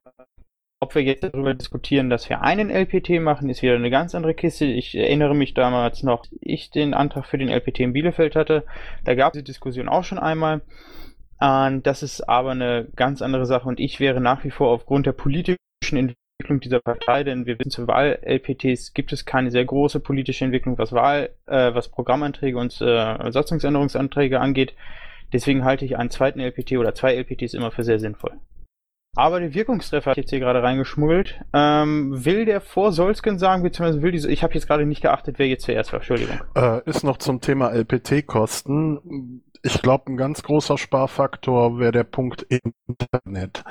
ob 0.82 0.96
wir 0.96 1.04
jetzt 1.04 1.24
darüber 1.24 1.54
diskutieren, 1.54 2.10
dass 2.10 2.30
wir 2.30 2.42
einen 2.42 2.70
LPT 2.70 3.22
machen, 3.22 3.50
ist 3.50 3.62
wieder 3.62 3.76
eine 3.76 3.90
ganz 3.90 4.16
andere 4.16 4.34
Kiste. 4.34 4.66
Ich 4.66 4.96
erinnere 4.96 5.36
mich 5.36 5.54
damals 5.54 6.04
noch, 6.04 6.26
ich 6.40 6.72
den 6.72 6.94
Antrag 6.94 7.26
für 7.26 7.38
den 7.38 7.50
LPT 7.50 7.82
in 7.82 7.94
Bielefeld 7.94 8.36
hatte. 8.36 8.64
Da 9.04 9.14
gab 9.16 9.34
es 9.34 9.40
die 9.40 9.44
Diskussion 9.44 9.90
auch 9.90 10.06
schon 10.06 10.20
einmal. 10.20 10.62
Und 11.40 11.86
das 11.86 12.02
ist 12.02 12.22
aber 12.22 12.52
eine 12.52 12.88
ganz 12.96 13.22
andere 13.22 13.46
Sache. 13.46 13.68
Und 13.68 13.80
ich 13.80 14.00
wäre 14.00 14.22
nach 14.22 14.44
wie 14.46 14.52
vor 14.52 14.70
aufgrund 14.70 15.06
der 15.06 15.12
politischen 15.12 15.60
Entwicklung 15.92 16.62
dieser 16.62 16.80
Partei, 16.80 17.26
denn 17.26 17.46
wir 17.46 17.60
wissen, 17.60 17.72
zu 17.72 17.88
Wahl-LPTs 17.88 18.94
gibt 18.94 19.12
es 19.12 19.26
keine 19.26 19.52
sehr 19.52 19.66
große 19.66 20.00
politische 20.00 20.46
Entwicklung, 20.46 20.78
was 20.78 20.94
Wahl, 20.94 21.32
äh, 21.48 21.74
was 21.74 21.90
Programmanträge 21.90 22.58
und 22.58 22.80
äh, 22.80 23.32
Satzungsänderungsanträge 23.32 24.40
angeht. 24.40 24.74
Deswegen 25.34 25.66
halte 25.66 25.84
ich 25.84 25.98
einen 25.98 26.10
zweiten 26.10 26.40
LPT 26.40 26.74
oder 26.78 26.96
zwei 26.96 27.16
LPTs 27.16 27.54
immer 27.54 27.72
für 27.72 27.84
sehr 27.84 28.00
sinnvoll. 28.00 28.40
Aber 29.20 29.42
der 29.42 29.54
Wirkungstreffer 29.54 30.12
hat 30.12 30.18
jetzt 30.18 30.30
hier 30.30 30.40
gerade 30.40 30.64
reingeschmuggelt. 30.64 31.42
Ähm, 31.52 32.24
will 32.24 32.46
der 32.46 32.62
vor 32.62 32.94
Solsken 32.94 33.38
sagen, 33.38 33.64
beziehungsweise 33.64 34.02
will 34.02 34.14
diese, 34.14 34.32
ich 34.32 34.44
habe 34.44 34.54
jetzt 34.54 34.66
gerade 34.66 34.86
nicht 34.86 35.02
geachtet, 35.02 35.40
wer 35.40 35.48
jetzt 35.48 35.66
zuerst 35.66 35.92
war, 35.92 36.00
Entschuldigung. 36.00 36.40
Äh, 36.56 36.90
ist 36.90 37.04
noch 37.04 37.18
zum 37.18 37.42
Thema 37.42 37.70
LPT-Kosten. 37.74 39.44
Ich 39.62 39.82
glaube, 39.82 40.10
ein 40.10 40.16
ganz 40.16 40.42
großer 40.42 40.78
Sparfaktor 40.78 41.80
wäre 41.80 41.92
der 41.92 42.06
Punkt 42.06 42.44
Internet, 42.44 43.66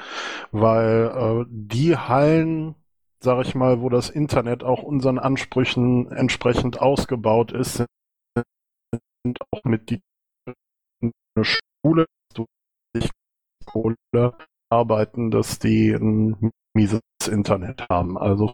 weil 0.53 1.13
äh, 1.15 1.47
die 1.49 1.97
Hallen, 1.97 2.75
sag 3.21 3.47
ich 3.47 3.55
mal, 3.55 3.81
wo 3.81 3.89
das 3.89 4.11
Internet 4.11 4.63
auch 4.63 4.83
unseren 4.83 5.19
Ansprüchen 5.19 6.13
entsprechend 6.13 6.79
ausgebaut 6.83 7.53
ist, 7.53 7.87
sind 9.25 9.39
auch 9.51 9.65
mit 9.65 9.89
die 9.89 10.03
Schule, 11.43 12.05
Kohle 13.65 13.97
arbeiten, 14.71 15.31
dass 15.31 15.59
die 15.59 15.93
ein 15.93 16.53
mieses 16.75 17.01
Internet 17.27 17.89
haben. 17.89 18.19
Also 18.19 18.53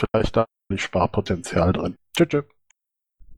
vielleicht 0.00 0.36
da 0.36 0.46
die 0.70 0.78
Sparpotenzial 0.78 1.72
drin. 1.72 1.96
Tschüss. 2.16 2.28
tschüss. 2.28 2.44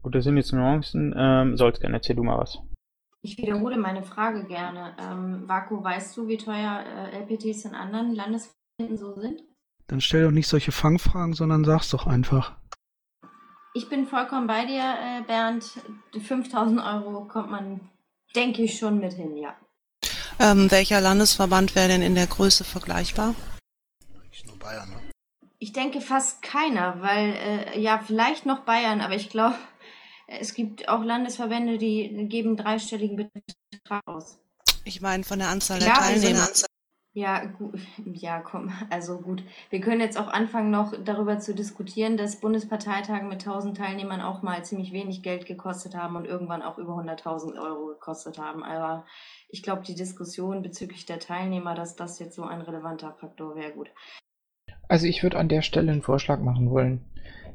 Gut, 0.03 0.14
das 0.14 0.24
sind 0.24 0.36
jetzt 0.36 0.53
Nuancen. 0.53 1.14
Ähm, 1.16 1.57
Solsken, 1.57 1.93
erzähl 1.93 2.16
du 2.16 2.22
mal 2.22 2.38
was. 2.38 2.59
Ich 3.22 3.36
wiederhole 3.36 3.76
meine 3.76 4.03
Frage 4.03 4.45
gerne. 4.45 4.97
Ähm, 4.99 5.47
Vaku, 5.47 5.82
weißt 5.82 6.16
du, 6.16 6.28
wie 6.28 6.38
teuer 6.38 6.84
äh, 6.86 7.18
LPTs 7.18 7.66
in 7.66 7.74
anderen 7.74 8.14
Landesverbänden 8.14 8.97
so 8.97 9.14
sind? 9.20 9.43
Dann 9.88 10.01
stell 10.01 10.24
doch 10.24 10.30
nicht 10.30 10.49
solche 10.49 10.72
Fangfragen, 10.72 11.34
sondern 11.34 11.64
sag's 11.64 11.91
doch 11.91 12.07
einfach. 12.07 12.57
Ich 13.74 13.88
bin 13.88 14.07
vollkommen 14.07 14.47
bei 14.47 14.64
dir, 14.64 14.82
äh, 14.82 15.22
Bernd. 15.26 15.64
5000 16.18 16.80
Euro 16.80 17.26
kommt 17.26 17.51
man, 17.51 17.80
denke 18.34 18.62
ich, 18.62 18.78
schon 18.78 19.01
mit 19.01 19.12
hin, 19.12 19.36
ja. 19.36 19.55
Ähm, 20.41 20.70
welcher 20.70 21.01
Landesverband 21.01 21.74
wäre 21.74 21.88
denn 21.88 22.02
in 22.02 22.14
der 22.14 22.27
Größe 22.27 22.64
vergleichbar? 22.64 23.35
Nur 24.47 24.59
Bayern, 24.59 24.89
ne? 24.89 24.97
Ich 25.59 25.73
denke 25.74 26.01
fast 26.01 26.40
keiner, 26.40 27.02
weil, 27.02 27.35
äh, 27.35 27.78
ja, 27.78 28.02
vielleicht 28.05 28.47
noch 28.47 28.60
Bayern, 28.60 29.02
aber 29.02 29.14
ich 29.14 29.28
glaube, 29.28 29.56
es 30.27 30.55
gibt 30.55 30.89
auch 30.89 31.05
Landesverbände, 31.05 31.77
die 31.77 32.27
geben 32.28 32.56
dreistelligen 32.56 33.31
Betrag 33.70 34.02
aus. 34.06 34.39
Ich 34.85 35.02
meine 35.02 35.24
von 35.24 35.39
der 35.40 35.48
Anzahl 35.48 35.78
Klar, 35.78 35.98
der 35.98 36.19
sind- 36.19 36.36
Teilnehmer. 36.36 36.48
Ja, 37.12 37.45
gut, 37.45 37.74
ja, 38.05 38.41
komm, 38.41 38.73
also 38.89 39.19
gut. 39.19 39.43
Wir 39.70 39.81
können 39.81 40.01
jetzt 40.01 40.19
auch 40.19 40.28
anfangen, 40.28 40.70
noch 40.70 40.95
darüber 41.05 41.39
zu 41.41 41.55
diskutieren, 41.55 42.16
dass 42.16 42.41
Bundesparteitage 42.41 43.24
mit 43.24 43.41
1000 43.41 43.77
Teilnehmern 43.77 44.20
auch 44.20 44.43
mal 44.43 44.65
ziemlich 44.65 44.93
wenig 44.93 45.23
Geld 45.23 45.47
gekostet 45.47 45.97
haben 45.97 46.15
und 46.15 46.24
irgendwann 46.24 46.62
auch 46.62 46.78
über 46.78 46.93
100.000 46.93 47.61
Euro 47.61 47.87
gekostet 47.87 48.39
haben. 48.39 48.62
Aber 48.62 49.07
ich 49.49 49.62
glaube, 49.62 49.82
die 49.82 49.97
Diskussion 49.97 50.62
bezüglich 50.62 51.05
der 51.05 51.19
Teilnehmer, 51.19 51.74
dass 51.74 51.97
das 51.97 52.20
jetzt 52.20 52.37
so 52.37 52.45
ein 52.45 52.61
relevanter 52.61 53.12
Faktor 53.19 53.57
wäre, 53.57 53.73
gut. 53.73 53.91
Also 54.87 55.07
ich 55.07 55.23
würde 55.23 55.39
an 55.39 55.49
der 55.49 55.62
Stelle 55.62 55.91
einen 55.91 56.03
Vorschlag 56.03 56.41
machen 56.41 56.70
wollen. 56.70 57.05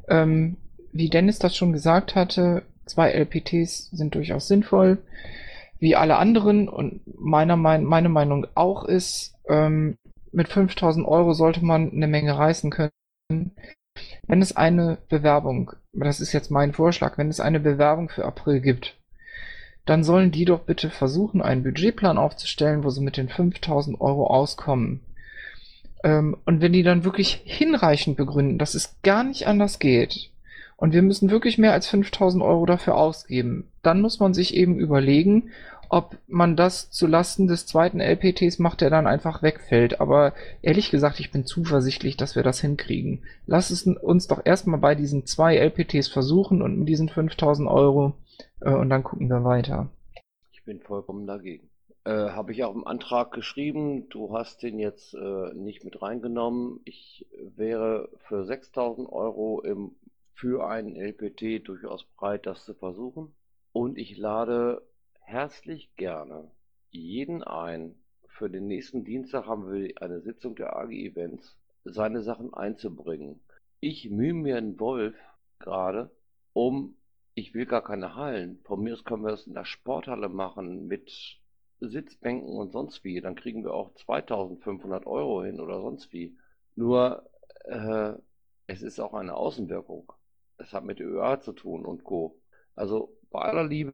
Ähm, 0.10 0.58
wie 0.92 1.10
Dennis 1.10 1.40
das 1.40 1.56
schon 1.56 1.74
gesagt 1.74 2.16
hatte, 2.16 2.64
zwei 2.86 3.12
LPTs 3.12 3.92
sind 3.92 4.16
durchaus 4.16 4.48
sinnvoll. 4.48 4.98
Wie 5.80 5.96
alle 5.96 6.18
anderen 6.18 6.70
und 6.70 7.02
meiner 7.20 7.58
mein, 7.58 7.84
meine 7.84 8.10
Meinung 8.10 8.48
auch 8.56 8.86
ist, 8.86 9.36
ähm, 9.48 9.98
mit 10.32 10.48
5000 10.50 11.08
Euro 11.08 11.34
sollte 11.34 11.64
man 11.64 11.92
eine 11.92 12.08
Menge 12.08 12.38
reißen 12.38 12.72
können. 12.72 12.92
Wenn 14.28 14.42
es 14.42 14.56
eine 14.56 14.98
Bewerbung, 15.10 15.72
das 15.94 16.20
ist 16.20 16.34
jetzt 16.34 16.52
mein 16.52 16.74
Vorschlag, 16.74 17.18
wenn 17.18 17.30
es 17.30 17.40
eine 17.40 17.60
Bewerbung 17.60 18.10
für 18.10 18.26
April 18.26 18.60
gibt, 18.60 18.98
dann 19.86 20.04
sollen 20.04 20.32
die 20.32 20.46
doch 20.46 20.62
bitte 20.62 20.90
versuchen, 20.90 21.42
einen 21.42 21.64
Budgetplan 21.64 22.18
aufzustellen, 22.18 22.84
wo 22.84 22.90
sie 22.90 23.02
mit 23.02 23.18
den 23.18 23.30
5000 23.30 24.02
Euro 24.02 24.28
auskommen. 24.28 25.02
Ähm, 26.04 26.38
und 26.46 26.62
wenn 26.62 26.74
die 26.74 26.84
dann 26.84 27.04
wirklich 27.04 27.42
hinreichend 27.46 28.18
begründen, 28.18 28.58
dass 28.58 28.74
es 28.74 29.00
gar 29.04 29.24
nicht 29.24 29.48
anders 29.48 29.80
geht, 29.80 30.32
und 30.78 30.94
wir 30.94 31.02
müssen 31.02 31.30
wirklich 31.30 31.58
mehr 31.58 31.74
als 31.74 31.88
5000 31.88 32.44
Euro 32.44 32.66
dafür 32.66 32.96
ausgeben, 32.98 33.72
dann 33.82 34.02
muss 34.02 34.20
man 34.20 34.34
sich 34.34 34.56
eben 34.56 34.78
überlegen, 34.78 35.52
ob 35.90 36.18
man 36.28 36.56
das 36.56 36.92
zu 36.92 37.08
Lasten 37.08 37.48
des 37.48 37.68
zweiten 37.68 38.00
LPTs 38.00 38.60
macht, 38.60 38.82
der 38.82 38.90
dann 38.90 39.08
einfach 39.08 39.44
wegfällt. 39.44 40.02
Aber 40.02 40.34
ehrlich 40.62 40.92
gesagt, 40.92 41.20
ich 41.20 41.32
bin 41.32 41.46
zuversichtlich, 41.46 42.18
dass 42.18 42.36
wir 42.36 42.44
das 42.44 42.60
hinkriegen. 42.60 43.24
Lass 43.46 43.70
es 43.70 43.86
uns 43.86 44.28
doch 44.28 44.42
erstmal 44.44 44.80
bei 44.80 44.96
diesen 44.96 45.26
zwei 45.26 45.56
LPTs 45.56 46.08
versuchen 46.08 46.62
und 46.62 46.78
mit 46.78 46.90
diesen 46.90 47.10
5000 47.10 47.70
Euro 47.70 48.14
äh, 48.62 48.74
und 48.74 48.90
dann 48.90 49.04
gucken 49.04 49.30
wir 49.30 49.44
weiter. 49.44 49.90
Ich 50.54 50.64
bin 50.64 50.80
vollkommen 50.82 51.28
dagegen. 51.28 51.70
Äh, 52.04 52.30
Habe 52.32 52.52
ich 52.52 52.64
auch 52.64 52.76
im 52.76 52.86
Antrag 52.86 53.32
geschrieben, 53.32 54.10
du 54.10 54.32
hast 54.32 54.62
den 54.64 54.80
jetzt 54.80 55.14
äh, 55.16 55.54
nicht 55.54 55.84
mit 55.84 56.02
reingenommen. 56.02 56.80
Ich 56.86 57.26
wäre 57.56 58.10
für 58.28 58.46
6000 58.46 59.10
Euro 59.12 59.62
im, 59.62 59.96
für 60.36 60.68
einen 60.68 60.96
LPT 60.96 61.68
durchaus 61.68 62.04
bereit, 62.04 62.46
das 62.46 62.66
zu 62.66 62.74
versuchen. 62.74 63.34
Und 63.72 63.98
ich 63.98 64.18
lade 64.18 64.86
herzlich 65.22 65.96
gerne 65.96 66.52
jeden 66.92 67.44
ein. 67.44 67.96
Für 68.28 68.50
den 68.50 68.68
nächsten 68.68 69.06
Dienstag 69.06 69.48
haben 69.48 69.72
wir 69.72 70.02
eine 70.02 70.20
Sitzung 70.20 70.56
der 70.56 70.76
AG 70.76 70.92
Events, 70.92 71.58
seine 71.86 72.22
Sachen 72.22 72.54
einzubringen. 72.54 73.40
Ich 73.80 74.10
mühe 74.10 74.34
mir 74.34 74.58
einen 74.58 74.78
Wolf 74.80 75.16
gerade, 75.60 76.12
um, 76.52 76.98
ich 77.34 77.54
will 77.54 77.66
gar 77.66 77.84
keine 77.84 78.16
Hallen. 78.16 78.60
Von 78.66 78.84
mir 78.84 78.94
aus 78.94 79.06
können 79.06 79.24
wir 79.24 79.32
das 79.32 79.48
in 79.48 79.54
der 79.54 79.66
Sporthalle 79.66 80.28
machen 80.28 80.88
mit 80.88 81.40
Sitzbänken 81.80 82.58
und 82.58 82.72
sonst 82.72 83.04
wie. 83.06 83.22
Dann 83.22 83.36
kriegen 83.36 83.64
wir 83.64 83.74
auch 83.74 83.94
2500 83.94 85.06
Euro 85.06 85.44
hin 85.44 85.62
oder 85.62 85.80
sonst 85.82 86.12
wie. 86.12 86.38
Nur, 86.76 87.30
äh, 87.66 88.14
es 88.68 88.82
ist 88.82 89.00
auch 89.00 89.14
eine 89.14 89.36
Außenwirkung. 89.36 90.12
Es 90.58 90.74
hat 90.74 90.86
mit 90.86 91.00
ÖA 91.00 91.40
zu 91.40 91.54
tun 91.54 91.86
und 91.86 92.04
Co. 92.04 92.40
Also 92.76 93.16
bei 93.30 93.40
aller 93.42 93.66
Liebe, 93.66 93.94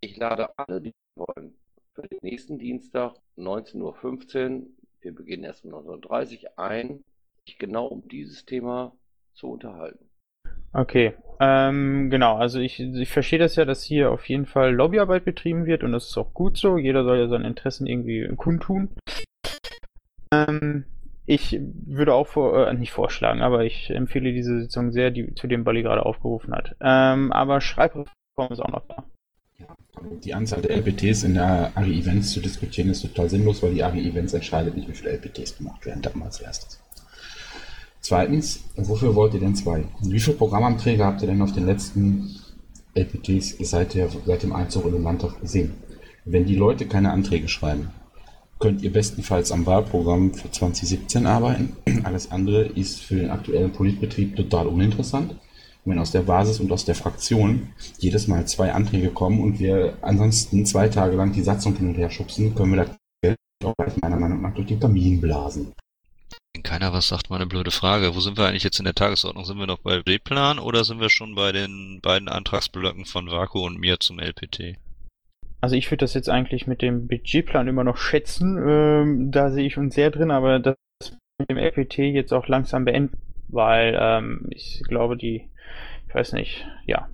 ich 0.00 0.16
lade 0.16 0.48
alle, 0.56 0.80
die 0.80 0.92
wollen, 1.16 1.54
für 1.94 2.02
den 2.02 2.18
nächsten 2.22 2.58
Dienstag 2.58 3.14
19.15 3.36 3.80
Uhr, 3.82 4.66
wir 5.00 5.14
beginnen 5.14 5.44
erst 5.44 5.64
um 5.64 5.72
19.30 5.72 6.44
Uhr, 6.44 6.58
ein, 6.58 7.04
sich 7.46 7.58
genau 7.58 7.86
um 7.86 8.06
dieses 8.08 8.44
Thema 8.44 8.96
zu 9.34 9.48
unterhalten. 9.48 10.08
Okay, 10.72 11.14
ähm, 11.38 12.08
genau, 12.08 12.36
also 12.36 12.58
ich, 12.58 12.80
ich 12.80 13.10
verstehe 13.10 13.38
das 13.38 13.56
ja, 13.56 13.64
dass 13.64 13.82
hier 13.82 14.10
auf 14.10 14.26
jeden 14.28 14.46
Fall 14.46 14.74
Lobbyarbeit 14.74 15.24
betrieben 15.24 15.66
wird 15.66 15.82
und 15.84 15.92
das 15.92 16.08
ist 16.08 16.16
auch 16.16 16.32
gut 16.32 16.56
so. 16.56 16.78
Jeder 16.78 17.04
soll 17.04 17.18
ja 17.18 17.28
seine 17.28 17.46
Interessen 17.46 17.86
irgendwie 17.86 18.26
kundtun. 18.36 18.88
Ähm, 20.32 20.86
ich 21.24 21.58
würde 21.60 22.14
auch 22.14 22.26
vor, 22.26 22.68
äh, 22.68 22.74
nicht 22.74 22.92
vorschlagen, 22.92 23.42
aber 23.42 23.64
ich 23.64 23.90
empfehle 23.90 24.32
diese 24.32 24.60
Sitzung 24.62 24.92
sehr, 24.92 25.10
die, 25.10 25.34
zu 25.34 25.46
dem 25.46 25.64
Bali 25.64 25.82
gerade 25.82 26.04
aufgerufen 26.04 26.52
hat. 26.52 26.74
Ähm, 26.80 27.32
aber 27.32 27.60
Schreibreform 27.60 28.06
ist 28.50 28.60
auch 28.60 28.68
noch 28.68 28.86
da. 28.88 29.04
Die 30.24 30.34
Anzahl 30.34 30.62
der 30.62 30.76
LPTs 30.76 31.22
in 31.22 31.34
der 31.34 31.70
AGI 31.76 32.00
Events 32.00 32.32
zu 32.32 32.40
diskutieren 32.40 32.88
ist 32.88 33.02
total 33.02 33.28
sinnlos, 33.28 33.62
weil 33.62 33.74
die 33.74 33.84
AGI 33.84 34.08
Events 34.08 34.32
entscheidet 34.32 34.76
nicht, 34.76 34.88
wie 34.88 34.94
viele 34.94 35.12
LPTs 35.12 35.58
gemacht 35.58 35.86
werden, 35.86 36.02
das 36.02 36.14
mal 36.14 36.24
als 36.24 36.40
erstes. 36.40 36.80
Zweitens, 38.00 38.64
wofür 38.74 39.14
wollt 39.14 39.34
ihr 39.34 39.40
denn 39.40 39.54
zwei? 39.54 39.84
Wie 40.00 40.18
viele 40.18 40.36
Programmanträge 40.36 41.04
habt 41.04 41.22
ihr 41.22 41.28
denn 41.28 41.40
auf 41.40 41.52
den 41.52 41.66
letzten 41.66 42.36
LPTs 42.94 43.58
seit, 43.60 43.94
der, 43.94 44.08
seit 44.26 44.42
dem 44.42 44.52
Einzug 44.52 44.86
in 44.86 44.92
den 44.92 45.04
Landtag 45.04 45.40
gesehen? 45.40 45.74
Wenn 46.24 46.46
die 46.46 46.56
Leute 46.56 46.86
keine 46.86 47.12
Anträge 47.12 47.48
schreiben, 47.48 47.90
könnt 48.62 48.82
ihr 48.82 48.92
bestenfalls 48.92 49.50
am 49.50 49.66
Wahlprogramm 49.66 50.32
für 50.34 50.48
2017 50.48 51.26
arbeiten. 51.26 51.76
Alles 52.04 52.30
andere 52.30 52.62
ist 52.62 53.00
für 53.00 53.16
den 53.16 53.30
aktuellen 53.30 53.72
Politbetrieb 53.72 54.36
total 54.36 54.68
uninteressant. 54.68 55.34
wenn 55.84 55.98
aus 55.98 56.12
der 56.12 56.22
Basis 56.22 56.60
und 56.60 56.70
aus 56.70 56.84
der 56.84 56.94
Fraktion 56.94 57.72
jedes 57.98 58.28
Mal 58.28 58.46
zwei 58.46 58.72
Anträge 58.72 59.10
kommen 59.10 59.40
und 59.40 59.58
wir 59.58 59.98
ansonsten 60.00 60.64
zwei 60.64 60.88
Tage 60.88 61.16
lang 61.16 61.32
die 61.32 61.42
Satzung 61.42 61.74
hin 61.74 61.88
und 61.88 61.96
her 61.96 62.08
schubsen, 62.08 62.54
können 62.54 62.74
wir 62.74 62.84
das 62.84 62.96
Geld 63.20 63.36
auch 63.64 63.74
meiner 64.00 64.16
Meinung 64.16 64.40
nach 64.42 64.54
durch 64.54 64.68
den 64.68 64.78
Kamin 64.78 65.20
blasen. 65.20 65.72
Wenn 66.54 66.62
keiner 66.62 66.92
was 66.92 67.08
sagt, 67.08 67.30
mal 67.30 67.36
eine 67.36 67.46
blöde 67.46 67.72
Frage. 67.72 68.14
Wo 68.14 68.20
sind 68.20 68.38
wir 68.38 68.46
eigentlich 68.46 68.62
jetzt 68.62 68.78
in 68.78 68.84
der 68.84 68.94
Tagesordnung? 68.94 69.44
Sind 69.44 69.58
wir 69.58 69.66
noch 69.66 69.80
bei 69.80 70.02
D-Plan 70.02 70.60
oder 70.60 70.84
sind 70.84 71.00
wir 71.00 71.10
schon 71.10 71.34
bei 71.34 71.50
den 71.50 71.98
beiden 72.00 72.28
Antragsblöcken 72.28 73.06
von 73.06 73.28
Vaku 73.28 73.66
und 73.66 73.80
mir 73.80 73.98
zum 73.98 74.20
LPT? 74.20 74.76
Also 75.62 75.76
ich 75.76 75.88
würde 75.90 75.98
das 75.98 76.14
jetzt 76.14 76.28
eigentlich 76.28 76.66
mit 76.66 76.82
dem 76.82 77.06
Budgetplan 77.06 77.68
immer 77.68 77.84
noch 77.84 77.96
schätzen. 77.96 78.58
Ähm, 78.58 79.30
da 79.30 79.52
sehe 79.52 79.64
ich 79.64 79.78
uns 79.78 79.94
sehr 79.94 80.10
drin, 80.10 80.32
aber 80.32 80.58
das 80.58 80.76
mit 81.38 81.50
dem 81.50 81.56
LPT 81.56 81.98
jetzt 81.98 82.32
auch 82.32 82.48
langsam 82.48 82.84
beenden, 82.84 83.16
weil 83.46 83.96
ähm, 83.98 84.48
ich 84.50 84.82
glaube, 84.88 85.16
die, 85.16 85.48
ich 86.08 86.14
weiß 86.14 86.32
nicht, 86.32 86.66
ja. 86.84 87.08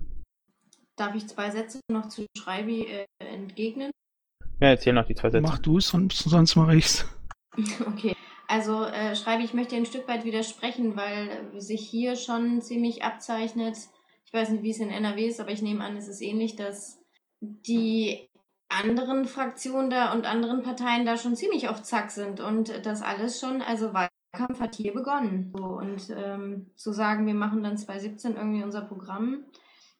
Darf 0.95 1.13
ich 1.13 1.27
zwei 1.27 1.51
Sätze 1.51 1.79
noch 1.91 2.09
zu 2.09 2.25
Schreibi 2.35 2.87
äh, 2.87 3.05
entgegnen? 3.19 3.91
Ja, 4.59 4.69
erzähl 4.69 4.93
noch 4.93 5.05
die 5.05 5.15
zwei 5.15 5.29
Sätze. 5.29 5.43
Mach 5.43 5.59
du 5.59 5.77
es, 5.77 5.89
sonst, 5.89 6.17
sonst 6.17 6.55
mache 6.55 6.75
ich's. 6.75 7.07
Okay, 7.85 8.15
also 8.47 8.85
äh, 8.85 9.15
Schreibi, 9.15 9.43
ich 9.43 9.53
möchte 9.53 9.75
ein 9.75 9.85
Stück 9.85 10.07
weit 10.07 10.23
widersprechen, 10.23 10.95
weil 10.95 11.51
sich 11.59 11.81
hier 11.81 12.15
schon 12.15 12.61
ziemlich 12.61 13.03
abzeichnet, 13.03 13.75
ich 14.25 14.33
weiß 14.33 14.49
nicht, 14.49 14.63
wie 14.63 14.71
es 14.71 14.79
in 14.79 14.89
NRW 14.89 15.27
ist, 15.27 15.39
aber 15.41 15.51
ich 15.51 15.61
nehme 15.61 15.83
an, 15.83 15.97
es 15.97 16.07
ist 16.07 16.21
ähnlich, 16.21 16.55
dass 16.55 16.99
die 17.41 18.28
anderen 18.69 19.25
Fraktionen 19.25 19.89
da 19.89 20.13
und 20.13 20.25
anderen 20.25 20.63
Parteien 20.63 21.05
da 21.05 21.17
schon 21.17 21.35
ziemlich 21.35 21.67
auf 21.67 21.83
Zack 21.83 22.11
sind 22.11 22.39
und 22.39 22.85
das 22.85 23.01
alles 23.01 23.39
schon, 23.39 23.61
also 23.61 23.93
Wahlkampf 23.93 24.59
hat 24.59 24.75
hier 24.75 24.93
begonnen. 24.93 25.51
So, 25.55 25.63
und 25.63 26.13
ähm, 26.15 26.71
zu 26.75 26.93
sagen, 26.93 27.25
wir 27.25 27.33
machen 27.33 27.63
dann 27.63 27.77
2017 27.77 28.35
irgendwie 28.35 28.63
unser 28.63 28.81
Programm, 28.81 29.45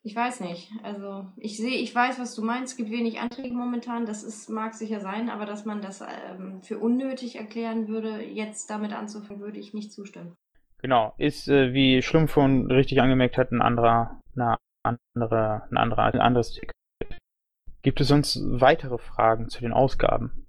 ich 0.02 0.16
weiß 0.16 0.40
nicht. 0.41 0.72
Also 0.84 1.28
ich 1.36 1.58
sehe, 1.58 1.78
ich 1.78 1.94
weiß, 1.94 2.20
was 2.20 2.34
du 2.34 2.41
meinst. 2.41 2.72
Es 2.72 2.78
gibt 2.78 2.90
wenig 2.90 3.20
Anträge 3.20 3.54
momentan. 3.54 4.06
Das 4.06 4.24
ist, 4.24 4.50
mag 4.50 4.74
sicher 4.74 5.02
sein, 5.02 5.30
aber 5.30 5.46
dass 5.46 5.66
man 5.66 5.82
das 5.82 6.02
ähm, 6.02 6.62
für 6.62 6.80
unnötig 6.80 7.36
erklären 7.36 7.88
würde, 7.88 8.24
jetzt 8.24 8.70
damit 8.70 8.94
anzufangen, 8.94 9.41
würde 9.41 9.60
ich 9.60 9.74
nicht 9.74 9.91
zustimmen. 9.91 10.38
Genau, 10.82 11.14
ist, 11.18 11.50
äh, 11.50 11.74
wie 11.74 12.02
Schlumpf 12.02 12.32
schon 12.34 12.72
richtig 12.72 13.02
angemerkt 13.02 13.38
hat, 13.38 13.52
ein 13.52 13.62
anderer, 13.62 14.22
eine 14.36 14.58
andere, 14.84 15.64
ein 15.70 15.78
anderer, 15.78 16.06
ein 16.06 16.22
anderes 16.22 16.54
Ticket. 16.54 16.72
Gibt 17.82 18.02
es 18.02 18.08
sonst 18.10 18.40
weitere 18.44 18.98
Fragen 18.98 19.50
zu 19.50 19.62
den 19.62 19.72
Ausgaben? 19.72 20.48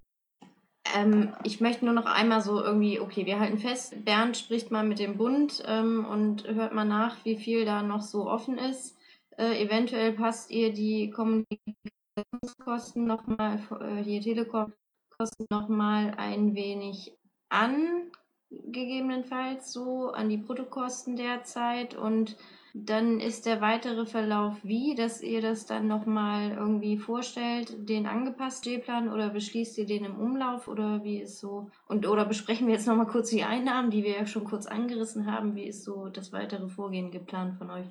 Ähm, 0.95 1.33
ich 1.45 1.61
möchte 1.61 1.85
nur 1.85 1.95
noch 1.95 2.07
einmal 2.07 2.41
so 2.41 2.63
irgendwie, 2.63 3.01
okay, 3.01 3.27
wir 3.27 3.39
halten 3.39 3.59
fest, 3.59 4.05
Bernd 4.05 4.37
spricht 4.37 4.71
mal 4.71 4.85
mit 4.85 4.99
dem 4.99 5.17
Bund 5.17 5.63
ähm, 5.67 6.05
und 6.05 6.47
hört 6.49 6.75
mal 6.75 6.85
nach, 6.85 7.25
wie 7.25 7.37
viel 7.37 7.65
da 7.65 7.83
noch 7.83 8.03
so 8.03 8.29
offen 8.29 8.59
ist. 8.59 8.97
Äh, 9.37 9.63
eventuell 9.63 10.13
passt 10.13 10.51
ihr 10.51 10.73
die 10.73 11.11
Kommunikationskosten 11.11 13.05
nochmal, 13.05 13.61
äh, 13.81 14.03
hier 14.03 14.21
Telekom-Kosten 14.21 15.47
nochmal 15.51 16.15
ein 16.17 16.55
wenig 16.55 17.17
an, 17.49 18.11
gegebenenfalls 18.51 19.73
so, 19.73 20.11
an 20.11 20.29
die 20.29 20.39
Bruttokosten 20.39 21.15
derzeit 21.15 21.95
und 21.95 22.37
dann 22.75 23.21
ist 23.21 23.47
der 23.47 23.61
weitere 23.61 24.07
Verlauf 24.07 24.57
wie, 24.63 24.95
dass 24.95 25.23
ihr 25.23 25.41
das 25.41 25.67
dann 25.67 25.87
nochmal 25.87 26.53
irgendwie 26.53 26.99
vorstellt, 26.99 27.89
den 27.89 28.07
angepassten 28.07 28.75
G-Plan 28.75 29.13
oder 29.13 29.31
beschließt 29.31 29.79
ihr 29.79 29.87
den 29.87 30.05
im 30.05 30.19
Umlauf 30.19 30.69
oder 30.69 31.03
wie 31.03 31.19
ist 31.19 31.39
so, 31.39 31.71
und 31.89 32.07
oder 32.07 32.25
besprechen 32.25 32.67
wir 32.67 32.75
jetzt 32.75 32.87
nochmal 32.87 33.07
kurz 33.07 33.31
die 33.31 33.45
Einnahmen, 33.45 33.91
die 33.91 34.05
wir 34.05 34.17
ja 34.17 34.27
schon 34.27 34.45
kurz 34.45 34.67
angerissen 34.67 35.31
haben, 35.31 35.55
wie 35.55 35.65
ist 35.65 35.85
so 35.85 36.09
das 36.09 36.33
weitere 36.33 36.69
Vorgehen 36.69 37.11
geplant 37.11 37.57
von 37.59 37.71
euch? 37.71 37.87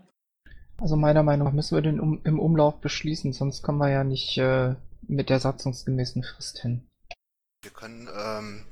Also 0.79 0.95
meiner 0.95 1.23
Meinung 1.23 1.47
nach 1.47 1.53
müssen 1.53 1.75
wir 1.75 1.81
den 1.81 1.99
um, 1.99 2.21
im 2.23 2.39
Umlauf 2.39 2.79
beschließen, 2.79 3.33
sonst 3.33 3.63
kommen 3.63 3.79
wir 3.79 3.89
ja 3.89 4.03
nicht 4.03 4.37
äh, 4.37 4.75
mit 5.01 5.29
der 5.29 5.39
satzungsgemäßen 5.39 6.23
Frist 6.23 6.59
hin. 6.59 6.87
Wir 7.61 7.71
können 7.71 8.07
ähm, 8.07 8.65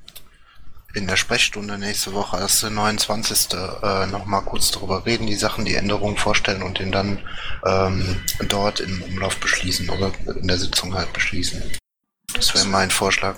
in 0.94 1.08
der 1.08 1.16
Sprechstunde 1.16 1.78
nächste 1.78 2.14
Woche, 2.14 2.38
das 2.38 2.56
ist 2.56 2.64
der 2.64 2.70
29. 2.72 3.54
Äh, 3.54 4.08
nochmal 4.08 4.44
kurz 4.44 4.72
darüber 4.72 5.06
reden, 5.06 5.28
die 5.28 5.36
Sachen, 5.36 5.66
die 5.66 5.76
Änderungen 5.76 6.18
vorstellen 6.18 6.64
und 6.64 6.80
den 6.80 6.92
dann 6.92 7.20
ähm, 7.66 8.24
dort 8.50 8.80
im 8.80 9.02
Umlauf 9.04 9.40
beschließen 9.40 9.90
oder 9.90 10.12
in 10.36 10.48
der 10.48 10.58
Sitzung 10.58 10.94
halt 10.94 11.12
beschließen. 11.14 11.62
Das 12.34 12.54
wäre 12.54 12.66
mein 12.68 12.90
Vorschlag. 12.90 13.38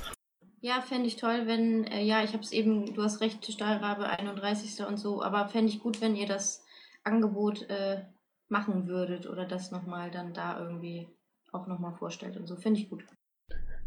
Ja, 0.62 0.82
fände 0.82 1.08
ich 1.08 1.16
toll, 1.16 1.48
wenn, 1.48 1.86
äh, 1.86 2.04
ja, 2.04 2.24
ich 2.24 2.34
habe 2.34 2.44
es 2.44 2.52
eben, 2.52 2.94
du 2.94 3.04
hast 3.04 3.22
recht, 3.22 3.46
Steuerrabe 3.46 4.10
31. 4.10 4.86
und 4.86 4.98
so, 4.98 5.24
aber 5.24 5.48
fände 5.48 5.72
ich 5.72 5.80
gut, 5.80 6.02
wenn 6.02 6.16
ihr 6.16 6.28
das 6.28 6.64
Angebot 7.04 7.70
äh, 7.70 8.04
machen 8.50 8.88
würdet 8.88 9.28
oder 9.28 9.46
das 9.46 9.72
nochmal 9.72 10.12
dann 10.12 10.34
da 10.34 10.60
irgendwie 10.60 11.08
auch 11.52 11.68
nochmal 11.68 11.94
vorstellt 11.94 12.36
und 12.36 12.48
so. 12.48 12.56
Finde 12.58 12.82
ich 12.82 12.90
gut. 12.90 13.06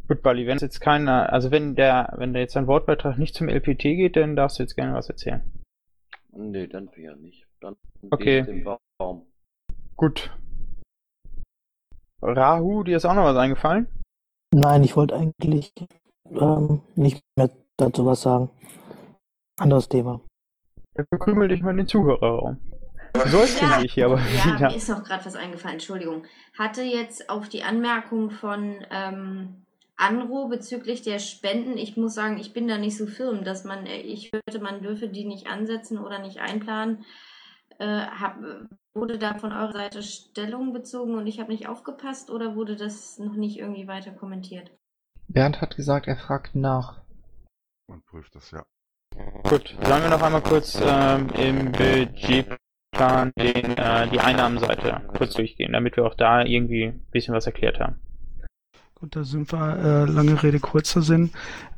Gut, 0.09 0.23
Bali, 0.23 0.47
wenn 0.47 0.57
es 0.57 0.63
jetzt 0.63 0.81
keiner, 0.81 1.33
also 1.33 1.51
wenn 1.51 1.75
der, 1.75 2.13
wenn 2.17 2.33
der 2.33 2.43
jetzt 2.43 2.57
ein 2.57 2.67
Wortbeitrag 2.67 3.19
nicht 3.19 3.35
zum 3.35 3.49
LPT 3.49 3.83
geht, 3.83 4.17
dann 4.17 4.37
darfst 4.37 4.59
du 4.59 4.63
jetzt 4.63 4.75
gerne 4.75 4.95
was 4.95 5.09
erzählen. 5.09 5.41
Nee, 6.33 6.67
dann 6.67 6.91
ja 6.97 7.15
nicht. 7.15 7.47
Dann 7.61 7.77
okay. 8.11 8.43
den 8.43 8.65
Baum. 8.99 9.27
Gut. 9.97 10.37
Rahu, 12.21 12.83
dir 12.85 12.97
ist 12.97 13.05
auch 13.05 13.15
noch 13.15 13.25
was 13.25 13.37
eingefallen? 13.37 13.87
Nein, 14.55 14.85
ich 14.85 14.97
wollte 14.97 15.17
eigentlich 15.17 15.73
ähm, 16.31 16.81
nicht 16.95 17.23
mehr 17.37 17.51
dazu 17.77 18.07
was 18.07 18.23
sagen. 18.23 18.51
Anderes 19.59 19.89
Thema. 19.89 20.21
Dann 20.95 21.07
verkrümel 21.07 21.49
dich 21.49 21.63
mal 21.63 21.71
in 21.71 21.79
den 21.79 21.87
Zuhörerraum. 21.87 22.59
Seufzen 23.27 23.81
sich 23.81 23.93
hier 23.93 24.07
aber 24.07 24.19
Ja, 24.19 24.45
wieder. 24.57 24.71
mir 24.71 24.77
ist 24.77 24.89
noch 24.89 25.05
gerade 25.05 25.25
was 25.25 25.37
eingefallen, 25.37 25.75
Entschuldigung. 25.75 26.25
Hatte 26.59 26.83
jetzt 26.83 27.29
auf 27.29 27.49
die 27.49 27.63
Anmerkung 27.63 28.31
von 28.31 28.85
ähm, 28.91 29.62
Anro 30.03 30.49
bezüglich 30.49 31.03
der 31.03 31.21
Spenden, 31.21 31.79
ich 31.79 31.97
muss 31.97 32.15
sagen, 32.15 32.39
ich 32.39 32.53
bin 32.53 32.67
da 32.67 32.77
nicht 32.77 32.97
so 32.97 33.07
firm, 33.07 33.45
dass 33.45 33.65
man, 33.65 33.87
äh, 33.87 34.01
ich 34.01 34.33
hörte, 34.33 34.61
man 34.61 34.83
dürfe 34.83 35.09
die 35.09 35.25
nicht 35.25 35.47
ansetzen 35.47 35.99
oder 35.99 36.19
nicht 36.19 36.41
einplanen. 36.41 37.05
Äh, 37.79 37.87
hab, 37.87 38.37
wurde 38.95 39.19
da 39.19 39.35
von 39.35 39.53
eurer 39.53 39.73
Seite 39.73 40.03
Stellung 40.03 40.73
bezogen 40.73 41.15
und 41.15 41.27
ich 41.29 41.39
habe 41.39 41.53
nicht 41.53 41.69
aufgepasst 41.69 42.31
oder 42.31 42.57
wurde 42.57 42.75
das 42.77 43.19
noch 43.19 43.35
nicht 43.35 43.59
irgendwie 43.59 43.87
weiter 43.87 44.11
kommentiert? 44.11 44.73
Bernd 45.29 45.61
hat 45.61 45.77
gesagt, 45.77 46.09
er 46.09 46.17
fragt 46.17 46.57
nach. 46.57 47.01
Man 47.89 48.03
prüft 48.03 48.35
das 48.35 48.51
ja. 48.51 48.65
Gut, 49.45 49.77
sollen 49.83 50.03
wir 50.03 50.11
noch 50.11 50.23
einmal 50.23 50.43
kurz 50.43 50.81
ähm, 50.83 51.29
im 51.39 51.71
Budgetplan 51.73 53.33
den, 53.39 53.79
äh, 53.79 54.09
die 54.09 54.21
Einnahmenseite 54.21 55.09
kurz 55.17 55.35
durchgehen, 55.35 55.73
damit 55.73 55.97
wir 55.97 56.05
auch 56.05 56.15
da 56.15 56.43
irgendwie 56.43 56.87
ein 56.87 57.07
bisschen 57.13 57.35
was 57.35 57.47
erklärt 57.47 57.79
haben. 57.79 58.01
Gut, 59.03 59.17
da 59.17 59.25
sind 59.25 59.51
wir 59.53 59.79
äh, 59.79 60.05
lange 60.05 60.41
Rede, 60.45 60.61
kurzer 60.61 61.03
Sinn. 61.03 61.31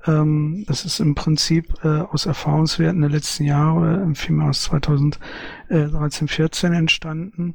Ähm, 0.07 0.67
das 0.69 0.85
ist 0.85 1.01
im 1.01 1.15
Prinzip 1.15 1.73
äh, 1.83 2.01
aus 2.01 2.27
Erfahrungswerten 2.27 3.01
der 3.01 3.09
letzten 3.09 3.45
Jahre, 3.45 3.95
im 4.03 4.15
vielmehr 4.15 4.51
aus 4.51 4.65
2013, 4.65 6.29
14 6.29 6.75
entstanden. 6.75 7.55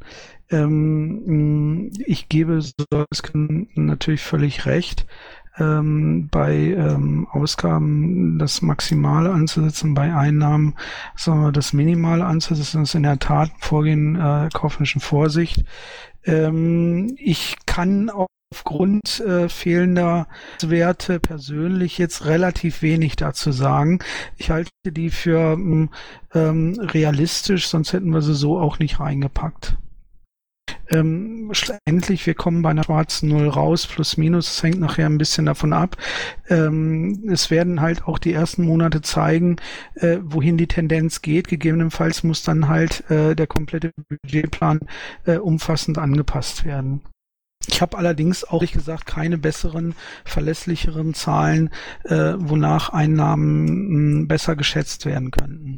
Ähm, 0.50 1.92
ich 2.04 2.30
gebe 2.30 2.62
Solsken 2.64 3.70
natürlich 3.76 4.24
völlig 4.24 4.66
recht. 4.66 5.06
Ähm, 5.60 6.30
bei 6.32 6.56
ähm, 6.56 7.28
Ausgaben 7.30 8.40
das 8.40 8.64
Maximale 8.64 9.30
anzusetzen, 9.30 9.94
bei 9.94 10.16
Einnahmen 10.16 10.74
sagen 11.16 11.44
wir, 11.44 11.52
das 11.52 11.74
Minimale 11.74 12.26
anzusetzen, 12.26 12.80
das 12.80 12.90
ist 12.90 12.96
in 12.96 13.04
der 13.04 13.20
Tat 13.20 13.52
Vorgehen 13.60 14.16
äh, 14.16 14.50
kaufmännischen 14.52 15.02
Vorsicht. 15.02 15.64
Ähm, 16.26 17.16
ich 17.20 17.56
kann 17.68 18.10
auch 18.10 18.30
aufgrund 18.52 19.20
äh, 19.20 19.48
fehlender 19.48 20.28
Werte 20.62 21.20
persönlich 21.20 21.98
jetzt 21.98 22.26
relativ 22.26 22.82
wenig 22.82 23.16
dazu 23.16 23.52
sagen. 23.52 24.00
Ich 24.38 24.50
halte 24.50 24.72
die 24.86 25.12
für 25.12 25.54
ähm, 26.34 26.80
realistisch, 26.80 27.68
sonst 27.68 27.94
hätten 27.94 28.10
wir 28.10 28.22
sie 28.22 28.34
so 28.34 28.60
auch 28.60 28.80
nicht 28.80 29.00
reingepackt. 29.00 29.78
Ähm, 30.92 31.50
schlussendlich, 31.52 32.26
wir 32.26 32.34
kommen 32.34 32.64
bei 32.64 32.70
einer 32.70 32.84
schwarzen 32.84 33.30
Null 33.30 33.48
raus, 33.48 33.86
plus 33.86 34.18
minus, 34.18 34.52
es 34.52 34.64
hängt 34.64 34.80
nachher 34.80 35.06
ein 35.06 35.20
bisschen 35.20 35.46
davon 35.46 35.72
ab. 35.72 35.98
Ähm, 36.50 37.24
es 37.30 37.52
werden 37.52 37.82
halt 37.82 38.06
auch 38.08 38.18
die 38.18 38.34
ersten 38.34 38.66
Monate 38.66 39.02
zeigen, 39.02 39.58
äh, 39.96 40.18
wohin 40.24 40.58
die 40.58 40.68
Tendenz 40.68 41.22
geht. 41.22 41.48
Gegebenenfalls 41.48 42.24
muss 42.24 42.44
dann 42.44 42.68
halt 42.68 43.10
äh, 43.12 43.36
der 43.36 43.48
komplette 43.48 43.92
Budgetplan 44.10 44.80
äh, 45.26 45.38
umfassend 45.38 46.00
angepasst 46.00 46.66
werden. 46.66 47.02
Ich 47.72 47.82
habe 47.82 47.98
allerdings 47.98 48.44
auch, 48.44 48.56
ehrlich 48.56 48.72
gesagt, 48.72 49.06
keine 49.06 49.38
besseren, 49.38 49.94
verlässlicheren 50.26 51.14
Zahlen, 51.14 51.70
äh, 52.04 52.34
wonach 52.38 52.90
Einnahmen 52.90 54.22
mh, 54.22 54.26
besser 54.28 54.56
geschätzt 54.56 55.06
werden 55.06 55.30
könnten. 55.30 55.78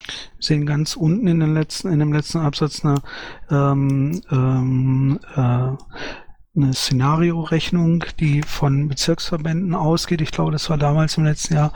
Wir 0.00 0.40
sehen 0.40 0.66
ganz 0.66 0.96
unten 0.96 1.28
in, 1.28 1.40
den 1.40 1.54
letzten, 1.54 1.92
in 1.92 2.00
dem 2.00 2.12
letzten 2.12 2.38
Absatz 2.38 2.84
eine, 2.84 3.00
ähm, 3.48 4.20
ähm, 4.30 5.20
äh, 5.34 5.76
eine 6.56 6.72
Szenariorechnung, 6.72 8.04
die 8.18 8.42
von 8.42 8.88
Bezirksverbänden 8.88 9.74
ausgeht. 9.74 10.20
Ich 10.20 10.30
glaube, 10.30 10.52
das 10.52 10.70
war 10.70 10.78
damals 10.78 11.18
im 11.18 11.24
letzten 11.24 11.54
Jahr 11.54 11.72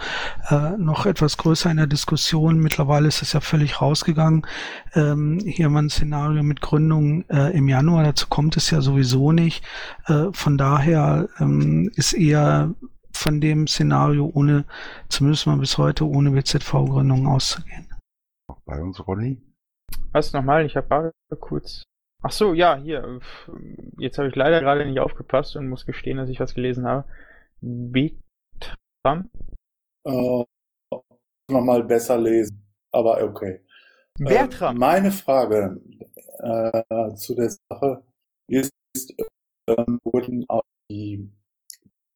äh, 0.48 0.76
noch 0.78 1.06
etwas 1.06 1.36
größer 1.36 1.70
in 1.70 1.76
der 1.76 1.86
Diskussion. 1.86 2.58
Mittlerweile 2.58 3.08
ist 3.08 3.22
es 3.22 3.32
ja 3.32 3.40
völlig 3.40 3.80
rausgegangen. 3.80 4.46
Ähm, 4.94 5.40
hier 5.44 5.66
haben 5.66 5.74
wir 5.74 5.82
ein 5.82 5.90
Szenario 5.90 6.42
mit 6.42 6.60
Gründung 6.60 7.24
äh, 7.28 7.56
im 7.56 7.68
Januar. 7.68 8.04
Dazu 8.04 8.26
kommt 8.28 8.56
es 8.56 8.70
ja 8.70 8.80
sowieso 8.80 9.32
nicht. 9.32 9.64
Äh, 10.06 10.26
von 10.32 10.56
daher 10.56 11.28
ähm, 11.38 11.90
ist 11.94 12.14
eher 12.14 12.74
von 13.12 13.40
dem 13.40 13.66
Szenario 13.66 14.30
ohne, 14.32 14.64
zumindest 15.08 15.46
mal 15.46 15.56
bis 15.56 15.76
heute, 15.76 16.06
ohne 16.06 16.34
WZV-Gründung 16.34 17.26
auszugehen. 17.26 17.86
Auch 18.48 18.60
bei 18.64 18.80
uns, 18.80 19.06
Ronny? 19.06 19.42
Was 20.12 20.32
nochmal? 20.32 20.64
Ich 20.64 20.76
habe 20.76 20.88
gerade 20.88 21.12
kurz. 21.38 21.84
Ach 22.22 22.32
so, 22.32 22.52
ja, 22.52 22.76
hier. 22.76 23.20
Jetzt 23.98 24.18
habe 24.18 24.28
ich 24.28 24.36
leider 24.36 24.60
gerade 24.60 24.84
nicht 24.84 25.00
aufgepasst 25.00 25.56
und 25.56 25.68
muss 25.68 25.86
gestehen, 25.86 26.18
dass 26.18 26.28
ich 26.28 26.40
was 26.40 26.54
gelesen 26.54 26.86
habe. 26.86 27.08
Betram? 27.60 29.30
Äh, 30.06 30.44
nochmal 31.50 31.84
besser 31.84 32.18
lesen, 32.18 32.62
aber 32.92 33.22
okay. 33.22 33.60
Bertram. 34.18 34.76
Äh, 34.76 34.78
meine 34.78 35.12
Frage 35.12 35.80
äh, 36.38 37.14
zu 37.14 37.34
der 37.34 37.50
Sache 37.50 38.02
ist, 38.48 38.72
ähm, 39.66 39.98
wurden 40.04 40.44
auch 40.48 40.62
die 40.90 41.30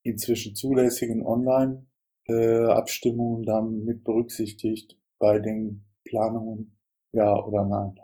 inzwischen 0.03 0.55
zulässigen 0.55 1.25
Online-Abstimmungen 1.25 3.45
dann 3.45 3.85
mit 3.85 4.05
berücksichtigt 4.05 4.99
bei 5.19 5.39
den 5.39 5.87
Planungen, 6.05 6.77
ja 7.13 7.35
oder 7.35 7.65
nein? 7.65 7.99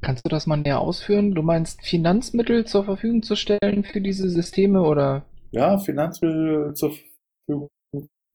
Kannst 0.00 0.24
du 0.24 0.28
das 0.28 0.46
mal 0.46 0.56
näher 0.56 0.80
ausführen? 0.80 1.34
Du 1.34 1.42
meinst 1.42 1.82
Finanzmittel 1.82 2.64
zur 2.66 2.84
Verfügung 2.84 3.22
zu 3.22 3.34
stellen 3.34 3.84
für 3.84 4.00
diese 4.00 4.28
Systeme 4.30 4.82
oder? 4.82 5.24
Ja, 5.50 5.78
Finanzmittel 5.78 6.72
zur 6.74 6.92
Verfügung 6.92 7.68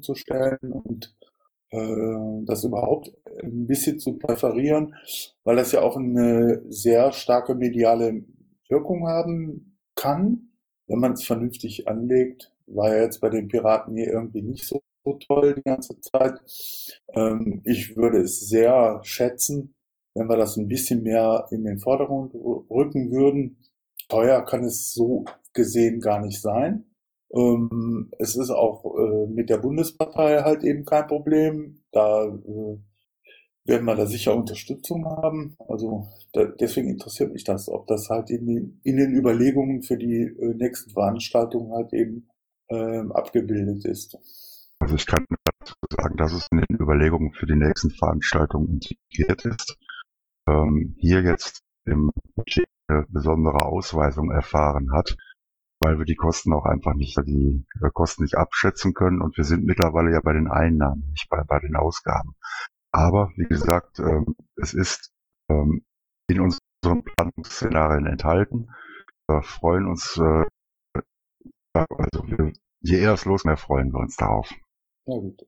zu 0.01 0.15
stellen 0.15 0.59
und 0.61 1.15
äh, 1.69 2.45
das 2.45 2.63
überhaupt 2.63 3.13
ein 3.41 3.65
bisschen 3.65 3.99
zu 3.99 4.17
präferieren, 4.17 4.95
weil 5.43 5.55
das 5.55 5.71
ja 5.71 5.81
auch 5.81 5.95
eine 5.95 6.61
sehr 6.69 7.11
starke 7.13 7.55
mediale 7.55 8.23
Wirkung 8.67 9.07
haben 9.07 9.77
kann, 9.95 10.49
wenn 10.87 10.99
man 10.99 11.13
es 11.13 11.23
vernünftig 11.23 11.87
anlegt. 11.87 12.51
War 12.67 12.95
ja 12.95 13.03
jetzt 13.03 13.21
bei 13.21 13.29
den 13.29 13.47
Piraten 13.47 13.95
hier 13.95 14.11
irgendwie 14.11 14.41
nicht 14.41 14.65
so, 14.65 14.81
toll 15.27 15.55
die 15.55 15.63
ganze 15.63 15.99
Zeit. 15.99 16.39
Ähm, 17.13 17.61
ich 17.65 17.95
würde 17.97 18.19
es 18.19 18.39
sehr 18.39 19.01
schätzen, 19.03 19.75
wenn 20.15 20.27
wir 20.27 20.37
das 20.37 20.57
ein 20.57 20.67
bisschen 20.67 21.03
mehr 21.03 21.47
in 21.51 21.63
den 21.63 21.79
Vordergrund 21.79 22.33
rücken 22.35 23.11
würden. 23.11 23.57
Teuer 24.09 24.43
kann 24.45 24.63
es 24.63 24.93
so 24.93 25.25
gesehen 25.53 25.99
gar 25.99 26.21
nicht 26.21 26.41
sein. 26.41 26.85
Ähm, 27.33 28.11
es 28.19 28.35
ist 28.35 28.51
auch 28.51 28.85
äh, 28.97 29.27
mit 29.27 29.49
der 29.49 29.57
Bundespartei 29.57 30.43
halt 30.43 30.63
eben 30.63 30.85
kein 30.85 31.07
Problem. 31.07 31.79
Da 31.91 32.25
äh, 32.25 32.77
werden 33.65 33.85
wir 33.85 33.95
da 33.95 34.05
sicher 34.05 34.35
Unterstützung 34.35 35.05
haben. 35.05 35.55
Also 35.67 36.07
da, 36.33 36.45
deswegen 36.45 36.89
interessiert 36.89 37.33
mich 37.33 37.43
das, 37.43 37.69
ob 37.69 37.87
das 37.87 38.09
halt 38.09 38.29
in 38.29 38.45
den, 38.45 38.81
in 38.83 38.97
den 38.97 39.15
Überlegungen 39.15 39.81
für 39.81 39.97
die 39.97 40.21
äh, 40.21 40.53
nächsten 40.55 40.91
Veranstaltungen 40.91 41.71
halt 41.71 41.93
eben 41.93 42.27
ähm, 42.69 43.11
abgebildet 43.11 43.85
ist. 43.85 44.17
Also 44.79 44.95
ich 44.95 45.05
kann 45.05 45.25
dazu 45.45 45.75
sagen, 45.97 46.17
dass 46.17 46.33
es 46.33 46.47
in 46.51 46.57
den 46.59 46.79
Überlegungen 46.79 47.33
für 47.33 47.45
die 47.45 47.55
nächsten 47.55 47.89
Veranstaltungen 47.89 48.79
integriert 48.79 49.45
ist. 49.45 49.77
Ähm, 50.47 50.95
hier 50.97 51.21
jetzt 51.21 51.61
im 51.85 52.11
Budget 52.35 52.65
eine 52.87 53.05
besondere 53.09 53.65
Ausweisung 53.65 54.31
erfahren 54.31 54.91
hat, 54.91 55.15
weil 55.79 55.97
wir 55.97 56.05
die 56.05 56.15
Kosten 56.15 56.53
auch 56.53 56.65
einfach 56.65 56.93
nicht, 56.93 57.17
die 57.25 57.65
äh, 57.81 57.89
Kosten 57.93 58.23
nicht 58.23 58.35
abschätzen 58.35 58.93
können 58.93 59.21
und 59.21 59.37
wir 59.37 59.43
sind 59.43 59.65
mittlerweile 59.65 60.11
ja 60.11 60.21
bei 60.21 60.33
den 60.33 60.49
Einnahmen, 60.49 61.09
nicht 61.11 61.29
bei, 61.29 61.43
bei 61.43 61.59
den 61.59 61.75
Ausgaben. 61.75 62.35
Aber 62.91 63.31
wie 63.35 63.45
gesagt, 63.45 63.99
ähm, 63.99 64.35
es 64.55 64.73
ist 64.73 65.11
ähm, 65.49 65.83
in 66.29 66.39
unseren 66.39 67.03
Planungsszenarien 67.03 68.05
enthalten. 68.05 68.71
Wir 69.27 69.41
freuen 69.41 69.87
uns, 69.87 70.17
äh, 70.17 70.45
also 71.73 72.27
wir, 72.27 72.53
je 72.81 72.99
eher 72.99 73.13
es 73.13 73.25
los, 73.25 73.45
mehr 73.45 73.57
freuen 73.57 73.91
wir 73.91 73.99
uns 73.99 74.15
darauf. 74.15 74.49
Ja, 75.05 75.15
gut. 75.15 75.41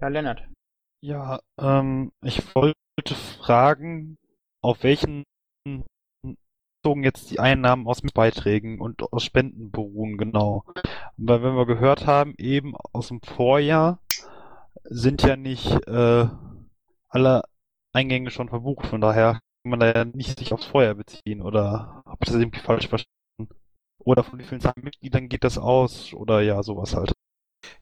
Ja, 0.00 0.08
Lennart. 0.08 0.48
Ja, 1.00 1.40
ähm, 1.58 2.12
ich 2.22 2.54
wollte 2.54 2.76
fragen, 3.14 4.16
auf 4.62 4.82
welchen 4.82 5.24
bezogen 6.86 7.04
jetzt 7.04 7.30
die 7.30 7.40
Einnahmen 7.40 7.86
aus 7.86 8.00
Beiträgen 8.14 8.80
und 8.80 9.02
aus 9.12 9.24
Spenden 9.24 9.70
beruhen, 9.70 10.18
genau. 10.18 10.64
Weil 11.16 11.42
wenn 11.42 11.56
wir 11.56 11.66
gehört 11.66 12.06
haben, 12.06 12.34
eben 12.38 12.74
aus 12.92 13.08
dem 13.08 13.20
Vorjahr 13.22 13.98
sind 14.84 15.22
ja 15.22 15.36
nicht 15.36 15.66
äh, 15.88 16.28
alle 17.08 17.42
Eingänge 17.92 18.30
schon 18.30 18.48
verbucht, 18.48 18.86
von 18.86 19.00
daher 19.00 19.40
kann 19.62 19.70
man 19.70 19.80
da 19.80 19.92
ja 19.92 20.04
nicht 20.04 20.38
sich 20.38 20.52
aufs 20.52 20.66
Vorjahr 20.66 20.94
beziehen, 20.94 21.42
oder 21.42 22.02
habe 22.06 22.18
ich 22.22 22.28
das 22.28 22.36
irgendwie 22.36 22.60
falsch 22.60 22.88
verstanden? 22.88 23.16
Oder 23.98 24.22
von 24.22 24.38
wie 24.38 24.44
vielen 24.44 24.62
Mitgliedern 24.76 25.28
geht 25.28 25.42
das 25.42 25.58
aus? 25.58 26.14
Oder 26.14 26.40
ja, 26.40 26.62
sowas 26.62 26.94
halt. 26.94 27.12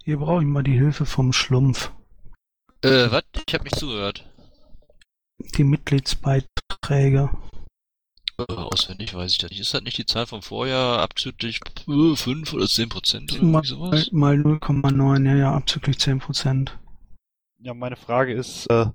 Hier 0.03 0.16
brauche 0.16 0.41
ich 0.41 0.49
mal 0.49 0.62
die 0.62 0.78
Hilfe 0.78 1.05
vom 1.05 1.35
Schlumpf. 1.35 1.93
Äh, 2.81 3.11
was? 3.11 3.24
Ich 3.47 3.53
habe 3.53 3.65
nicht 3.65 3.77
zugehört. 3.77 4.34
Die 5.57 5.65
Mitgliedsbeiträge. 5.65 7.31
Äh, 8.39 8.53
auswendig 8.53 9.15
weiß 9.15 9.33
ich 9.33 9.39
das 9.39 9.51
nicht. 9.51 9.61
Ist 9.61 9.75
das 9.75 9.83
nicht 9.83 9.99
die 9.99 10.07
Zahl 10.07 10.27
vom 10.27 10.43
Vorjahr 10.43 10.99
abzüglich 11.01 11.61
äh, 11.89 12.17
5 12.17 12.53
oder 12.53 12.67
10 12.67 12.89
Prozent 12.89 13.33
oder 13.33 13.43
Mal, 13.43 13.65
irgendwie 13.65 13.69
sowas? 13.69 14.13
mal 14.13 14.35
0,9, 14.35 15.27
ja, 15.27 15.35
ja, 15.37 15.55
abzüglich 15.55 15.99
10 16.01 16.19
Prozent. 16.19 16.79
Ja, 17.59 17.75
meine 17.75 17.97
Frage 17.97 18.35
ist, 18.35 18.67
äh, 18.67 18.87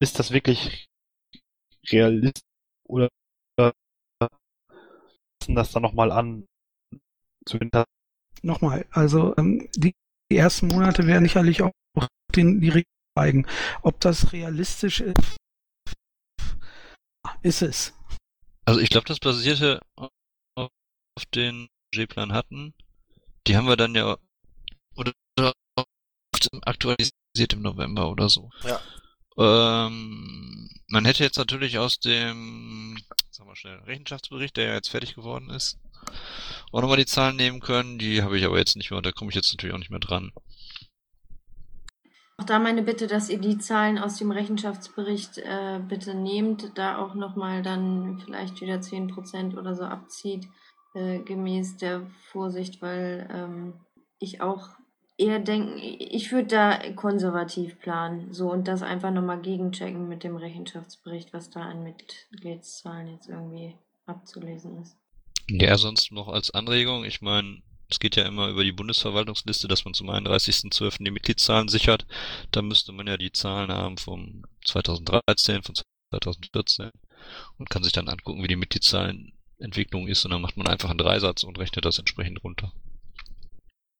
ist 0.00 0.18
das 0.18 0.32
wirklich 0.32 0.88
realistisch 1.90 2.42
oder 2.88 3.08
passen 3.58 5.54
das 5.54 5.72
dann 5.72 5.82
nochmal 5.82 6.10
an 6.10 6.46
Nochmal, 8.42 8.86
also 8.90 9.34
ähm, 9.36 9.68
die, 9.76 9.94
die 10.30 10.36
ersten 10.36 10.68
Monate 10.68 11.06
werden 11.06 11.24
sicherlich 11.24 11.62
auch 11.62 11.72
den, 12.34 12.60
die 12.60 12.68
Regeln 12.68 12.84
zeigen. 13.16 13.46
Ob 13.82 14.00
das 14.00 14.32
realistisch 14.32 15.00
ist, 15.00 15.36
ist 17.44 17.62
es. 17.62 17.92
Also 18.64 18.80
ich 18.80 18.88
glaube, 18.88 19.06
das 19.06 19.18
basierte 19.18 19.80
auf 19.96 20.70
den 21.34 21.68
Budgetplan 21.92 22.32
hatten. 22.32 22.74
Die 23.46 23.56
haben 23.56 23.68
wir 23.68 23.76
dann 23.76 23.94
ja 23.94 24.16
oder 24.96 25.12
aktualisiert 26.62 27.52
im 27.52 27.62
November 27.62 28.10
oder 28.10 28.28
so. 28.28 28.50
Ja. 28.64 28.80
Ähm, 29.36 30.70
man 30.88 31.04
hätte 31.04 31.24
jetzt 31.24 31.36
natürlich 31.36 31.78
aus 31.78 31.98
dem, 31.98 32.96
sagen 33.30 33.50
wir 33.50 33.56
schnell, 33.56 33.78
Rechenschaftsbericht, 33.80 34.56
der 34.56 34.68
ja 34.68 34.74
jetzt 34.74 34.88
fertig 34.88 35.14
geworden 35.14 35.50
ist, 35.50 35.78
auch 36.72 36.80
nochmal 36.80 36.96
die 36.96 37.06
Zahlen 37.06 37.36
nehmen 37.36 37.60
können. 37.60 37.98
Die 37.98 38.22
habe 38.22 38.38
ich 38.38 38.44
aber 38.44 38.58
jetzt 38.58 38.76
nicht 38.76 38.90
mehr 38.90 38.98
und 38.98 39.06
da 39.06 39.12
komme 39.12 39.30
ich 39.30 39.34
jetzt 39.34 39.52
natürlich 39.52 39.74
auch 39.74 39.78
nicht 39.78 39.90
mehr 39.90 40.00
dran. 40.00 40.32
Auch 42.36 42.44
da 42.44 42.58
meine 42.58 42.82
Bitte, 42.82 43.06
dass 43.06 43.30
ihr 43.30 43.38
die 43.38 43.58
Zahlen 43.58 43.98
aus 43.98 44.16
dem 44.16 44.32
Rechenschaftsbericht 44.32 45.38
äh, 45.38 45.80
bitte 45.88 46.14
nehmt, 46.14 46.76
da 46.76 46.98
auch 46.98 47.14
nochmal 47.14 47.62
dann 47.62 48.18
vielleicht 48.24 48.60
wieder 48.60 48.76
10% 48.76 49.56
oder 49.56 49.74
so 49.74 49.84
abzieht, 49.84 50.48
äh, 50.94 51.20
gemäß 51.20 51.76
der 51.76 52.06
Vorsicht, 52.32 52.82
weil 52.82 53.28
ähm, 53.32 53.74
ich 54.18 54.40
auch 54.40 54.70
eher 55.16 55.38
denken, 55.38 55.78
ich 55.78 56.32
würde 56.32 56.48
da 56.48 56.92
konservativ 56.94 57.78
planen, 57.78 58.32
so 58.32 58.50
und 58.50 58.66
das 58.66 58.82
einfach 58.82 59.12
nochmal 59.12 59.40
gegenchecken 59.40 60.08
mit 60.08 60.24
dem 60.24 60.36
Rechenschaftsbericht, 60.36 61.32
was 61.32 61.50
da 61.50 61.60
an 61.60 61.84
Mitgliedszahlen 61.84 63.12
jetzt 63.12 63.28
irgendwie 63.28 63.76
abzulesen 64.06 64.82
ist. 64.82 64.96
Ja, 65.48 65.76
sonst 65.76 66.10
noch 66.10 66.28
als 66.28 66.52
Anregung, 66.52 67.04
ich 67.04 67.20
meine, 67.20 67.62
es 67.88 67.98
geht 67.98 68.16
ja 68.16 68.24
immer 68.26 68.48
über 68.48 68.64
die 68.64 68.72
Bundesverwaltungsliste, 68.72 69.68
dass 69.68 69.84
man 69.84 69.94
zum 69.94 70.10
31.12. 70.10 71.04
die 71.04 71.10
Mitgliedszahlen 71.10 71.68
sichert. 71.68 72.06
Da 72.50 72.62
müsste 72.62 72.92
man 72.92 73.06
ja 73.06 73.16
die 73.16 73.32
Zahlen 73.32 73.70
haben 73.70 73.98
vom 73.98 74.44
2013, 74.64 75.62
von 75.62 75.74
2014 76.10 76.90
und 77.58 77.70
kann 77.70 77.82
sich 77.82 77.92
dann 77.92 78.08
angucken, 78.08 78.42
wie 78.42 78.48
die 78.48 78.56
Mitgliedszahlenentwicklung 78.56 80.08
ist 80.08 80.24
und 80.24 80.30
dann 80.30 80.42
macht 80.42 80.56
man 80.56 80.66
einfach 80.66 80.90
einen 80.90 80.98
Dreisatz 80.98 81.42
und 81.42 81.58
rechnet 81.58 81.84
das 81.84 81.98
entsprechend 81.98 82.42
runter. 82.42 82.72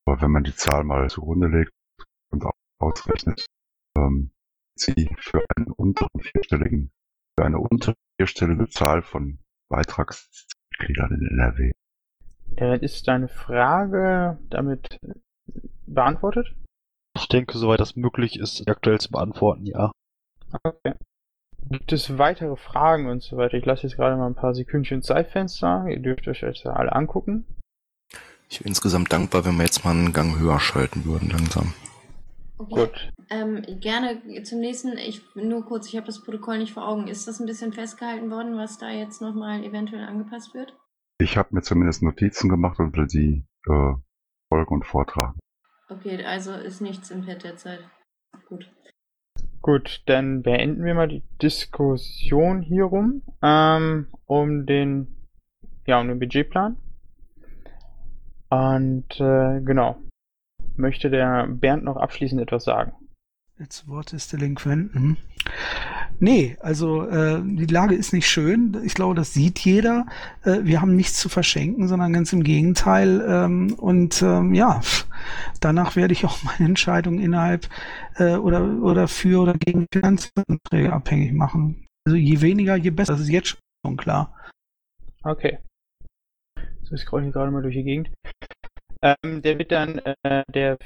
Aber 0.07 0.21
wenn 0.21 0.31
man 0.31 0.45
die 0.45 0.55
Zahl 0.55 0.85
mal 0.85 1.09
zugrunde 1.09 1.49
legt 1.49 1.73
und 2.31 2.45
ausrechnet, 2.79 3.47
ähm, 3.97 4.31
sie 4.77 5.09
für 5.19 5.45
einen 5.57 5.71
unteren 5.71 6.21
vierstelligen, 6.21 6.91
für 7.39 7.45
eine 7.45 7.59
untere 7.59 7.95
vierstellige 8.19 8.69
Zahl 8.69 9.03
von 9.03 9.39
Beitragsmitgliedern 9.69 11.13
in 11.13 11.39
NRW. 11.39 11.73
Äh, 12.57 12.79
ist 12.85 13.09
deine 13.09 13.29
Frage 13.29 14.39
damit 14.51 14.99
beantwortet? 15.87 16.55
Ich 17.17 17.29
denke, 17.29 17.57
soweit 17.59 17.81
das 17.81 17.97
möglich 17.97 18.39
ist, 18.39 18.69
aktuell 18.69 19.01
zu 19.01 19.11
beantworten, 19.11 19.67
ja. 19.67 19.93
Okay. 20.63 20.95
Gibt 21.71 21.93
es 21.93 22.19
weitere 22.19 22.57
Fragen 22.57 23.09
und 23.09 23.23
so 23.23 23.37
weiter? 23.37 23.57
Ich 23.57 23.65
lasse 23.65 23.85
jetzt 23.85 23.97
gerade 23.97 24.17
mal 24.17 24.27
ein 24.27 24.35
paar 24.35 24.55
Sekündchen 24.55 25.03
Zeitfenster. 25.03 25.87
Ihr 25.89 26.01
dürft 26.01 26.29
euch 26.29 26.43
jetzt 26.43 26.67
alle 26.67 26.93
angucken. 26.93 27.47
Ich 28.51 28.61
wäre 28.61 28.69
insgesamt 28.69 29.13
dankbar, 29.13 29.45
wenn 29.45 29.57
wir 29.57 29.65
jetzt 29.65 29.85
mal 29.85 29.93
einen 29.93 30.13
Gang 30.13 30.39
höher 30.39 30.61
schalten 30.61 31.05
würden, 31.05 31.31
langsam. 31.31 31.73
Okay. 32.59 32.75
Gut. 32.75 33.13
Ähm, 33.31 33.63
gerne 33.81 34.43
zum 34.45 34.61
nächsten, 34.61 34.97
ich 34.99 35.23
nur 35.35 35.65
kurz, 35.65 35.89
ich 35.89 35.97
habe 35.97 36.07
das 36.07 36.23
Protokoll 36.23 36.59
nicht 36.59 36.73
vor 36.73 36.87
Augen. 36.87 37.09
Ist 37.09 37.27
das 37.27 37.41
ein 37.41 37.47
bisschen 37.47 37.73
festgehalten 37.73 38.31
worden, 38.31 38.57
was 38.57 38.79
da 38.79 38.91
jetzt 38.91 39.23
nochmal 39.23 39.65
eventuell 39.65 40.05
angepasst 40.05 40.55
wird? 40.55 40.75
Ich 41.19 41.37
habe 41.37 41.55
mir 41.55 41.63
zumindest 41.63 42.03
Notizen 42.03 42.49
gemacht 42.49 42.79
und 42.81 42.97
will 42.97 43.07
die 43.07 43.47
äh, 43.69 43.95
folgen 44.49 44.75
und 44.75 44.85
vortragen. 44.85 45.39
Okay, 45.89 46.25
also 46.25 46.53
ist 46.53 46.81
nichts 46.81 47.11
im 47.11 47.25
Pad 47.25 47.45
derzeit. 47.45 47.81
Gut. 48.49 48.71
Gut, 49.63 50.03
dann 50.07 50.43
beenden 50.43 50.85
wir 50.85 50.95
mal 50.95 51.09
die 51.09 51.23
Diskussion 51.41 52.63
hierum 52.63 53.23
ähm, 53.43 54.09
um 54.27 54.67
den 54.67 55.29
ja 55.87 56.01
um 56.01 56.09
den 56.09 56.19
Budgetplan. 56.19 56.77
Und 58.49 59.21
äh, 59.21 59.61
genau. 59.61 59.97
Möchte 60.77 61.11
der 61.11 61.47
Bernd 61.47 61.85
noch 61.85 61.97
abschließend 61.97 62.41
etwas 62.41 62.65
sagen? 62.65 62.93
Jetzt 63.59 63.87
Wort 63.87 64.13
ist 64.13 64.33
Delinquenten. 64.33 65.17
Nee, 66.19 66.57
also 66.61 67.07
äh, 67.07 67.41
die 67.41 67.67
Lage 67.67 67.95
ist 67.95 68.13
nicht 68.13 68.29
schön. 68.29 68.77
Ich 68.85 68.95
glaube, 68.95 69.15
das 69.15 69.33
sieht 69.33 69.61
jeder. 69.61 70.07
Äh, 70.43 70.65
wir 70.65 70.81
haben 70.81 70.97
nichts 70.97 71.21
zu 71.21 71.29
verschenken, 71.29 71.87
sondern 71.87 72.13
ganz 72.13 72.33
im 72.33 72.43
Gegenteil. 72.43 73.25
Ähm, 73.29 73.75
und 73.75 74.23
ähm, 74.23 74.55
ja, 74.55 74.81
danach 75.61 75.95
werde 75.95 76.15
ich 76.15 76.25
auch 76.25 76.43
meine 76.43 76.69
Entscheidung 76.69 77.21
innerhalb 77.21 77.69
äh, 78.17 78.35
oder 78.35 78.65
oder 78.83 79.07
für 79.07 79.41
oder 79.41 79.55
gegen 79.55 79.87
Finanzanträge 79.93 80.93
abhängig 80.93 81.33
machen. 81.33 81.87
Also 82.05 82.17
je 82.17 82.41
weniger, 82.41 82.75
je 82.75 82.91
besser. 82.91 83.13
Das 83.13 83.23
ist 83.23 83.29
jetzt 83.29 83.57
schon 83.87 83.97
klar. 83.97 84.35
Okay. 85.23 85.59
So, 86.83 86.97
ich 86.97 87.03
scroll 87.03 87.23
hier 87.23 87.31
gerade 87.31 87.53
mal 87.53 87.63
durch 87.63 87.77
die 87.77 87.85
Gegend. 87.85 88.11
Ähm, 89.05 89.43
der 89.43 89.59
wird 89.59 89.71
dann, 89.71 89.99
äh, 90.23 90.43
der, 90.49 90.79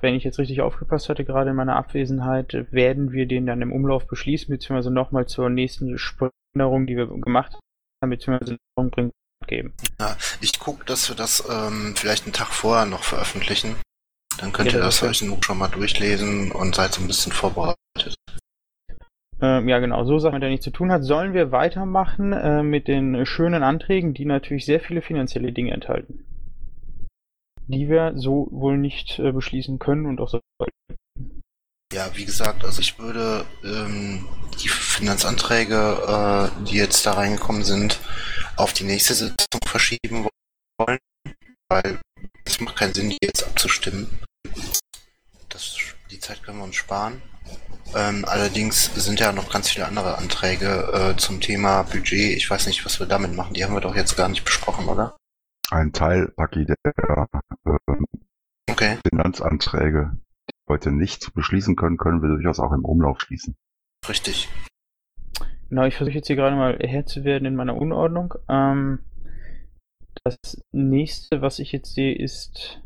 wenn 0.00 0.14
ich 0.14 0.24
jetzt 0.24 0.38
richtig 0.38 0.62
aufgepasst 0.62 1.10
hatte, 1.10 1.24
gerade 1.24 1.50
in 1.50 1.56
meiner 1.56 1.76
Abwesenheit, 1.76 2.54
werden 2.70 3.12
wir 3.12 3.26
den 3.26 3.44
dann 3.44 3.60
im 3.60 3.72
Umlauf 3.72 4.06
beschließen, 4.06 4.48
beziehungsweise 4.48 4.90
nochmal 4.90 5.26
zur 5.26 5.50
nächsten 5.50 5.98
Änderung, 6.54 6.86
die 6.86 6.96
wir 6.96 7.06
gemacht 7.06 7.58
haben, 8.02 8.10
beziehungsweise 8.10 8.56
bringen, 8.74 9.12
geben. 9.46 9.74
Ja, 10.00 10.16
ich 10.40 10.58
gucke, 10.58 10.86
dass 10.86 11.10
wir 11.10 11.16
das 11.16 11.46
ähm, 11.50 11.94
vielleicht 11.94 12.24
einen 12.24 12.32
Tag 12.32 12.48
vorher 12.48 12.86
noch 12.86 13.02
veröffentlichen. 13.02 13.76
Dann 14.38 14.52
könnt 14.52 14.72
Ja, 14.72 14.78
ihr 14.78 14.84
das 14.84 15.02
euch 15.02 15.18
schon 15.18 15.58
mal 15.58 15.68
durchlesen 15.68 16.52
und 16.52 16.74
seid 16.74 16.94
so 16.94 17.02
ein 17.02 17.06
bisschen 17.06 17.32
vorbereitet. 17.32 18.14
Ähm, 19.42 19.68
ja, 19.68 19.78
genau, 19.78 20.04
so 20.04 20.18
Sachen, 20.18 20.34
mit 20.34 20.42
denen 20.42 20.52
nichts 20.52 20.64
zu 20.64 20.70
tun 20.70 20.90
hat. 20.90 21.04
Sollen 21.04 21.34
wir 21.34 21.52
weitermachen 21.52 22.32
äh, 22.32 22.62
mit 22.62 22.88
den 22.88 23.26
schönen 23.26 23.62
Anträgen, 23.62 24.14
die 24.14 24.24
natürlich 24.24 24.64
sehr 24.64 24.80
viele 24.80 25.02
finanzielle 25.02 25.52
Dinge 25.52 25.72
enthalten? 25.72 26.24
Die 27.68 27.88
wir 27.88 28.12
so 28.16 28.48
wohl 28.50 28.78
nicht 28.78 29.18
äh, 29.18 29.32
beschließen 29.32 29.78
können 29.78 30.06
und 30.06 30.20
auch 30.20 30.28
so. 30.28 30.40
Ja, 31.92 32.10
wie 32.14 32.24
gesagt, 32.24 32.64
also 32.64 32.80
ich 32.80 32.98
würde 32.98 33.44
ähm, 33.64 34.26
die 34.62 34.68
Finanzanträge, 34.68 36.50
äh, 36.56 36.64
die 36.64 36.76
jetzt 36.76 37.06
da 37.06 37.12
reingekommen 37.12 37.64
sind, 37.64 38.00
auf 38.56 38.72
die 38.72 38.84
nächste 38.84 39.14
Sitzung 39.14 39.60
verschieben 39.64 40.26
wollen, 40.78 40.98
weil 41.68 42.00
es 42.44 42.60
macht 42.60 42.76
keinen 42.76 42.94
Sinn, 42.94 43.10
die 43.10 43.18
jetzt 43.22 43.44
abzustimmen. 43.44 44.18
Das, 45.48 45.76
die 46.10 46.20
Zeit 46.20 46.42
können 46.42 46.58
wir 46.58 46.64
uns 46.64 46.76
sparen. 46.76 47.22
Ähm, 47.94 48.24
allerdings 48.26 48.90
sind 48.94 49.20
ja 49.20 49.32
noch 49.32 49.50
ganz 49.50 49.70
viele 49.70 49.86
andere 49.86 50.18
Anträge 50.18 51.14
äh, 51.14 51.16
zum 51.16 51.40
Thema 51.40 51.82
Budget. 51.82 52.36
Ich 52.36 52.50
weiß 52.50 52.66
nicht, 52.66 52.84
was 52.84 52.98
wir 52.98 53.06
damit 53.06 53.34
machen. 53.34 53.54
Die 53.54 53.64
haben 53.64 53.74
wir 53.74 53.80
doch 53.80 53.94
jetzt 53.94 54.16
gar 54.16 54.28
nicht 54.28 54.44
besprochen, 54.44 54.88
oder? 54.88 55.16
Ein 55.70 55.92
Teilpaket 55.92 56.68
der 56.84 57.28
ähm, 57.66 58.06
Okay. 58.68 58.98
Finanzanträge, 59.08 60.10
die 60.48 60.52
wir 60.68 60.74
heute 60.74 60.92
nicht 60.92 61.22
zu 61.22 61.32
beschließen 61.32 61.76
können, 61.76 61.96
können 61.96 62.20
wir 62.20 62.28
durchaus 62.28 62.60
auch 62.60 62.72
im 62.72 62.84
Umlauf 62.84 63.20
schließen. 63.20 63.56
Richtig. 64.08 64.48
Genau, 65.68 65.84
ich 65.84 65.96
versuche 65.96 66.14
jetzt 66.16 66.26
hier 66.26 66.36
gerade 66.36 66.56
mal 66.56 66.78
Herr 66.80 67.06
zu 67.06 67.24
werden 67.24 67.46
in 67.46 67.56
meiner 67.56 67.76
Unordnung. 67.76 68.34
Ähm, 68.48 69.00
das 70.24 70.36
nächste, 70.72 71.42
was 71.42 71.58
ich 71.58 71.72
jetzt 71.72 71.94
sehe, 71.94 72.16
ist. 72.16 72.82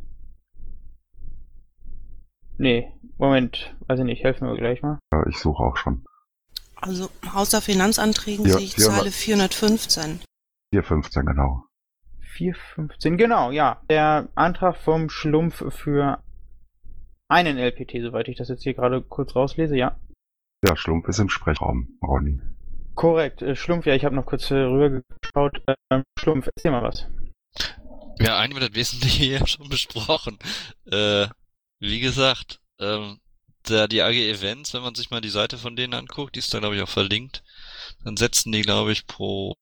Nee, 2.57 2.93
Moment, 3.19 3.75
weiß 3.87 3.99
ich 4.01 4.05
nicht, 4.05 4.23
helfen 4.23 4.47
wir 4.49 4.57
gleich 4.57 4.83
mal. 4.83 4.99
Ja, 5.13 5.27
ich 5.27 5.39
suche 5.39 5.63
auch 5.63 5.77
schon. 5.77 6.05
Also 6.77 7.11
außer 7.35 7.61
Finanzanträgen 7.61 8.47
Ja, 8.47 8.55
sehe 8.55 8.65
ich 8.65 8.77
Zeile 8.77 9.11
415. 9.11 10.21
415, 10.73 11.27
genau. 11.27 11.65
415, 12.41 13.19
genau, 13.19 13.51
ja. 13.51 13.83
Der 13.91 14.29
Antrag 14.35 14.77
vom 14.79 15.11
Schlumpf 15.11 15.63
für 15.75 16.23
einen 17.29 17.59
LPT, 17.59 18.01
soweit 18.01 18.29
ich 18.29 18.37
das 18.37 18.49
jetzt 18.49 18.63
hier 18.63 18.73
gerade 18.73 19.03
kurz 19.03 19.37
rauslese, 19.37 19.77
ja. 19.77 19.99
Der 20.67 20.77
Schlumpf 20.77 21.07
ist 21.09 21.19
im 21.19 21.29
Sprechraum, 21.29 21.99
Ronny. 22.03 22.41
Korrekt, 22.95 23.43
äh, 23.43 23.55
Schlumpf, 23.57 23.85
ja, 23.85 23.95
ich 23.95 24.07
habe 24.07 24.15
noch 24.15 24.25
kurz 24.25 24.51
äh, 24.51 24.55
rübergeschaut. 24.55 25.63
Ähm, 25.91 26.03
Schlumpf, 26.19 26.49
erzähl 26.55 26.71
mal 26.71 26.83
was. 26.83 27.07
Ja, 28.19 28.39
eigentlich 28.39 28.61
wird 28.61 28.71
das 28.71 28.77
Wesentliche 28.77 29.25
ja 29.39 29.47
schon 29.47 29.69
besprochen. 29.69 30.39
Äh, 30.91 31.27
wie 31.79 32.01
gesagt, 32.01 32.61
ähm, 32.79 33.21
da 33.65 33.87
die 33.87 34.01
AG 34.01 34.15
Events, 34.15 34.73
wenn 34.73 34.83
man 34.83 34.95
sich 34.95 35.11
mal 35.11 35.21
die 35.21 35.29
Seite 35.29 35.59
von 35.59 35.77
denen 35.77 35.93
anguckt, 35.93 36.37
die 36.37 36.39
ist 36.39 36.53
da 36.55 36.59
glaube 36.59 36.77
ich 36.77 36.83
auch 36.83 36.89
verlinkt, 36.89 37.43
dann 38.05 38.17
setzen 38.17 38.53
die 38.53 38.63
glaube 38.63 38.93
ich 38.93 39.07
pro 39.07 39.55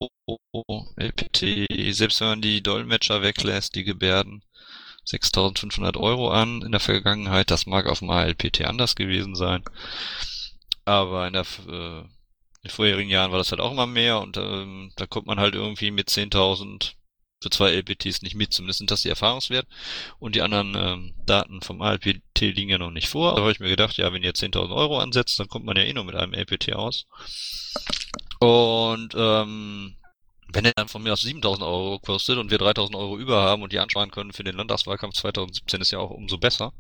LPT, 0.97 1.67
selbst 1.95 2.21
wenn 2.21 2.29
man 2.29 2.43
die 2.43 2.63
Dolmetscher 2.63 3.23
weglässt, 3.23 3.75
die 3.75 3.85
Gebärden, 3.85 4.43
6500 5.05 5.97
Euro 5.97 6.31
an 6.31 6.63
in 6.63 6.73
der 6.73 6.81
Vergangenheit. 6.81 7.51
Das 7.51 7.67
mag 7.67 7.87
auf 7.87 8.01
dem 8.01 8.11
ALPT 8.11 8.63
anders 8.65 8.95
gewesen 8.95 9.35
sein. 9.35 9.63
Aber 10.85 11.27
in 11.27 11.35
der, 11.35 11.47
äh, 11.69 12.01
In 12.01 12.09
den 12.65 12.71
vorherigen 12.71 13.11
Jahren 13.11 13.31
war 13.33 13.39
das 13.39 13.51
halt 13.53 13.61
auch 13.61 13.73
immer 13.73 13.87
mehr 13.87 14.21
und 14.21 14.37
ähm, 14.37 14.93
da 14.97 15.07
kommt 15.07 15.27
man 15.27 15.41
halt 15.41 15.55
irgendwie 15.55 15.91
mit 15.93 16.11
10.000 16.11 16.98
für 17.43 17.51
zwei 17.51 17.73
LPTs 17.73 18.23
nicht 18.23 18.35
mit. 18.35 18.53
Zumindest 18.53 18.79
sind 18.79 18.91
das 18.91 19.03
die 19.03 19.09
Erfahrungswert. 19.09 19.67
Und 20.19 20.35
die 20.35 20.43
anderen 20.43 20.75
ähm, 20.75 21.15
Daten 21.27 21.61
vom 21.63 21.81
ALPT 21.83 22.41
liegen 22.41 22.71
ja 22.71 22.79
noch 22.79 22.91
nicht 22.91 23.09
vor. 23.09 23.35
Da 23.35 23.43
habe 23.43 23.53
ich 23.53 23.61
mir 23.61 23.69
gedacht, 23.69 23.97
ja, 23.97 24.13
wenn 24.13 24.23
ihr 24.23 24.33
10.000 24.33 24.75
Euro 24.75 24.99
ansetzt, 24.99 25.39
dann 25.39 25.49
kommt 25.49 25.65
man 25.65 25.77
ja 25.77 25.85
eh 25.85 25.93
nur 25.93 26.05
mit 26.05 26.15
einem 26.15 26.35
LPT 26.35 26.73
aus. 26.73 27.07
Und 28.41 29.15
ähm, 29.17 29.97
wenn 30.53 30.65
er 30.65 30.73
dann 30.73 30.89
von 30.89 31.03
mir 31.03 31.13
aus 31.13 31.21
7000 31.21 31.63
Euro 31.63 31.99
kostet 31.99 32.39
und 32.39 32.51
wir 32.51 32.59
3000 32.59 32.97
Euro 32.97 33.19
über 33.19 33.43
haben 33.43 33.63
und 33.63 33.73
die 33.73 33.79
ansparen 33.79 34.11
können 34.11 34.33
für 34.33 34.45
den 34.45 34.57
Landtagswahlkampf 34.57 35.15
2017, 35.15 35.81
ist 35.81 35.91
ja 35.91 35.99
auch 35.99 36.11
umso 36.11 36.39
besser. 36.39 36.73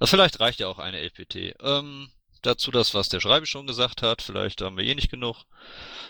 Also 0.00 0.10
vielleicht 0.10 0.40
reicht 0.40 0.60
ja 0.60 0.68
auch 0.68 0.78
eine 0.78 1.00
LPT. 1.00 1.54
Ähm, 1.62 2.10
dazu 2.42 2.70
das, 2.70 2.94
was 2.94 3.08
der 3.08 3.20
Schreibe 3.20 3.46
schon 3.46 3.66
gesagt 3.66 4.02
hat. 4.02 4.22
Vielleicht 4.22 4.60
haben 4.62 4.76
wir 4.76 4.84
eh 4.84 4.94
nicht 4.94 5.10
genug. 5.10 5.44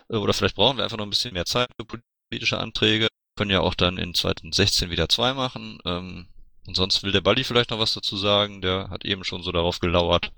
Äh, 0.09 0.16
oder 0.16 0.32
vielleicht 0.32 0.56
brauchen 0.56 0.76
wir 0.76 0.84
einfach 0.84 0.96
noch 0.96 1.06
ein 1.06 1.10
bisschen 1.10 1.34
mehr 1.34 1.44
Zeit 1.44 1.68
für 1.78 2.00
politische 2.30 2.59
Anträge. 2.59 3.09
Können 3.39 3.52
ja 3.52 3.60
auch 3.60 3.74
dann 3.74 3.98
in 3.98 4.15
2016 4.15 4.90
wieder 4.90 5.09
zwei 5.09 5.32
machen. 5.32 5.78
Ähm, 5.85 6.27
und 6.66 6.77
sonst 6.77 7.05
will 7.05 7.12
der 7.12 7.20
Balli 7.20 7.44
vielleicht 7.44 7.70
noch 7.70 7.78
was 7.78 7.94
dazu 7.94 8.16
sagen. 8.16 8.60
Der 8.62 8.90
hat 8.90 9.05
eben 9.05 9.23
schon 9.23 9.44
so 9.44 9.52
darauf 9.52 9.78
gelauert. 9.78 10.32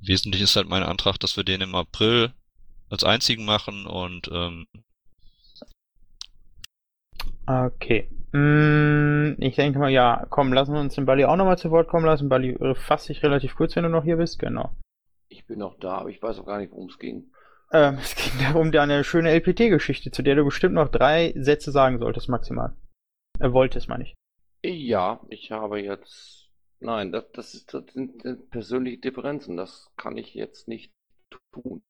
Wesentlich 0.00 0.42
ist 0.42 0.56
halt 0.56 0.68
mein 0.68 0.82
Antrag, 0.82 1.18
dass 1.20 1.36
wir 1.36 1.44
den 1.44 1.60
im 1.60 1.76
April 1.76 2.32
als 2.90 3.04
einzigen 3.04 3.44
machen 3.44 3.86
und 3.86 4.28
ähm, 4.32 4.66
Okay. 7.46 8.08
Mm, 8.32 9.34
ich 9.38 9.54
denke 9.54 9.78
mal, 9.78 9.90
ja, 9.90 10.26
komm, 10.30 10.52
lassen 10.52 10.74
wir 10.74 10.80
uns 10.80 10.96
den 10.96 11.06
Bali 11.06 11.24
auch 11.24 11.36
nochmal 11.36 11.58
zu 11.58 11.70
Wort 11.70 11.86
kommen 11.86 12.06
lassen. 12.06 12.28
Bali, 12.28 12.50
äh, 12.50 12.74
fass 12.74 13.06
dich 13.06 13.22
relativ 13.22 13.54
kurz, 13.54 13.76
wenn 13.76 13.84
du 13.84 13.88
noch 13.88 14.04
hier 14.04 14.16
bist. 14.16 14.40
Genau. 14.40 14.70
Ich 15.28 15.46
bin 15.46 15.60
noch 15.60 15.78
da, 15.78 15.98
aber 15.98 16.10
ich 16.10 16.20
weiß 16.20 16.40
auch 16.40 16.46
gar 16.46 16.58
nicht, 16.58 16.72
worum 16.72 16.88
es 16.88 16.98
ging. 16.98 17.30
Ähm, 17.72 17.94
es 17.98 18.14
ging 18.14 18.32
darum, 18.38 18.70
deine 18.70 19.02
schöne 19.02 19.30
LPT-Geschichte, 19.30 20.10
zu 20.10 20.22
der 20.22 20.34
du 20.34 20.44
bestimmt 20.44 20.74
noch 20.74 20.88
drei 20.88 21.32
Sätze 21.36 21.72
sagen 21.72 21.98
solltest, 21.98 22.28
maximal. 22.28 22.76
Äh, 23.40 23.52
wolltest, 23.52 23.88
meine 23.88 24.04
ich. 24.04 24.14
Ja, 24.62 25.20
ich 25.28 25.50
habe 25.50 25.80
jetzt. 25.80 26.50
Nein, 26.80 27.12
das, 27.12 27.30
das, 27.32 27.54
ist, 27.54 27.72
das 27.72 27.84
sind 27.94 28.50
persönliche 28.50 28.98
Differenzen. 28.98 29.56
Das 29.56 29.90
kann 29.96 30.18
ich 30.18 30.34
jetzt 30.34 30.68
nicht 30.68 30.92
tun. 31.52 31.82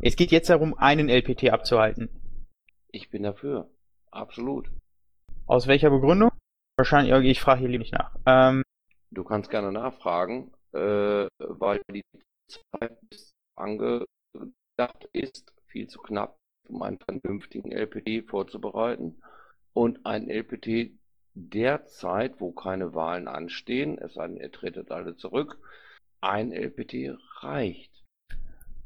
Es 0.00 0.16
geht 0.16 0.30
jetzt 0.30 0.48
darum, 0.48 0.76
einen 0.78 1.08
LPT 1.08 1.50
abzuhalten. 1.50 2.08
Ich 2.90 3.10
bin 3.10 3.22
dafür. 3.22 3.68
Absolut. 4.10 4.70
Aus 5.46 5.66
welcher 5.66 5.90
Begründung? 5.90 6.30
Wahrscheinlich, 6.76 7.12
ich 7.24 7.40
frage 7.40 7.60
hier 7.60 7.68
lieber 7.68 7.82
nicht 7.82 7.92
nach. 7.92 8.14
Ähm, 8.24 8.62
du 9.10 9.24
kannst 9.24 9.50
gerne 9.50 9.70
nachfragen, 9.70 10.52
äh, 10.72 11.26
weil 11.38 11.82
die 11.92 12.04
Zeit 12.48 12.96
angedacht 14.80 15.08
ist, 15.12 15.52
viel 15.66 15.88
zu 15.88 16.00
knapp, 16.00 16.36
um 16.68 16.82
einen 16.82 16.98
vernünftigen 16.98 17.72
LPT 17.72 18.28
vorzubereiten. 18.28 19.16
Und 19.72 20.04
ein 20.04 20.28
LPT 20.28 20.92
derzeit, 21.34 22.40
wo 22.40 22.50
keine 22.52 22.94
Wahlen 22.94 23.28
anstehen, 23.28 23.98
es 23.98 24.14
sei 24.14 24.26
denn, 24.26 24.36
ihr 24.36 24.50
tretet 24.50 24.90
alle 24.90 25.16
zurück, 25.16 25.58
ein 26.20 26.52
LPT 26.52 27.16
reicht. 27.40 27.90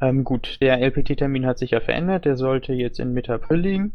Ähm, 0.01 0.25
gut, 0.25 0.61
der 0.61 0.81
LPT-Termin 0.81 1.47
hat 1.47 1.59
sich 1.59 1.71
ja 1.71 1.81
verändert, 1.81 2.25
der 2.27 2.37
sollte 2.37 2.75
jetzt 2.75 3.01
in 3.01 3.15
Mitte 3.15 3.33
April 3.33 3.61
liegen. 3.61 3.93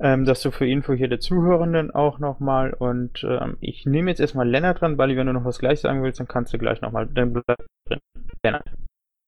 Ähm, 0.00 0.24
das 0.24 0.40
so 0.40 0.50
für 0.50 0.66
Info 0.66 0.94
hier 0.94 1.08
der 1.08 1.20
Zuhörenden 1.20 1.90
auch 1.90 2.18
nochmal. 2.18 2.72
Und 2.72 3.24
ähm, 3.24 3.56
ich 3.60 3.84
nehme 3.84 4.10
jetzt 4.10 4.20
erstmal 4.20 4.48
Lennart 4.48 4.80
dran. 4.80 4.96
Bali, 4.96 5.16
wenn 5.16 5.26
du 5.26 5.32
noch 5.32 5.44
was 5.44 5.58
gleich 5.58 5.80
sagen 5.80 6.02
willst, 6.02 6.18
dann 6.18 6.28
kannst 6.28 6.54
du 6.54 6.58
gleich 6.58 6.80
nochmal. 6.80 7.06
Dann 7.06 7.32
bleib 7.32 7.66
drin. 7.86 8.00
Lennart. 8.42 8.70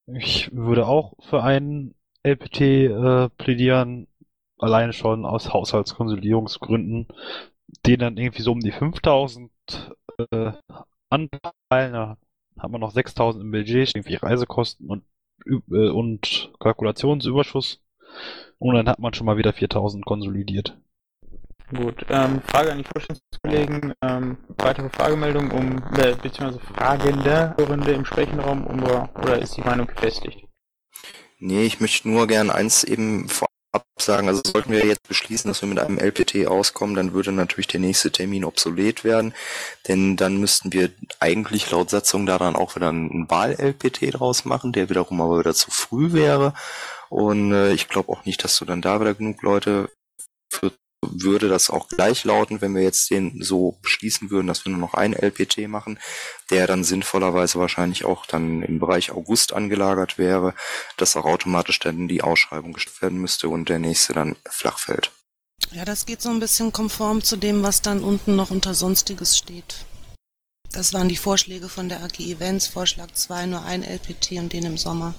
Ich 0.07 0.51
würde 0.55 0.86
auch 0.86 1.15
für 1.20 1.43
einen 1.43 1.95
LPT 2.25 2.61
äh, 2.61 3.29
plädieren, 3.37 4.09
alleine 4.59 4.93
schon 4.93 5.27
aus 5.27 5.53
Haushaltskonsolidierungsgründen, 5.53 7.09
den 7.87 8.01
dann 8.01 8.17
irgendwie 8.17 8.43
so 8.43 8.53
um 8.53 8.61
die 8.61 8.73
5000 8.73 9.51
äh, 10.19 10.53
anpeilen. 11.11 11.93
Da 11.93 12.17
hat 12.59 12.71
man 12.71 12.81
noch 12.81 12.93
6000 12.93 13.45
im 13.45 13.51
Budget, 13.51 13.95
irgendwie 13.95 14.15
Reisekosten 14.15 14.89
und, 14.89 15.05
äh, 15.47 15.89
und 15.89 16.53
Kalkulationsüberschuss. 16.61 17.81
Und 18.59 18.75
dann 18.75 18.89
hat 18.89 18.99
man 18.99 19.13
schon 19.13 19.27
mal 19.27 19.37
wieder 19.37 19.53
4000 19.53 20.05
konsolidiert. 20.07 20.79
Gut, 21.75 22.07
ähm, 22.09 22.41
Frage 22.43 22.73
an 22.73 22.79
die 22.79 22.85
Vorstandskollegen. 22.85 23.95
Ähm, 24.03 24.37
weitere 24.59 24.89
Fragemeldungen 24.91 25.51
um, 25.51 25.77
äh, 25.99 26.15
beziehungsweise 26.15 26.61
Fragende, 26.61 27.55
Hörende 27.59 27.93
im 27.93 28.05
Sprechenraum 28.05 28.67
um, 28.67 28.83
oder 28.83 29.39
ist 29.39 29.57
die 29.57 29.63
Meinung 29.63 29.87
gefestigt? 29.87 30.44
Nee, 31.39 31.65
ich 31.65 31.81
möchte 31.81 32.09
nur 32.09 32.27
gern 32.27 32.51
eins 32.51 32.85
eben 32.85 33.28
vorab 33.28 33.51
sagen. 33.98 34.28
Also 34.28 34.43
sollten 34.44 34.70
wir 34.73 34.86
jetzt 34.86 35.06
beschließen, 35.09 35.48
dass 35.48 35.62
wir 35.62 35.69
mit 35.69 35.78
einem 35.78 35.98
LPT 35.98 36.47
auskommen, 36.47 36.97
dann 36.97 37.12
würde 37.12 37.32
natürlich 37.32 37.66
der 37.66 37.81
nächste 37.81 38.11
Termin 38.12 38.44
obsolet 38.44 39.05
werden. 39.05 39.35
Denn 39.89 40.16
dann 40.16 40.39
müssten 40.39 40.73
wir 40.73 40.90
eigentlich 41.20 41.70
laut 41.70 41.90
Satzung 41.90 42.27
daran 42.27 42.56
auch 42.56 42.77
wieder 42.77 42.89
einen 42.89 43.28
Wahl-LPT 43.31 44.15
draus 44.15 44.44
machen, 44.44 44.73
der 44.73 44.89
wiederum 44.90 45.20
aber 45.20 45.40
wieder 45.40 45.55
zu 45.55 45.70
früh 45.70 46.12
wäre. 46.12 46.55
Und 47.11 47.52
äh, 47.52 47.73
ich 47.73 47.89
glaube 47.89 48.12
auch 48.12 48.24
nicht, 48.24 48.43
dass 48.44 48.59
du 48.59 48.65
dann 48.65 48.82
da 48.82 49.01
wieder 49.01 49.15
genug 49.15 49.43
Leute 49.43 49.90
für 50.51 50.73
würde 51.13 51.49
das 51.49 51.71
auch 51.71 51.89
gleich 51.89 52.25
lauten, 52.25 52.61
wenn 52.61 52.75
wir 52.75 52.83
jetzt 52.83 53.11
den 53.11 53.43
so 53.43 53.79
beschließen 53.83 54.31
würden, 54.31 54.47
dass 54.47 54.65
wir 54.65 54.71
nur 54.71 54.81
noch 54.81 54.95
einen 54.95 55.15
LPT 55.15 55.69
machen, 55.69 55.99
der 56.51 56.67
dann 56.67 56.85
sinnvollerweise 56.85 57.59
wahrscheinlich 57.59 58.05
auch 58.05 58.27
dann 58.27 58.63
im 58.63 58.79
Bereich 58.79 59.13
August 59.13 59.53
angelagert 59.53 60.19
wäre, 60.19 60.55
dass 60.97 61.17
auch 61.17 61.25
automatisch 61.25 61.79
dann 61.79 62.09
die 62.09 62.23
Ausschreibung 62.23 62.73
gestellt 62.73 63.03
werden 63.03 63.21
müsste 63.21 63.49
und 63.49 63.69
der 63.69 63.79
nächste 63.79 64.13
dann 64.13 64.37
flach 64.49 64.79
fällt. 64.79 65.13
Ja, 65.73 65.85
das 65.85 66.07
geht 66.07 66.21
so 66.21 66.31
ein 66.31 66.41
bisschen 66.41 66.73
konform 66.73 67.23
zu 67.23 67.37
dem, 67.37 67.63
was 67.63 67.83
dann 67.83 68.03
unten 68.03 68.37
noch 68.37 68.51
unter 68.51 68.75
Sonstiges 68.75 69.37
steht. 69.37 69.87
Das 70.73 70.93
waren 70.93 71.09
die 71.09 71.17
Vorschläge 71.17 71.69
von 71.69 71.89
der 71.89 72.03
AG 72.03 72.19
Events, 72.19 72.67
Vorschlag 72.67 73.13
2, 73.13 73.47
nur 73.47 73.65
ein 73.65 73.83
LPT 73.83 74.33
und 74.33 74.53
den 74.53 74.65
im 74.65 74.77
Sommer. 74.77 75.15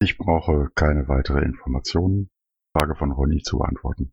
Ich 0.00 0.18
brauche 0.18 0.68
keine 0.74 1.08
weitere 1.08 1.44
Informationen. 1.44 2.28
Frage 2.76 2.94
von 2.94 3.12
Ronny 3.12 3.42
zu 3.42 3.58
beantworten. 3.58 4.12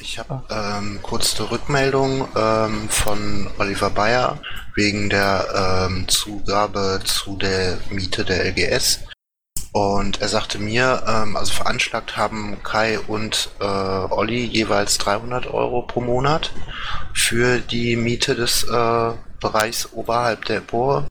Ich 0.00 0.18
habe 0.18 0.42
ähm, 0.50 1.00
kurz 1.02 1.38
eine 1.38 1.50
Rückmeldung 1.50 2.28
ähm, 2.36 2.88
von 2.88 3.50
Oliver 3.58 3.90
Bayer 3.90 4.40
wegen 4.74 5.10
der 5.10 5.88
ähm, 5.90 6.06
Zugabe 6.06 7.00
zu 7.04 7.36
der 7.36 7.78
Miete 7.90 8.24
der 8.24 8.44
LGS. 8.44 9.00
Und 9.72 10.20
er 10.20 10.28
sagte 10.28 10.58
mir, 10.58 11.02
ähm, 11.06 11.36
also 11.36 11.52
veranschlagt 11.52 12.16
haben 12.16 12.62
Kai 12.62 13.00
und 13.00 13.50
äh, 13.60 13.64
Olli 13.64 14.44
jeweils 14.44 14.98
300 14.98 15.46
Euro 15.48 15.82
pro 15.82 16.00
Monat 16.00 16.52
für 17.12 17.58
die 17.58 17.96
Miete 17.96 18.34
des 18.34 18.64
äh, 18.64 19.12
Bereichs 19.40 19.92
oberhalb 19.92 20.44
der 20.44 20.58
Empore. 20.58 21.06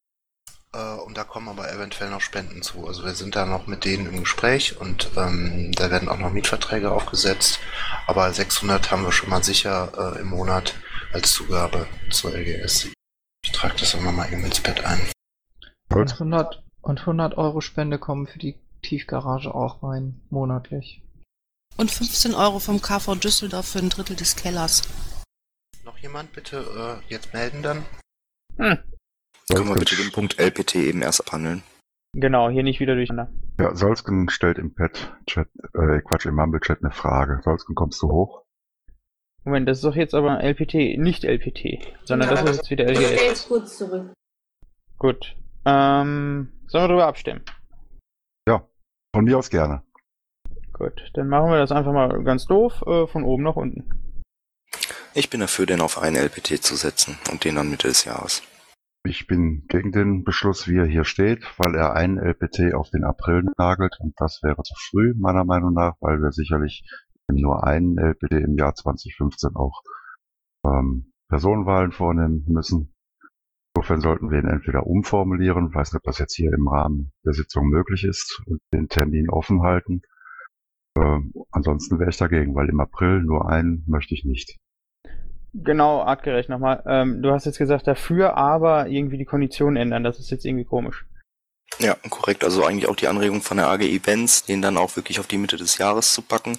Äh, 0.73 0.95
und 0.95 1.18
da 1.18 1.23
kommen 1.23 1.49
aber 1.49 1.72
eventuell 1.72 2.10
noch 2.10 2.22
Spenden 2.22 2.61
zu. 2.61 2.88
Also 2.88 3.03
wir 3.06 3.14
sind 3.14 3.35
da 3.35 3.45
noch 3.45 3.68
mit 3.68 3.85
denen 3.85 4.07
im 4.07 4.19
Gespräch 4.19 4.80
und 4.80 5.10
ähm, 5.18 5.72
da 5.73 5.89
werden 5.91 6.10
auch 6.10 6.18
noch 6.18 6.31
Mietverträge 6.31 6.91
aufgesetzt. 6.91 7.60
Aber 8.07 8.31
600 8.31 8.91
haben 8.91 9.03
wir 9.03 9.11
schon 9.11 9.30
mal 9.30 9.44
sicher 9.44 10.15
äh, 10.15 10.22
im 10.22 10.27
Monat 10.27 10.76
als 11.14 11.31
Zugabe 11.31 11.88
zur 12.10 12.34
LGS. 12.34 12.89
Ich 13.44 13.52
trage 13.52 13.76
das 13.80 13.94
immer 13.94 14.11
mal 14.11 14.31
eben 14.31 14.44
ins 14.44 14.60
Bett 14.60 14.84
ein. 14.84 14.99
Und 15.89 16.14
100, 16.14 16.64
und 16.81 16.99
100 16.99 17.38
Euro 17.38 17.61
Spende 17.61 17.98
kommen 17.98 18.27
für 18.27 18.39
die 18.39 18.60
Tiefgarage 18.81 19.53
auch 19.53 19.81
rein, 19.84 20.22
monatlich. 20.30 21.02
Und 21.77 21.91
15 21.91 22.34
Euro 22.34 22.60
vom 22.60 22.81
KV 22.81 23.15
Düsseldorf 23.15 23.68
für 23.68 23.80
ein 23.80 23.89
Drittel 23.89 24.15
des 24.15 24.35
Kellers. 24.35 24.81
Noch 25.84 25.98
jemand 25.99 26.34
bitte 26.34 27.02
äh, 27.07 27.11
jetzt 27.11 27.34
melden 27.34 27.64
dann? 27.64 27.85
Hm. 28.57 28.80
Können 29.53 29.69
wir 29.69 29.76
bitte 29.76 29.95
den 29.95 30.11
Punkt 30.11 30.40
LPT 30.40 30.76
eben 30.76 31.02
erst 31.02 31.22
abhandeln? 31.22 31.64
Genau, 32.14 32.49
hier 32.49 32.64
nicht 32.64 32.80
wieder 32.80 32.95
durcheinander. 32.95 33.32
Ja, 33.60 33.76
Solsken 33.76 34.30
stellt 34.30 34.57
im 34.57 34.74
Pad-Chat, 34.74 35.48
äh, 35.74 36.02
Quatsch, 36.02 36.26
im 36.26 36.36
Mumble-Chat 36.36 36.84
eine 36.84 36.91
Frage. 36.91 37.41
Solsken, 37.44 37.76
kommst 37.76 38.02
du 38.02 38.10
hoch? 38.10 38.44
Moment, 39.44 39.68
das 39.69 39.78
ist 39.78 39.84
doch 39.86 39.95
jetzt 39.95 40.14
aber 40.14 40.44
LPT, 40.44 40.98
nicht 40.98 41.24
LPT, 41.24 41.80
sondern 42.03 42.30
ja, 42.30 42.36
das 42.36 42.49
ist 42.49 42.57
jetzt 42.57 42.69
wieder 42.69 42.86
LGS. 42.86 43.11
Ich 43.11 43.22
jetzt 43.22 43.48
kurz 43.48 43.78
zurück. 43.78 44.11
Gut. 44.98 45.36
Ähm, 45.65 46.52
sollen 46.68 46.84
wir 46.84 46.88
darüber 46.88 47.07
abstimmen? 47.07 47.41
Ja, 48.48 48.68
von 49.15 49.24
mir 49.24 49.38
aus 49.38 49.49
gerne. 49.49 49.84
Gut, 50.74 51.11
dann 51.14 51.30
machen 51.30 51.49
wir 51.49 51.57
das 51.57 51.72
einfach 51.72 51.94
mal 51.94 52.24
ganz 52.24 52.45
doof, 52.45 52.84
äh, 52.86 53.07
von 53.07 53.24
oben 53.24 53.44
nach 53.44 53.56
unten. 53.56 53.90
Ich 55.14 55.30
bin 55.30 55.40
dafür, 55.40 55.65
den 55.65 55.82
auf 55.82 55.98
einen 55.98 56.15
LPT 56.18 56.61
zu 56.61 56.76
setzen 56.76 57.18
und 57.32 57.44
den 57.44 57.56
dann 57.56 57.69
Mitte 57.69 57.88
des 57.88 58.03
Jahres. 58.03 58.44
Ich 59.03 59.28
bin 59.28 59.65
gegen 59.68 59.91
den 59.91 60.24
Beschluss, 60.24 60.68
wie 60.68 60.78
er 60.78 60.86
hier 60.86 61.06
steht, 61.06 61.45
weil 61.57 61.76
er 61.76 61.94
einen 61.94 62.18
LPT 62.18 62.74
auf 62.74 62.90
den 62.90 63.03
April 63.03 63.44
nagelt 63.57 63.98
und 63.99 64.14
das 64.18 64.41
wäre 64.44 64.61
zu 64.64 64.76
früh, 64.90 65.14
meiner 65.18 65.45
Meinung 65.45 65.74
nach, 65.74 65.95
weil 66.02 66.22
wir 66.22 66.32
sicherlich 66.32 66.84
nur 67.32 67.64
einen 67.65 67.98
LPT 67.98 68.34
im 68.34 68.57
Jahr 68.57 68.76
2015 68.76 69.56
auch 69.56 69.82
ähm, 70.65 71.11
Personenwahlen 71.30 71.91
vornehmen 71.91 72.45
müssen. 72.48 72.94
Insofern 73.76 74.02
sollten 74.02 74.32
wir 74.32 74.40
ihn 74.40 74.48
entweder 74.48 74.88
umformulieren, 74.88 75.74
weiß 75.74 75.94
nicht, 75.94 75.99
ob 75.99 76.03
das 76.03 76.19
jetzt 76.19 76.36
hier 76.36 76.52
im 76.53 76.68
Rahmen 76.68 77.11
der 77.26 77.34
Sitzung 77.34 77.68
möglich 77.69 78.03
ist, 78.03 78.41
und 78.48 78.61
den 78.74 78.90
Termin 78.90 79.30
offen 79.30 79.61
halten, 79.61 80.02
Äh, 80.95 81.19
ansonsten 81.52 81.99
wäre 81.99 82.10
ich 82.10 82.18
dagegen, 82.18 82.56
weil 82.56 82.69
im 82.69 82.80
April 82.80 83.22
nur 83.24 83.49
einen 83.49 83.84
möchte 83.88 84.14
ich 84.15 84.26
nicht. 84.26 84.57
Genau, 85.53 86.02
artgerecht 86.02 86.49
nochmal. 86.49 86.84
Ähm, 86.86 87.22
du 87.22 87.32
hast 87.32 87.45
jetzt 87.45 87.57
gesagt 87.57 87.88
dafür, 87.88 88.38
aber 88.38 88.88
irgendwie 88.88 89.18
die 89.18 89.26
Konditionen 89.26 89.78
ändern. 89.78 90.03
Das 90.03 90.19
ist 90.19 90.30
jetzt 90.30 90.45
irgendwie 90.45 90.65
komisch. 90.65 91.06
Ja, 91.80 91.95
korrekt. 92.10 92.44
Also 92.44 92.65
eigentlich 92.65 92.88
auch 92.88 92.95
die 92.95 93.07
Anregung 93.07 93.41
von 93.41 93.57
der 93.57 93.68
AG 93.68 93.82
Events, 93.82 94.44
den 94.44 94.61
dann 94.61 94.78
auch 94.78 94.95
wirklich 94.95 95.19
auf 95.19 95.28
die 95.28 95.38
Mitte 95.38 95.57
des 95.57 95.78
Jahres 95.78 96.14
zu 96.14 96.22
packen. 96.22 96.57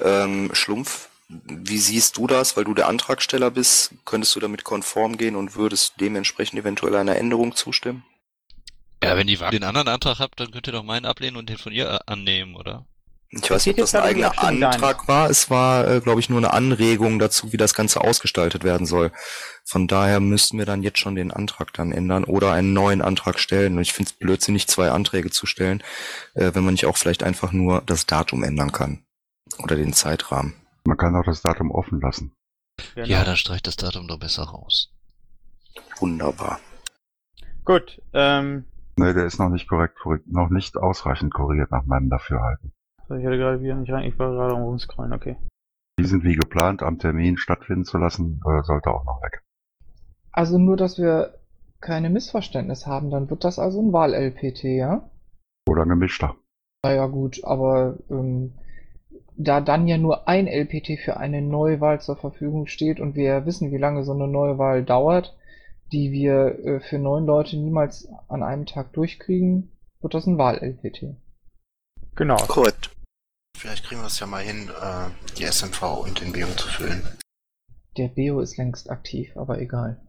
Ähm, 0.00 0.50
Schlumpf, 0.52 1.08
wie 1.28 1.78
siehst 1.78 2.16
du 2.16 2.26
das? 2.26 2.56
Weil 2.56 2.64
du 2.64 2.74
der 2.74 2.88
Antragsteller 2.88 3.50
bist, 3.50 3.94
könntest 4.04 4.34
du 4.36 4.40
damit 4.40 4.64
konform 4.64 5.16
gehen 5.16 5.36
und 5.36 5.56
würdest 5.56 5.94
dementsprechend 6.00 6.60
eventuell 6.60 6.94
einer 6.96 7.16
Änderung 7.16 7.56
zustimmen? 7.56 8.04
Ja, 9.02 9.16
wenn 9.16 9.26
ihr 9.26 9.38
den 9.50 9.64
anderen 9.64 9.88
Antrag 9.88 10.20
habt, 10.20 10.38
dann 10.38 10.52
könnt 10.52 10.68
ihr 10.68 10.72
doch 10.72 10.84
meinen 10.84 11.06
ablehnen 11.06 11.36
und 11.36 11.48
den 11.48 11.58
von 11.58 11.72
ihr 11.72 12.08
annehmen, 12.08 12.54
oder? 12.54 12.86
Ich 13.34 13.50
weiß 13.50 13.64
nicht, 13.64 13.78
ob 13.78 13.84
das 13.84 13.94
ein 13.94 14.02
eigener 14.02 14.38
Antrag 14.42 15.08
war. 15.08 15.30
Es 15.30 15.48
war, 15.48 15.88
äh, 15.88 16.00
glaube 16.00 16.20
ich, 16.20 16.28
nur 16.28 16.38
eine 16.38 16.52
Anregung 16.52 17.18
dazu, 17.18 17.50
wie 17.50 17.56
das 17.56 17.72
Ganze 17.72 18.02
ausgestaltet 18.02 18.62
werden 18.62 18.86
soll. 18.86 19.10
Von 19.64 19.88
daher 19.88 20.20
müssten 20.20 20.58
wir 20.58 20.66
dann 20.66 20.82
jetzt 20.82 20.98
schon 20.98 21.14
den 21.14 21.30
Antrag 21.30 21.72
dann 21.72 21.92
ändern 21.92 22.24
oder 22.24 22.52
einen 22.52 22.74
neuen 22.74 23.00
Antrag 23.00 23.38
stellen. 23.38 23.76
Und 23.76 23.82
ich 23.82 23.94
finde 23.94 24.10
es 24.10 24.18
blödsinnig, 24.18 24.68
zwei 24.68 24.90
Anträge 24.90 25.30
zu 25.30 25.46
stellen, 25.46 25.82
äh, 26.34 26.50
wenn 26.52 26.62
man 26.62 26.74
nicht 26.74 26.84
auch 26.84 26.98
vielleicht 26.98 27.22
einfach 27.22 27.52
nur 27.52 27.80
das 27.86 28.04
Datum 28.04 28.42
ändern 28.42 28.70
kann. 28.70 29.02
Oder 29.58 29.76
den 29.76 29.94
Zeitrahmen. 29.94 30.54
Man 30.84 30.98
kann 30.98 31.16
auch 31.16 31.24
das 31.24 31.40
Datum 31.40 31.70
offen 31.70 32.02
lassen. 32.02 32.32
Genau. 32.94 33.06
Ja, 33.06 33.24
dann 33.24 33.36
streicht 33.36 33.66
das 33.66 33.76
Datum 33.76 34.08
doch 34.08 34.18
besser 34.18 34.42
raus. 34.42 34.90
Wunderbar. 36.00 36.60
Gut, 37.64 38.02
ähm. 38.12 38.66
Nee, 38.96 39.14
der 39.14 39.24
ist 39.24 39.38
noch 39.38 39.48
nicht 39.48 39.68
korrekt, 39.68 39.96
noch 40.26 40.50
nicht 40.50 40.76
ausreichend 40.76 41.32
korrigiert 41.32 41.70
nach 41.70 41.86
meinem 41.86 42.10
Dafürhalten. 42.10 42.74
Ich 43.18 43.26
hatte 43.26 43.38
gerade 43.38 43.60
wieder 43.60 43.76
nicht 43.76 43.92
rein, 43.92 44.04
ich 44.04 44.18
war 44.18 44.30
gerade 44.30 44.54
am 44.54 44.62
rumscrollen, 44.62 45.12
okay. 45.12 45.36
Die 45.98 46.04
sind 46.04 46.24
wie 46.24 46.34
geplant 46.34 46.82
am 46.82 46.98
Termin 46.98 47.36
stattfinden 47.36 47.84
zu 47.84 47.98
lassen, 47.98 48.40
äh, 48.46 48.62
sollte 48.62 48.90
auch 48.90 49.04
noch 49.04 49.22
weg. 49.22 49.42
Also 50.32 50.58
nur, 50.58 50.76
dass 50.76 50.98
wir 50.98 51.34
keine 51.80 52.10
Missverständnisse 52.10 52.86
haben, 52.86 53.10
dann 53.10 53.28
wird 53.28 53.44
das 53.44 53.58
also 53.58 53.80
ein 53.82 53.92
Wahl-LPT, 53.92 54.64
ja? 54.64 55.10
Oder 55.68 55.82
ein 55.82 55.88
gemischter. 55.88 56.36
Naja 56.84 57.06
gut, 57.06 57.44
aber 57.44 57.98
ähm, 58.10 58.54
da 59.36 59.60
dann 59.60 59.86
ja 59.86 59.98
nur 59.98 60.28
ein 60.28 60.46
LPT 60.46 60.98
für 61.04 61.16
eine 61.16 61.42
Neuwahl 61.42 62.00
zur 62.00 62.16
Verfügung 62.16 62.66
steht 62.66 63.00
und 63.00 63.14
wir 63.14 63.46
wissen, 63.46 63.72
wie 63.72 63.78
lange 63.78 64.04
so 64.04 64.12
eine 64.12 64.28
Neuwahl 64.28 64.84
dauert, 64.84 65.36
die 65.92 66.10
wir 66.12 66.58
äh, 66.64 66.80
für 66.80 66.98
neun 66.98 67.26
Leute 67.26 67.56
niemals 67.56 68.08
an 68.28 68.42
einem 68.42 68.66
Tag 68.66 68.92
durchkriegen, 68.92 69.70
wird 70.00 70.14
das 70.14 70.26
ein 70.26 70.38
Wahl-LPT. 70.38 71.16
Genau. 72.14 72.36
Korrekt. 72.36 72.91
Vielleicht 73.62 73.84
kriegen 73.84 74.00
wir 74.00 74.08
es 74.08 74.18
ja 74.18 74.26
mal 74.26 74.42
hin, 74.42 74.68
äh, 74.70 75.08
die 75.38 75.44
SMV 75.44 75.82
und 76.04 76.20
den 76.20 76.32
BO 76.32 76.52
zu 76.56 76.66
füllen. 76.66 77.00
Der 77.96 78.08
BO 78.08 78.40
ist 78.40 78.56
längst 78.56 78.90
aktiv, 78.90 79.36
aber 79.36 79.60
egal. 79.60 80.04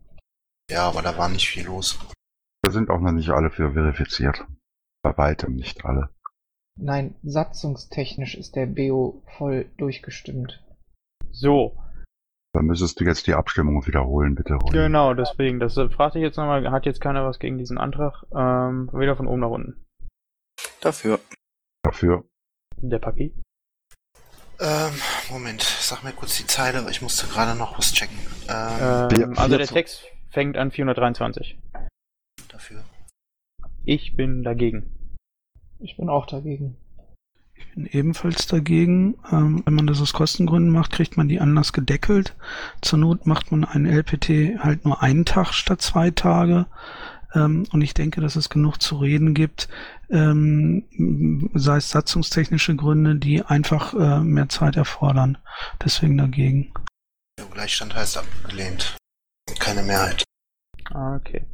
Ja, 0.72 0.90
aber 0.90 1.04
da 1.04 1.16
war 1.20 1.30
nicht 1.30 1.48
viel 1.48 1.66
los. 1.66 2.00
Da 2.64 2.72
sind 2.72 2.90
auch 2.90 3.00
noch 3.00 3.12
nicht 3.12 3.30
alle 3.30 3.52
für 3.52 3.74
verifiziert. 3.74 4.44
Bei 5.04 5.16
weitem 5.20 5.54
nicht 5.54 5.86
alle. 5.86 6.10
Nein, 6.80 7.14
satzungstechnisch 7.22 8.34
ist 8.34 8.56
der 8.56 8.66
BO 8.66 9.22
voll 9.38 9.70
durchgestimmt. 9.78 10.64
So. 11.30 11.78
Dann 12.56 12.66
müsstest 12.66 13.00
du 13.00 13.04
jetzt 13.04 13.28
die 13.28 13.36
Abstimmung 13.36 13.86
wiederholen, 13.86 14.34
bitte. 14.34 14.56
Ronny. 14.56 14.72
Genau, 14.72 15.14
deswegen. 15.14 15.60
Das 15.60 15.78
äh, 15.78 15.92
fragte 15.92 16.18
ich 16.18 16.24
jetzt 16.24 16.38
nochmal, 16.38 16.72
hat 16.72 16.88
jetzt 16.88 17.02
keiner 17.02 17.24
was 17.24 17.38
gegen 17.38 17.60
diesen 17.60 17.78
Antrag? 17.78 18.24
Ähm, 18.36 18.90
wieder 18.94 19.16
von 19.16 19.28
oben 19.28 19.42
nach 19.42 19.52
unten. 19.52 19.86
Dafür. 20.82 21.20
Dafür. 21.84 22.26
Der 22.90 23.00
Paki? 23.00 23.32
Ähm, 24.60 24.92
Moment, 25.30 25.62
sag 25.62 26.04
mir 26.04 26.12
kurz 26.12 26.38
die 26.38 26.46
Zeile, 26.46 26.86
ich 26.92 27.02
musste 27.02 27.28
gerade 27.28 27.58
noch 27.58 27.78
was 27.78 27.94
checken. 27.94 28.18
Ähm, 28.50 29.10
ähm, 29.22 29.38
also 29.38 29.58
der 29.58 29.68
Text 29.68 30.04
fängt 30.32 30.58
an 30.58 30.70
423. 30.70 31.58
Dafür. 32.50 32.84
Ich 33.86 34.18
bin 34.18 34.44
dagegen. 34.44 35.18
Ich 35.80 35.96
bin 35.96 36.10
auch 36.10 36.26
dagegen. 36.26 36.76
Ich 37.54 37.74
bin 37.74 37.86
ebenfalls 37.86 38.48
dagegen. 38.48 39.16
Ähm, 39.32 39.64
wenn 39.66 39.76
man 39.76 39.88
das 39.88 40.02
aus 40.02 40.12
Kostengründen 40.12 40.72
macht, 40.72 40.92
kriegt 40.92 41.16
man 41.16 41.30
die 41.30 41.40
anders 41.40 41.72
gedeckelt. 41.72 42.36
Zur 42.82 43.00
Not 43.00 43.26
macht 43.26 43.50
man 43.52 43.64
einen 43.64 43.86
LPT 43.86 44.60
halt 44.60 44.84
nur 44.84 45.02
einen 45.02 45.24
Tag 45.24 45.54
statt 45.54 45.82
zwei 45.82 46.12
Tage. 46.12 46.66
Ähm, 47.34 47.66
und 47.72 47.82
ich 47.82 47.94
denke, 47.94 48.22
dass 48.22 48.36
es 48.36 48.50
genug 48.50 48.82
zu 48.82 48.98
reden 48.98 49.34
gibt, 49.34 49.70
ähm, 50.10 51.50
sei 51.54 51.78
es 51.78 51.90
satzungstechnische 51.90 52.76
Gründe, 52.76 53.16
die 53.16 53.44
einfach 53.44 53.94
äh, 53.94 54.20
mehr 54.20 54.50
Zeit 54.50 54.76
erfordern. 54.76 55.38
Deswegen 55.84 56.18
dagegen. 56.18 56.74
Der 57.40 57.46
Gleichstand 57.46 57.96
heißt 57.96 58.18
abgelehnt. 58.18 58.98
Keine 59.60 59.84
Mehrheit. 59.84 60.24
Ah, 60.92 61.16
okay. 61.16 61.46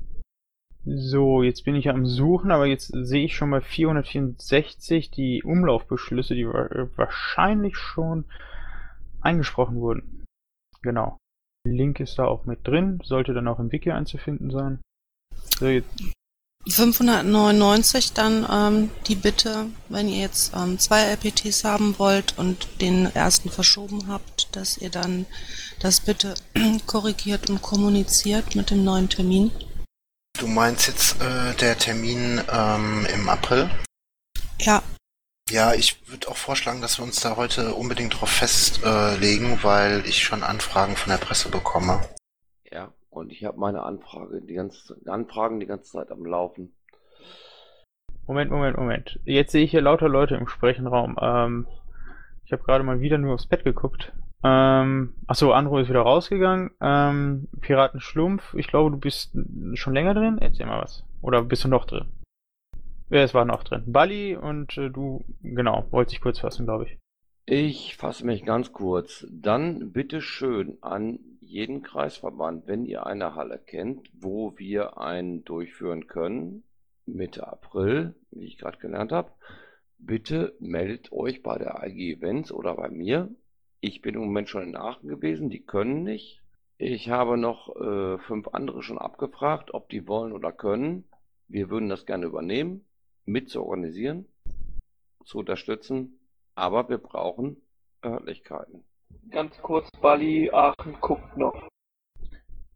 So, 0.85 1.43
jetzt 1.43 1.65
bin 1.65 1.76
ich 1.76 1.89
am 1.89 2.06
Suchen, 2.06 2.51
aber 2.51 2.65
jetzt 2.65 2.91
sehe 2.93 3.26
ich 3.26 3.35
schon 3.35 3.49
mal 3.49 3.61
464 3.61 5.11
die 5.11 5.43
Umlaufbeschlüsse, 5.43 6.35
die 6.35 6.45
wahrscheinlich 6.45 7.76
schon 7.76 8.26
eingesprochen 9.22 9.77
wurden. 9.77 10.26
Genau. 10.81 11.18
Link 11.68 11.99
ist 11.99 12.18
da 12.18 12.26
auch 12.26 12.45
mit 12.45 12.65
drin, 12.65 12.99
sollte 13.03 13.34
dann 13.34 13.47
auch 13.47 13.60
im 13.60 13.72
Wiki 13.72 13.91
einzufinden 13.91 14.49
sein. 14.49 14.80
599 16.67 18.13
dann 18.13 18.47
ähm, 18.49 18.91
die 19.07 19.15
Bitte, 19.15 19.67
wenn 19.87 20.07
ihr 20.07 20.19
jetzt 20.19 20.53
ähm, 20.55 20.77
zwei 20.77 21.03
LPTs 21.03 21.63
haben 21.63 21.97
wollt 21.97 22.37
und 22.37 22.67
den 22.81 23.13
ersten 23.15 23.49
verschoben 23.49 24.07
habt, 24.07 24.55
dass 24.55 24.77
ihr 24.77 24.89
dann 24.89 25.25
das 25.79 26.01
bitte 26.01 26.35
korrigiert 26.85 27.49
und 27.49 27.61
kommuniziert 27.61 28.55
mit 28.55 28.69
dem 28.69 28.83
neuen 28.83 29.09
Termin. 29.09 29.51
Du 30.37 30.47
meinst 30.47 30.87
jetzt 30.87 31.21
äh, 31.21 31.53
der 31.55 31.77
Termin 31.77 32.41
ähm, 32.51 33.07
im 33.13 33.29
April? 33.29 33.69
Ja. 34.59 34.83
Ja, 35.49 35.73
ich 35.73 36.07
würde 36.07 36.27
auch 36.27 36.37
vorschlagen, 36.37 36.81
dass 36.81 36.99
wir 36.99 37.03
uns 37.03 37.19
da 37.21 37.35
heute 37.35 37.73
unbedingt 37.73 38.19
drauf 38.19 38.29
festlegen, 38.29 39.53
äh, 39.53 39.63
weil 39.63 40.05
ich 40.05 40.23
schon 40.23 40.43
Anfragen 40.43 40.95
von 40.95 41.09
der 41.09 41.17
Presse 41.17 41.49
bekomme. 41.49 42.07
Ja, 42.71 42.93
und 43.19 43.31
ich 43.31 43.43
habe 43.43 43.59
meine 43.59 43.83
Anfrage, 43.83 44.41
die 44.41 44.53
ganze, 44.53 44.97
Anfragen 45.05 45.59
die 45.59 45.65
ganze 45.65 45.91
Zeit 45.91 46.11
am 46.11 46.25
Laufen. 46.25 46.73
Moment, 48.25 48.51
Moment, 48.51 48.77
Moment. 48.77 49.19
Jetzt 49.25 49.51
sehe 49.51 49.63
ich 49.63 49.71
hier 49.71 49.81
lauter 49.81 50.07
Leute 50.07 50.35
im 50.35 50.47
Sprechenraum. 50.47 51.17
Ähm, 51.21 51.67
ich 52.45 52.51
habe 52.51 52.63
gerade 52.63 52.83
mal 52.83 53.01
wieder 53.01 53.17
nur 53.17 53.33
aufs 53.33 53.47
Bett 53.47 53.63
geguckt. 53.63 54.13
Ähm, 54.43 55.13
achso, 55.27 55.51
Andro 55.51 55.79
ist 55.79 55.89
wieder 55.89 56.01
rausgegangen. 56.01 56.71
Ähm, 56.79 57.47
Piratenschlumpf, 57.59 58.53
ich 58.53 58.67
glaube, 58.67 58.91
du 58.91 58.97
bist 58.97 59.35
schon 59.73 59.93
länger 59.93 60.13
drin. 60.13 60.37
Erzähl 60.39 60.65
mal 60.65 60.81
was. 60.81 61.03
Oder 61.21 61.43
bist 61.43 61.63
du 61.63 61.67
noch 61.67 61.85
drin? 61.85 62.05
Ja, 63.09 63.21
es 63.23 63.33
war 63.33 63.45
noch 63.45 63.63
drin. 63.63 63.83
Bali 63.87 64.35
und 64.35 64.77
äh, 64.77 64.89
du, 64.89 65.25
genau, 65.41 65.87
wollte 65.89 66.13
ich 66.13 66.21
kurz 66.21 66.39
fassen, 66.39 66.65
glaube 66.65 66.85
ich. 66.85 66.97
Ich 67.45 67.97
fasse 67.97 68.25
mich 68.25 68.45
ganz 68.45 68.71
kurz. 68.71 69.25
Dann 69.31 69.91
bitte 69.91 70.21
schön 70.21 70.77
an 70.81 71.19
jeden 71.49 71.81
Kreisverband, 71.81 72.67
wenn 72.67 72.85
ihr 72.85 73.07
eine 73.07 73.34
Halle 73.34 73.57
kennt, 73.57 74.11
wo 74.13 74.55
wir 74.57 74.99
einen 74.99 75.43
durchführen 75.43 76.05
können, 76.05 76.63
Mitte 77.07 77.47
April, 77.47 78.13
wie 78.30 78.45
ich 78.45 78.59
gerade 78.59 78.77
gelernt 78.77 79.11
habe, 79.11 79.31
bitte 79.97 80.55
meldet 80.59 81.11
euch 81.11 81.41
bei 81.41 81.57
der 81.57 81.81
IG 81.84 82.13
Events 82.13 82.51
oder 82.51 82.76
bei 82.76 82.89
mir. 82.89 83.34
Ich 83.80 84.01
bin 84.01 84.13
im 84.13 84.21
Moment 84.21 84.47
schon 84.47 84.61
in 84.61 84.76
Aachen 84.76 85.09
gewesen, 85.09 85.49
die 85.49 85.65
können 85.65 86.03
nicht. 86.03 86.43
Ich 86.77 87.09
habe 87.09 87.35
noch 87.35 87.76
äh, 87.76 88.19
fünf 88.19 88.49
andere 88.49 88.84
schon 88.84 88.99
abgefragt, 88.99 89.73
ob 89.73 89.89
die 89.89 90.07
wollen 90.07 90.34
oder 90.34 90.51
können. 90.51 91.05
Wir 91.47 91.71
würden 91.71 91.89
das 91.89 92.05
gerne 92.05 92.27
übernehmen, 92.27 92.85
mit 93.26 93.49
zu 93.49 93.63
organisieren, 93.63 94.27
zu 95.26 95.39
unterstützen, 95.39 96.19
aber 96.53 96.89
wir 96.89 96.99
brauchen 96.99 97.57
Örtlichkeiten. 98.05 98.84
Ganz 99.31 99.57
kurz, 99.61 99.89
Bali, 100.01 100.49
Aachen 100.51 100.99
guckt 101.01 101.38
noch. 101.38 101.69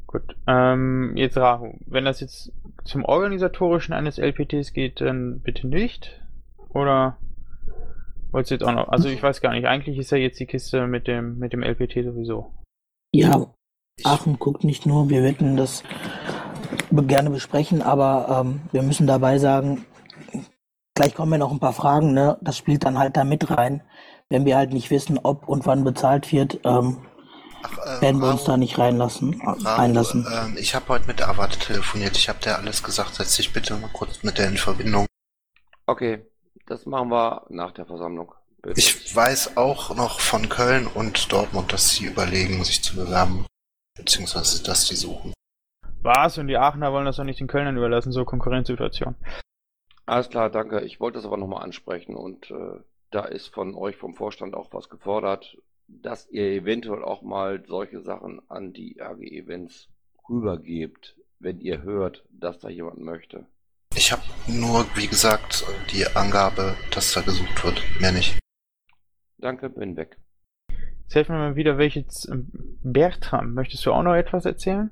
Gut, 0.06 0.36
ähm, 0.46 1.14
jetzt 1.16 1.38
Rahu. 1.38 1.74
Wenn 1.88 2.06
das 2.06 2.20
jetzt 2.20 2.52
zum 2.84 3.04
Organisatorischen 3.04 3.94
eines 3.94 4.20
LPTs 4.20 4.74
geht, 4.74 5.02
dann 5.02 5.40
bitte 5.42 5.68
nicht. 5.68 6.22
Oder 6.70 7.18
wolltest 8.32 8.52
du 8.52 8.56
jetzt 8.56 8.64
auch 8.64 8.74
noch? 8.74 8.90
Also 8.90 9.10
ich 9.10 9.24
weiß 9.24 9.42
gar 9.42 9.54
nicht, 9.54 9.66
eigentlich 9.66 9.98
ist 9.98 10.12
ja 10.12 10.18
jetzt 10.18 10.40
die 10.40 10.46
Kiste 10.46 10.86
mit 10.86 11.08
dem, 11.08 11.40
mit 11.40 11.54
dem 11.54 11.64
LPT 11.64 12.04
sowieso. 12.04 12.54
Ja, 13.12 13.48
Aachen 14.04 14.38
guckt 14.38 14.64
nicht 14.64 14.86
nur, 14.86 15.10
wir 15.10 15.24
würden 15.24 15.58
das 15.58 15.84
gerne 16.92 17.32
besprechen, 17.32 17.82
aber 17.82 18.44
ähm, 18.46 18.62
wir 18.72 18.84
müssen 18.84 19.08
dabei 19.08 19.40
sagen, 19.40 19.86
gleich 20.96 21.16
kommen 21.16 21.32
ja 21.32 21.38
noch 21.40 21.52
ein 21.52 21.60
paar 21.60 21.74
Fragen, 21.74 22.14
ne? 22.14 22.38
Das 22.42 22.58
spielt 22.58 22.86
dann 22.86 23.00
halt 23.00 23.18
da 23.18 23.24
mit 23.24 23.50
rein 23.50 23.82
wenn 24.34 24.46
wir 24.46 24.58
halt 24.58 24.74
nicht 24.74 24.90
wissen, 24.90 25.20
ob 25.22 25.48
und 25.48 25.68
wann 25.68 25.84
bezahlt 25.84 26.32
wird, 26.32 26.60
ähm, 26.64 26.98
Ach, 27.62 27.78
äh, 27.78 28.02
werden 28.02 28.20
wir 28.20 28.30
uns 28.32 28.44
da 28.44 28.58
nicht 28.58 28.80
reinlassen, 28.80 29.40
Rahu, 29.40 29.60
reinlassen. 29.64 30.26
Äh, 30.26 30.60
ich 30.60 30.74
habe 30.74 30.88
heute 30.90 31.06
mit 31.06 31.20
der 31.20 31.30
Avate 31.30 31.60
telefoniert. 31.60 32.18
Ich 32.18 32.30
habe 32.30 32.40
dir 32.40 32.58
alles 32.58 32.82
gesagt. 32.82 33.14
Setz 33.14 33.36
dich 33.36 33.54
bitte 33.54 33.76
mal 33.76 33.92
kurz 33.94 34.24
mit 34.24 34.40
der 34.40 34.48
in 34.48 34.58
Verbindung. 34.58 35.06
Okay, 35.86 36.26
das 36.66 36.88
machen 36.88 37.10
wir 37.10 37.46
nach 37.50 37.74
der 37.74 37.86
Versammlung. 37.86 38.34
Ich 38.76 39.16
weiß 39.16 39.56
auch 39.56 39.96
noch 39.96 40.20
von 40.20 40.50
Köln 40.50 40.88
und 40.88 41.32
Dortmund, 41.32 41.72
dass 41.72 41.90
sie 41.90 42.06
überlegen, 42.06 42.64
sich 42.64 42.84
zu 42.84 42.96
bewerben. 42.96 43.46
Beziehungsweise, 43.96 44.64
dass 44.64 44.88
die 44.88 44.96
suchen. 44.96 45.32
Was? 46.02 46.40
Und 46.40 46.48
die 46.48 46.58
Aachener 46.58 46.92
wollen 46.92 47.06
das 47.06 47.18
doch 47.18 47.24
nicht 47.24 47.40
den 47.40 47.48
Kölnern 47.48 47.78
überlassen, 47.78 48.12
so 48.12 48.26
Konkurrenzsituation. 48.26 49.14
Alles 50.08 50.30
klar, 50.30 50.50
danke. 50.50 50.82
Ich 50.82 51.00
wollte 51.00 51.20
das 51.20 51.26
aber 51.26 51.38
nochmal 51.38 51.64
ansprechen 51.64 52.16
und 52.16 52.50
äh, 52.50 52.80
da 53.14 53.26
ist 53.26 53.54
von 53.54 53.76
euch 53.76 53.96
vom 53.96 54.16
Vorstand 54.16 54.56
auch 54.56 54.74
was 54.74 54.90
gefordert, 54.90 55.58
dass 55.88 56.28
ihr 56.30 56.48
eventuell 56.48 57.04
auch 57.04 57.22
mal 57.22 57.64
solche 57.68 58.02
Sachen 58.02 58.42
an 58.50 58.74
die 58.74 59.00
AG 59.02 59.22
Events 59.22 59.90
rübergebt, 60.28 61.16
wenn 61.40 61.60
ihr 61.60 61.84
hört, 61.84 62.24
dass 62.32 62.60
da 62.60 62.70
jemand 62.70 63.00
möchte. 63.00 63.46
Ich 63.96 64.12
habe 64.12 64.24
nur, 64.48 64.86
wie 64.96 65.08
gesagt, 65.08 65.66
die 65.92 66.06
Angabe, 66.16 66.76
dass 66.92 67.14
da 67.14 67.22
gesucht 67.22 67.64
wird. 67.64 67.82
Mehr 68.00 68.12
nicht. 68.12 68.40
Danke, 69.38 69.70
bin 69.70 69.96
weg. 69.96 70.18
Jetzt 71.04 71.16
helfen 71.16 71.36
wir 71.36 71.40
mal 71.40 71.56
wieder, 71.56 71.78
welches 71.78 72.28
Bertram. 72.82 73.54
Möchtest 73.54 73.86
du 73.86 73.92
auch 73.92 74.02
noch 74.02 74.16
etwas 74.16 74.46
erzählen? 74.46 74.90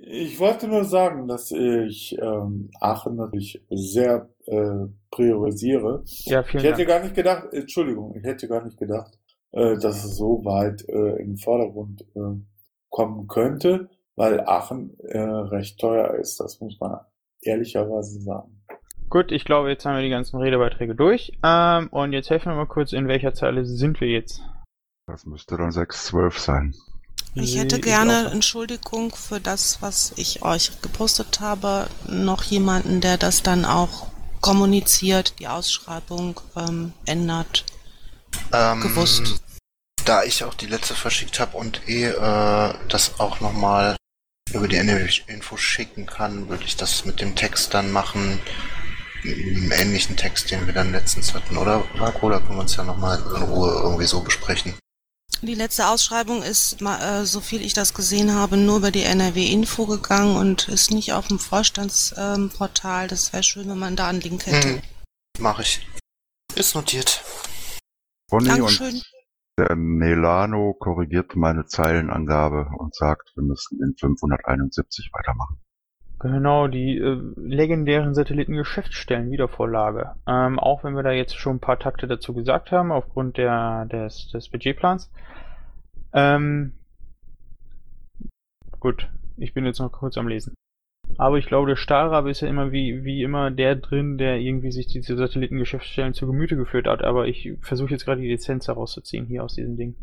Ich 0.00 0.38
wollte 0.40 0.68
nur 0.68 0.84
sagen, 0.84 1.28
dass 1.28 1.52
ich 1.52 2.18
ähm, 2.20 2.70
Aachen 2.80 3.14
natürlich 3.16 3.64
sehr 3.70 4.28
äh, 4.46 4.88
priorisiere. 5.12 6.02
Ja, 6.24 6.42
vielen 6.42 6.64
ich 6.64 6.70
hätte 6.70 6.78
Dank. 6.78 6.88
gar 6.88 7.02
nicht 7.04 7.14
gedacht, 7.14 7.52
Entschuldigung, 7.52 8.16
ich 8.16 8.24
hätte 8.24 8.48
gar 8.48 8.64
nicht 8.64 8.78
gedacht, 8.78 9.16
äh, 9.52 9.76
dass 9.76 10.04
es 10.04 10.16
so 10.16 10.44
weit 10.44 10.84
äh, 10.88 11.20
in 11.20 11.32
den 11.32 11.36
Vordergrund 11.36 12.02
äh, 12.16 12.40
kommen 12.88 13.28
könnte, 13.28 13.88
weil 14.16 14.40
Aachen 14.40 14.98
äh, 14.98 15.18
recht 15.18 15.78
teuer 15.78 16.14
ist, 16.14 16.40
das 16.40 16.60
muss 16.60 16.80
man 16.80 16.98
ehrlicherweise 17.42 18.20
sagen. 18.20 18.64
Gut, 19.08 19.30
ich 19.30 19.44
glaube, 19.44 19.68
jetzt 19.68 19.84
haben 19.84 19.96
wir 19.96 20.02
die 20.02 20.08
ganzen 20.08 20.38
Redebeiträge 20.38 20.94
durch. 20.94 21.32
Ähm, 21.44 21.88
und 21.90 22.14
jetzt 22.14 22.30
helfen 22.30 22.50
wir 22.50 22.56
mal 22.56 22.66
kurz, 22.66 22.92
in 22.92 23.08
welcher 23.08 23.34
Zeile 23.34 23.66
sind 23.66 24.00
wir 24.00 24.08
jetzt? 24.08 24.40
Das 25.06 25.26
müsste 25.26 25.58
dann 25.58 25.70
612 25.70 26.38
sein. 26.38 26.74
Ich 27.34 27.58
hätte 27.58 27.80
gerne. 27.80 28.30
Entschuldigung 28.32 29.10
für 29.10 29.40
das, 29.40 29.82
was 29.82 30.12
ich 30.16 30.42
euch 30.42 30.80
gepostet 30.80 31.40
habe. 31.40 31.86
Noch 32.08 32.42
jemanden, 32.42 33.00
der 33.00 33.18
das 33.18 33.42
dann 33.42 33.64
auch 33.64 34.11
kommuniziert, 34.42 35.38
die 35.38 35.48
Ausschreibung 35.48 36.38
ähm, 36.54 36.92
ändert. 37.06 37.64
Ähm, 38.52 38.82
Gewusst. 38.82 39.42
Da 40.04 40.24
ich 40.24 40.44
auch 40.44 40.54
die 40.54 40.66
letzte 40.66 40.94
verschickt 40.94 41.40
habe 41.40 41.56
und 41.56 41.88
eh 41.88 42.08
äh, 42.08 42.74
das 42.88 43.20
auch 43.20 43.40
nochmal 43.40 43.96
über 44.52 44.68
die 44.68 44.76
Info 44.76 45.56
schicken 45.56 46.06
kann, 46.06 46.48
würde 46.48 46.64
ich 46.64 46.76
das 46.76 47.04
mit 47.04 47.20
dem 47.20 47.34
Text 47.36 47.72
dann 47.72 47.90
machen. 47.90 48.40
Im 49.22 49.70
ähnlichen 49.70 50.16
Text, 50.16 50.50
den 50.50 50.66
wir 50.66 50.74
dann 50.74 50.90
letztens 50.90 51.32
hatten, 51.32 51.56
oder? 51.56 51.84
Marco, 51.96 52.28
da 52.28 52.40
können 52.40 52.56
wir 52.56 52.62
uns 52.62 52.74
ja 52.74 52.82
nochmal 52.82 53.18
in 53.18 53.42
Ruhe 53.44 53.70
irgendwie 53.70 54.06
so 54.06 54.20
besprechen. 54.20 54.74
Die 55.40 55.54
letzte 55.54 55.88
Ausschreibung 55.88 56.42
ist, 56.42 56.80
ma- 56.80 57.20
äh, 57.20 57.26
so 57.26 57.40
viel 57.40 57.62
ich 57.62 57.72
das 57.74 57.94
gesehen 57.94 58.32
habe, 58.34 58.56
nur 58.56 58.76
über 58.76 58.90
die 58.92 59.02
NRW-Info 59.02 59.86
gegangen 59.86 60.36
und 60.36 60.68
ist 60.68 60.90
nicht 60.92 61.12
auf 61.14 61.28
dem 61.28 61.38
Vorstandsportal. 61.40 63.08
das 63.08 63.32
wäre 63.32 63.42
schön, 63.42 63.68
wenn 63.68 63.78
man 63.78 63.96
da 63.96 64.08
einen 64.08 64.20
Link 64.20 64.46
hätte. 64.46 64.68
Hm, 64.74 64.82
Mache 65.40 65.62
ich. 65.62 65.86
Ist 66.54 66.74
notiert. 66.74 67.24
Bonnie 68.30 68.48
Dankeschön. 68.50 68.94
und 68.96 69.04
der 69.58 69.74
Melano 69.76 70.74
korrigiert 70.74 71.34
meine 71.34 71.66
Zeilenangabe 71.66 72.68
und 72.78 72.94
sagt, 72.94 73.32
wir 73.34 73.42
müssen 73.42 73.80
in 73.82 73.94
571 73.98 75.10
weitermachen. 75.12 75.60
Genau, 76.22 76.68
die 76.68 76.98
äh, 76.98 77.20
legendären 77.34 78.14
Satellitengeschäftsstellen 78.14 79.32
Wiedervorlage. 79.32 80.12
Ähm, 80.28 80.60
auch 80.60 80.84
wenn 80.84 80.94
wir 80.94 81.02
da 81.02 81.10
jetzt 81.10 81.36
schon 81.36 81.56
ein 81.56 81.60
paar 81.60 81.80
Takte 81.80 82.06
dazu 82.06 82.32
gesagt 82.32 82.70
haben, 82.70 82.92
aufgrund 82.92 83.38
der, 83.38 83.86
des, 83.86 84.30
des 84.30 84.48
Budgetplans. 84.48 85.10
Ähm, 86.12 86.74
gut, 88.78 89.10
ich 89.36 89.52
bin 89.52 89.66
jetzt 89.66 89.80
noch 89.80 89.90
kurz 89.90 90.16
am 90.16 90.28
Lesen. 90.28 90.54
Aber 91.18 91.38
ich 91.38 91.46
glaube, 91.46 91.66
der 91.66 91.76
Stahlrabe 91.76 92.30
ist 92.30 92.40
ja 92.40 92.48
immer 92.48 92.70
wie, 92.70 93.02
wie 93.02 93.24
immer 93.24 93.50
der 93.50 93.74
drin, 93.74 94.16
der 94.16 94.38
irgendwie 94.38 94.70
sich 94.70 94.86
diese 94.86 95.16
Satellitengeschäftsstellen 95.16 96.14
zu 96.14 96.28
Gemüte 96.28 96.54
geführt 96.54 96.86
hat. 96.86 97.02
Aber 97.02 97.26
ich 97.26 97.54
versuche 97.62 97.90
jetzt 97.90 98.04
gerade 98.04 98.20
die 98.20 98.28
Lizenz 98.28 98.68
herauszuziehen 98.68 99.26
hier 99.26 99.42
aus 99.42 99.56
diesem 99.56 99.76
Ding. 99.76 99.96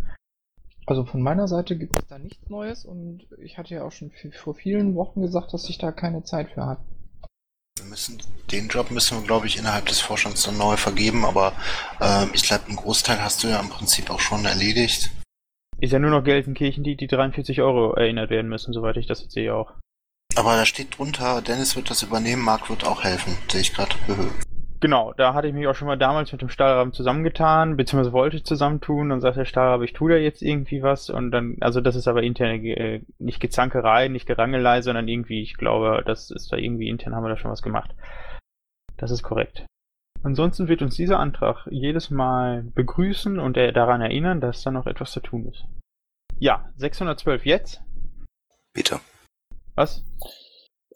Also 0.89 1.05
von 1.05 1.21
meiner 1.21 1.47
Seite 1.47 1.77
gibt 1.77 1.99
es 1.99 2.07
da 2.07 2.17
nichts 2.17 2.49
Neues 2.49 2.83
und 2.83 3.27
ich 3.37 3.59
hatte 3.59 3.75
ja 3.75 3.83
auch 3.83 3.91
schon 3.91 4.11
vor 4.31 4.55
vielen 4.55 4.95
Wochen 4.95 5.21
gesagt, 5.21 5.53
dass 5.53 5.69
ich 5.69 5.77
da 5.77 5.91
keine 5.91 6.23
Zeit 6.23 6.49
für 6.49 6.65
habe. 6.65 6.81
Wir 7.77 7.85
müssen, 7.85 8.19
den 8.51 8.69
Job 8.69 8.89
müssen 8.89 9.19
wir, 9.19 9.27
glaube 9.27 9.45
ich, 9.45 9.59
innerhalb 9.59 9.85
des 9.85 9.99
Vorstands 9.99 10.41
dann 10.41 10.57
neu 10.57 10.77
vergeben, 10.77 11.25
aber 11.25 11.53
ähm, 12.01 12.31
ich 12.33 12.41
glaube, 12.41 12.65
einen 12.65 12.75
Großteil 12.75 13.21
hast 13.21 13.43
du 13.43 13.49
ja 13.49 13.59
im 13.59 13.69
Prinzip 13.69 14.09
auch 14.09 14.19
schon 14.19 14.45
erledigt. 14.45 15.11
Ist 15.79 15.93
ja 15.93 15.99
nur 15.99 16.09
noch 16.09 16.23
Gelsenkirchen, 16.23 16.83
die 16.83 16.97
die 16.97 17.05
43 17.05 17.61
Euro 17.61 17.93
erinnert 17.93 18.31
werden 18.31 18.49
müssen, 18.49 18.73
soweit 18.73 18.97
ich 18.97 19.05
das 19.05 19.21
jetzt 19.21 19.33
sehe 19.33 19.53
auch. 19.53 19.75
Aber 20.35 20.55
da 20.55 20.65
steht 20.65 20.97
drunter, 20.97 21.43
Dennis 21.43 21.75
wird 21.75 21.91
das 21.91 22.01
übernehmen, 22.01 22.41
Marc 22.41 22.67
wird 22.67 22.83
auch 22.83 23.03
helfen, 23.03 23.37
sehe 23.51 23.61
ich 23.61 23.75
gerade. 23.75 23.93
Genau, 24.81 25.11
da 25.13 25.33
hatte 25.33 25.47
ich 25.49 25.53
mich 25.53 25.67
auch 25.67 25.75
schon 25.75 25.87
mal 25.89 25.97
damals 25.97 26.31
mit 26.31 26.41
dem 26.41 26.47
Stahlraben 26.47 26.93
zusammengetan, 26.93 27.75
beziehungsweise 27.75 28.13
wollte 28.13 28.37
ich 28.37 28.45
zusammentun 28.45 29.11
und 29.11 29.19
sagt 29.19 29.35
der 29.35 29.43
Stahlrabe, 29.43 29.83
ich 29.83 29.91
tue 29.91 30.11
da 30.11 30.17
jetzt 30.17 30.41
irgendwie 30.41 30.81
was 30.81 31.09
und 31.09 31.31
dann, 31.31 31.57
also 31.59 31.81
das 31.81 31.97
ist 31.97 32.07
aber 32.07 32.23
interne, 32.23 32.55
äh, 32.65 33.01
nicht 33.17 33.41
Gezankerei, 33.41 34.07
nicht 34.07 34.25
Gerangelei, 34.25 34.81
sondern 34.81 35.09
irgendwie, 35.09 35.41
ich 35.41 35.55
glaube, 35.55 36.01
das 36.05 36.31
ist 36.31 36.53
da 36.53 36.57
irgendwie 36.57 36.87
intern 36.87 37.13
haben 37.13 37.23
wir 37.23 37.29
da 37.29 37.37
schon 37.37 37.51
was 37.51 37.61
gemacht. 37.61 37.93
Das 38.95 39.11
ist 39.11 39.23
korrekt. 39.23 39.65
Ansonsten 40.23 40.69
wird 40.69 40.81
uns 40.81 40.95
dieser 40.95 41.19
Antrag 41.19 41.67
jedes 41.69 42.09
Mal 42.09 42.63
begrüßen 42.75 43.37
und 43.39 43.57
er 43.57 43.71
daran 43.73 44.01
erinnern, 44.01 44.39
dass 44.39 44.63
da 44.63 44.71
noch 44.71 44.85
etwas 44.85 45.11
zu 45.11 45.19
tun 45.19 45.45
ist. 45.47 45.65
Ja, 46.37 46.71
612 46.77 47.45
jetzt. 47.45 47.81
Bitte. 48.73 48.99
Was? 49.75 50.05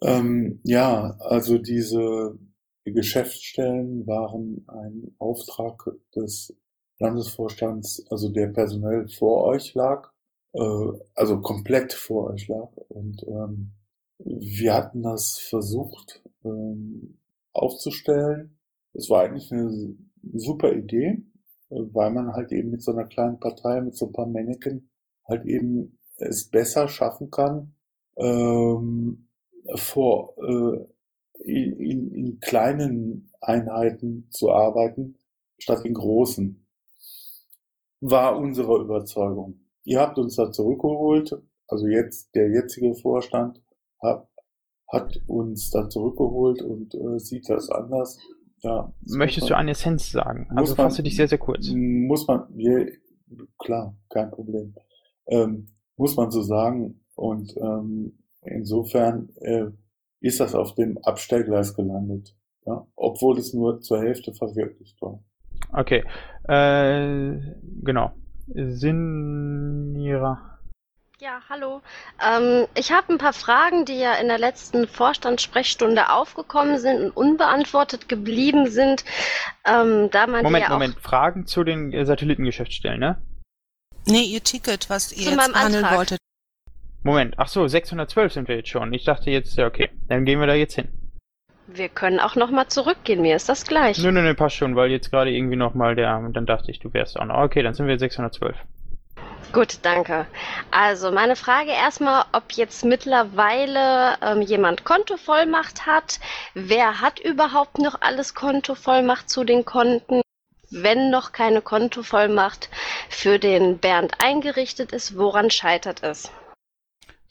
Ähm, 0.02 0.60
ja, 0.62 1.16
also 1.20 1.58
diese 1.58 2.38
die 2.86 2.92
Geschäftsstellen 2.92 4.06
waren 4.06 4.64
ein 4.68 5.14
Auftrag 5.18 5.90
des 6.14 6.54
Landesvorstands, 6.98 8.06
also 8.10 8.28
der 8.28 8.48
personell 8.48 9.08
vor 9.08 9.44
euch 9.44 9.74
lag, 9.74 10.10
äh, 10.52 10.92
also 11.14 11.40
komplett 11.40 11.92
vor 11.92 12.30
euch 12.30 12.48
lag. 12.48 12.70
Und 12.88 13.24
ähm, 13.26 13.72
wir 14.18 14.74
hatten 14.74 15.02
das 15.02 15.38
versucht 15.38 16.22
ähm, 16.44 17.18
aufzustellen. 17.52 18.58
Es 18.92 19.10
war 19.10 19.22
eigentlich 19.22 19.50
eine 19.50 19.96
super 20.34 20.72
Idee, 20.72 21.22
weil 21.68 22.10
man 22.10 22.32
halt 22.32 22.52
eben 22.52 22.70
mit 22.70 22.82
so 22.82 22.92
einer 22.92 23.06
kleinen 23.06 23.40
Partei, 23.40 23.80
mit 23.80 23.96
so 23.96 24.06
ein 24.06 24.12
paar 24.12 24.26
Männchen 24.26 24.90
halt 25.26 25.46
eben 25.46 25.98
es 26.16 26.48
besser 26.48 26.88
schaffen 26.88 27.30
kann, 27.30 27.74
ähm, 28.16 29.28
vor 29.74 30.36
äh, 30.38 30.93
in, 31.44 31.72
in, 31.78 32.10
in 32.12 32.40
kleinen 32.40 33.30
Einheiten 33.40 34.26
zu 34.30 34.50
arbeiten, 34.50 35.16
statt 35.58 35.84
in 35.84 35.94
großen. 35.94 36.66
War 38.00 38.36
unsere 38.38 38.80
Überzeugung. 38.82 39.60
Ihr 39.84 40.00
habt 40.00 40.18
uns 40.18 40.36
da 40.36 40.50
zurückgeholt, 40.50 41.34
also 41.68 41.86
jetzt 41.86 42.34
der 42.34 42.50
jetzige 42.50 42.94
Vorstand 42.94 43.62
hat, 44.02 44.28
hat 44.88 45.20
uns 45.26 45.70
da 45.70 45.88
zurückgeholt 45.88 46.62
und 46.62 46.94
äh, 46.94 47.18
sieht 47.18 47.48
das 47.48 47.70
anders. 47.70 48.18
Ja, 48.62 48.92
Möchtest 49.02 49.42
muss 49.42 49.48
du 49.48 49.54
man- 49.54 49.60
eine 49.60 49.70
Essenz 49.72 50.10
sagen? 50.10 50.46
Also 50.54 50.74
man- 50.74 50.86
fasse 50.88 51.02
dich 51.02 51.16
sehr, 51.16 51.28
sehr 51.28 51.38
kurz. 51.38 51.68
Muss 51.70 52.26
man, 52.26 52.46
ja, 52.56 52.84
klar, 53.58 53.96
kein 54.10 54.30
Problem. 54.30 54.74
Ähm, 55.26 55.66
muss 55.96 56.16
man 56.16 56.30
so 56.30 56.42
sagen. 56.42 57.00
Und 57.14 57.54
ähm, 57.58 58.18
insofern 58.42 59.28
äh, 59.36 59.66
ist 60.20 60.40
das 60.40 60.54
auf 60.54 60.74
dem 60.74 60.98
Abstellgleis 60.98 61.74
gelandet. 61.74 62.34
Ja? 62.66 62.86
Obwohl 62.96 63.38
es 63.38 63.52
nur 63.54 63.80
zur 63.80 64.00
Hälfte 64.00 64.32
verwirklicht 64.34 65.00
war. 65.02 65.22
Okay. 65.72 66.04
Äh, 66.48 67.38
genau. 67.82 68.12
Sinira. 68.46 70.40
Ja, 71.20 71.40
hallo. 71.48 71.80
Ähm, 72.20 72.66
ich 72.74 72.92
habe 72.92 73.12
ein 73.12 73.18
paar 73.18 73.32
Fragen, 73.32 73.84
die 73.84 73.98
ja 73.98 74.14
in 74.14 74.28
der 74.28 74.38
letzten 74.38 74.86
Vorstandssprechstunde 74.86 76.10
aufgekommen 76.10 76.78
sind 76.78 77.00
und 77.00 77.10
unbeantwortet 77.16 78.08
geblieben 78.08 78.68
sind. 78.68 79.04
Ähm, 79.64 80.10
da 80.10 80.26
man 80.26 80.42
Moment, 80.42 80.64
ja 80.64 80.70
Moment. 80.70 80.96
Fragen 81.00 81.46
zu 81.46 81.64
den 81.64 81.92
äh, 81.92 82.04
Satellitengeschäftsstellen, 82.04 83.00
ne? 83.00 83.22
Nee, 84.06 84.24
ihr 84.24 84.42
Ticket, 84.42 84.90
was 84.90 85.12
ihr 85.12 85.24
Zu 85.24 85.30
jetzt 85.30 85.54
Antrag. 85.54 85.96
wolltet. 85.96 86.18
Moment. 87.04 87.34
Ach 87.36 87.48
so, 87.48 87.68
612 87.68 88.32
sind 88.32 88.48
wir 88.48 88.56
jetzt 88.56 88.70
schon. 88.70 88.92
Ich 88.94 89.04
dachte 89.04 89.30
jetzt, 89.30 89.56
ja, 89.56 89.66
okay. 89.66 89.90
Dann 90.08 90.24
gehen 90.24 90.40
wir 90.40 90.46
da 90.46 90.54
jetzt 90.54 90.74
hin. 90.74 90.88
wir 91.66 91.88
können 91.90 92.18
auch 92.18 92.34
noch 92.34 92.50
mal 92.50 92.68
zurückgehen. 92.68 93.20
Mir 93.20 93.36
ist 93.36 93.48
das 93.48 93.66
gleich. 93.66 93.98
Nö, 93.98 94.10
nö, 94.10 94.22
nö, 94.22 94.34
passt 94.34 94.56
schon, 94.56 94.74
weil 94.74 94.90
jetzt 94.90 95.10
gerade 95.10 95.30
irgendwie 95.30 95.56
nochmal 95.56 95.94
der, 95.94 96.16
und 96.16 96.34
dann 96.34 96.46
dachte 96.46 96.70
ich, 96.70 96.80
du 96.80 96.92
wärst 96.94 97.20
auch 97.20 97.26
noch. 97.26 97.36
Okay, 97.42 97.62
dann 97.62 97.74
sind 97.74 97.86
wir 97.86 97.98
612. 97.98 98.56
Gut, 99.52 99.78
danke. 99.82 100.26
Also 100.70 101.12
meine 101.12 101.36
Frage 101.36 101.70
erstmal, 101.70 102.24
ob 102.32 102.52
jetzt 102.52 102.84
mittlerweile 102.84 104.16
ähm, 104.22 104.40
jemand 104.40 104.84
Kontovollmacht 104.84 105.86
hat. 105.86 106.18
Wer 106.54 107.02
hat 107.02 107.20
überhaupt 107.20 107.78
noch 107.78 108.00
alles 108.00 108.34
Kontovollmacht 108.34 109.28
zu 109.28 109.44
den 109.44 109.64
Konten? 109.64 110.22
wenn 110.70 111.10
noch 111.10 111.30
keine 111.30 111.62
Kontovollmacht 111.62 112.68
für 113.08 113.38
den 113.38 113.78
Bernd 113.78 114.14
eingerichtet 114.18 114.90
ist? 114.90 115.16
Woran 115.16 115.50
scheitert 115.50 116.02
es? 116.02 116.32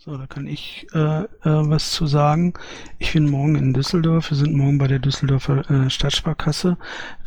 So, 0.05 0.17
da 0.17 0.27
kann 0.27 0.47
ich 0.47 0.85
äh, 0.93 1.21
äh, 1.21 1.27
was 1.43 1.91
zu 1.91 2.07
sagen. 2.07 2.55
Ich 2.99 3.13
bin 3.13 3.29
morgen 3.29 3.55
in 3.55 3.71
Düsseldorf. 3.71 4.31
Wir 4.31 4.37
sind 4.37 4.53
morgen 4.53 4.77
bei 4.77 4.87
der 4.87 4.99
Düsseldorfer 4.99 5.69
äh, 5.71 5.89
Stadtsparkasse, 5.89 6.77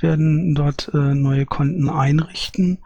werden 0.01 0.55
dort 0.55 0.91
äh, 0.93 1.15
neue 1.15 1.47
Konten 1.47 1.89
einrichten. 1.89 2.81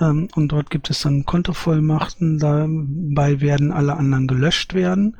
Ähm, 0.00 0.26
und 0.34 0.48
dort 0.48 0.70
gibt 0.70 0.90
es 0.90 1.02
dann 1.02 1.26
Kontovollmachten. 1.26 2.40
Dabei 2.40 3.40
werden 3.40 3.70
alle 3.70 3.96
anderen 3.96 4.26
gelöscht 4.26 4.74
werden. 4.74 5.16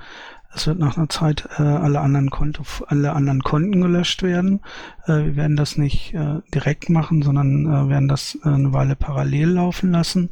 Es 0.53 0.67
wird 0.67 0.81
nach 0.81 0.97
einer 0.97 1.09
Zeit 1.09 1.49
äh, 1.59 1.63
alle 1.63 2.01
anderen 2.01 2.31
Konto, 2.31 2.65
alle 2.89 3.13
anderen 3.13 3.43
Konten 3.43 3.81
gelöscht 3.81 4.25
werden. 4.25 4.61
Äh, 5.07 5.25
wir 5.25 5.37
werden 5.37 5.57
das 5.57 5.77
nicht 5.77 6.15
äh, 6.15 6.41
direkt 6.53 6.91
machen, 6.91 7.23
sondern 7.23 7.67
äh, 7.67 7.89
werden 7.89 8.09
das 8.09 8.39
eine 8.43 8.73
Weile 8.73 8.97
parallel 8.97 9.51
laufen 9.51 9.93
lassen. 9.93 10.31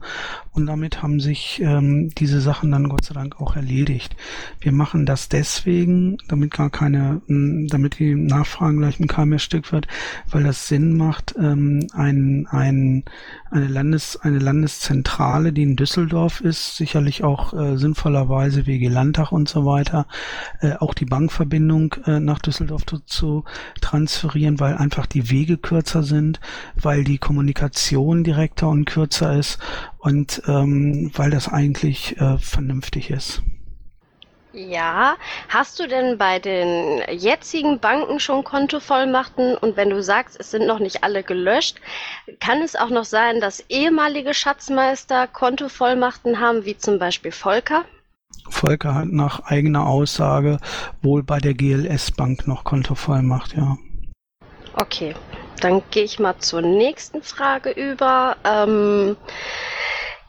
Und 0.52 0.66
damit 0.66 1.02
haben 1.02 1.18
sich 1.18 1.60
ähm, 1.64 2.10
diese 2.16 2.40
Sachen 2.40 2.70
dann 2.70 2.88
Gott 2.88 3.04
sei 3.04 3.14
Dank 3.14 3.40
auch 3.40 3.56
erledigt. 3.56 4.14
Wir 4.60 4.72
machen 4.72 5.04
das 5.04 5.28
deswegen, 5.28 6.18
damit 6.28 6.52
gar 6.52 6.70
keine, 6.70 7.20
damit 7.26 7.98
die 7.98 8.14
Nachfragen 8.14 8.78
gleich 8.78 9.00
ein 9.00 9.08
kein 9.08 9.30
mehr 9.30 9.40
Stück 9.40 9.72
wird, 9.72 9.88
weil 10.30 10.44
das 10.44 10.68
Sinn 10.68 10.96
macht, 10.96 11.34
ähm, 11.36 11.88
ein, 11.92 12.46
ein, 12.50 13.04
eine, 13.50 13.66
Landes, 13.66 14.16
eine 14.16 14.38
Landeszentrale, 14.38 15.52
die 15.52 15.64
in 15.64 15.74
Düsseldorf 15.74 16.40
ist, 16.40 16.76
sicherlich 16.76 17.24
auch 17.24 17.52
sinnvollerweise 17.76 18.66
WG 18.66 18.88
Landtag 18.88 19.32
und 19.32 19.48
so 19.48 19.64
weiter, 19.64 20.06
auch 20.80 20.94
die 20.94 21.04
Bankverbindung 21.04 21.94
nach 22.06 22.40
Düsseldorf 22.40 22.84
zu 23.06 23.44
transferieren, 23.80 24.58
weil 24.64 24.78
einfach 24.78 25.04
die 25.04 25.28
Wege 25.28 25.58
kürzer 25.58 26.02
sind, 26.02 26.40
weil 26.74 27.04
die 27.04 27.18
Kommunikation 27.18 28.24
direkter 28.24 28.68
und 28.68 28.86
kürzer 28.86 29.38
ist 29.38 29.58
und 29.98 30.40
ähm, 30.46 31.10
weil 31.14 31.30
das 31.30 31.48
eigentlich 31.48 32.18
äh, 32.18 32.38
vernünftig 32.38 33.10
ist. 33.10 33.42
Ja, 34.54 35.16
hast 35.50 35.78
du 35.80 35.86
denn 35.86 36.16
bei 36.16 36.38
den 36.38 37.02
jetzigen 37.10 37.78
Banken 37.78 38.20
schon 38.20 38.42
Kontovollmachten? 38.42 39.54
Und 39.54 39.76
wenn 39.76 39.90
du 39.90 40.02
sagst, 40.02 40.40
es 40.40 40.50
sind 40.50 40.66
noch 40.66 40.78
nicht 40.78 41.04
alle 41.04 41.22
gelöscht, 41.22 41.78
kann 42.40 42.62
es 42.62 42.74
auch 42.74 42.88
noch 42.88 43.04
sein, 43.04 43.42
dass 43.42 43.68
ehemalige 43.68 44.32
Schatzmeister 44.32 45.26
Kontovollmachten 45.26 46.40
haben, 46.40 46.64
wie 46.64 46.78
zum 46.78 46.98
Beispiel 46.98 47.32
Volker? 47.32 47.84
Volker 48.48 48.94
hat 48.94 49.08
nach 49.08 49.40
eigener 49.40 49.86
Aussage 49.86 50.56
wohl 51.02 51.22
bei 51.22 51.38
der 51.38 51.52
GLS 51.52 52.12
Bank 52.12 52.46
noch 52.46 52.64
Kontovollmacht, 52.64 53.54
ja. 53.54 53.76
Okay, 54.76 55.14
dann 55.60 55.82
gehe 55.90 56.04
ich 56.04 56.18
mal 56.18 56.38
zur 56.38 56.62
nächsten 56.62 57.22
Frage 57.22 57.70
über. 57.70 58.36
Ähm, 58.44 59.16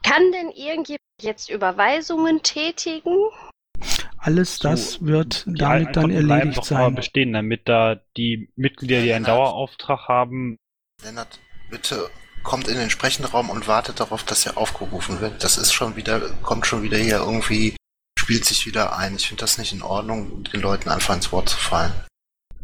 kann 0.03 0.31
denn 0.31 0.51
irgendjemand 0.51 1.01
jetzt 1.21 1.49
Überweisungen 1.49 2.43
tätigen? 2.43 3.15
Alles 4.17 4.59
das 4.59 4.93
So, 4.93 5.05
wird 5.05 5.43
damit 5.47 5.95
dann 5.95 6.09
erledigt 6.11 6.63
sein. 6.65 6.95
bestehen, 6.95 7.33
damit 7.33 7.67
da 7.67 7.99
die 8.17 8.49
Mitglieder, 8.55 9.01
die 9.01 9.13
einen 9.13 9.25
Dauerauftrag 9.25 10.07
haben, 10.07 10.57
Lennart, 11.03 11.39
bitte 11.69 12.09
kommt 12.43 12.67
in 12.67 12.77
den 12.77 12.89
Sprechenraum 12.89 13.49
und 13.49 13.67
wartet 13.67 13.99
darauf, 13.99 14.23
dass 14.23 14.45
er 14.45 14.57
aufgerufen 14.57 15.19
wird. 15.19 15.43
Das 15.43 15.57
ist 15.57 15.73
schon 15.73 15.95
wieder, 15.95 16.21
kommt 16.41 16.65
schon 16.67 16.83
wieder 16.83 16.97
hier 16.97 17.17
irgendwie, 17.17 17.75
spielt 18.17 18.45
sich 18.45 18.65
wieder 18.65 18.97
ein. 18.97 19.15
Ich 19.15 19.27
finde 19.27 19.41
das 19.41 19.57
nicht 19.57 19.73
in 19.73 19.81
Ordnung, 19.81 20.43
den 20.45 20.61
Leuten 20.61 20.89
einfach 20.89 21.15
ins 21.15 21.31
Wort 21.31 21.49
zu 21.49 21.57
fallen. 21.57 21.93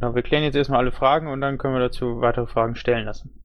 Genau, 0.01 0.15
wir 0.15 0.23
klären 0.23 0.43
jetzt 0.43 0.55
erstmal 0.55 0.79
alle 0.79 0.91
Fragen 0.91 1.27
und 1.27 1.41
dann 1.41 1.59
können 1.59 1.75
wir 1.75 1.79
dazu 1.79 2.21
weitere 2.21 2.47
Fragen 2.47 2.75
stellen 2.75 3.05
lassen. 3.05 3.43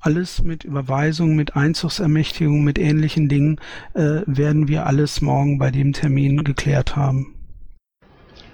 Alles 0.00 0.42
mit 0.42 0.64
Überweisung, 0.64 1.36
mit 1.36 1.54
Einzugsermächtigung, 1.54 2.64
mit 2.64 2.80
ähnlichen 2.80 3.28
Dingen 3.28 3.60
äh, 3.94 4.22
werden 4.26 4.66
wir 4.66 4.86
alles 4.86 5.20
morgen 5.20 5.58
bei 5.58 5.70
dem 5.70 5.92
Termin 5.92 6.42
geklärt 6.42 6.96
haben. 6.96 7.36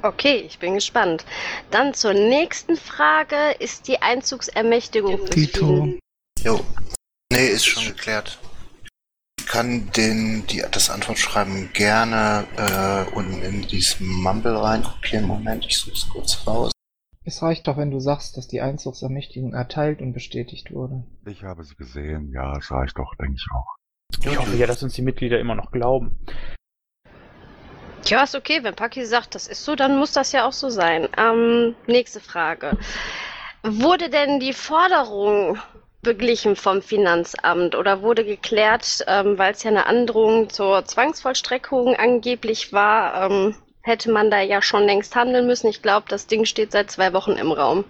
Okay, 0.02 0.44
ich 0.46 0.59
bin 0.59 0.74
gespannt. 0.74 1.24
Dann 1.70 1.94
zur 1.94 2.12
nächsten 2.12 2.76
Frage. 2.76 3.36
Ist 3.59 3.88
die 3.88 4.02
Einzugsermächtigung 4.02 5.24
Tito. 5.30 5.94
Jo. 6.42 6.60
Nee, 7.32 7.46
ist 7.46 7.64
schon 7.64 7.84
geklärt. 7.84 8.38
Ich 9.40 9.46
kann 9.46 9.90
den, 9.92 10.46
die, 10.48 10.62
das 10.70 10.90
Antwortschreiben 10.90 11.72
gerne 11.72 12.44
äh, 12.59 13.14
unten 13.14 13.40
in 13.40 13.62
dieses 13.62 13.98
Mumble 14.01 14.56
reinkopieren. 14.56 15.26
Moment, 15.26 15.64
ich 15.64 15.78
suche 15.78 15.94
es 15.94 16.06
kurz 16.10 16.46
raus. 16.46 16.73
Es 17.26 17.42
reicht 17.42 17.66
doch, 17.66 17.78
wenn 17.78 17.90
du 17.90 18.01
sagst, 18.01 18.36
dass 18.36 18.48
die 18.48 18.60
Einzugsermächtigung 18.60 19.55
erteilt 19.55 20.02
und 20.02 20.12
bestätigt 20.12 20.72
wurde. 20.72 21.05
Ich 21.26 21.42
habe 21.42 21.64
sie 21.64 21.74
gesehen, 21.74 22.30
ja, 22.30 22.55
es 22.59 22.70
reicht 22.70 22.98
doch, 22.98 23.14
denke 23.14 23.36
ich 23.36 23.46
auch. 23.55 23.76
Ich 24.30 24.38
hoffe 24.38 24.56
ja, 24.56 24.66
dass 24.66 24.82
uns 24.82 24.92
die 24.92 25.02
Mitglieder 25.02 25.40
immer 25.40 25.55
noch 25.55 25.70
glauben. 25.70 26.18
Ja, 28.05 28.24
ist 28.24 28.34
okay. 28.34 28.62
Wenn 28.62 28.74
Paki 28.74 29.06
sagt, 29.06 29.34
das 29.34 29.48
ist 29.48 29.64
so, 29.64 29.74
dann 29.74 29.98
muss 29.98 30.12
das 30.12 30.32
ja 30.32 30.46
auch 30.46 30.52
so 30.52 30.68
sein. 30.68 31.09
Ähm, 31.16 31.74
nächste 31.86 32.20
Frage. 32.20 32.76
Wurde 33.62 34.10
denn 34.10 34.38
die 34.38 34.52
Forderung 34.52 35.56
beglichen 36.02 36.55
vom 36.55 36.82
Finanzamt 36.82 37.74
oder 37.74 38.02
wurde 38.02 38.26
geklärt, 38.26 39.02
ähm, 39.06 39.38
weil 39.38 39.55
es 39.55 39.62
ja 39.62 39.70
eine 39.70 39.86
Androhung 39.86 40.51
zur 40.51 40.84
Zwangsvollstreckung 40.84 41.96
angeblich 41.96 42.74
war, 42.74 43.30
ähm, 43.30 43.55
hätte 43.85 44.11
man 44.11 44.31
da 44.31 44.40
ja 44.40 44.62
schon 44.62 44.85
längst 44.85 45.15
handeln 45.15 45.47
müssen. 45.47 45.69
Ich 45.69 45.82
glaube, 45.82 46.06
das 46.09 46.27
Ding 46.27 46.47
steht 46.47 46.73
seit 46.73 46.90
zwei 46.90 47.12
Wochen 47.12 47.32
im 47.32 47.52
Raum. 47.52 47.85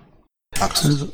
Also, 0.61 1.09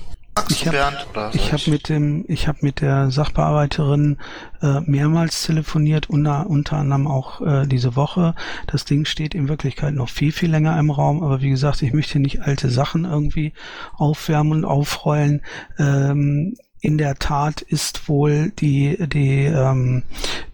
ich 0.49 0.67
habe 0.67 1.31
ich 1.35 1.53
hab 1.53 1.67
mit 1.67 1.89
dem, 1.89 2.25
ich 2.29 2.49
habe 2.49 2.59
mit 2.63 2.81
der 2.81 3.11
Sachbearbeiterin 3.11 4.19
äh, 4.63 4.81
mehrmals 4.81 5.43
telefoniert, 5.43 6.09
unter, 6.09 6.49
unter 6.49 6.77
anderem 6.79 7.07
auch 7.07 7.41
äh, 7.43 7.67
diese 7.67 7.95
Woche. 7.95 8.35
Das 8.67 8.85
Ding 8.85 9.05
steht 9.05 9.35
in 9.35 9.49
Wirklichkeit 9.49 9.93
noch 9.93 10.09
viel, 10.09 10.33
viel 10.33 10.51
länger 10.51 10.79
im 10.79 10.91
Raum, 10.91 11.23
aber 11.23 11.43
wie 11.43 11.51
gesagt, 11.51 11.83
ich 11.83 11.93
möchte 11.93 12.19
nicht 12.19 12.43
alte 12.43 12.71
Sachen 12.71 13.05
irgendwie 13.05 13.53
aufwärmen 13.97 14.53
und 14.53 14.65
aufrollen. 14.65 15.43
Ähm, 15.79 16.57
in 16.81 16.99
der 16.99 17.17
Tat 17.17 17.61
ist 17.61 18.09
wohl 18.09 18.51
die 18.51 18.97
die 19.09 19.45
ähm, 19.45 20.03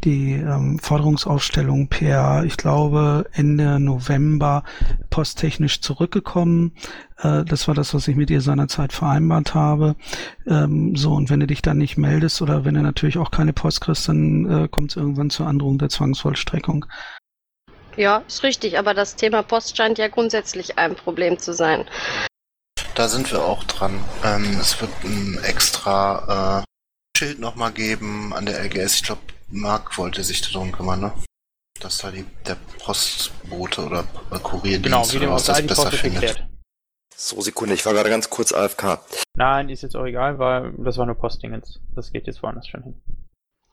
die 0.05 0.33
ähm, 0.33 0.79
Forderungsaufstellung 0.79 1.89
per 1.89 2.45
ich 2.45 2.57
glaube 2.57 3.27
Ende 3.33 3.79
November 3.79 4.65
posttechnisch 5.11 5.81
zurückgekommen. 5.81 6.73
Äh, 7.19 7.45
das 7.45 7.69
war 7.69 7.75
das, 7.75 7.95
was 7.95 8.09
ich 8.09 8.17
mit 8.17 8.31
ihr 8.31 8.41
seinerzeit 8.41 8.93
vereinbart 8.93 9.55
habe. 9.55 9.95
Ähm, 10.47 10.97
so 10.97 11.13
und 11.15 11.31
wenn 11.31 11.41
du 11.41 11.47
dich 11.47 11.63
dann 11.63 11.79
nicht 11.79 11.97
meldest 11.97 12.43
oder 12.43 12.65
wenn 12.65 12.75
du 12.75 12.83
natürlich 12.83 13.19
auch 13.19 13.31
keine 13.31 13.53
Post 13.53 13.81
kriegst, 13.81 14.09
dann 14.09 14.65
äh, 14.65 14.69
kommt 14.69 14.91
es 14.91 14.97
irgendwann 14.97 15.31
zur 15.31 15.47
Androhung 15.47 15.79
der 15.79 15.89
Zwangsvollstreckung. 15.89 16.87
Ja, 17.97 18.23
ist 18.27 18.43
richtig, 18.43 18.79
aber 18.79 18.93
das 18.93 19.17
Thema 19.17 19.43
Post 19.43 19.77
scheint 19.77 19.97
ja 19.99 20.09
grundsätzlich 20.09 20.77
ein 20.77 20.97
Problem 20.97 21.39
zu 21.39 21.55
sein. 21.55 21.87
Da 22.97 23.09
sind 23.09 23.31
wir 23.31 23.45
auch 23.45 23.63
dran. 23.65 24.03
Ähm, 24.25 24.59
es 24.59 24.81
wird 24.81 24.91
ein 25.05 25.39
extra 25.45 26.63
äh, 26.63 27.19
Schild 27.19 27.39
nochmal 27.39 27.73
geben 27.73 28.33
an 28.33 28.47
der 28.47 28.59
LGS. 28.65 28.95
Ich 28.95 29.03
glaube, 29.03 29.21
Marc 29.49 29.99
wollte 29.99 30.25
sich 30.25 30.41
darum 30.51 30.73
kümmern, 30.73 31.01
ne? 31.01 31.13
Dass 31.79 31.99
da 31.99 32.11
die, 32.11 32.25
der 32.47 32.57
Postbote 32.83 33.85
oder 33.85 34.05
Kurierdienst 34.43 34.85
Genau, 34.85 35.13
wie 35.13 35.19
dem 35.19 35.31
das 35.31 35.45
die 35.45 35.63
besser 35.67 35.93
findet. 35.93 36.23
geklärt. 36.23 36.49
So, 37.15 37.39
Sekunde, 37.43 37.75
ich 37.75 37.85
war 37.85 37.93
gerade 37.93 38.09
ganz 38.09 38.31
kurz 38.31 38.53
AFK. 38.53 38.99
Nein, 39.35 39.69
ist 39.69 39.83
jetzt 39.83 39.95
auch 39.95 40.07
egal, 40.07 40.39
weil 40.39 40.73
das 40.79 40.97
war 40.97 41.05
nur 41.05 41.17
Postdingens. 41.17 41.79
Das 41.95 42.13
geht 42.13 42.27
jetzt 42.27 42.43
woanders 42.43 42.67
schon 42.67 42.83
hin. 42.83 43.03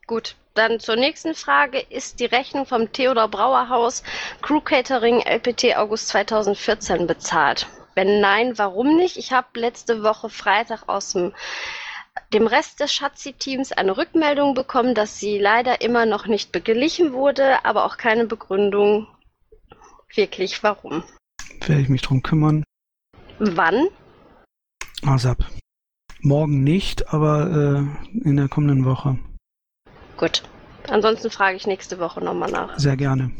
Gut, 0.05 0.35
dann 0.53 0.81
zur 0.81 0.97
nächsten 0.97 1.33
Frage. 1.33 1.79
Ist 1.79 2.19
die 2.19 2.25
Rechnung 2.25 2.65
vom 2.65 2.91
Theodor 2.91 3.29
Brauer 3.29 3.69
Haus 3.69 4.03
Crew 4.41 4.59
Catering 4.59 5.21
LPT 5.21 5.77
August 5.77 6.09
2014 6.09 7.07
bezahlt? 7.07 7.67
Wenn 7.95 8.19
nein, 8.19 8.57
warum 8.57 8.95
nicht? 8.97 9.17
Ich 9.17 9.31
habe 9.31 9.59
letzte 9.59 10.03
Woche 10.03 10.29
Freitag 10.29 10.87
aus 10.87 11.13
dem, 11.13 11.33
dem 12.33 12.47
Rest 12.47 12.79
des 12.79 12.93
Schatzi-Teams 12.93 13.71
eine 13.71 13.97
Rückmeldung 13.97 14.53
bekommen, 14.53 14.95
dass 14.95 15.19
sie 15.19 15.37
leider 15.37 15.81
immer 15.81 16.05
noch 16.05 16.27
nicht 16.27 16.51
beglichen 16.51 17.13
wurde, 17.13 17.65
aber 17.65 17.85
auch 17.85 17.97
keine 17.97 18.25
Begründung 18.25 19.07
wirklich 20.15 20.63
warum. 20.63 21.03
Werde 21.65 21.81
ich 21.81 21.89
mich 21.89 22.01
drum 22.01 22.21
kümmern. 22.21 22.63
Wann? 23.39 23.87
ASAP. 25.05 25.43
Morgen 26.21 26.63
nicht, 26.63 27.09
aber 27.13 27.49
äh, 27.51 28.27
in 28.27 28.37
der 28.37 28.47
kommenden 28.47 28.85
Woche. 28.85 29.17
Gut. 30.17 30.43
Ansonsten 30.87 31.29
frage 31.29 31.57
ich 31.57 31.67
nächste 31.67 31.99
Woche 31.99 32.21
nochmal 32.21 32.51
nach. 32.51 32.77
Sehr 32.77 32.97
gerne. 32.97 33.31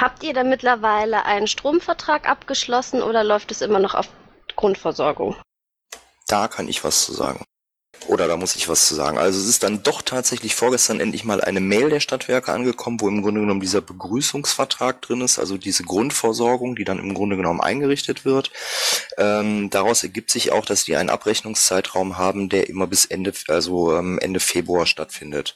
Habt 0.00 0.22
ihr 0.22 0.32
da 0.32 0.44
mittlerweile 0.44 1.26
einen 1.26 1.46
Stromvertrag 1.46 2.28
abgeschlossen 2.28 3.02
oder 3.02 3.22
läuft 3.22 3.50
es 3.50 3.60
immer 3.60 3.80
noch 3.80 3.94
auf 3.94 4.08
Grundversorgung? 4.56 5.36
Da 6.26 6.48
kann 6.48 6.68
ich 6.68 6.84
was 6.84 7.04
zu 7.04 7.12
sagen. 7.12 7.44
Oder 8.06 8.26
da 8.28 8.36
muss 8.36 8.56
ich 8.56 8.68
was 8.68 8.86
zu 8.86 8.94
sagen. 8.94 9.18
Also 9.18 9.38
es 9.38 9.46
ist 9.46 9.62
dann 9.62 9.82
doch 9.82 10.02
tatsächlich 10.02 10.54
vorgestern 10.54 11.00
endlich 11.00 11.24
mal 11.24 11.40
eine 11.40 11.60
Mail 11.60 11.90
der 11.90 12.00
Stadtwerke 12.00 12.52
angekommen, 12.52 13.00
wo 13.00 13.08
im 13.08 13.22
Grunde 13.22 13.40
genommen 13.40 13.60
dieser 13.60 13.82
Begrüßungsvertrag 13.82 15.02
drin 15.02 15.20
ist, 15.20 15.38
also 15.38 15.58
diese 15.58 15.84
Grundversorgung, 15.84 16.76
die 16.76 16.84
dann 16.84 16.98
im 16.98 17.14
Grunde 17.14 17.36
genommen 17.36 17.60
eingerichtet 17.60 18.24
wird. 18.24 18.50
Ähm, 19.18 19.68
daraus 19.68 20.02
ergibt 20.02 20.30
sich 20.30 20.50
auch, 20.50 20.64
dass 20.64 20.84
die 20.84 20.96
einen 20.96 21.10
Abrechnungszeitraum 21.10 22.16
haben, 22.16 22.48
der 22.48 22.68
immer 22.70 22.86
bis 22.86 23.04
Ende, 23.04 23.34
also 23.48 23.94
ähm, 23.94 24.18
Ende 24.18 24.40
Februar 24.40 24.86
stattfindet. 24.86 25.54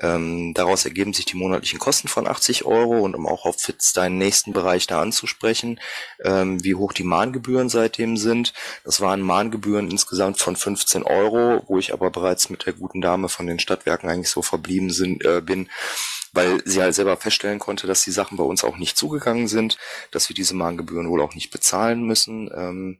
Ähm, 0.00 0.54
daraus 0.54 0.84
ergeben 0.84 1.12
sich 1.12 1.24
die 1.24 1.36
monatlichen 1.36 1.80
Kosten 1.80 2.06
von 2.06 2.28
80 2.28 2.64
Euro 2.66 3.00
und 3.00 3.16
um 3.16 3.26
auch 3.26 3.46
auf 3.46 3.60
Fitz 3.60 3.92
deinen 3.92 4.16
nächsten 4.16 4.52
Bereich 4.52 4.86
da 4.86 5.02
anzusprechen, 5.02 5.80
ähm, 6.24 6.62
wie 6.62 6.76
hoch 6.76 6.92
die 6.92 7.02
Mahngebühren 7.02 7.68
seitdem 7.68 8.16
sind. 8.16 8.52
Das 8.84 9.00
waren 9.00 9.20
Mahngebühren 9.20 9.90
insgesamt 9.90 10.38
von 10.38 10.54
15 10.54 11.02
Euro, 11.02 11.64
wo 11.66 11.79
ich 11.80 11.92
aber 11.92 12.10
bereits 12.10 12.50
mit 12.50 12.66
der 12.66 12.72
guten 12.74 13.00
Dame 13.00 13.28
von 13.28 13.46
den 13.46 13.58
Stadtwerken 13.58 14.08
eigentlich 14.08 14.30
so 14.30 14.42
verblieben 14.42 14.90
sind, 14.90 15.24
äh, 15.24 15.40
bin, 15.40 15.68
weil 16.32 16.62
sie 16.64 16.80
halt 16.80 16.94
selber 16.94 17.16
feststellen 17.16 17.58
konnte, 17.58 17.86
dass 17.86 18.04
die 18.04 18.12
Sachen 18.12 18.36
bei 18.36 18.44
uns 18.44 18.62
auch 18.62 18.76
nicht 18.76 18.96
zugegangen 18.96 19.48
sind, 19.48 19.78
dass 20.10 20.28
wir 20.28 20.34
diese 20.34 20.54
Mahngebühren 20.54 21.08
wohl 21.08 21.20
auch 21.20 21.34
nicht 21.34 21.50
bezahlen 21.50 22.04
müssen. 22.04 22.50
Ähm, 22.54 22.98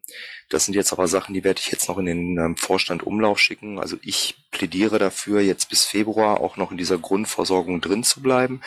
das 0.48 0.64
sind 0.64 0.74
jetzt 0.74 0.92
aber 0.92 1.06
Sachen, 1.06 1.34
die 1.34 1.44
werde 1.44 1.60
ich 1.60 1.70
jetzt 1.70 1.88
noch 1.88 1.98
in 1.98 2.06
den 2.06 2.38
ähm, 2.38 2.56
Vorstand 2.56 3.04
Umlauf 3.04 3.38
schicken. 3.38 3.78
Also 3.78 3.96
ich 4.02 4.36
plädiere 4.50 4.98
dafür, 4.98 5.40
jetzt 5.40 5.68
bis 5.68 5.84
Februar 5.84 6.40
auch 6.40 6.56
noch 6.56 6.72
in 6.72 6.76
dieser 6.76 6.98
Grundversorgung 6.98 7.80
drin 7.80 8.02
zu 8.02 8.20
bleiben, 8.20 8.60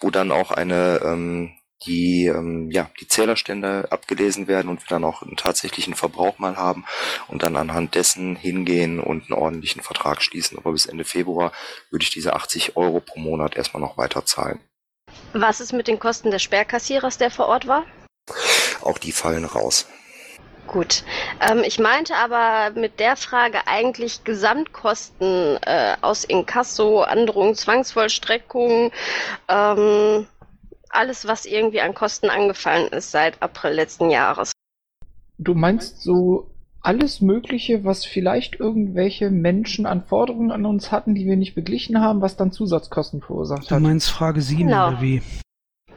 wo 0.00 0.10
dann 0.10 0.32
auch 0.32 0.50
eine 0.50 1.00
ähm, 1.04 1.52
die 1.84 2.26
ähm, 2.26 2.70
ja 2.70 2.90
die 3.00 3.08
Zählerstände 3.08 3.88
abgelesen 3.90 4.48
werden 4.48 4.68
und 4.68 4.80
wir 4.80 4.88
dann 4.88 5.04
auch 5.04 5.22
einen 5.22 5.36
tatsächlichen 5.36 5.94
Verbrauch 5.94 6.38
mal 6.38 6.56
haben 6.56 6.84
und 7.28 7.42
dann 7.42 7.56
anhand 7.56 7.94
dessen 7.94 8.36
hingehen 8.36 9.00
und 9.00 9.30
einen 9.30 9.38
ordentlichen 9.38 9.82
Vertrag 9.82 10.22
schließen. 10.22 10.58
Aber 10.58 10.72
bis 10.72 10.86
Ende 10.86 11.04
Februar 11.04 11.52
würde 11.90 12.02
ich 12.02 12.10
diese 12.10 12.34
80 12.34 12.76
Euro 12.76 13.00
pro 13.00 13.20
Monat 13.20 13.56
erstmal 13.56 13.82
noch 13.82 13.98
weiter 13.98 14.24
zahlen. 14.24 14.60
Was 15.32 15.60
ist 15.60 15.72
mit 15.72 15.88
den 15.88 15.98
Kosten 15.98 16.30
des 16.30 16.42
Sperrkassierers, 16.42 17.18
der 17.18 17.30
vor 17.30 17.46
Ort 17.46 17.66
war? 17.66 17.84
Auch 18.82 18.98
die 18.98 19.12
fallen 19.12 19.44
raus. 19.44 19.86
Gut. 20.66 21.04
Ähm, 21.40 21.62
ich 21.64 21.78
meinte 21.78 22.14
aber 22.16 22.78
mit 22.78 22.98
der 22.98 23.16
Frage 23.16 23.66
eigentlich 23.66 24.24
Gesamtkosten 24.24 25.58
äh, 25.62 25.96
aus 26.00 26.24
Inkasso, 26.24 27.02
Androhung, 27.02 27.54
Zwangsvollstreckung, 27.54 28.90
ähm, 29.48 30.26
alles, 30.96 31.26
was 31.26 31.44
irgendwie 31.46 31.80
an 31.80 31.94
Kosten 31.94 32.30
angefallen 32.30 32.88
ist 32.88 33.10
seit 33.10 33.42
April 33.42 33.72
letzten 33.74 34.10
Jahres. 34.10 34.52
Du 35.38 35.54
meinst 35.54 36.02
so 36.02 36.50
alles 36.80 37.20
Mögliche, 37.20 37.84
was 37.84 38.04
vielleicht 38.04 38.60
irgendwelche 38.60 39.30
Menschen 39.30 39.86
an 39.86 40.04
Forderungen 40.04 40.52
an 40.52 40.64
uns 40.64 40.92
hatten, 40.92 41.14
die 41.14 41.26
wir 41.26 41.36
nicht 41.36 41.54
beglichen 41.54 42.00
haben, 42.00 42.20
was 42.20 42.36
dann 42.36 42.52
Zusatzkosten 42.52 43.20
verursacht 43.20 43.70
Du 43.70 43.74
hat? 43.74 43.82
meinst 43.82 44.10
Frage 44.10 44.40
7 44.40 44.60
Genau. 44.68 44.88
oder 44.88 45.00
wie? 45.00 45.22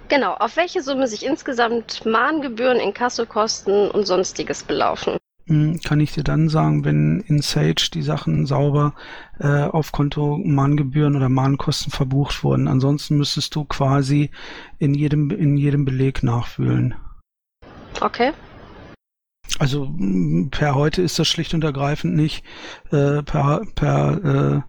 Genau, 0.07 0.33
auf 0.33 0.57
welche 0.57 0.81
Summe 0.81 1.07
sich 1.07 1.23
insgesamt 1.25 2.03
Mahngebühren, 2.05 2.79
Inkassokosten 2.79 3.91
und 3.91 4.05
sonstiges 4.07 4.63
belaufen? 4.63 5.17
Hm, 5.49 5.79
Kann 5.83 5.99
ich 5.99 6.11
dir 6.11 6.23
dann 6.23 6.47
sagen, 6.47 6.85
wenn 6.85 7.21
in 7.21 7.41
Sage 7.41 7.89
die 7.91 8.03
Sachen 8.03 8.45
sauber 8.45 8.93
äh, 9.39 9.63
auf 9.63 9.91
Konto 9.91 10.37
Mahngebühren 10.37 11.15
oder 11.15 11.27
Mahnkosten 11.27 11.91
verbucht 11.91 12.43
wurden. 12.43 12.67
Ansonsten 12.67 13.17
müsstest 13.17 13.55
du 13.55 13.65
quasi 13.65 14.29
in 14.77 14.93
jedem, 14.93 15.31
in 15.31 15.57
jedem 15.57 15.85
Beleg 15.85 16.21
nachfühlen. 16.21 16.93
Okay. 17.99 18.31
Also 19.57 19.87
mm, 19.87 20.49
per 20.51 20.75
heute 20.75 21.01
ist 21.01 21.17
das 21.17 21.27
schlicht 21.27 21.55
und 21.55 21.63
ergreifend 21.63 22.15
nicht. 22.15 22.45
Äh, 22.91 23.23
per 23.23 23.63
per 23.73 24.23
äh, 24.23 24.61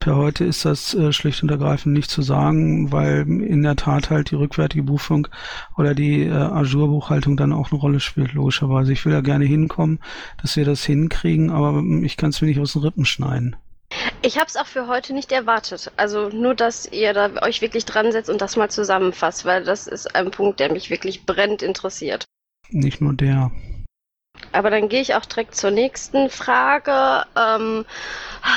per 0.00 0.16
heute 0.16 0.44
ist 0.44 0.64
das 0.64 0.94
äh, 0.94 1.12
schlicht 1.12 1.42
und 1.42 1.50
ergreifend 1.50 1.94
nicht 1.94 2.10
zu 2.10 2.22
sagen, 2.22 2.92
weil 2.92 3.20
in 3.28 3.62
der 3.62 3.76
Tat 3.76 4.10
halt 4.10 4.30
die 4.30 4.36
rückwärtige 4.36 4.84
Buchführung 4.84 5.28
oder 5.76 5.94
die 5.94 6.24
äh, 6.24 6.32
Azure-Buchhaltung 6.32 7.36
dann 7.36 7.52
auch 7.52 7.72
eine 7.72 7.80
Rolle 7.80 8.00
spielt, 8.00 8.32
logischerweise. 8.32 8.92
Ich 8.92 9.04
will 9.04 9.12
da 9.12 9.20
gerne 9.20 9.44
hinkommen, 9.44 9.98
dass 10.40 10.56
wir 10.56 10.64
das 10.64 10.84
hinkriegen, 10.84 11.50
aber 11.50 11.72
mm, 11.72 12.04
ich 12.04 12.16
kann 12.16 12.30
es 12.30 12.40
mir 12.40 12.48
nicht 12.48 12.60
aus 12.60 12.74
den 12.74 12.82
Rippen 12.82 13.04
schneiden. 13.04 13.56
Ich 14.22 14.36
habe 14.36 14.46
es 14.46 14.56
auch 14.56 14.66
für 14.66 14.86
heute 14.86 15.14
nicht 15.14 15.32
erwartet. 15.32 15.90
Also 15.96 16.28
nur, 16.28 16.54
dass 16.54 16.90
ihr 16.90 17.12
da 17.14 17.30
euch 17.42 17.62
wirklich 17.62 17.84
dran 17.84 18.12
setzt 18.12 18.30
und 18.30 18.40
das 18.40 18.56
mal 18.56 18.70
zusammenfasst, 18.70 19.44
weil 19.44 19.64
das 19.64 19.86
ist 19.86 20.14
ein 20.14 20.30
Punkt, 20.30 20.60
der 20.60 20.72
mich 20.72 20.90
wirklich 20.90 21.24
brennend 21.24 21.62
interessiert. 21.62 22.24
Nicht 22.70 23.00
nur 23.00 23.14
der. 23.14 23.50
Aber 24.52 24.70
dann 24.70 24.88
gehe 24.88 25.00
ich 25.00 25.14
auch 25.14 25.24
direkt 25.24 25.54
zur 25.54 25.70
nächsten 25.70 26.30
Frage. 26.30 27.26
Ähm, 27.36 27.84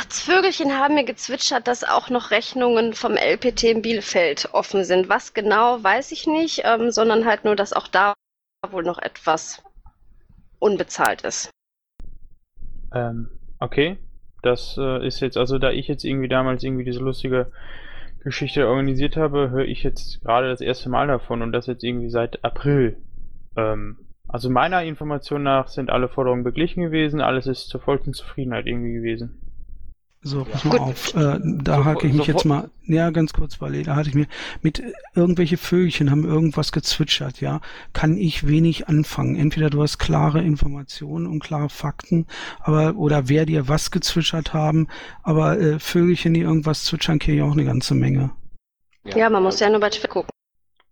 das 0.07 0.21
Vögelchen 0.21 0.77
haben 0.77 0.95
mir 0.95 1.03
gezwitschert, 1.03 1.67
dass 1.67 1.83
auch 1.83 2.09
noch 2.09 2.31
Rechnungen 2.31 2.93
vom 2.93 3.17
LPT 3.17 3.63
in 3.63 3.81
Bielefeld 3.81 4.49
offen 4.53 4.83
sind. 4.85 5.09
Was 5.09 5.33
genau, 5.33 5.83
weiß 5.83 6.11
ich 6.11 6.27
nicht, 6.27 6.61
ähm, 6.65 6.91
sondern 6.91 7.25
halt 7.25 7.43
nur, 7.45 7.55
dass 7.55 7.73
auch 7.73 7.87
da 7.87 8.13
wohl 8.69 8.83
noch 8.83 8.99
etwas 8.99 9.63
unbezahlt 10.59 11.23
ist. 11.23 11.49
Ähm, 12.93 13.29
okay. 13.59 13.97
Das 14.41 14.75
äh, 14.77 15.05
ist 15.05 15.19
jetzt, 15.19 15.37
also 15.37 15.59
da 15.59 15.71
ich 15.71 15.87
jetzt 15.87 16.03
irgendwie 16.03 16.27
damals 16.27 16.63
irgendwie 16.63 16.83
diese 16.83 16.99
lustige 16.99 17.51
Geschichte 18.23 18.67
organisiert 18.67 19.17
habe, 19.17 19.49
höre 19.49 19.65
ich 19.65 19.83
jetzt 19.83 20.21
gerade 20.21 20.49
das 20.49 20.61
erste 20.61 20.89
Mal 20.89 21.07
davon 21.07 21.41
und 21.41 21.51
das 21.51 21.67
jetzt 21.67 21.83
irgendwie 21.83 22.09
seit 22.09 22.43
April. 22.43 22.97
Ähm, 23.55 23.97
also 24.31 24.49
meiner 24.49 24.83
Information 24.83 25.43
nach 25.43 25.67
sind 25.67 25.89
alle 25.89 26.07
Forderungen 26.07 26.43
beglichen 26.43 26.81
gewesen, 26.81 27.21
alles 27.21 27.47
ist 27.47 27.67
zur 27.67 27.81
vollsten 27.81 28.13
Zufriedenheit 28.13 28.65
irgendwie 28.65 28.93
gewesen. 28.93 29.41
So, 30.23 30.45
pass 30.45 30.63
mal 30.63 30.77
auf. 30.77 31.15
Äh, 31.15 31.39
da 31.41 31.83
hake 31.83 32.05
ich 32.05 32.13
mich 32.13 32.27
jetzt 32.27 32.45
mal, 32.45 32.69
ja, 32.83 33.09
ganz 33.09 33.33
kurz, 33.33 33.59
weil 33.59 33.81
da 33.81 33.95
hatte 33.95 34.09
ich 34.09 34.15
mir 34.15 34.27
mit 34.61 34.79
äh, 34.79 34.93
irgendwelche 35.15 35.57
Vögelchen 35.57 36.11
haben 36.11 36.25
irgendwas 36.25 36.71
gezwitschert, 36.71 37.41
ja, 37.41 37.59
kann 37.93 38.17
ich 38.17 38.47
wenig 38.47 38.87
anfangen. 38.87 39.35
Entweder 39.35 39.71
du 39.71 39.81
hast 39.81 39.97
klare 39.97 40.41
Informationen 40.41 41.25
und 41.25 41.39
klare 41.39 41.69
Fakten, 41.69 42.27
aber 42.59 42.95
oder 42.97 43.29
wer 43.29 43.47
dir 43.47 43.67
was 43.67 43.89
gezwitschert 43.89 44.53
haben, 44.53 44.87
aber 45.23 45.59
äh, 45.59 45.79
Vögelchen, 45.79 46.35
die 46.35 46.41
irgendwas 46.41 46.83
zwitschern, 46.83 47.17
kenne 47.17 47.37
ich 47.37 47.43
auch 47.43 47.53
eine 47.53 47.65
ganze 47.65 47.95
Menge. 47.95 48.29
Ja, 49.03 49.27
man 49.31 49.41
muss 49.41 49.59
ja 49.59 49.71
nur 49.71 49.79
bei 49.79 49.89
Twitter 49.89 50.07
gucken. 50.07 50.29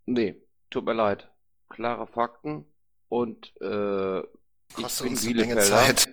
Nee, 0.07 0.37
tut 0.71 0.85
mir 0.85 0.93
leid. 0.93 1.29
Klare 1.69 2.07
Fakten 2.07 2.65
und 3.09 3.53
äh, 3.61 4.19
ich 4.19 5.01
bin 5.01 5.15
Bielefelder. 5.15 5.61
Zeit. 5.61 6.09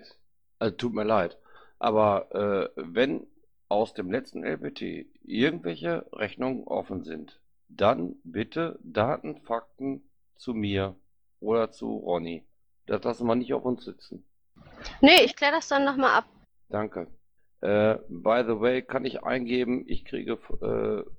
Also 0.59 0.77
tut 0.77 0.95
mir 0.95 1.05
leid. 1.05 1.39
Aber 1.79 2.35
äh, 2.35 2.71
wenn 2.77 3.27
aus 3.69 3.95
dem 3.95 4.11
letzten 4.11 4.45
LPT 4.45 5.07
irgendwelche 5.23 6.07
Rechnungen 6.13 6.65
offen 6.65 7.05
sind, 7.05 7.41
dann 7.69 8.17
bitte 8.25 8.79
Daten, 8.83 9.41
Fakten 9.43 10.03
zu 10.37 10.55
mir 10.55 10.97
oder 11.41 11.71
zu 11.71 11.97
Ronny. 11.97 12.47
Das 12.87 13.03
lassen 13.03 13.27
wir 13.27 13.35
nicht 13.35 13.53
auf 13.53 13.65
uns 13.65 13.85
sitzen. 13.85 14.25
Nee, 15.01 15.25
ich 15.25 15.37
kläre 15.37 15.53
das 15.53 15.69
dann 15.69 15.85
nochmal 15.85 16.19
ab. 16.19 16.27
Danke. 16.69 17.09
Äh, 17.61 17.97
by 18.09 18.45
the 18.47 18.61
way, 18.61 18.83
kann 18.83 19.05
ich 19.05 19.23
eingeben, 19.23 19.85
ich 19.89 20.05
kriege 20.05 20.39
äh, 20.61 21.11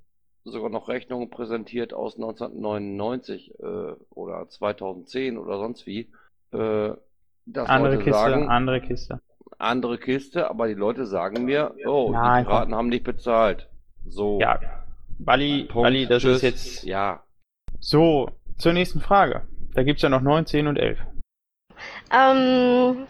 sogar 0.50 0.70
noch 0.70 0.88
Rechnungen 0.88 1.30
präsentiert 1.30 1.92
aus 1.92 2.16
1999 2.16 3.54
äh, 3.60 3.64
oder 4.10 4.48
2010 4.48 5.38
oder 5.38 5.58
sonst 5.58 5.86
wie. 5.86 6.10
Äh, 6.52 6.92
dass 7.46 7.68
Andere 7.68 7.92
Leute 7.94 8.04
Kiste, 8.04 8.18
sagen, 8.18 8.48
andere 8.48 8.80
Kiste. 8.80 9.20
andere 9.58 9.98
Kiste, 9.98 10.50
aber 10.50 10.68
die 10.68 10.74
Leute 10.74 11.06
sagen 11.06 11.44
mir, 11.44 11.74
oh, 11.86 12.10
Nein, 12.12 12.44
die 12.44 12.48
Piraten 12.48 12.74
haben 12.74 12.88
nicht 12.88 13.04
bezahlt. 13.04 13.68
So. 14.06 14.38
Ja, 14.40 14.60
Bali, 15.18 15.64
Punkt, 15.64 15.84
Bali, 15.84 16.06
das 16.06 16.22
tschüss. 16.22 16.36
ist 16.36 16.42
jetzt. 16.42 16.84
Ja. 16.84 17.22
So, 17.80 18.30
zur 18.58 18.72
nächsten 18.72 19.00
Frage. 19.00 19.46
Da 19.74 19.82
gibt's 19.82 20.02
ja 20.02 20.08
noch 20.08 20.20
9, 20.20 20.46
10 20.46 20.66
und 20.66 20.76
11. 20.76 20.98
Ähm, 22.12 23.06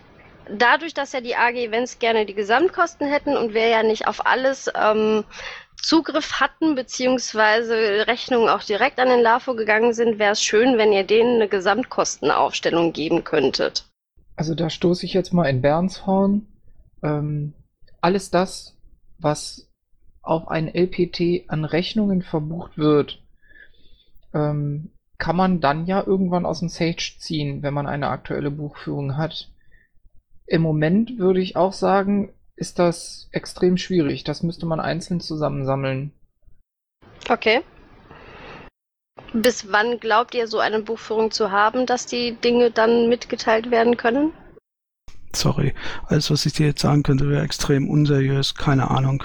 dadurch, 0.51 0.94
dass 0.94 1.12
ja 1.12 1.20
die 1.20 1.36
AG 1.36 1.55
Events 1.55 1.98
gerne 1.98 2.27
die 2.27 2.35
Gesamtkosten 2.35 3.06
hätten 3.09 3.36
und 3.36 3.55
wir 3.55 3.69
ja 3.69 3.82
nicht 3.82 4.06
auf 4.06 4.27
alles 4.27 4.70
ähm, 4.74 5.24
Zugriff 5.82 6.40
hatten, 6.40 6.74
beziehungsweise 6.74 8.06
Rechnungen 8.06 8.48
auch 8.48 8.62
direkt 8.62 8.98
an 8.98 9.09
den 9.09 9.20
LAFO 9.20 9.55
gegangen 9.55 9.94
sind, 9.94 10.18
wäre 10.18 10.32
es 10.32 10.42
schön, 10.42 10.76
wenn 10.78 10.92
ihr 10.92 11.05
denen 11.05 11.36
eine 11.36 11.48
Gesamtkostenaufstellung 11.48 12.92
geben 12.92 13.24
könntet. 13.24 13.84
Also 14.36 14.55
da 14.55 14.70
stoße 14.70 15.06
ich 15.06 15.14
jetzt 15.14 15.32
mal 15.32 15.46
in 15.46 15.62
Bernshorn. 15.62 16.46
Ähm, 17.02 17.55
alles 18.00 18.30
das, 18.30 18.76
was 19.18 19.68
auf 20.22 20.48
ein 20.48 20.72
LPT 20.72 21.48
an 21.48 21.64
Rechnungen 21.64 22.22
verbucht 22.22 22.76
wird, 22.76 23.22
ähm, 24.34 24.90
kann 25.16 25.36
man 25.36 25.60
dann 25.60 25.86
ja 25.86 26.05
irgendwann 26.06 26.46
aus 26.46 26.60
dem 26.60 26.68
Sage 26.68 27.14
ziehen, 27.18 27.62
wenn 27.62 27.74
man 27.74 27.86
eine 27.86 28.09
aktuelle 28.09 28.50
Buchführung 28.50 29.16
hat. 29.16 29.50
Im 30.46 30.62
Moment 30.62 31.18
würde 31.18 31.40
ich 31.40 31.56
auch 31.56 31.72
sagen, 31.72 32.32
ist 32.59 32.78
das 32.78 33.28
extrem 33.32 33.76
schwierig. 33.76 34.24
Das 34.24 34.43
müsste 34.43 34.66
man 34.66 34.80
einzeln 34.80 35.20
zusammensammeln. 35.20 36.12
Okay. 37.28 37.62
Bis 39.32 39.70
wann 39.70 40.01
glaubt 40.01 40.35
ihr, 40.35 40.48
so 40.48 40.59
eine 40.59 40.80
Buchführung 40.80 41.30
zu 41.30 41.51
haben, 41.51 41.86
dass 41.86 42.06
die 42.06 42.32
Dinge 42.32 42.70
dann 42.70 43.09
mitgeteilt 43.09 43.70
werden 43.70 43.97
können? 43.97 44.32
Sorry. 45.35 45.74
Alles, 46.06 46.30
was 46.30 46.47
ich 46.47 46.55
dir 46.55 46.66
jetzt 46.66 46.80
sagen 46.80 47.02
könnte, 47.02 47.28
wäre 47.28 47.44
extrem 47.44 47.89
unseriös. 47.89 48.55
Keine 48.55 48.90
Ahnung. 48.90 49.22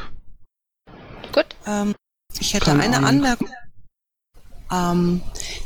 Gut. 1.31 1.45
Ähm, 1.65 1.95
ich 2.39 2.53
hätte 2.53 2.65
Keine 2.65 2.84
eine 2.84 2.97
Ahnung. 2.97 3.10
Anmerkung. 3.10 3.49
Ähm, 4.73 5.21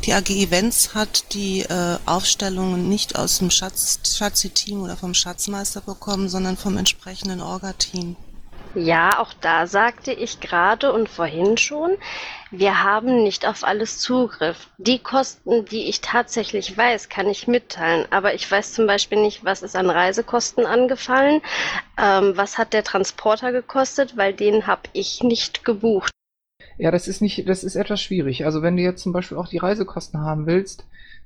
die 0.05 0.13
AG 0.13 0.29
Events 0.29 0.93
hat 0.93 1.34
die 1.34 1.61
äh, 1.61 1.97
Aufstellungen 2.05 2.89
nicht 2.89 3.17
aus 3.17 3.39
dem 3.39 3.49
Schatz, 3.49 3.99
Schatzi-Team 4.17 4.81
oder 4.81 4.97
vom 4.97 5.13
Schatzmeister 5.13 5.81
bekommen, 5.81 6.27
sondern 6.29 6.57
vom 6.57 6.77
entsprechenden 6.77 7.41
Orga-Team. 7.41 8.15
Ja, 8.75 9.19
auch 9.19 9.34
da 9.41 9.65
sagte 9.65 10.11
ich 10.11 10.39
gerade 10.39 10.91
und 10.91 11.09
vorhin 11.09 11.57
schon, 11.57 11.97
wir 12.51 12.84
haben 12.84 13.23
nicht 13.23 13.47
auf 13.47 13.63
alles 13.63 13.97
Zugriff. 13.97 14.67
Die 14.77 14.99
Kosten, 14.99 15.65
die 15.65 15.89
ich 15.89 16.01
tatsächlich 16.01 16.77
weiß, 16.77 17.09
kann 17.09 17.27
ich 17.27 17.47
mitteilen. 17.47 18.05
Aber 18.11 18.35
ich 18.35 18.49
weiß 18.49 18.73
zum 18.73 18.85
Beispiel 18.85 19.19
nicht, 19.19 19.43
was 19.43 19.63
ist 19.63 19.75
an 19.75 19.89
Reisekosten 19.89 20.65
angefallen, 20.65 21.41
ähm, 21.97 22.34
was 22.35 22.57
hat 22.57 22.73
der 22.73 22.84
Transporter 22.84 23.51
gekostet, 23.51 24.15
weil 24.15 24.34
den 24.34 24.67
habe 24.67 24.84
ich 24.93 25.23
nicht 25.23 25.65
gebucht. 25.65 26.11
Ja, 26.78 26.91
das 26.91 27.08
ist 27.08 27.22
nicht, 27.22 27.48
das 27.49 27.64
ist 27.64 27.76
etwas 27.76 28.02
schwierig. 28.02 28.45
Also 28.45 28.62
wenn 28.62 28.78
du 28.78 28.84
jetzt 28.84 29.02
zum 29.02 29.12
Beispiel 29.14 29.38
auch 29.38 29.48
die 29.48 29.58
Reisekosten 29.58 30.22
haben 30.22 30.45
willst, 30.45 30.86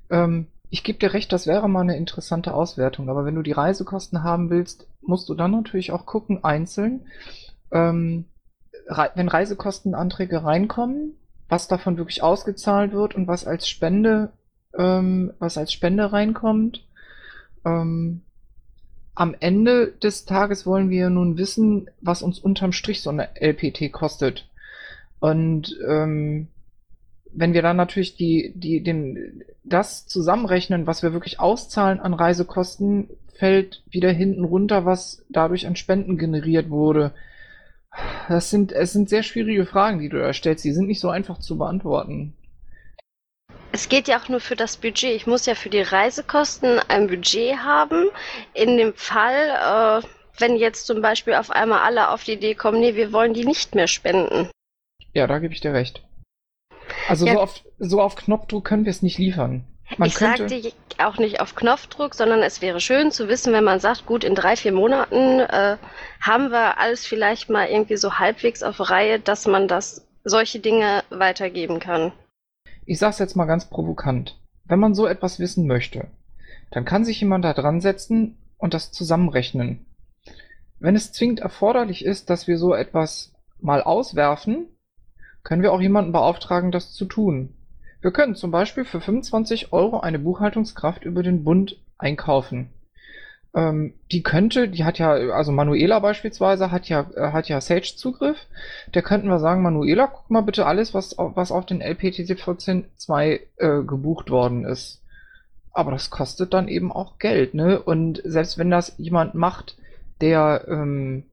ähm, 0.10 0.48
ich 0.70 0.84
gebe 0.84 1.00
dir 1.00 1.14
recht, 1.14 1.34
das 1.34 1.48
wäre 1.48 1.68
mal 1.68 1.82
eine 1.82 1.98
interessante 1.98 2.54
Auswertung. 2.54 3.10
Aber 3.10 3.26
wenn 3.26 3.36
du 3.36 3.42
die 3.42 3.52
Reisekosten 3.52 4.24
haben 4.24 4.50
willst, 4.50 4.88
musst 5.02 5.28
du 5.28 5.34
dann 5.34 5.52
natürlich 5.52 5.92
auch 5.92 6.06
gucken, 6.06 6.44
einzeln, 6.46 7.02
ähm, 7.72 8.26
rei- 8.88 9.12
wenn 9.16 9.28
Reisekostenanträge 9.30 10.44
reinkommen, 10.44 11.16
was 11.50 11.68
davon 11.68 11.98
wirklich 11.98 12.24
ausgezahlt 12.24 12.94
wird 12.94 13.16
und 13.16 13.28
was 13.28 13.46
als 13.48 13.68
Spende, 13.70 14.32
ähm, 14.78 15.34
was 15.40 15.58
als 15.58 15.74
Spende 15.74 16.14
reinkommt. 16.14 16.86
Ähm, 17.66 18.22
am 19.16 19.36
Ende 19.40 19.88
des 20.04 20.26
Tages 20.26 20.66
wollen 20.66 20.90
wir 20.90 21.10
nun 21.10 21.38
wissen, 21.38 21.90
was 22.02 22.22
uns 22.22 22.40
unterm 22.40 22.74
Strich 22.74 23.02
so 23.02 23.10
eine 23.10 23.36
LPT 23.36 23.90
kostet. 23.90 24.48
Und 25.22 25.78
ähm, 25.88 26.48
wenn 27.32 27.54
wir 27.54 27.62
dann 27.62 27.78
natürlich 27.78 28.16
die, 28.18 28.52
die, 28.56 28.82
den, 28.82 29.44
das 29.64 30.08
zusammenrechnen, 30.08 30.88
was 30.88 31.04
wir 31.04 31.14
wirklich 31.14 31.40
auszahlen 31.40 32.00
an 32.00 32.14
Reisekosten, 32.14 33.08
fällt 33.38 33.84
wieder 33.90 34.12
hinten 34.12 34.44
runter, 34.44 34.84
was 34.84 35.24
dadurch 35.30 35.68
an 35.68 35.76
Spenden 35.76 36.18
generiert 36.18 36.70
wurde. 36.70 37.14
Das 38.28 38.50
sind, 38.50 38.72
es 38.72 38.94
sind 38.94 39.10
sehr 39.10 39.22
schwierige 39.22 39.66
Fragen, 39.66 40.00
die 40.00 40.10
du 40.10 40.18
da 40.18 40.34
stellst. 40.34 40.66
Die 40.66 40.74
sind 40.74 40.88
nicht 40.88 41.00
so 41.00 41.10
einfach 41.10 41.40
zu 41.40 41.58
beantworten. 41.58 42.34
Es 43.72 43.90
geht 43.90 44.08
ja 44.08 44.20
auch 44.20 44.28
nur 44.28 44.40
für 44.40 44.56
das 44.56 44.78
Budget. 44.78 45.16
Ich 45.16 45.28
muss 45.28 45.46
ja 45.46 45.54
für 45.54 45.70
die 45.70 45.82
Reisekosten 45.82 46.80
ein 46.88 47.08
Budget 47.08 47.58
haben. 47.58 48.10
In 48.54 48.76
dem 48.76 48.94
Fall, 48.96 50.02
äh, 50.02 50.08
wenn 50.40 50.56
jetzt 50.56 50.88
zum 50.88 51.02
Beispiel 51.02 51.36
auf 51.36 51.52
einmal 51.52 51.80
alle 51.80 52.10
auf 52.10 52.24
die 52.24 52.34
Idee 52.34 52.56
kommen, 52.56 52.80
nee, 52.80 52.96
wir 52.96 53.14
wollen 53.14 53.36
die 53.36 53.46
nicht 53.46 53.76
mehr 53.76 53.88
spenden. 53.88 54.50
Ja, 55.14 55.28
da 55.28 55.40
gebe 55.40 55.54
ich 55.54 55.62
dir 55.62 55.74
recht. 55.74 56.04
Also 57.08 57.26
Ja. 57.26 57.34
so, 57.34 57.40
auf, 57.40 57.62
so 57.80 58.02
auf 58.02 58.16
Knopfdruck 58.16 58.66
können 58.66 58.86
wir 58.86 58.92
es 58.92 59.02
nicht 59.02 59.18
liefern. 59.18 59.66
Man 59.98 60.08
ich 60.08 60.16
könnte, 60.16 60.48
sagte 60.48 60.74
auch 61.00 61.18
nicht 61.18 61.42
auf 61.42 61.56
Knopfdruck, 61.56 62.16
sondern 62.16 62.42
es 62.42 62.62
wäre 62.62 62.80
schön 62.80 63.12
zu 63.12 63.28
wissen, 63.28 63.52
wenn 63.52 63.64
man 63.64 63.80
sagt, 63.80 64.06
gut, 64.06 64.24
in 64.24 64.36
drei, 64.36 64.56
vier 64.56 64.72
Monaten 64.72 65.42
äh, 65.42 65.78
haben 66.22 66.52
wir 66.52 66.78
alles 66.78 67.06
vielleicht 67.06 67.50
mal 67.50 67.68
irgendwie 67.68 67.98
so 67.98 68.18
halbwegs 68.18 68.64
auf 68.64 68.90
Reihe, 68.90 69.20
dass 69.20 69.48
man 69.48 69.68
das 69.68 70.08
solche 70.24 70.60
Dinge 70.60 71.04
weitergeben 71.10 71.80
kann. 71.80 72.14
ich 72.86 73.00
sag's 73.00 73.20
jetzt 73.20 73.36
mal 73.36 73.46
ganz 73.46 73.66
provokant. 73.70 74.40
Wenn 74.66 74.80
man 74.80 74.94
so 74.94 75.08
etwas 75.08 75.40
wissen 75.40 75.68
möchte, 75.68 76.08
dann 76.72 76.86
kann 76.86 77.04
sich 77.04 77.20
jemand 77.20 77.44
da 77.44 77.54
dran 77.54 77.82
setzen 77.82 78.38
und 78.58 78.74
das 78.74 78.92
zusammenrechnen. 78.92 79.86
Wenn 80.80 80.96
es 80.96 81.12
zwingend 81.12 81.42
erforderlich 81.42 82.06
ist, 82.06 82.30
dass 82.30 82.48
wir 82.48 82.58
so 82.58 82.74
etwas 82.74 83.34
mal 83.60 83.84
auswerfen, 83.84 84.68
können 85.44 85.62
wir 85.62 85.74
auch 85.74 85.82
jemanden 85.82 86.12
beauftragen, 86.12 86.72
das 86.72 86.94
zu 86.94 87.06
tun. 87.06 87.54
Wir 88.02 88.12
können 88.12 88.36
zum 88.36 88.52
Beispiel 88.52 88.86
für 88.86 89.00
25 89.02 89.74
Euro 89.74 90.00
eine 90.00 90.20
Buchhaltungskraft 90.20 91.04
über 91.06 91.24
den 91.24 91.44
Bund 91.44 91.78
einkaufen. 91.98 92.70
Ähm, 93.54 93.94
die 94.12 94.24
könnte, 94.24 94.70
die 94.70 94.86
hat 94.86 94.98
ja, 94.98 95.12
also 95.12 95.52
Manuela 95.52 96.00
beispielsweise 96.00 96.72
hat 96.72 96.88
ja, 96.90 97.10
äh, 97.16 97.32
hat 97.32 97.50
ja 97.50 97.60
Sage-Zugriff. 97.60 98.38
Der 98.94 99.02
könnten 99.02 99.28
wir 99.28 99.40
sagen, 99.40 99.62
Manuela, 99.62 100.08
guck 100.08 100.30
mal 100.32 100.42
bitte 100.42 100.66
alles, 100.66 100.94
was, 100.94 101.18
auf- 101.20 101.36
was 101.36 101.52
auf 101.52 101.66
den 101.66 101.82
LPTC 101.82 102.38
14.2 102.40 103.40
äh, 103.58 103.84
gebucht 103.84 104.30
worden 104.30 104.66
ist. 104.66 105.02
Aber 105.74 105.92
das 105.92 106.10
kostet 106.10 106.54
dann 106.54 106.68
eben 106.68 106.92
auch 106.92 107.18
Geld, 107.20 107.54
ne? 107.54 107.82
Und 107.82 108.22
selbst 108.26 108.58
wenn 108.58 108.70
das 108.72 108.94
jemand 108.98 109.36
macht, 109.36 109.78
der, 110.22 110.66
ähm, 110.68 111.24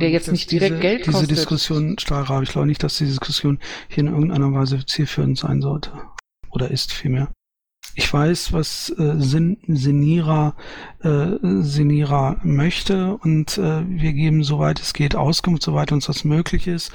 der 0.00 0.10
jetzt 0.10 0.30
nicht 0.30 0.50
direkt 0.50 0.72
diese, 0.72 0.80
Geld 0.80 1.00
diese 1.06 1.12
kostet. 1.12 1.30
Diskussion, 1.30 1.98
Stahlrabe, 1.98 2.44
ich 2.44 2.50
glaube 2.50 2.66
nicht, 2.66 2.82
dass 2.82 2.98
diese 2.98 3.10
Diskussion 3.10 3.58
hier 3.88 4.04
in 4.04 4.08
irgendeiner 4.08 4.52
Weise 4.52 4.84
zielführend 4.84 5.38
sein 5.38 5.60
sollte. 5.60 5.92
Oder 6.50 6.70
ist 6.70 6.92
vielmehr. 6.92 7.30
Ich 7.96 8.12
weiß, 8.12 8.52
was 8.52 8.90
äh, 8.98 9.14
Sin 9.18 9.58
Senira, 9.66 10.54
äh, 11.02 11.36
Senira 11.42 12.38
möchte 12.44 13.16
und 13.16 13.58
äh, 13.58 13.82
wir 13.88 14.12
geben, 14.12 14.44
soweit 14.44 14.80
es 14.80 14.92
geht, 14.92 15.16
Auskunft, 15.16 15.62
soweit 15.62 15.90
uns 15.90 16.06
das 16.06 16.24
möglich 16.24 16.66
ist. 16.66 16.92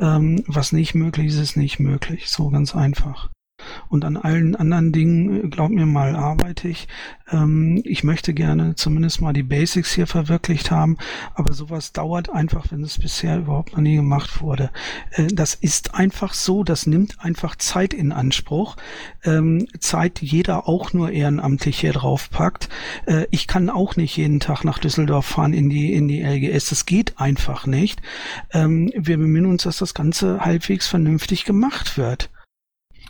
Ähm, 0.00 0.44
was 0.46 0.72
nicht 0.72 0.94
möglich 0.94 1.28
ist, 1.28 1.38
ist 1.38 1.56
nicht 1.56 1.80
möglich. 1.80 2.30
So 2.30 2.50
ganz 2.50 2.76
einfach. 2.76 3.28
Und 3.88 4.04
an 4.04 4.16
allen 4.16 4.56
anderen 4.56 4.92
Dingen, 4.92 5.44
äh, 5.44 5.48
glaub 5.48 5.70
mir 5.70 5.86
mal, 5.86 6.16
arbeite 6.16 6.68
ich. 6.68 6.88
Ähm, 7.30 7.82
ich 7.84 8.04
möchte 8.04 8.34
gerne 8.34 8.74
zumindest 8.74 9.20
mal 9.20 9.32
die 9.32 9.42
Basics 9.42 9.92
hier 9.92 10.06
verwirklicht 10.06 10.70
haben, 10.70 10.96
aber 11.34 11.52
sowas 11.52 11.92
dauert 11.92 12.30
einfach, 12.30 12.66
wenn 12.70 12.82
es 12.82 12.98
bisher 12.98 13.38
überhaupt 13.38 13.72
noch 13.72 13.80
nie 13.80 13.96
gemacht 13.96 14.40
wurde. 14.40 14.70
Äh, 15.10 15.26
das 15.28 15.54
ist 15.54 15.94
einfach 15.94 16.34
so, 16.34 16.62
das 16.62 16.86
nimmt 16.86 17.24
einfach 17.24 17.56
Zeit 17.56 17.94
in 17.94 18.12
Anspruch. 18.12 18.76
Ähm, 19.24 19.66
Zeit, 19.80 20.20
die 20.20 20.26
jeder 20.26 20.68
auch 20.68 20.92
nur 20.92 21.10
ehrenamtlich 21.10 21.80
hier 21.80 21.92
draufpackt. 21.92 22.68
Äh, 23.06 23.26
ich 23.30 23.46
kann 23.46 23.70
auch 23.70 23.96
nicht 23.96 24.16
jeden 24.16 24.40
Tag 24.40 24.64
nach 24.64 24.78
Düsseldorf 24.78 25.26
fahren 25.26 25.52
in 25.52 25.68
die, 25.68 25.92
in 25.92 26.08
die 26.08 26.22
LGS. 26.22 26.68
Das 26.68 26.86
geht 26.86 27.18
einfach 27.18 27.66
nicht. 27.66 28.00
Ähm, 28.52 28.92
wir 28.96 29.18
bemühen 29.18 29.46
uns, 29.46 29.64
dass 29.64 29.78
das 29.78 29.94
Ganze 29.94 30.40
halbwegs 30.40 30.86
vernünftig 30.86 31.44
gemacht 31.44 31.98
wird. 31.98 32.30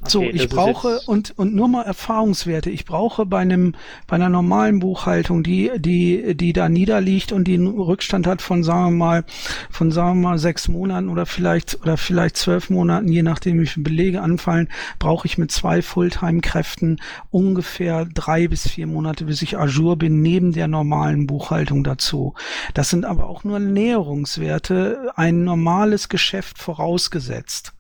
So, 0.05 0.21
Okay, 0.21 0.33
das 0.33 0.43
ich 0.43 0.49
brauche 0.51 1.01
und 1.07 1.37
und 1.39 1.55
nur 1.55 1.69
mal 1.69 1.83
Erfahrungswerte. 1.83 2.71
Ich 2.71 2.85
brauche 2.85 3.25
bei 3.25 3.39
einem 3.39 3.75
bei 4.07 4.17
einer 4.17 4.29
normalen 4.29 4.79
Buchhaltung, 4.79 5.43
die 5.43 5.71
die 5.79 6.37
die 6.37 6.53
da 6.53 6.69
niederliegt 6.69 7.33
und 7.33 7.45
die 7.45 7.55
einen 7.55 7.69
Rückstand 7.69 8.27
hat 8.27 8.43
von 8.43 8.63
sagen 8.63 8.91
wir 8.91 9.05
mal 9.05 9.25
von 9.71 9.91
sagen 9.91 10.21
wir 10.21 10.29
mal 10.29 10.39
sechs 10.39 10.69
Monaten 10.69 11.09
oder 11.09 11.25
vielleicht 11.25 11.81
oder 11.81 11.97
vielleicht 11.97 12.37
zwölf 12.37 12.69
Monaten, 12.69 13.09
je 13.09 13.23
nachdem 13.23 13.59
wie 13.59 13.67
viele 13.67 13.85
Belege 13.85 14.21
anfallen, 14.21 14.69
brauche 14.99 15.27
ich 15.27 15.39
mit 15.39 15.51
zwei 15.51 15.81
Fulltime-Kräften 15.81 17.01
ungefähr 17.31 18.05
drei 18.05 18.49
bis 18.49 18.69
vier 18.69 18.87
Monate, 18.87 19.25
bis 19.25 19.41
ich 19.41 19.57
Ajour 19.57 19.97
bin, 19.97 20.21
neben 20.21 20.53
der 20.53 20.69
normalen 20.69 21.27
Buchhaltung 21.27 21.85
dazu. 21.85 22.35
Das 22.75 22.91
sind 22.91 23.07
aber 23.07 23.29
auch 23.29 23.45
nur 23.45 23.59
Näherungswerte, 23.61 25.13
ein 25.17 25.45
normales 25.45 26.11
Geschäft 26.11 26.59
vorausgesetzt. 26.59 27.76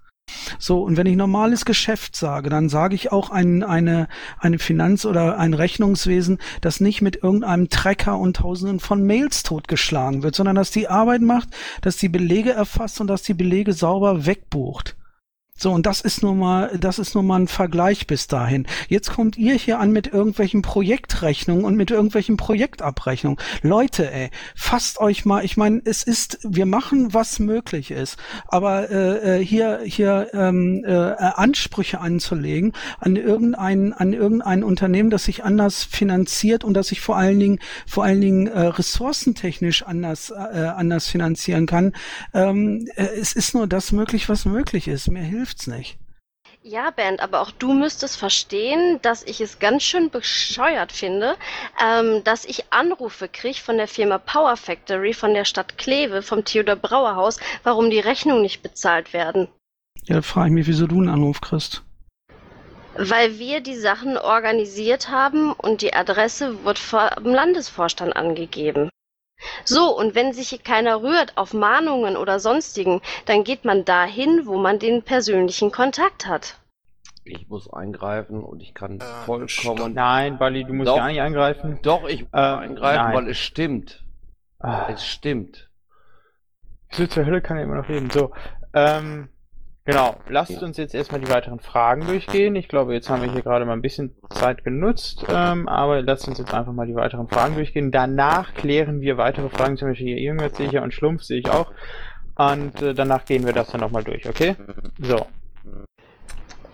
So, 0.59 0.83
und 0.83 0.97
wenn 0.97 1.07
ich 1.07 1.17
normales 1.17 1.65
Geschäft 1.65 2.17
sage, 2.17 2.51
dann 2.51 2.69
sage 2.69 2.95
ich 2.95 3.13
auch 3.13 3.31
ein, 3.31 3.63
eine, 3.63 4.09
eine 4.39 4.59
Finanz- 4.59 5.07
oder 5.07 5.39
ein 5.39 5.55
Rechnungswesen, 5.55 6.39
das 6.61 6.81
nicht 6.81 7.03
mit 7.03 7.23
irgendeinem 7.23 7.69
Trecker 7.69 8.19
und 8.19 8.37
Tausenden 8.37 8.81
von 8.81 9.05
Mails 9.05 9.43
totgeschlagen 9.43 10.23
wird, 10.23 10.35
sondern 10.35 10.57
dass 10.57 10.71
die 10.71 10.89
Arbeit 10.89 11.23
macht, 11.23 11.51
dass 11.83 11.97
die 11.97 12.09
Belege 12.09 12.53
erfasst 12.53 13.01
und 13.01 13.07
dass 13.07 13.23
die 13.23 13.35
Belege 13.35 13.73
sauber 13.73 14.27
wegbucht. 14.27 14.96
So, 15.59 15.73
und 15.73 15.87
das 15.87 16.03
ist 16.03 16.23
nun 16.23 16.39
mal, 16.39 16.77
das 16.79 16.99
ist 16.99 17.15
nun 17.15 17.27
mal 17.27 17.41
ein 17.41 17.49
Vergleich 17.49 18.07
bis 18.07 18.27
dahin. 18.27 18.67
Jetzt 18.89 19.11
kommt 19.11 19.39
ihr 19.39 19.55
hier 19.55 19.79
an 19.81 19.91
mit 19.91 20.07
irgendwelchen 20.07 20.61
Projektrechnungen 20.61 21.65
und 21.65 21.77
mit 21.77 21.91
irgendwelchen 21.91 22.37
Projektabrechnungen. 22.37 23.39
Leute, 23.63 24.13
ey, 24.13 24.31
fasst 24.55 25.01
euch 25.01 25.25
mal, 25.25 25.45
ich 25.45 25.57
meine, 25.57 25.81
es 25.85 26.03
ist, 26.03 26.39
wir 26.43 26.67
machen, 26.67 27.15
was 27.15 27.39
möglich 27.39 27.91
ist, 27.91 28.19
aber 28.49 28.91
äh, 28.91 29.41
äh, 29.41 29.45
hier, 29.45 29.81
hier 29.85 30.29
ähm, 30.35 30.85
äh, 30.85 30.93
Ansprüche 30.93 32.01
anzulegen 32.01 32.73
an 32.99 33.17
irgendein, 33.17 33.95
an 33.95 34.13
irgendein 34.13 34.63
Unternehmen, 34.63 35.09
das 35.09 35.25
sich 35.25 35.43
anders 35.43 35.85
finanziert 35.85 36.65
und 36.65 36.75
das 36.75 36.89
sich 36.89 37.01
vor 37.01 37.17
allen 37.17 37.41
Dingen, 37.41 37.59
vor 37.87 38.05
allen 38.05 38.21
Dingen 38.21 38.47
äh, 38.47 38.61
ressourcentechnisch 38.61 39.85
anders, 39.85 40.31
äh, 40.31 40.35
anders 40.35 41.09
finanzieren 41.09 41.67
kann, 41.67 41.93
ähm, 42.35 42.89
äh, 42.97 43.07
es 43.19 43.33
ist 43.33 43.55
nur 43.55 43.67
das 43.67 43.93
möglich, 43.93 44.29
was 44.29 44.45
möglich 44.45 44.87
ist. 44.89 45.11
Mir 45.11 45.23
hilft's 45.47 45.67
nicht. 45.69 45.97
Ja, 46.63 46.91
Bernd, 46.91 47.21
aber 47.21 47.41
auch 47.41 47.53
du 47.53 47.73
müsstest 47.73 48.17
verstehen, 48.17 48.99
dass 49.03 49.23
ich 49.23 49.41
es 49.41 49.61
ganz 49.61 49.85
schön 49.85 50.11
bescheuert 50.11 50.91
finde, 50.91 51.37
ähm, 51.81 52.25
dass 52.25 52.45
ich 52.45 52.73
Anrufe 52.73 53.29
kriege 53.29 53.61
von 53.61 53.77
der 53.77 53.87
Firma 53.87 54.19
Power 54.19 54.57
Factory, 54.57 55.15
von 55.15 55.33
der 55.33 55.45
Stadt 55.45 55.79
Kleve, 55.79 56.23
vom 56.23 56.45
Theodor 56.45 56.75
Brauerhaus, 56.75 57.39
warum 57.63 57.91
die 57.91 58.01
Rechnungen 58.01 58.43
nicht 58.43 58.65
bezahlt 58.65 59.13
werden. 59.13 59.47
Ja, 60.07 60.23
frage 60.23 60.49
ich 60.49 60.55
mich, 60.55 60.67
wieso 60.67 60.89
du 60.89 60.97
einen 60.97 61.09
Anruf 61.09 61.41
kriegst. 61.41 61.85
Weil 62.97 63.39
wir 63.39 63.61
die 63.61 63.77
Sachen 63.77 64.19
organisiert 64.19 65.09
haben 65.09 65.53
und 65.53 65.83
die 65.83 65.95
Adresse 65.95 66.65
wird 66.65 66.81
vom 66.81 67.33
Landesvorstand 67.33 68.17
angegeben. 68.17 68.89
So, 69.65 69.97
und 69.97 70.15
wenn 70.15 70.33
sich 70.33 70.63
keiner 70.65 71.03
rührt 71.03 71.37
auf 71.37 71.53
Mahnungen 71.53 72.17
oder 72.17 72.41
sonstigen, 72.41 73.01
dann 73.27 73.45
geht 73.45 73.65
man 73.65 73.85
dahin, 73.85 74.47
wo 74.47 74.57
man 74.59 74.79
den 74.79 75.03
persönlichen 75.03 75.71
Kontakt 75.73 76.27
hat. 76.27 76.59
Ich 77.25 77.49
muss 77.49 77.73
eingreifen 77.73 78.43
und 78.43 78.63
ich 78.63 78.73
kann 78.73 79.01
Äh, 79.01 79.05
vollkommen. 79.25 79.95
Nein, 79.95 80.39
Bali, 80.39 80.65
du 80.65 80.73
musst 80.73 80.89
Doch. 80.89 80.97
gar 80.97 81.09
nicht 81.09 81.21
eingreifen. 81.21 81.81
Doch, 81.83 82.05
ich 82.09 82.23
muss 82.23 82.31
Äh, 82.33 82.37
eingreifen, 82.39 83.05
nein. 83.05 83.15
weil 83.17 83.29
es 83.29 83.39
stimmt. 83.39 84.05
Ah. 84.61 84.87
Es 84.89 85.05
stimmt. 85.05 85.69
So 86.93 87.07
zur 87.07 87.27
Hölle 87.27 87.43
kann 87.43 87.57
er 87.57 87.65
immer 87.65 87.75
noch 87.77 87.89
reden. 87.89 88.11
So, 88.11 88.33
ähm, 88.75 89.29
genau. 89.87 90.17
Lasst 90.29 90.63
uns 90.63 90.77
jetzt 90.77 90.95
erstmal 90.95 91.21
die 91.21 91.31
weiteren 91.31 91.61
Fragen 91.61 92.07
durchgehen. 92.07 92.55
Ich 92.57 92.69
glaube, 92.69 92.93
jetzt 92.93 93.09
haben 93.09 93.23
wir 93.23 93.33
hier 93.33 93.43
gerade 93.43 93.65
mal 93.65 93.73
ein 93.73 93.83
bisschen 93.83 94.15
Zeit 94.29 94.65
genutzt, 94.65 95.25
ähm, 95.29 95.69
aber 95.69 96.03
lasst 96.03 96.29
uns 96.29 96.39
jetzt 96.39 96.53
einfach 96.53 96.73
mal 96.73 96.87
die 96.87 96.95
weiteren 96.95 97.29
Fragen 97.29 97.55
durchgehen. 97.55 97.91
Danach 97.91 98.53
klären 98.53 99.01
wir 99.01 99.17
weitere 99.17 99.49
Fragen, 99.49 99.77
zum 99.79 99.89
Beispiel 99.89 100.09
hier 100.09 100.19
irgendwas 100.19 100.57
sehe 100.57 100.67
ich 100.67 100.73
ja 100.73 100.83
und 100.83 100.93
Schlumpf 100.93 101.23
sehe 101.23 101.39
ich 101.39 101.49
auch. 101.49 101.73
Und 102.37 102.83
äh, 102.83 102.93
danach 102.93 103.25
gehen 103.25 103.47
wir 103.47 103.55
das 103.55 103.69
dann 103.69 103.81
nochmal 103.81 104.05
durch, 104.05 104.29
okay? 104.29 104.57
So. 104.99 105.27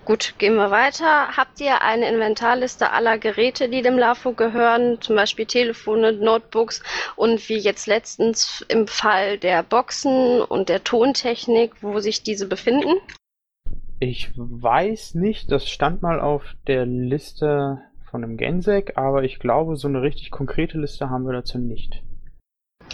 Gut, 0.04 0.34
gehen 0.38 0.56
wir 0.56 0.72
weiter. 0.72 1.36
Habt 1.36 1.60
ihr 1.60 1.80
eine 1.80 2.08
Inventarliste 2.12 2.90
aller 2.90 3.18
Geräte, 3.18 3.68
die 3.68 3.82
dem 3.82 3.96
LAFO 3.96 4.32
gehören, 4.32 5.00
zum 5.00 5.14
Beispiel 5.14 5.46
Telefone, 5.46 6.12
Notebooks 6.12 6.82
und 7.14 7.48
wie 7.48 7.58
jetzt 7.58 7.86
letztens 7.86 8.64
im 8.68 8.88
Fall 8.88 9.38
der 9.38 9.62
Boxen 9.62 10.40
und 10.40 10.68
der 10.68 10.82
Tontechnik, 10.82 11.82
wo 11.82 12.00
sich 12.00 12.24
diese 12.24 12.48
befinden? 12.48 12.94
Ich 14.00 14.32
weiß 14.34 15.14
nicht, 15.14 15.52
das 15.52 15.68
stand 15.68 16.02
mal 16.02 16.20
auf 16.20 16.42
der 16.66 16.84
Liste 16.84 17.78
von 18.10 18.22
dem 18.22 18.36
Gensek, 18.36 18.94
aber 18.96 19.22
ich 19.22 19.38
glaube, 19.38 19.76
so 19.76 19.86
eine 19.86 20.02
richtig 20.02 20.32
konkrete 20.32 20.78
Liste 20.78 21.10
haben 21.10 21.24
wir 21.24 21.32
dazu 21.32 21.58
nicht. 21.58 22.02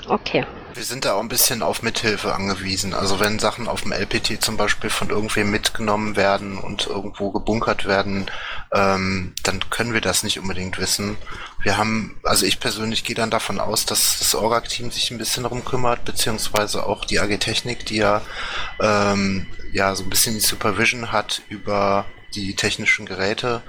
Okay. 0.08 0.46
Wir 0.74 0.84
sind 0.84 1.04
da 1.04 1.14
auch 1.14 1.20
ein 1.20 1.28
bisschen 1.28 1.62
auf 1.62 1.82
Mithilfe 1.82 2.32
angewiesen. 2.34 2.94
Also 2.94 3.18
wenn 3.18 3.40
Sachen 3.40 3.66
auf 3.66 3.82
dem 3.82 3.92
LPT 3.92 4.40
zum 4.40 4.56
Beispiel 4.56 4.90
von 4.90 5.10
irgendwem 5.10 5.50
mitgenommen 5.50 6.14
werden 6.14 6.56
und 6.56 6.86
irgendwo 6.86 7.32
gebunkert 7.32 7.84
werden, 7.84 8.30
ähm, 8.72 9.34
dann 9.42 9.58
können 9.70 9.92
wir 9.92 10.00
das 10.00 10.22
nicht 10.22 10.38
unbedingt 10.38 10.78
wissen. 10.78 11.16
Wir 11.62 11.78
haben, 11.78 12.20
also 12.22 12.46
ich 12.46 12.60
persönlich 12.60 13.02
gehe 13.02 13.16
dann 13.16 13.30
davon 13.30 13.58
aus, 13.58 13.86
dass 13.86 14.20
das 14.20 14.34
Org-Team 14.36 14.92
sich 14.92 15.10
ein 15.10 15.18
bisschen 15.18 15.42
darum 15.42 15.64
kümmert, 15.64 16.04
beziehungsweise 16.04 16.86
auch 16.86 17.04
die 17.04 17.18
AG 17.18 17.38
Technik, 17.38 17.84
die 17.86 17.96
ja, 17.96 18.22
ähm, 18.80 19.46
ja 19.72 19.96
so 19.96 20.04
ein 20.04 20.10
bisschen 20.10 20.34
die 20.34 20.40
Supervision 20.40 21.10
hat 21.10 21.42
über 21.48 22.06
die 22.34 22.54
technischen 22.54 23.06
Geräte. 23.06 23.62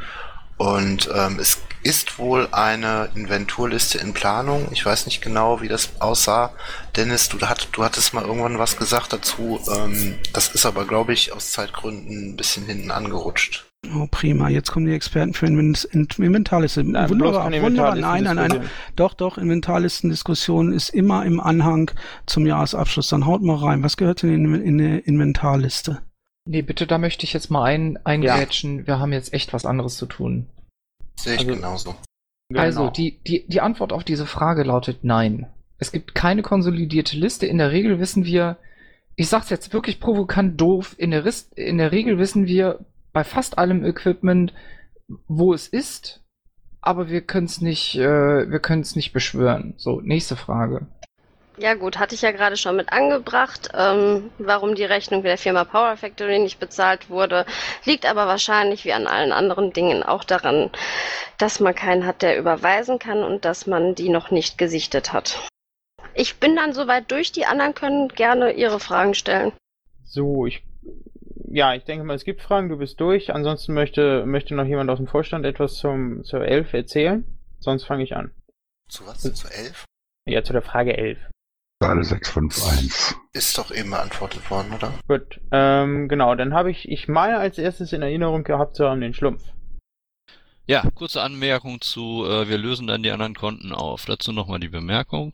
Und 0.60 1.10
ähm, 1.15 1.40
es 1.40 1.61
ist 1.84 2.19
wohl 2.19 2.49
eine 2.52 3.10
Inventurliste 3.15 3.98
in 3.99 4.14
Planung. 4.14 4.68
Ich 4.72 4.86
weiß 4.86 5.06
nicht 5.06 5.22
genau, 5.22 5.61
wie 5.61 5.69
das 5.69 5.94
aussah. 5.99 6.52
Dennis, 6.98 7.30
du, 7.30 7.40
hat, 7.48 7.69
du 7.72 7.84
hattest 7.84 8.14
mal 8.14 8.26
irgendwann 8.26 8.60
was 8.60 8.76
gesagt 8.76 9.14
dazu. 9.14 9.61
Ähm, 9.73 10.15
das 10.34 10.49
ist 10.49 10.65
aber, 10.65 10.86
glaube 10.86 11.14
ich, 11.14 11.31
aus 11.31 11.52
Zeitgründen 11.52 12.31
ein 12.31 12.36
bisschen 12.36 12.65
hinten 12.65 12.91
angerutscht. 12.91 13.68
Oh, 13.95 14.07
prima. 14.11 14.49
Jetzt 14.49 14.69
kommen 14.72 14.86
die 14.86 14.94
Experten 14.94 15.34
für 15.34 15.45
Invent 15.45 15.86
Inventarliste. 15.94 16.84
Nein, 16.84 17.10
wunderbar, 17.10 17.49
wunderbar. 17.49 17.95
Nein, 17.95 18.26
nein, 18.26 18.36
nein. 18.36 18.69
Doch, 18.98 19.14
doch, 19.14 19.38
Inventarlistendiskussion 19.38 20.73
ist 20.73 20.90
immer 20.90 21.26
im 21.26 21.40
Anhang 21.40 21.90
zum 22.26 22.45
Jahresabschluss. 22.45 23.07
Dann 23.07 23.26
haut 23.26 23.41
mal 23.41 23.56
rein. 23.56 23.81
Was 23.81 23.95
gehört 23.95 24.23
denn 24.23 24.34
in, 24.34 24.53
in 24.56 24.81
eine 24.81 24.99
Inventarliste? 24.99 26.02
Nee, 26.45 26.61
bitte, 26.61 26.88
da 26.88 26.98
möchte 26.98 27.26
ich 27.26 27.34
jetzt 27.34 27.52
mal 27.52 27.64
ein, 27.64 27.98
eingrätschen. 28.06 28.88
Wir 28.88 28.99
haben 28.99 29.14
jetzt 29.14 29.34
echt 29.34 29.53
was 29.53 29.66
anderes 29.66 29.98
zu 29.98 30.06
tun. 30.06 30.48
Sehe 31.20 31.34
ich 31.36 31.40
Also- 31.41 31.53
genauso. 31.53 31.95
Also, 32.56 32.80
Genau. 32.82 32.91
die, 32.91 33.20
die, 33.28 33.45
die 33.48 33.61
Antwort 33.61 33.94
auf 33.94 34.03
diese 34.03 34.26
Frage 34.26 34.64
lautet 34.64 35.03
nein. 35.03 35.48
Es 35.78 35.91
gibt 35.91 36.16
keine 36.16 36.41
konsolidierte 36.41 37.16
Liste. 37.16 37.45
In 37.45 37.60
der 37.60 37.72
Regel 37.72 37.99
wissen 37.99 38.26
wir, 38.26 38.57
ich 39.16 39.30
sag's 39.30 39.49
jetzt 39.52 39.72
wirklich 39.74 39.99
provokant 39.99 40.60
doof, 40.60 40.95
in 40.98 41.11
der, 41.11 41.26
Ris 41.26 41.52
in 41.56 41.78
der 41.78 41.91
Regel 41.91 42.18
wissen 42.18 42.48
wir 42.48 42.84
bei 43.14 43.24
fast 43.24 43.57
allem 43.60 43.86
Equipment, 43.86 44.53
wo 45.28 45.53
es 45.53 45.68
ist, 45.68 46.24
aber 46.82 47.10
wir 47.10 47.22
können 47.22 47.45
es 47.45 47.61
nicht, 47.61 47.95
äh, 47.95 48.49
wir 48.49 48.60
können 48.60 48.82
es 48.82 48.95
nicht 48.95 49.14
beschwören. 49.14 49.74
So, 49.78 50.02
nächste 50.02 50.36
Frage. 50.36 50.88
Ja 51.60 51.73
gut, 51.73 51.99
hatte 51.99 52.15
ich 52.15 52.22
ja 52.22 52.31
gerade 52.31 52.56
schon 52.56 52.77
mit 52.77 52.94
angebracht, 52.94 53.69
ähm, 53.73 54.30
warum 54.38 54.76
die 54.76 54.86
Rechnung 54.86 55.23
der 55.23 55.38
Firma 55.38 55.65
Power 55.65 55.98
Factory 55.98 56.40
nicht 56.40 56.57
bezahlt 56.57 57.10
wurde, 57.10 57.45
liegt 57.84 58.06
aber 58.06 58.27
wahrscheinlich 58.27 58.86
wie 58.86 58.94
an 58.94 59.07
allen 59.07 59.34
anderen 59.34 59.73
Dingen 59.73 60.02
auch 60.02 60.23
daran, 60.23 60.69
dass 61.38 61.60
man 61.60 61.76
keinen 61.76 62.06
hat, 62.06 62.22
der 62.22 62.38
überweisen 62.38 62.98
kann 62.98 63.26
und 63.26 63.44
dass 63.44 63.68
man 63.68 63.94
die 63.94 64.07
noch 64.07 64.31
nicht 64.31 64.57
gesichtet 64.57 65.11
hat. 65.11 65.38
Ich 66.14 66.40
bin 66.40 66.56
dann 66.56 66.72
soweit 66.72 67.11
durch, 67.11 67.34
die 67.34 67.45
anderen 67.45 67.73
können 67.73 68.07
gerne 68.07 68.53
ihre 68.53 68.80
Fragen 68.80 69.14
stellen. 69.14 69.52
So, 70.06 70.45
ich. 70.45 70.64
Ja, 71.52 71.73
ich 71.73 71.84
denke 71.84 72.06
mal, 72.06 72.15
es 72.15 72.23
gibt 72.23 72.41
Fragen, 72.41 72.69
du 72.69 72.77
bist 72.77 73.02
durch. 73.02 73.34
Ansonsten 73.34 73.73
möchte, 73.73 74.26
möchte 74.26 74.56
noch 74.56 74.65
jemand 74.65 74.90
aus 74.90 74.98
dem 74.98 75.07
Vorstand 75.07 75.45
etwas 75.45 75.76
zum, 75.76 76.23
zur 76.23 76.45
11 76.45 76.73
erzählen. 76.73 77.26
Sonst 77.60 77.84
fange 77.84 78.03
ich 78.03 78.15
an. 78.15 78.31
Zu 78.88 79.06
was? 79.06 79.22
Zu 79.22 79.48
elf? 79.49 79.84
Ja, 80.26 80.44
zu 80.44 80.53
der 80.53 80.61
Frage 80.61 80.98
11. 80.98 81.18
Alle 81.81 82.03
651. 82.03 83.15
Ist 83.31 83.57
doch 83.57 83.72
eben 83.72 83.91
beantwortet 83.91 84.49
worden, 84.51 84.73
oder? 84.73 84.93
Gut, 85.07 85.39
ähm, 85.51 86.10
genau, 86.10 86.35
dann 86.35 86.53
habe 86.53 86.72
ich, 86.72 86.89
ich 86.89 87.07
meine 87.07 87.38
als 87.38 87.57
erstes 87.57 87.93
in 87.93 88.01
Erinnerung 88.01 88.43
gehabt 88.43 88.76
zu 88.76 88.85
haben 88.85 88.99
den 88.99 89.14
Schlumpf. 89.14 89.41
Ja, 90.68 90.84
kurze 90.93 91.22
Anmerkung 91.22 91.80
zu, 91.80 92.26
äh, 92.26 92.49
wir 92.49 92.57
lösen 92.57 92.85
dann 92.85 93.01
die 93.01 93.11
anderen 93.11 93.34
Konten 93.34 93.72
auf. 93.72 94.06
Dazu 94.06 94.34
nochmal 94.34 94.60
die 94.60 94.69
Bemerkung. 94.69 95.34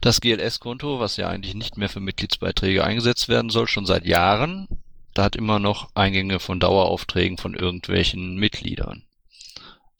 Das 0.00 0.20
GLS-Konto, 0.20 0.98
was 0.98 1.16
ja 1.16 1.28
eigentlich 1.28 1.54
nicht 1.54 1.76
mehr 1.76 1.88
für 1.88 2.00
Mitgliedsbeiträge 2.00 2.84
eingesetzt 2.84 3.28
werden 3.28 3.48
soll, 3.48 3.68
schon 3.68 3.86
seit 3.86 4.04
Jahren, 4.04 4.66
da 5.14 5.22
hat 5.24 5.36
immer 5.36 5.60
noch 5.60 5.90
Eingänge 5.94 6.40
von 6.40 6.58
Daueraufträgen 6.58 7.38
von 7.38 7.54
irgendwelchen 7.54 8.34
Mitgliedern. 8.34 9.04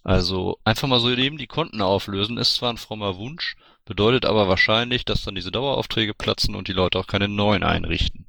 Also 0.04 0.58
einfach 0.64 0.88
mal 0.88 1.00
so 1.00 1.10
eben 1.10 1.38
die 1.38 1.46
Konten 1.46 1.80
auflösen, 1.80 2.38
ist 2.38 2.54
zwar 2.54 2.72
ein 2.72 2.78
frommer 2.78 3.16
Wunsch, 3.16 3.56
bedeutet 3.84 4.24
aber 4.24 4.48
wahrscheinlich, 4.48 5.04
dass 5.04 5.22
dann 5.22 5.34
diese 5.34 5.52
Daueraufträge 5.52 6.14
platzen 6.14 6.54
und 6.54 6.68
die 6.68 6.72
Leute 6.72 6.98
auch 6.98 7.06
keine 7.06 7.28
neuen 7.28 7.62
einrichten. 7.62 8.26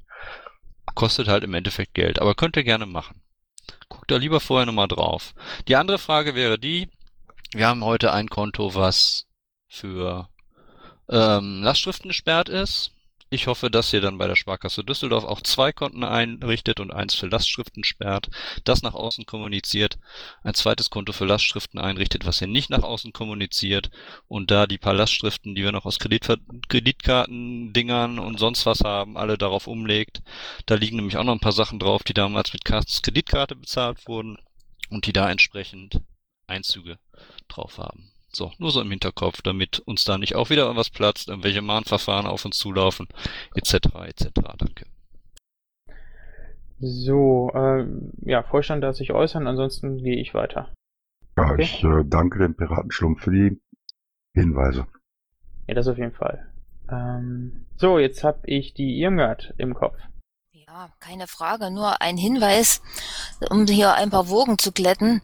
Kostet 0.93 1.27
halt 1.27 1.43
im 1.43 1.53
Endeffekt 1.53 1.95
Geld, 1.95 2.21
aber 2.21 2.35
könnt 2.35 2.55
ihr 2.57 2.63
gerne 2.63 2.85
machen. 2.85 3.21
Guckt 3.89 4.11
da 4.11 4.17
lieber 4.17 4.39
vorher 4.39 4.65
nochmal 4.65 4.87
drauf. 4.87 5.33
Die 5.67 5.75
andere 5.75 5.97
Frage 5.97 6.35
wäre 6.35 6.59
die, 6.59 6.89
wir 7.53 7.67
haben 7.67 7.83
heute 7.83 8.13
ein 8.13 8.29
Konto, 8.29 8.75
was 8.75 9.25
für 9.67 10.29
ähm, 11.09 11.63
Lastschriften 11.63 12.09
gesperrt 12.09 12.49
ist. 12.49 12.92
Ich 13.33 13.47
hoffe, 13.47 13.71
dass 13.71 13.91
ihr 13.91 13.99
dann 13.99 14.19
bei 14.19 14.27
der 14.27 14.35
Sparkasse 14.35 14.83
Düsseldorf 14.83 15.23
auch 15.23 15.41
zwei 15.41 15.71
Konten 15.73 16.03
einrichtet 16.03 16.79
und 16.79 16.93
eins 16.93 17.15
für 17.15 17.25
Lastschriften 17.25 17.83
sperrt, 17.83 18.29
das 18.63 18.83
nach 18.83 18.93
außen 18.93 19.25
kommuniziert, 19.25 19.97
ein 20.43 20.53
zweites 20.53 20.91
Konto 20.91 21.13
für 21.13 21.25
Lastschriften 21.25 21.79
einrichtet, 21.79 22.27
was 22.27 22.41
ihr 22.41 22.47
nicht 22.47 22.69
nach 22.69 22.83
außen 22.83 23.11
kommuniziert 23.11 23.89
und 24.27 24.51
da 24.51 24.67
die 24.67 24.77
paar 24.77 24.93
Lastschriften, 24.93 25.55
die 25.55 25.63
wir 25.63 25.71
noch 25.71 25.85
aus 25.85 25.97
Kreditver 25.97 26.37
Kreditkarten, 26.69 27.73
Dingern 27.73 28.19
und 28.19 28.37
sonst 28.37 28.67
was 28.67 28.81
haben, 28.81 29.17
alle 29.17 29.39
darauf 29.39 29.65
umlegt. 29.65 30.21
Da 30.67 30.75
liegen 30.75 30.97
nämlich 30.97 31.17
auch 31.17 31.23
noch 31.23 31.33
ein 31.33 31.39
paar 31.39 31.53
Sachen 31.53 31.79
drauf, 31.79 32.03
die 32.03 32.13
damals 32.13 32.53
mit 32.53 32.63
Carstens 32.65 33.01
Kreditkarte 33.01 33.55
bezahlt 33.55 34.07
wurden 34.07 34.37
und 34.91 35.07
die 35.07 35.13
da 35.13 35.31
entsprechend 35.31 36.01
Einzüge 36.45 36.99
drauf 37.47 37.79
haben. 37.79 38.12
So, 38.35 38.51
nur 38.57 38.71
so 38.71 38.81
im 38.81 38.89
Hinterkopf, 38.89 39.41
damit 39.43 39.79
uns 39.79 40.03
da 40.03 40.17
nicht 40.17 40.35
auch 40.35 40.49
wieder 40.49 40.63
irgendwas 40.63 40.89
platzt, 40.89 41.29
irgendwelche 41.29 41.61
Mahnverfahren 41.61 42.25
auf 42.25 42.45
uns 42.45 42.57
zulaufen, 42.57 43.07
etc. 43.55 43.73
etc. 44.07 44.29
Danke. 44.57 44.85
So, 46.79 47.51
ähm, 47.53 48.11
ja, 48.21 48.43
Vorstand 48.43 48.83
darf 48.83 48.95
sich 48.95 49.11
äußern, 49.13 49.47
ansonsten 49.47 49.97
gehe 49.97 50.19
ich 50.19 50.33
weiter. 50.33 50.73
Ja, 51.37 51.51
Okay. 51.51 51.61
ich 51.63 51.83
äh, 51.83 52.03
danke 52.05 52.39
dem 52.39 52.55
Piratenschlumpf 52.55 53.21
für 53.23 53.31
die 53.31 53.61
Hinweise. 54.33 54.87
Ja, 55.67 55.75
das 55.75 55.87
auf 55.87 55.97
jeden 55.97 56.13
Fall. 56.13 56.51
Ähm, 56.91 57.65
so, 57.77 57.99
jetzt 57.99 58.23
habe 58.23 58.39
ich 58.45 58.73
die 58.73 58.99
Irmgard 58.99 59.53
im 59.57 59.73
Kopf. 59.73 59.97
Ja, 60.51 60.89
keine 60.99 61.27
Frage, 61.27 61.71
nur 61.71 62.01
ein 62.01 62.17
Hinweis, 62.17 62.81
um 63.49 63.65
hier 63.67 63.93
ein 63.93 64.09
paar 64.09 64.27
Wogen 64.27 64.57
zu 64.57 64.71
glätten. 64.71 65.21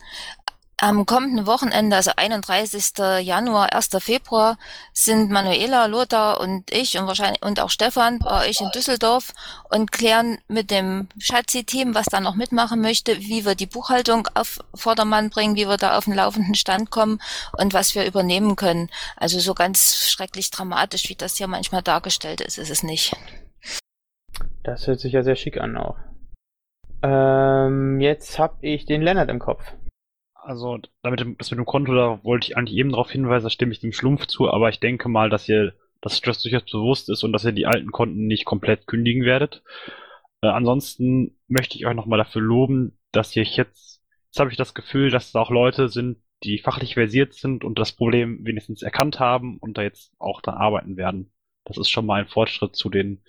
Am 0.82 1.06
kommenden 1.06 1.46
Wochenende, 1.46 1.98
also 1.98 2.12
31. 2.16 2.94
Januar, 3.22 3.74
1. 3.74 3.90
Februar, 4.00 4.58
sind 4.94 5.30
Manuela, 5.30 5.88
Lothar 5.88 6.40
und 6.40 6.72
ich 6.72 6.98
und 6.98 7.06
wahrscheinlich 7.06 7.44
und 7.44 7.60
auch 7.60 7.70
Stefan 7.70 8.20
bei 8.20 8.48
euch 8.48 8.62
in 8.62 8.70
Düsseldorf 8.70 9.34
und 9.70 9.92
klären 9.92 10.38
mit 10.48 10.72
dem 10.72 11.10
Schatzi-Team, 11.20 11.96
was 11.96 12.06
da 12.06 12.22
noch 12.22 12.36
mitmachen 12.36 12.80
möchte, 12.80 13.20
wie 13.20 13.46
wir 13.46 13.56
die 13.56 13.66
Buchhaltung 13.66 14.30
auf 14.36 14.60
Vordermann 14.74 15.30
bringen, 15.30 15.58
wie 15.58 15.68
wir 15.68 15.76
da 15.76 15.98
auf 15.98 16.06
den 16.06 16.14
laufenden 16.14 16.56
Stand 16.56 16.92
kommen 16.92 17.20
und 17.58 17.74
was 17.74 17.94
wir 17.94 18.06
übernehmen 18.06 18.56
können. 18.56 18.90
Also 19.18 19.40
so 19.40 19.54
ganz 19.54 20.08
schrecklich 20.10 20.50
dramatisch, 20.50 21.10
wie 21.10 21.16
das 21.16 21.36
hier 21.36 21.48
manchmal 21.48 21.82
dargestellt 21.82 22.40
ist, 22.40 22.58
ist 22.58 22.72
es 22.72 22.84
nicht. 22.84 23.18
Das 24.64 24.88
hört 24.88 25.02
sich 25.02 25.12
ja 25.12 25.24
sehr 25.24 25.36
schick 25.36 25.58
an 25.58 25.76
auch. 25.76 25.98
Ähm, 27.04 28.00
jetzt 28.00 28.40
habe 28.40 28.56
ich 28.62 28.86
den 28.86 29.02
Lennart 29.02 29.30
im 29.30 29.40
Kopf. 29.40 29.74
Also, 30.50 30.80
damit 31.04 31.24
das 31.38 31.52
mit 31.52 31.60
dem 31.60 31.66
Konto, 31.68 31.94
da 31.94 32.24
wollte 32.24 32.48
ich 32.48 32.58
eigentlich 32.58 32.76
eben 32.76 32.90
darauf 32.90 33.12
hinweisen, 33.12 33.44
da 33.44 33.50
stimme 33.52 33.72
ich 33.72 33.82
dem 33.82 33.94
Schlumpf 33.94 34.26
zu, 34.26 34.50
aber 34.50 34.70
ich 34.70 34.80
denke 34.80 35.08
mal, 35.08 35.30
dass 35.30 35.48
ihr, 35.48 35.76
dass 36.02 36.20
das 36.22 36.42
durchaus 36.42 36.64
bewusst 36.64 37.08
ist 37.08 37.24
und 37.24 37.34
dass 37.34 37.46
ihr 37.46 37.52
die 37.52 37.68
alten 37.68 37.92
Konten 37.92 38.26
nicht 38.26 38.46
komplett 38.46 38.88
kündigen 38.88 39.26
werdet. 39.26 39.62
Äh, 40.42 40.48
ansonsten 40.48 41.38
möchte 41.48 41.78
ich 41.78 41.86
euch 41.86 41.94
nochmal 41.94 42.18
dafür 42.18 42.42
loben, 42.42 42.98
dass 43.12 43.36
ihr 43.36 43.44
jetzt, 43.44 44.02
jetzt 44.26 44.40
habe 44.40 44.50
ich 44.50 44.58
das 44.58 44.74
Gefühl, 44.74 45.12
dass 45.12 45.32
da 45.32 45.40
auch 45.42 45.52
Leute 45.52 45.88
sind, 45.88 46.18
die 46.44 46.58
fachlich 46.58 46.96
versiert 46.96 47.36
sind 47.36 47.64
und 47.64 47.78
das 47.78 47.92
Problem 47.92 48.44
wenigstens 48.44 48.82
erkannt 48.82 49.20
haben 49.20 49.60
und 49.60 49.78
da 49.78 49.84
jetzt 49.84 50.16
auch 50.18 50.42
dann 50.42 50.56
arbeiten 50.56 50.98
werden. 50.98 51.32
Das 51.66 51.78
ist 51.78 51.92
schon 51.92 52.08
mal 52.08 52.22
ein 52.22 52.28
Fortschritt 52.28 52.76
zu 52.76 52.90
den 52.90 53.22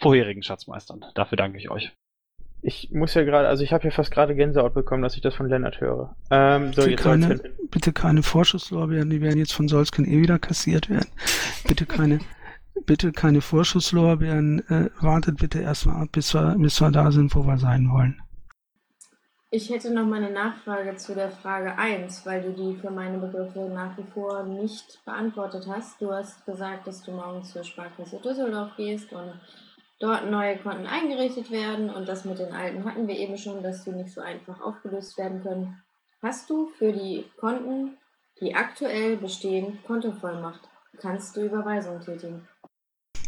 vorherigen 0.00 0.42
Schatzmeistern. 0.42 1.04
Dafür 1.14 1.36
danke 1.36 1.58
ich 1.58 1.70
euch. 1.70 1.92
Ich 2.62 2.90
muss 2.92 3.14
ja 3.14 3.22
gerade, 3.22 3.48
also 3.48 3.62
ich 3.62 3.72
habe 3.72 3.84
ja 3.84 3.90
fast 3.90 4.10
gerade 4.10 4.34
Gänsehaut 4.34 4.74
bekommen, 4.74 5.02
dass 5.02 5.14
ich 5.14 5.20
das 5.20 5.34
von 5.34 5.48
Lennart 5.48 5.80
höre. 5.80 6.16
Ähm, 6.30 6.72
so, 6.72 6.82
bitte, 6.82 6.90
jetzt 6.90 7.02
keine, 7.02 7.40
bitte 7.70 7.92
keine 7.92 8.22
Vorschusslorbeeren, 8.22 9.10
die 9.10 9.20
werden 9.20 9.38
jetzt 9.38 9.52
von 9.52 9.68
Solsken 9.68 10.04
eh 10.04 10.20
wieder 10.20 10.38
kassiert 10.38 10.90
werden. 10.90 11.08
Bitte 11.68 11.86
keine, 11.86 12.18
bitte 12.86 13.12
keine 13.12 13.40
Vorschusslorbeeren, 13.40 14.68
äh, 14.68 14.90
wartet 15.00 15.38
bitte 15.38 15.60
erstmal 15.60 16.02
ab, 16.02 16.08
bis 16.12 16.34
wir, 16.34 16.56
bis 16.58 16.80
wir 16.80 16.90
da 16.90 17.12
sind, 17.12 17.34
wo 17.34 17.46
wir 17.46 17.58
sein 17.58 17.88
wollen. 17.90 18.20
Ich 19.50 19.70
hätte 19.70 19.94
noch 19.94 20.04
mal 20.04 20.22
eine 20.22 20.32
Nachfrage 20.32 20.96
zu 20.96 21.14
der 21.14 21.30
Frage 21.30 21.78
1, 21.78 22.26
weil 22.26 22.42
du 22.42 22.52
die 22.52 22.76
für 22.78 22.90
meine 22.90 23.18
Begriffe 23.18 23.60
nach 23.72 23.96
wie 23.96 24.02
vor 24.12 24.42
nicht 24.42 25.00
beantwortet 25.04 25.68
hast. 25.68 26.02
Du 26.02 26.12
hast 26.12 26.44
gesagt, 26.44 26.86
dass 26.88 27.02
du 27.04 27.12
morgen 27.12 27.44
zur 27.44 27.62
Sparkasse 27.62 28.18
Düsseldorf 28.18 28.72
gehst 28.76 29.12
und 29.12 29.32
dort 29.98 30.30
neue 30.30 30.58
Konten 30.58 30.86
eingerichtet 30.86 31.50
werden 31.50 31.90
und 31.90 32.08
das 32.08 32.24
mit 32.24 32.38
den 32.38 32.52
alten 32.52 32.84
hatten 32.84 33.08
wir 33.08 33.16
eben 33.16 33.38
schon, 33.38 33.62
dass 33.62 33.84
die 33.84 33.92
nicht 33.92 34.12
so 34.12 34.20
einfach 34.20 34.60
aufgelöst 34.60 35.16
werden 35.18 35.42
können. 35.42 35.82
Hast 36.22 36.50
du 36.50 36.68
für 36.68 36.92
die 36.92 37.24
Konten, 37.38 37.96
die 38.40 38.54
aktuell 38.54 39.16
bestehen, 39.16 39.78
Kontovollmacht? 39.86 40.68
Kannst 40.98 41.36
du 41.36 41.44
Überweisungen 41.44 42.00
tätigen? 42.00 42.48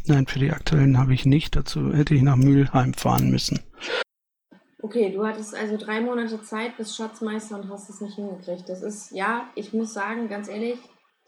Nein, 0.06 0.26
für 0.26 0.38
die 0.38 0.50
aktuellen 0.50 0.98
habe 0.98 1.12
ich 1.12 1.26
nicht. 1.26 1.54
Dazu 1.54 1.92
hätte 1.92 2.14
ich 2.14 2.22
nach 2.22 2.36
Mülheim 2.36 2.94
fahren 2.94 3.30
müssen. 3.30 3.60
Okay, 4.80 5.10
du 5.10 5.26
hattest 5.26 5.54
also 5.54 5.76
drei 5.76 6.00
Monate 6.00 6.40
Zeit 6.42 6.76
bis 6.76 6.96
Schatzmeister 6.96 7.56
und 7.56 7.68
hast 7.68 7.90
es 7.90 8.00
nicht 8.00 8.14
hingekriegt. 8.14 8.68
Das 8.68 8.82
ist, 8.82 9.10
ja, 9.10 9.50
ich 9.54 9.72
muss 9.74 9.92
sagen, 9.92 10.28
ganz 10.28 10.48
ehrlich, 10.48 10.78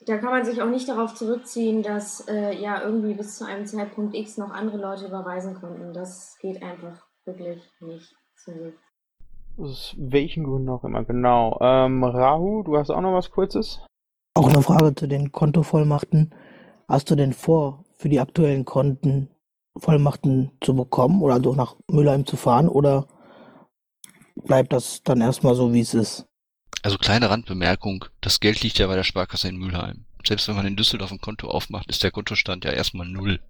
da 0.07 0.19
kann 0.19 0.31
man 0.31 0.45
sich 0.45 0.63
auch 0.63 0.69
nicht 0.69 0.89
darauf 0.89 1.15
zurückziehen, 1.15 1.83
dass 1.83 2.27
äh, 2.29 2.55
ja 2.55 2.83
irgendwie 2.83 3.15
bis 3.15 3.39
zu 3.39 3.47
einem 3.47 3.67
Zeitpunkt 3.67 4.15
X 4.15 4.39
noch 4.39 4.51
andere 4.51 4.79
Leute 4.79 5.07
überweisen 5.07 5.55
konnten. 5.55 5.93
Das 5.93 6.37
geht 6.41 6.63
einfach 6.63 7.07
wirklich 7.25 7.63
nicht. 7.81 8.15
Sorry. 8.35 8.73
Aus 9.59 9.95
welchen 9.99 10.45
Gründen 10.45 10.71
auch 10.71 10.85
immer, 10.85 11.05
genau. 11.05 11.59
Ähm, 11.61 12.03
Rahu, 12.03 12.63
du 12.63 12.79
hast 12.79 12.91
auch 12.91 13.01
noch 13.01 13.13
was 13.13 13.31
Kurzes? 13.31 13.85
Auch 14.35 14.49
eine 14.49 14.63
Frage 14.63 14.95
zu 14.95 15.07
den 15.07 15.33
Kontovollmachten. 15.33 16.35
Hast 16.89 17.11
du 17.11 17.17
denn 17.17 17.33
vor, 17.33 17.85
für 17.99 18.09
die 18.09 18.21
aktuellen 18.21 18.65
Konten 18.65 19.29
Vollmachten 19.77 20.53
zu 20.61 20.75
bekommen 20.75 21.23
oder 21.23 21.35
also 21.35 21.55
nach 21.55 21.77
Mülheim 21.91 22.27
zu 22.27 22.37
fahren 22.37 22.69
oder 22.69 23.07
bleibt 24.35 24.73
das 24.73 25.03
dann 25.03 25.21
erstmal 25.21 25.55
so, 25.55 25.73
wie 25.73 25.81
es 25.81 25.95
ist? 25.95 26.30
Also 26.83 26.97
kleine 26.99 27.29
Randbemerkung, 27.29 28.07
das 28.21 28.41
Geld 28.41 28.63
liegt 28.63 28.79
ja 28.79 28.87
bei 28.87 28.97
der 28.97 29.05
Sparkasse 29.05 29.49
in 29.49 29.57
Mülheim. 29.57 30.05
Selbst 30.27 30.49
wenn 30.49 30.57
man 30.57 30.67
in 30.67 30.77
Düsseldorf 30.77 31.13
ein 31.13 31.21
Konto 31.21 31.49
aufmacht, 31.49 31.89
ist 31.89 32.03
der 32.03 32.11
Kontostand 32.11 32.65
ja 32.65 32.73
erstmal 32.73 33.07
null. 33.07 33.41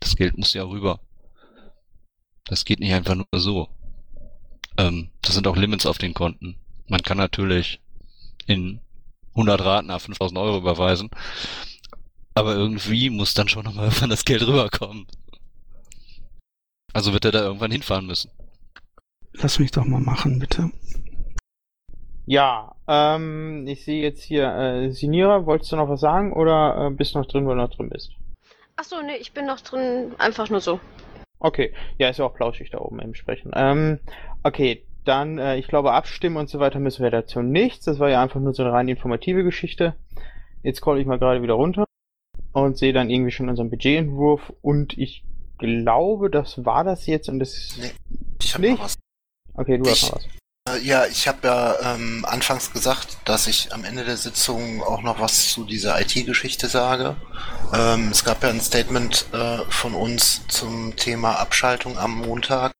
Das 0.00 0.16
Geld 0.16 0.36
muss 0.36 0.54
ja 0.54 0.64
rüber. 0.64 1.00
Das 2.44 2.64
geht 2.64 2.80
nicht 2.80 2.92
einfach 2.92 3.14
nur 3.14 3.26
so. 3.32 3.68
Ähm, 4.76 5.10
das 5.22 5.34
sind 5.34 5.46
auch 5.46 5.56
Limits 5.56 5.86
auf 5.86 5.98
den 5.98 6.14
Konten. 6.14 6.56
Man 6.88 7.02
kann 7.02 7.16
natürlich 7.16 7.80
in 8.46 8.80
100 9.30 9.60
Raten 9.60 9.88
nach 9.88 10.00
5000 10.00 10.38
Euro 10.38 10.58
überweisen, 10.58 11.10
aber 12.34 12.54
irgendwie 12.54 13.10
muss 13.10 13.34
dann 13.34 13.48
schon 13.48 13.64
nochmal 13.64 13.84
irgendwann 13.88 14.10
das 14.10 14.24
Geld 14.24 14.42
rüberkommen. 14.46 15.06
Also 16.92 17.12
wird 17.12 17.24
er 17.24 17.32
da 17.32 17.42
irgendwann 17.42 17.72
hinfahren 17.72 18.06
müssen. 18.06 18.30
Lass 19.32 19.58
mich 19.58 19.72
doch 19.72 19.84
mal 19.84 20.00
machen, 20.00 20.38
bitte. 20.38 20.70
Ja, 22.26 22.74
ähm, 22.88 23.66
ich 23.66 23.84
sehe 23.84 24.02
jetzt 24.02 24.22
hier, 24.22 24.46
äh, 24.54 24.90
Sinira, 24.92 25.44
wolltest 25.46 25.72
du 25.72 25.76
noch 25.76 25.88
was 25.88 26.00
sagen 26.00 26.32
oder 26.32 26.86
äh, 26.86 26.90
bist 26.90 27.14
noch 27.14 27.26
drin, 27.26 27.44
wo 27.46 27.50
du 27.50 27.56
noch 27.56 27.70
drin 27.74 27.90
bist? 27.90 28.12
Achso, 28.76 28.96
nee, 29.02 29.16
ich 29.20 29.32
bin 29.32 29.46
noch 29.46 29.60
drin, 29.60 30.12
einfach 30.18 30.48
nur 30.48 30.60
so. 30.60 30.80
Okay, 31.38 31.74
ja, 31.98 32.08
ist 32.08 32.18
ja 32.18 32.24
auch 32.24 32.34
plauschig 32.34 32.70
da 32.70 32.78
oben 32.78 32.98
im 33.00 33.14
Sprechen. 33.14 33.50
Ähm, 33.54 33.98
okay, 34.42 34.84
dann, 35.04 35.36
äh, 35.38 35.56
ich 35.58 35.68
glaube, 35.68 35.92
abstimmen 35.92 36.38
und 36.38 36.48
so 36.48 36.58
weiter 36.60 36.78
müssen 36.78 37.02
wir 37.02 37.10
dazu 37.10 37.42
nichts. 37.42 37.84
Das 37.84 37.98
war 37.98 38.08
ja 38.08 38.22
einfach 38.22 38.40
nur 38.40 38.54
so 38.54 38.62
eine 38.62 38.72
rein 38.72 38.88
informative 38.88 39.44
Geschichte. 39.44 39.94
Jetzt 40.62 40.78
scroll 40.78 40.98
ich 40.98 41.06
mal 41.06 41.18
gerade 41.18 41.42
wieder 41.42 41.54
runter 41.54 41.84
und 42.52 42.78
sehe 42.78 42.94
dann 42.94 43.10
irgendwie 43.10 43.32
schon 43.32 43.50
unseren 43.50 43.68
Budgetentwurf 43.68 44.50
und 44.62 44.96
ich 44.96 45.24
glaube, 45.58 46.30
das 46.30 46.64
war 46.64 46.84
das 46.84 47.06
jetzt 47.06 47.28
und 47.28 47.38
das 47.38 47.76
Nee, 47.78 47.90
ich 48.42 48.54
hab 48.54 48.60
nicht. 48.62 48.70
noch 48.78 48.84
was. 48.84 48.94
Okay, 49.54 49.76
du 49.76 49.84
hast 49.90 50.02
Ich- 50.04 50.08
noch 50.10 50.16
was. 50.16 50.28
Äh, 50.68 50.78
Ja, 50.80 51.06
ich 51.06 51.28
habe 51.28 51.46
ja 51.46 51.94
ähm, 51.94 52.24
anfangs 52.24 52.72
gesagt, 52.72 53.18
dass 53.24 53.46
ich 53.46 53.72
am 53.72 53.84
Ende 53.84 54.04
der 54.04 54.16
Sitzung 54.16 54.82
auch 54.82 55.02
noch 55.02 55.20
was 55.20 55.48
zu 55.48 55.64
dieser 55.64 56.00
IT-Geschichte 56.00 56.68
sage. 56.68 57.16
Ähm, 57.72 58.08
es 58.10 58.24
gab 58.24 58.42
ja 58.42 58.50
ein 58.50 58.60
Statement 58.60 59.26
äh, 59.32 59.58
von 59.70 59.94
uns 59.94 60.42
zum 60.48 60.96
Thema 60.96 61.38
Abschaltung 61.38 61.98
am 61.98 62.16
Montag. 62.18 62.72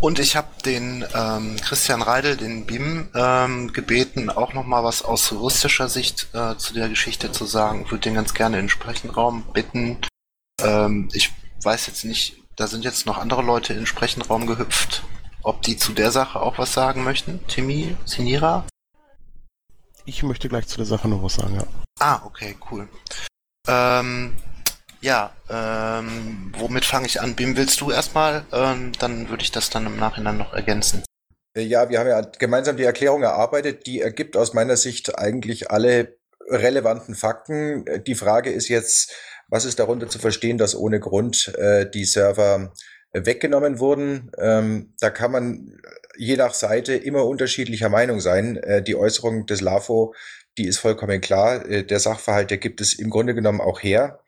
Und 0.00 0.20
ich 0.20 0.36
habe 0.36 0.48
den 0.64 1.04
ähm, 1.12 1.56
Christian 1.60 2.02
Reidel, 2.02 2.36
den 2.36 2.66
BIM, 2.66 3.08
ähm, 3.14 3.72
gebeten, 3.72 4.30
auch 4.30 4.52
noch 4.54 4.64
mal 4.64 4.84
was 4.84 5.02
aus 5.02 5.28
juristischer 5.30 5.88
Sicht 5.88 6.28
äh, 6.34 6.56
zu 6.56 6.72
der 6.72 6.88
Geschichte 6.88 7.32
zu 7.32 7.46
sagen. 7.46 7.82
Ich 7.84 7.90
würde 7.90 8.02
den 8.02 8.14
ganz 8.14 8.32
gerne 8.32 8.58
in 8.58 8.64
den 8.64 8.68
Sprechenraum 8.68 9.44
bitten. 9.52 9.98
Ähm, 10.62 11.08
ich 11.12 11.32
weiß 11.64 11.88
jetzt 11.88 12.04
nicht, 12.04 12.36
da 12.54 12.68
sind 12.68 12.84
jetzt 12.84 13.06
noch 13.06 13.18
andere 13.18 13.42
Leute 13.42 13.72
in 13.72 13.80
den 13.80 13.86
Sprechenraum 13.86 14.46
gehüpft. 14.46 15.02
Ob 15.48 15.62
die 15.62 15.78
zu 15.78 15.94
der 15.94 16.10
Sache 16.10 16.42
auch 16.42 16.58
was 16.58 16.74
sagen 16.74 17.04
möchten? 17.04 17.40
Timmy, 17.46 17.96
Sinira? 18.04 18.66
Ich 20.04 20.22
möchte 20.22 20.46
gleich 20.46 20.66
zu 20.66 20.76
der 20.76 20.84
Sache 20.84 21.08
noch 21.08 21.22
was 21.22 21.36
sagen, 21.36 21.54
ja. 21.54 21.66
Ah, 22.00 22.20
okay, 22.26 22.54
cool. 22.70 22.86
Ähm, 23.66 24.36
ja, 25.00 25.32
ähm, 25.48 26.52
womit 26.58 26.84
fange 26.84 27.06
ich 27.06 27.22
an? 27.22 27.34
Bim, 27.34 27.56
willst 27.56 27.80
du 27.80 27.90
erstmal? 27.90 28.44
Ähm, 28.52 28.92
dann 28.98 29.30
würde 29.30 29.42
ich 29.42 29.50
das 29.50 29.70
dann 29.70 29.86
im 29.86 29.96
Nachhinein 29.96 30.36
noch 30.36 30.52
ergänzen. 30.52 31.02
Äh, 31.56 31.62
Ja, 31.62 31.88
wir 31.88 31.98
haben 31.98 32.08
ja 32.08 32.20
gemeinsam 32.20 32.76
die 32.76 32.84
Erklärung 32.84 33.22
erarbeitet. 33.22 33.86
Die 33.86 34.02
ergibt 34.02 34.36
aus 34.36 34.52
meiner 34.52 34.76
Sicht 34.76 35.18
eigentlich 35.18 35.70
alle 35.70 36.18
relevanten 36.50 37.14
Fakten. 37.14 37.86
Äh, 37.86 38.02
Die 38.02 38.16
Frage 38.16 38.50
ist 38.50 38.68
jetzt, 38.68 39.14
was 39.48 39.64
ist 39.64 39.78
darunter 39.78 40.10
zu 40.10 40.18
verstehen, 40.18 40.58
dass 40.58 40.74
ohne 40.76 41.00
Grund 41.00 41.54
äh, 41.56 41.90
die 41.90 42.04
Server 42.04 42.56
äh, 42.64 42.68
weggenommen 43.12 43.78
wurden? 43.78 44.30
Ähm, 44.38 44.94
da 45.00 45.10
kann 45.10 45.32
man 45.32 45.78
äh, 45.82 45.98
je 46.16 46.36
nach 46.36 46.54
Seite 46.54 46.94
immer 46.94 47.26
unterschiedlicher 47.26 47.88
Meinung 47.88 48.20
sein. 48.20 48.56
Äh, 48.56 48.82
die 48.82 48.96
Äußerung 48.96 49.46
des 49.46 49.60
LAFO, 49.60 50.14
die 50.58 50.66
ist 50.66 50.78
vollkommen 50.78 51.20
klar. 51.20 51.66
Äh, 51.66 51.84
der 51.84 52.00
Sachverhalt, 52.00 52.50
der 52.50 52.58
gibt 52.58 52.80
es 52.80 52.94
im 52.98 53.10
Grunde 53.10 53.34
genommen 53.34 53.60
auch 53.60 53.82
her. 53.82 54.20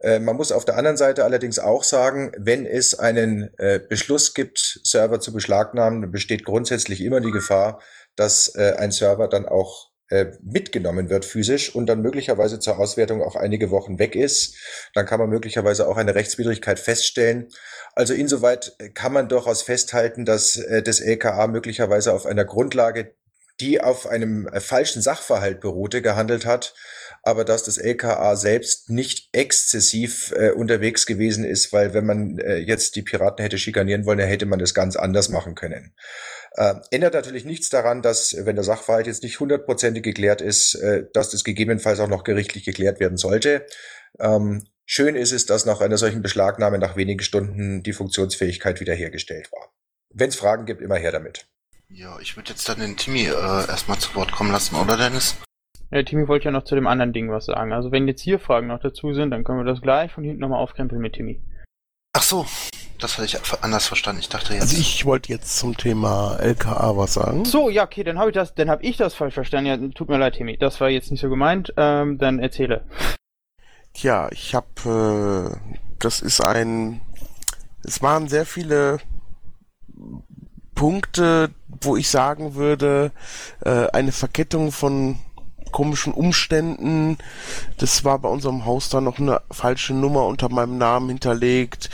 Äh, 0.00 0.18
Man 0.20 0.36
muss 0.36 0.52
auf 0.52 0.64
der 0.64 0.76
anderen 0.76 0.96
Seite 0.96 1.24
allerdings 1.24 1.58
auch 1.58 1.84
sagen, 1.84 2.32
wenn 2.38 2.66
es 2.66 2.98
einen 2.98 3.50
äh, 3.58 3.80
Beschluss 3.80 4.34
gibt, 4.34 4.80
Server 4.84 5.20
zu 5.20 5.32
beschlagnahmen, 5.32 6.10
besteht 6.10 6.44
grundsätzlich 6.44 7.02
immer 7.02 7.20
die 7.20 7.32
Gefahr, 7.32 7.80
dass 8.14 8.54
ein 8.54 8.92
Server 8.92 9.28
dann 9.28 9.44
auch 9.44 9.90
mitgenommen 10.40 11.10
wird 11.10 11.24
physisch 11.24 11.74
und 11.74 11.86
dann 11.86 12.00
möglicherweise 12.00 12.60
zur 12.60 12.78
Auswertung 12.78 13.22
auch 13.22 13.34
einige 13.34 13.70
Wochen 13.70 13.98
weg 13.98 14.14
ist. 14.14 14.54
Dann 14.94 15.04
kann 15.04 15.18
man 15.18 15.28
möglicherweise 15.28 15.88
auch 15.88 15.96
eine 15.96 16.14
Rechtswidrigkeit 16.14 16.78
feststellen. 16.78 17.48
Also 17.96 18.14
insoweit 18.14 18.76
kann 18.94 19.12
man 19.12 19.28
durchaus 19.28 19.62
festhalten, 19.62 20.24
dass 20.24 20.56
äh, 20.56 20.82
das 20.82 21.00
LKA 21.00 21.46
möglicherweise 21.46 22.12
auf 22.12 22.26
einer 22.26 22.44
Grundlage, 22.44 23.14
die 23.60 23.80
auf 23.80 24.06
einem 24.06 24.46
äh, 24.48 24.60
falschen 24.60 25.02
Sachverhalt 25.02 25.60
beruhte, 25.60 26.02
gehandelt 26.02 26.44
hat, 26.44 26.74
aber 27.22 27.44
dass 27.44 27.64
das 27.64 27.78
LKA 27.78 28.36
selbst 28.36 28.90
nicht 28.90 29.30
exzessiv 29.32 30.32
äh, 30.36 30.50
unterwegs 30.50 31.06
gewesen 31.06 31.44
ist, 31.44 31.72
weil 31.72 31.94
wenn 31.94 32.06
man 32.06 32.38
äh, 32.38 32.58
jetzt 32.58 32.96
die 32.96 33.02
Piraten 33.02 33.42
hätte 33.42 33.58
schikanieren 33.58 34.06
wollen, 34.06 34.18
dann 34.18 34.28
hätte 34.28 34.46
man 34.46 34.58
das 34.58 34.74
ganz 34.74 34.94
anders 34.94 35.28
machen 35.28 35.54
können. 35.54 35.94
Äh, 36.56 36.76
ändert 36.90 37.12
natürlich 37.12 37.44
nichts 37.44 37.68
daran, 37.68 38.00
dass, 38.00 38.34
wenn 38.44 38.56
der 38.56 38.64
Sachverhalt 38.64 39.06
jetzt 39.06 39.22
nicht 39.22 39.40
hundertprozentig 39.40 40.02
geklärt 40.02 40.40
ist, 40.40 40.74
äh, 40.74 41.04
dass 41.12 41.30
das 41.30 41.44
gegebenenfalls 41.44 42.00
auch 42.00 42.08
noch 42.08 42.24
gerichtlich 42.24 42.64
geklärt 42.64 42.98
werden 42.98 43.18
sollte. 43.18 43.66
Ähm, 44.18 44.64
schön 44.86 45.16
ist 45.16 45.32
es, 45.32 45.44
dass 45.44 45.66
nach 45.66 45.82
einer 45.82 45.98
solchen 45.98 46.22
Beschlagnahme 46.22 46.78
nach 46.78 46.96
wenigen 46.96 47.20
Stunden 47.20 47.82
die 47.82 47.92
Funktionsfähigkeit 47.92 48.80
wiederhergestellt 48.80 49.52
war. 49.52 49.70
Wenn 50.14 50.30
es 50.30 50.36
Fragen 50.36 50.64
gibt, 50.64 50.80
immer 50.80 50.96
her 50.96 51.12
damit. 51.12 51.46
Ja, 51.90 52.18
ich 52.20 52.36
würde 52.36 52.50
jetzt 52.50 52.66
dann 52.68 52.80
den 52.80 52.96
Timmy 52.96 53.26
äh, 53.26 53.68
erstmal 53.68 53.98
zu 53.98 54.14
Wort 54.14 54.32
kommen 54.32 54.50
lassen, 54.50 54.76
oder 54.76 54.96
Dennis? 54.96 55.36
Ja, 55.90 56.02
Timmy 56.02 56.26
wollte 56.26 56.46
ja 56.46 56.50
noch 56.52 56.64
zu 56.64 56.74
dem 56.74 56.86
anderen 56.86 57.12
Ding 57.12 57.30
was 57.30 57.44
sagen. 57.44 57.72
Also 57.72 57.92
wenn 57.92 58.08
jetzt 58.08 58.22
hier 58.22 58.38
Fragen 58.38 58.68
noch 58.68 58.80
dazu 58.80 59.12
sind, 59.12 59.30
dann 59.30 59.44
können 59.44 59.58
wir 59.58 59.70
das 59.70 59.82
gleich 59.82 60.10
von 60.10 60.24
hinten 60.24 60.40
nochmal 60.40 60.60
aufkrempeln 60.60 61.02
mit 61.02 61.12
Timmy. 61.12 61.42
Ach 62.16 62.22
so. 62.22 62.46
Das 62.98 63.18
hatte 63.18 63.26
ich 63.26 63.38
anders 63.60 63.86
verstanden. 63.86 64.20
Ich 64.20 64.30
dachte 64.30 64.54
jetzt. 64.54 64.62
Also 64.62 64.78
ich 64.78 65.04
wollte 65.04 65.30
jetzt 65.30 65.58
zum 65.58 65.76
Thema 65.76 66.38
LKA 66.40 66.96
was 66.96 67.12
sagen. 67.12 67.44
So, 67.44 67.68
ja, 67.68 67.84
okay, 67.84 68.04
dann 68.04 68.18
habe 68.18 68.30
ich 68.30 68.34
das, 68.34 68.54
dann 68.54 68.70
habe 68.70 68.82
ich 68.84 68.96
das 68.96 69.14
falsch 69.14 69.34
verstanden. 69.34 69.66
Ja, 69.66 69.76
tut 69.94 70.08
mir 70.08 70.16
leid, 70.16 70.36
Timmy. 70.36 70.56
Das 70.56 70.80
war 70.80 70.88
jetzt 70.88 71.10
nicht 71.10 71.20
so 71.20 71.28
gemeint. 71.28 71.74
Ähm, 71.76 72.16
dann 72.16 72.38
erzähle. 72.38 72.86
Tja, 73.92 74.30
ich 74.30 74.54
habe, 74.54 75.58
äh, 75.70 75.76
das 75.98 76.22
ist 76.22 76.40
ein, 76.40 77.02
es 77.84 78.00
waren 78.00 78.28
sehr 78.28 78.46
viele 78.46 78.98
Punkte, 80.74 81.50
wo 81.82 81.98
ich 81.98 82.08
sagen 82.08 82.54
würde, 82.54 83.12
äh, 83.62 83.88
eine 83.90 84.12
Verkettung 84.12 84.72
von 84.72 85.18
komischen 85.76 86.14
Umständen. 86.14 87.18
Das 87.76 88.02
war 88.02 88.18
bei 88.18 88.30
unserem 88.30 88.64
Haus 88.64 88.88
dann 88.88 89.04
noch 89.04 89.18
eine 89.18 89.42
falsche 89.50 89.92
Nummer 89.92 90.24
unter 90.24 90.48
meinem 90.48 90.78
Namen 90.78 91.10
hinterlegt. 91.10 91.90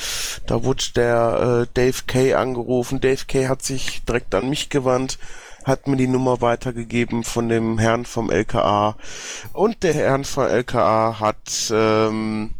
Da 0.47 0.63
wurde 0.63 0.85
der 0.95 1.65
äh, 1.65 1.75
Dave 1.75 2.05
Kay 2.07 2.35
angerufen. 2.35 3.01
Dave 3.01 3.25
Kay 3.27 3.47
hat 3.47 3.63
sich 3.63 4.05
direkt 4.05 4.37
an 4.37 4.49
mich 4.49 4.71
gewandt, 4.71 5.19
hat 5.65 5.89
mir 5.89 5.97
die 5.97 6.07
Nummer 6.07 6.41
weitergegeben 6.41 7.25
von 7.25 7.49
dem 7.49 7.77
Herrn 7.77 8.05
vom 8.05 8.31
LKA. 8.31 8.95
Und 9.53 9.83
der 9.83 9.95
Herrn 9.95 10.23
vom 10.23 10.47
LKA 10.47 11.19
hat 11.19 11.73
ähm, 11.75 12.55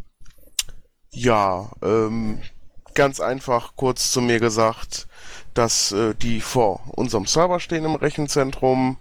ja 1.13 1.71
ähm, 1.85 2.43
ganz 2.95 3.21
einfach 3.21 3.77
kurz 3.77 4.11
zu 4.11 4.21
mir 4.23 4.41
gesagt, 4.41 5.07
dass 5.55 5.93
äh, 5.93 6.17
die 6.17 6.41
vor 6.41 6.81
unserem 6.97 7.27
Server 7.27 7.61
stehen 7.61 7.85
im 7.85 7.95
Rechenzentrum 7.95 8.97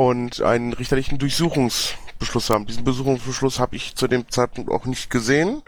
und 0.00 0.40
einen 0.40 0.72
richterlichen 0.72 1.18
Durchsuchungsbeschluss 1.18 2.48
haben. 2.48 2.64
Diesen 2.64 2.86
Durchsuchungsbeschluss 2.86 3.60
habe 3.60 3.76
ich 3.76 3.96
zu 3.96 4.08
dem 4.08 4.30
Zeitpunkt 4.30 4.70
auch 4.70 4.86
nicht 4.86 5.10
gesehen 5.10 5.60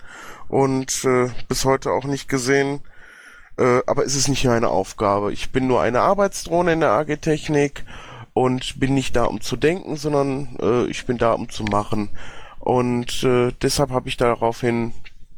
und 0.49 1.05
äh, 1.05 1.29
bis 1.49 1.67
heute 1.67 1.91
auch 1.91 2.05
nicht 2.05 2.31
gesehen. 2.31 2.81
Äh, 3.59 3.83
aber 3.87 4.07
es 4.07 4.17
ist 4.17 4.29
nicht 4.29 4.47
meine 4.47 4.69
Aufgabe. 4.69 5.35
Ich 5.35 5.53
bin 5.53 5.67
nur 5.67 5.83
eine 5.83 6.01
Arbeitsdrohne 6.01 6.73
in 6.73 6.81
der 6.81 6.93
AG 6.93 7.15
Technik 7.21 7.85
und 8.33 8.81
bin 8.81 8.95
nicht 8.95 9.17
da, 9.17 9.25
um 9.25 9.43
zu 9.43 9.57
denken, 9.57 9.97
sondern 9.97 10.57
äh, 10.63 10.87
ich 10.87 11.05
bin 11.05 11.19
da, 11.19 11.33
um 11.35 11.51
zu 11.51 11.65
machen. 11.65 12.09
Und 12.59 13.23
äh, 13.25 13.53
deshalb 13.61 13.91
habe 13.91 14.09
ich 14.09 14.17
daraufhin 14.17 14.95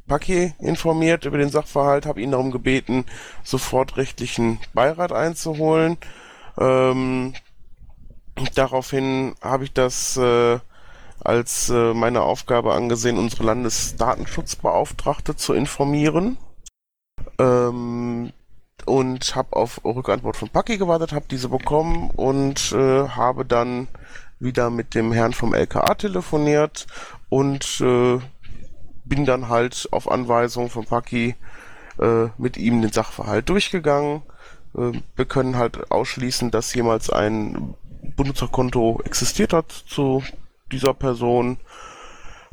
Paki 0.06 0.54
informiert 0.60 1.24
über 1.24 1.38
den 1.38 1.50
Sachverhalt, 1.50 2.06
habe 2.06 2.20
ihn 2.20 2.30
darum 2.30 2.52
gebeten, 2.52 3.06
sofort 3.42 3.96
rechtlichen 3.96 4.60
Beirat 4.72 5.10
einzuholen. 5.10 5.98
Ähm, 6.60 7.34
Daraufhin 8.54 9.34
habe 9.40 9.64
ich 9.64 9.72
das 9.72 10.16
äh, 10.16 10.58
als 11.20 11.70
äh, 11.70 11.94
meine 11.94 12.22
Aufgabe 12.22 12.74
angesehen, 12.74 13.18
unsere 13.18 13.44
Landesdatenschutzbeauftragte 13.44 15.36
zu 15.36 15.54
informieren. 15.54 16.36
Ähm, 17.38 18.32
und 18.86 19.34
habe 19.34 19.56
auf 19.56 19.82
Rückantwort 19.84 20.36
von 20.36 20.50
Paki 20.50 20.76
gewartet, 20.76 21.12
habe 21.12 21.24
diese 21.30 21.48
bekommen 21.48 22.10
und 22.10 22.72
äh, 22.72 23.08
habe 23.08 23.44
dann 23.44 23.88
wieder 24.40 24.68
mit 24.68 24.94
dem 24.94 25.12
Herrn 25.12 25.32
vom 25.32 25.54
LKA 25.54 25.94
telefoniert 25.94 26.86
und 27.28 27.80
äh, 27.80 28.18
bin 29.04 29.24
dann 29.24 29.48
halt 29.48 29.88
auf 29.90 30.10
Anweisung 30.10 30.70
von 30.70 30.84
Paki 30.84 31.34
äh, 31.98 32.26
mit 32.36 32.56
ihm 32.56 32.82
den 32.82 32.92
Sachverhalt 32.92 33.48
durchgegangen. 33.48 34.22
Äh, 34.76 34.92
wir 35.16 35.24
können 35.24 35.56
halt 35.56 35.90
ausschließen, 35.90 36.50
dass 36.50 36.74
jemals 36.74 37.10
ein 37.10 37.74
Benutzerkonto 38.16 39.00
existiert 39.04 39.52
hat 39.52 39.70
zu 39.72 40.22
dieser 40.72 40.94
Person. 40.94 41.58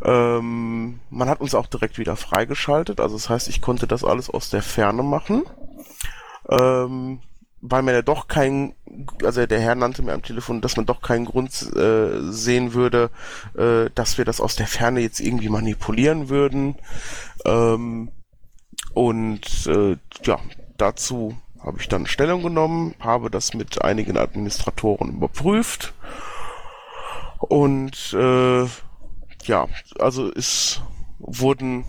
Ähm, 0.03 0.99
man 1.10 1.30
hat 1.30 1.41
uns 1.41 1.53
auch 1.53 1.68
direkt 1.68 1.98
wieder 1.98 2.15
freigeschaltet, 2.15 2.99
also 2.99 3.15
das 3.15 3.30
heißt, 3.30 3.48
ich 3.49 3.61
konnte 3.61 3.86
das 3.86 4.03
alles 4.03 4.30
aus 4.30 4.49
der 4.49 4.64
Ferne 4.64 5.03
machen. 5.03 5.44
Ähm, 6.49 7.19
weil 7.61 7.84
man 7.84 7.94
ja 7.94 8.02
doch 8.02 8.28
kein, 8.28 8.73
also 9.23 9.45
der 9.45 9.60
Herr 9.60 9.76
nannte 9.76 10.02
mir 10.02 10.14
am 10.14 10.23
Telefon, 10.23 10.61
dass 10.61 10.78
man 10.78 10.88
doch 10.88 11.02
keinen 11.02 11.26
Grund 11.26 11.52
äh, 11.76 12.32
sehen 12.32 12.73
würde, 12.73 13.11
äh, 13.56 13.91
dass 13.94 14.18
wir 14.18 14.26
das 14.26 14.41
aus 14.41 14.56
der 14.56 14.65
Ferne 14.65 14.99
jetzt 14.99 15.19
irgendwie 15.19 15.49
manipulieren 15.49 16.30
würden. 16.30 16.76
Ähm, 17.45 18.10
und 18.94 19.68
äh, 19.68 19.95
ja, 20.26 20.40
dazu 20.78 21.38
habe 21.63 21.79
ich 21.79 21.88
dann 21.88 22.05
Stellung 22.05 22.43
genommen, 22.43 22.95
habe 22.99 23.29
das 23.29 23.53
mit 23.53 23.83
einigen 23.83 24.17
Administratoren 24.17 25.13
überprüft 25.13 25.93
und 27.38 28.13
äh, 28.13 28.65
ja, 29.43 29.67
also 29.99 30.31
es 30.31 30.81
wurden 31.19 31.85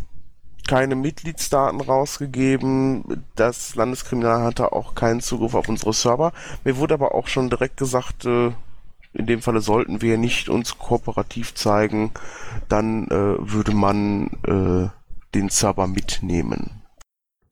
keine 0.68 0.94
Mitgliedsdaten 0.94 1.80
rausgegeben. 1.80 3.24
Das 3.34 3.74
Landeskriminal 3.74 4.42
hatte 4.42 4.72
auch 4.72 4.94
keinen 4.94 5.20
Zugriff 5.20 5.54
auf 5.54 5.68
unsere 5.68 5.92
Server. 5.92 6.32
Mir 6.64 6.76
wurde 6.76 6.94
aber 6.94 7.14
auch 7.14 7.26
schon 7.26 7.50
direkt 7.50 7.76
gesagt, 7.76 8.24
äh, 8.24 8.52
in 9.14 9.26
dem 9.26 9.42
Falle 9.42 9.60
sollten 9.60 10.00
wir 10.00 10.16
nicht 10.16 10.48
uns 10.48 10.78
kooperativ 10.78 11.54
zeigen, 11.54 12.12
dann 12.68 13.08
äh, 13.08 13.36
würde 13.38 13.72
man 13.72 14.30
äh, 14.46 14.88
den 15.34 15.48
Server 15.48 15.86
mitnehmen. 15.86 16.81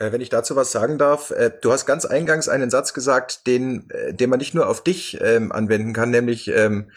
Äh, 0.01 0.12
wenn 0.12 0.20
ich 0.20 0.31
dazu 0.31 0.56
was 0.56 0.72
sagen 0.72 0.98
darf, 0.98 1.31
äh, 1.31 1.52
du 1.60 1.70
hast 1.70 1.86
ganz 1.86 2.06
eingangs 2.06 2.48
einen 2.48 2.70
Satz 2.70 2.94
gesagt, 2.94 3.47
den, 3.47 3.89
äh, 3.90 4.14
den 4.14 4.31
man 4.31 4.39
nicht 4.39 4.55
nur 4.55 4.68
auf 4.68 4.82
dich 4.82 5.18
ähm, 5.20 5.52
anwenden 5.52 5.93
kann, 5.93 6.10
nämlich 6.10 6.48
ähm, 6.48 6.90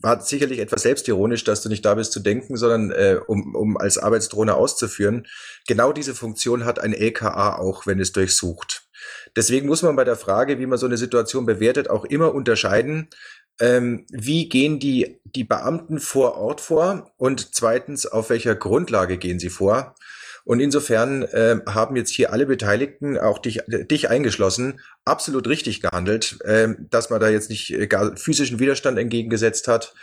war 0.00 0.20
sicherlich 0.20 0.60
etwas 0.60 0.82
selbstironisch, 0.82 1.44
dass 1.44 1.62
du 1.62 1.68
nicht 1.68 1.84
da 1.84 1.94
bist 1.94 2.12
zu 2.12 2.20
denken, 2.20 2.56
sondern 2.56 2.90
äh, 2.90 3.18
um, 3.26 3.54
um 3.54 3.76
als 3.76 3.98
Arbeitsdrohne 3.98 4.54
auszuführen. 4.54 5.26
Genau 5.66 5.92
diese 5.92 6.14
Funktion 6.14 6.64
hat 6.64 6.78
ein 6.78 6.92
LKA 6.92 7.56
auch, 7.56 7.86
wenn 7.86 7.98
es 7.98 8.12
durchsucht. 8.12 8.84
Deswegen 9.36 9.66
muss 9.66 9.82
man 9.82 9.96
bei 9.96 10.04
der 10.04 10.16
Frage, 10.16 10.58
wie 10.58 10.66
man 10.66 10.78
so 10.78 10.86
eine 10.86 10.96
Situation 10.96 11.46
bewertet, 11.46 11.88
auch 11.88 12.04
immer 12.04 12.34
unterscheiden, 12.34 13.08
ähm, 13.60 14.06
wie 14.10 14.48
gehen 14.48 14.78
die, 14.80 15.20
die 15.24 15.44
Beamten 15.44 15.98
vor 15.98 16.36
Ort 16.36 16.60
vor 16.60 17.12
und 17.16 17.54
zweitens, 17.54 18.06
auf 18.06 18.30
welcher 18.30 18.54
Grundlage 18.54 19.18
gehen 19.18 19.38
sie 19.38 19.50
vor. 19.50 19.94
Und 20.44 20.60
insofern 20.60 21.22
äh, 21.22 21.60
haben 21.66 21.96
jetzt 21.96 22.10
hier 22.10 22.32
alle 22.32 22.46
Beteiligten, 22.46 23.18
auch 23.18 23.38
dich, 23.38 23.60
dich 23.68 24.08
eingeschlossen, 24.08 24.80
absolut 25.04 25.48
richtig 25.48 25.80
gehandelt, 25.80 26.38
äh, 26.44 26.68
dass 26.78 27.10
man 27.10 27.20
da 27.20 27.28
jetzt 27.28 27.50
nicht 27.50 27.70
äh, 27.70 27.86
gar 27.86 28.16
physischen 28.16 28.58
Widerstand 28.58 28.98
entgegengesetzt 28.98 29.68
hat. 29.68 29.94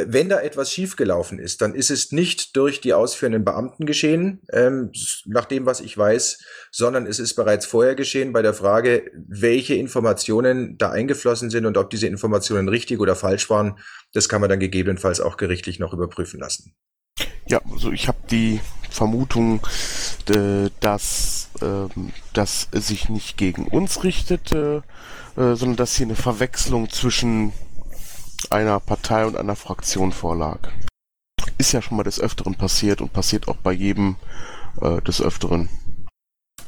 Wenn 0.00 0.28
da 0.28 0.40
etwas 0.40 0.70
schiefgelaufen 0.72 1.40
ist, 1.40 1.60
dann 1.60 1.74
ist 1.74 1.90
es 1.90 2.12
nicht 2.12 2.56
durch 2.56 2.80
die 2.80 2.94
ausführenden 2.94 3.44
Beamten 3.44 3.84
geschehen, 3.84 4.40
ähm, 4.52 4.92
nach 5.24 5.44
dem, 5.44 5.66
was 5.66 5.80
ich 5.80 5.98
weiß, 5.98 6.38
sondern 6.70 7.04
es 7.04 7.18
ist 7.18 7.34
bereits 7.34 7.66
vorher 7.66 7.96
geschehen 7.96 8.32
bei 8.32 8.40
der 8.40 8.54
Frage, 8.54 9.10
welche 9.26 9.74
Informationen 9.74 10.78
da 10.78 10.90
eingeflossen 10.90 11.50
sind 11.50 11.66
und 11.66 11.76
ob 11.76 11.90
diese 11.90 12.06
Informationen 12.06 12.68
richtig 12.68 13.00
oder 13.00 13.16
falsch 13.16 13.50
waren. 13.50 13.80
Das 14.12 14.28
kann 14.28 14.40
man 14.40 14.50
dann 14.50 14.60
gegebenenfalls 14.60 15.20
auch 15.20 15.36
gerichtlich 15.36 15.80
noch 15.80 15.92
überprüfen 15.92 16.38
lassen. 16.38 16.76
Ja, 17.48 17.60
also 17.70 17.90
ich 17.92 18.08
habe 18.08 18.18
die 18.30 18.60
Vermutung, 18.90 19.66
äh, 20.28 20.70
dass 20.80 21.48
ähm, 21.62 22.12
das 22.32 22.68
sich 22.72 23.08
nicht 23.08 23.36
gegen 23.36 23.66
uns 23.66 24.04
richtete, 24.04 24.82
äh, 25.36 25.54
sondern 25.54 25.76
dass 25.76 25.96
hier 25.96 26.06
eine 26.06 26.16
Verwechslung 26.16 26.90
zwischen 26.90 27.52
einer 28.50 28.80
Partei 28.80 29.26
und 29.26 29.36
einer 29.36 29.56
Fraktion 29.56 30.12
vorlag. 30.12 30.70
Ist 31.58 31.72
ja 31.72 31.82
schon 31.82 31.96
mal 31.96 32.02
des 32.02 32.20
Öfteren 32.20 32.54
passiert 32.54 33.00
und 33.00 33.12
passiert 33.12 33.48
auch 33.48 33.56
bei 33.56 33.72
jedem 33.72 34.16
äh, 34.80 35.00
des 35.02 35.20
Öfteren. 35.20 35.68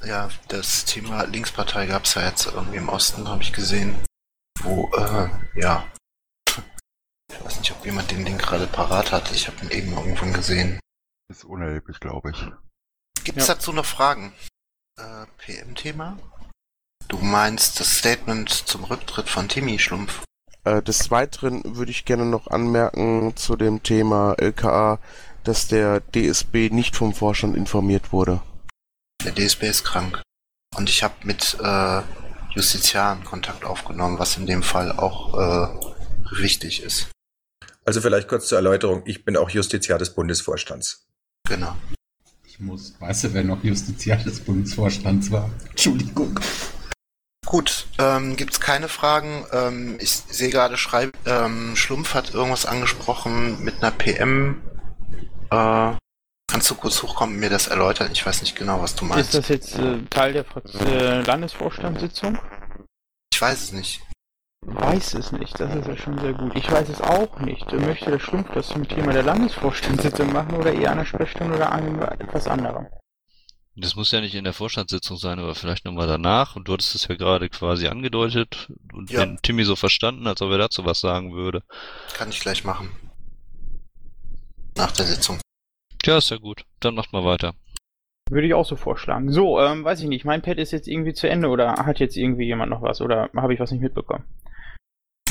Ja, 0.05 0.31
das 0.49 0.87
Thema 0.87 1.25
Linkspartei 1.25 1.87
gab 1.87 2.05
es 2.05 2.15
ja 2.15 2.23
jetzt 2.23 2.47
irgendwie 2.47 2.79
im 2.79 2.89
Osten, 2.89 3.29
habe 3.29 3.43
ich 3.43 3.53
gesehen, 3.53 3.97
wo, 4.63 4.91
äh, 4.97 5.29
ja, 5.55 5.85
ich 7.33 7.45
weiß 7.45 7.59
nicht, 7.59 7.71
ob 7.73 7.85
jemand 7.85 8.11
den 8.11 8.25
Link 8.25 8.41
gerade 8.41 8.67
parat 8.67 9.13
hat. 9.13 9.33
Ich 9.33 9.47
habe 9.47 9.57
ihn 9.65 9.71
eben 9.71 9.93
irgendwann 9.93 10.33
gesehen. 10.33 10.81
Ist 11.29 11.45
unerheblich, 11.45 12.01
glaube 12.01 12.31
ich. 12.31 13.25
Gibt 13.25 13.39
es 13.39 13.49
ja. 13.49 13.55
dazu 13.55 13.73
noch 13.73 13.85
Fragen? 13.85 14.33
Äh, 14.99 15.27
PM-Thema? 15.39 16.19
Du 17.09 17.19
meinst 17.19 17.81
das 17.81 17.99
Statement 17.99 18.51
zum 18.51 18.85
Rücktritt 18.85 19.29
von 19.29 19.49
Timmy 19.49 19.79
Schlumpf? 19.79 20.23
Äh, 20.65 20.83
des 20.83 21.11
Weiteren 21.11 21.63
würde 21.77 21.91
ich 21.91 22.05
gerne 22.05 22.27
noch 22.27 22.47
anmerken 22.49 23.37
zu 23.37 23.57
dem 23.57 23.83
Thema 23.83 24.35
LKA, 24.39 24.99
dass 25.45 25.69
der 25.69 26.01
DSB 26.01 26.71
nicht 26.71 26.97
vom 26.97 27.15
Vorstand 27.15 27.57
informiert 27.57 28.13
wurde. 28.13 28.41
Der 29.25 29.33
DSB 29.33 29.65
ist 29.65 29.85
krank. 29.85 30.23
Und 30.77 30.89
ich 30.89 31.03
habe 31.03 31.15
mit 31.25 31.57
äh, 31.61 32.03
Justiziaren 32.55 33.25
Kontakt 33.25 33.65
aufgenommen, 33.65 34.19
was 34.19 34.37
in 34.37 34.47
dem 34.47 34.63
Fall 34.63 34.93
auch 34.93 35.35
äh, 35.35 35.69
wichtig 36.31 36.83
ist. 36.83 37.11
Also 37.91 38.03
vielleicht 38.03 38.29
kurz 38.29 38.47
zur 38.47 38.57
Erläuterung. 38.57 39.03
Ich 39.05 39.25
bin 39.25 39.37
auch 39.37 39.51
Justiziar 39.51 39.99
des 39.99 40.15
Bundesvorstands. 40.15 41.09
Genau. 41.49 41.75
Ich 42.47 42.61
muss, 42.61 42.95
weißt 43.01 43.25
du, 43.25 43.35
wer 43.35 43.43
noch 43.43 43.65
Justiziar 43.65 44.17
des 44.19 44.39
Bundesvorstands 44.39 45.33
war? 45.33 45.51
Entschuldigung. 45.71 46.39
Gut, 47.45 47.89
ähm, 47.99 48.37
gibt 48.37 48.53
es 48.53 48.61
keine 48.61 48.87
Fragen. 48.87 49.45
Ähm, 49.51 49.99
ich 49.99 50.13
sehe 50.13 50.51
gerade, 50.51 50.77
schreib, 50.77 51.17
ähm, 51.27 51.75
Schlumpf 51.75 52.15
hat 52.15 52.33
irgendwas 52.33 52.65
angesprochen 52.65 53.61
mit 53.65 53.83
einer 53.83 53.91
PM. 53.91 54.63
Äh, 55.51 55.95
Kannst 56.47 56.71
du 56.71 56.77
kurz 56.77 57.03
hochkommen 57.03 57.35
und 57.35 57.41
mir 57.41 57.51
das 57.51 57.67
erläutern? 57.67 58.11
Ich 58.13 58.25
weiß 58.25 58.43
nicht 58.43 58.55
genau, 58.55 58.81
was 58.81 58.95
du 58.95 59.05
meinst. 59.05 59.35
Ist 59.35 59.43
das 59.43 59.49
jetzt 59.49 59.77
äh, 59.77 59.99
Teil 60.11 60.33
der 60.33 60.45
Frakt 60.45 60.73
äh, 60.77 61.23
Landesvorstandssitzung? 61.23 62.39
Ich 63.33 63.43
weiß 63.43 63.61
es 63.61 63.73
nicht. 63.73 64.01
Weiß 64.67 65.15
es 65.15 65.33
nicht, 65.33 65.59
das 65.59 65.75
ist 65.75 65.87
ja 65.89 65.97
schon 65.97 66.19
sehr 66.19 66.35
gut. 66.35 66.55
Ich 66.55 66.71
weiß 66.71 66.89
es 66.91 67.01
auch 67.01 67.39
nicht. 67.41 67.73
Möchte 67.73 68.11
der 68.11 68.19
Schlumpf 68.19 68.53
das 68.53 68.69
zum 68.69 68.87
Thema 68.87 69.13
der 69.13 69.23
Landesvorstandssitzung 69.23 70.33
machen 70.33 70.55
oder 70.55 70.73
eher 70.73 70.91
an 70.93 70.99
der 70.99 71.07
Sprechstunde 71.07 71.57
oder 71.57 71.73
an 71.73 72.01
etwas 72.03 72.47
anderem? 72.47 72.87
Das 73.77 73.97
muss 73.97 74.11
ja 74.13 74.21
nicht 74.21 74.35
in 74.35 74.45
der 74.45 74.53
Vorstandssitzung 74.53 75.17
sein, 75.17 75.39
aber 75.39 75.55
vielleicht 75.55 75.87
nochmal 75.87 76.07
danach. 76.07 76.57
Und 76.57 76.69
du 76.69 76.75
hattest 76.75 76.95
es 76.95 77.09
ja 77.09 77.15
gerade 77.15 77.49
quasi 77.49 77.87
angedeutet 77.89 78.71
und 78.93 79.11
Ja. 79.11 79.25
den 79.25 79.39
Timmy 79.43 79.65
so 79.65 79.77
verstanden, 79.77 80.27
als 80.27 80.43
ob 80.43 80.51
er 80.51 80.59
dazu 80.59 80.85
was 80.85 81.01
sagen 81.01 81.33
würde. 81.33 81.63
Kann 82.13 82.29
ich 82.29 82.41
gleich 82.41 82.63
machen. 82.63 82.91
Nach 84.77 84.93
der 84.93 85.07
Sitzung. 85.07 85.41
Ja, 86.05 86.19
ist 86.19 86.31
ja 86.31 86.37
gut. 86.37 86.65
Dann 86.81 86.95
macht 86.95 87.13
mal 87.15 87.25
weiter. 87.25 87.55
Würde 88.29 88.47
ich 88.47 88.55
auch 88.55 88.67
so 88.67 88.77
vorschlagen. 88.77 89.33
So, 89.33 89.59
ähm, 89.61 89.85
weiß 89.85 90.03
ich 90.03 90.09
nicht. 90.09 90.25
Mein 90.27 90.43
Pad 90.43 90.59
ist 90.59 90.71
jetzt 90.71 90.87
irgendwie 90.87 91.15
zu 91.15 91.29
Ende 91.29 91.49
oder 91.49 91.73
hat 91.87 91.99
jetzt 91.99 92.17
irgendwie 92.17 92.45
jemand 92.45 92.71
noch 92.71 92.83
was 92.83 93.01
oder 93.01 93.31
habe 93.35 93.55
ich 93.55 93.61
was 93.61 93.71
nicht 93.73 93.81
mitbekommen? 93.81 94.25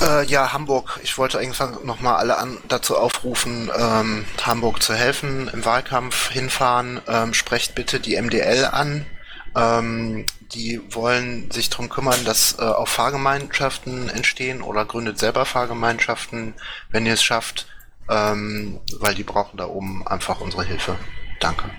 Äh, 0.02 0.26
ja, 0.26 0.54
Hamburg. 0.54 1.00
Ich 1.04 1.18
wollte 1.18 1.40
einfach 1.40 1.84
nochmal 1.84 2.16
alle 2.16 2.38
an, 2.38 2.58
dazu 2.68 2.98
aufrufen, 2.98 3.70
ähm, 3.78 4.26
Hamburg 4.42 4.82
zu 4.82 4.94
helfen 4.94 5.50
im 5.52 5.66
Wahlkampf 5.66 6.30
hinfahren. 6.30 7.02
Ähm, 7.08 7.34
sprecht 7.34 7.76
bitte 7.76 8.00
die 8.00 8.20
MDL 8.20 8.66
an. 8.66 9.06
Ähm, 9.56 10.26
die 10.54 10.82
wollen 10.94 11.52
sich 11.52 11.70
darum 11.70 11.90
kümmern, 11.90 12.24
dass 12.24 12.58
äh, 12.60 12.64
auch 12.64 12.88
Fahrgemeinschaften 12.88 14.10
entstehen 14.10 14.62
oder 14.62 14.86
gründet 14.86 15.20
selber 15.20 15.46
Fahrgemeinschaften, 15.46 16.54
wenn 16.90 17.06
ihr 17.06 17.14
es 17.14 17.24
schafft, 17.24 17.68
ähm, 18.10 18.80
weil 19.00 19.16
die 19.16 19.24
brauchen 19.24 19.58
da 19.58 19.68
oben 19.68 20.08
einfach 20.08 20.40
unsere 20.40 20.64
Hilfe. 20.64 20.96
Danke. 21.40 21.70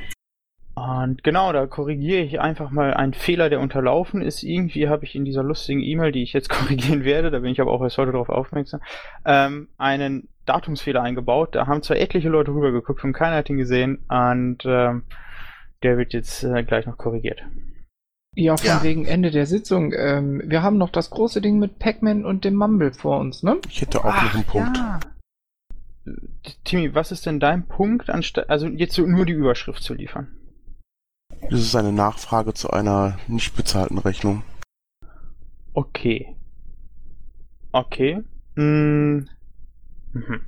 Und 0.74 1.22
genau, 1.24 1.52
da 1.52 1.66
korrigiere 1.66 2.22
ich 2.22 2.40
einfach 2.40 2.70
mal 2.70 2.94
einen 2.94 3.12
Fehler, 3.12 3.51
der 3.51 3.60
unterlaufen 3.60 4.22
ist. 4.22 4.42
Irgendwie 4.42 4.88
habe 4.88 5.05
ich 5.05 5.14
in 5.14 5.24
dieser 5.24 5.42
lustigen 5.42 5.80
E-Mail, 5.80 6.12
die 6.12 6.22
ich 6.22 6.32
jetzt 6.32 6.48
korrigieren 6.51 7.05
werde, 7.05 7.30
da 7.30 7.40
bin 7.40 7.51
ich 7.52 7.60
aber 7.60 7.72
auch 7.72 7.82
erst 7.82 7.98
heute 7.98 8.12
darauf 8.12 8.28
aufmerksam, 8.30 8.80
ähm, 9.24 9.68
einen 9.78 10.28
Datumsfehler 10.47 11.02
eingebaut. 11.02 11.55
Da 11.55 11.66
haben 11.66 11.82
zwar 11.82 11.98
etliche 11.98 12.28
Leute 12.28 12.52
rübergeguckt 12.52 13.05
und 13.05 13.12
keiner 13.12 13.36
hat 13.36 13.51
ihn 13.51 13.59
gesehen 13.59 13.98
und 14.09 14.59
ähm, 14.64 15.02
der 15.82 15.98
wird 15.98 16.12
jetzt 16.12 16.44
äh, 16.44 16.62
gleich 16.62 16.86
noch 16.86 16.98
korrigiert. 16.98 17.42
Ja, 18.36 18.56
von 18.56 18.66
Ja. 18.66 18.82
wegen 18.82 19.06
Ende 19.06 19.30
der 19.32 19.47
Sitzung. 19.47 19.92
Ähm, 19.92 20.40
wir 20.44 20.62
haben 20.62 20.78
noch 20.78 20.90
das 20.90 21.10
große 21.10 21.40
Ding 21.40 21.59
mit 21.59 21.78
Pac-Man 21.78 22.24
und 22.24 22.44
dem 22.44 22.55
Mumble 22.55 22.92
vor 22.92 23.18
uns, 23.18 23.42
ne? 23.42 23.56
Ich 23.68 23.80
hätte 23.82 24.01
auch 24.01 24.05
noch 24.22 24.34
einen 24.34 24.44
Punkt. 24.44 24.76
Ja. 24.76 25.01
Timmy, 26.64 26.94
was 26.94 27.12
ist 27.12 27.26
denn 27.26 27.40
dein 27.40 27.66
Punkt, 27.66 28.09
anstatt, 28.09 28.48
also 28.48 28.66
jetzt 28.68 28.97
nur 28.98 29.26
die 29.26 29.32
Überschrift 29.32 29.82
zu 29.82 29.94
liefern? 29.94 30.28
Das 31.48 31.60
ist 31.60 31.74
eine 31.74 31.92
Nachfrage 31.92 32.54
zu 32.54 32.70
einer 32.70 33.18
nicht 33.26 33.56
bezahlten 33.56 33.98
Rechnung. 33.98 34.42
Okay. 35.72 36.36
Okay. 37.72 38.22
Hm. 38.56 39.28
Mhm. 40.12 40.40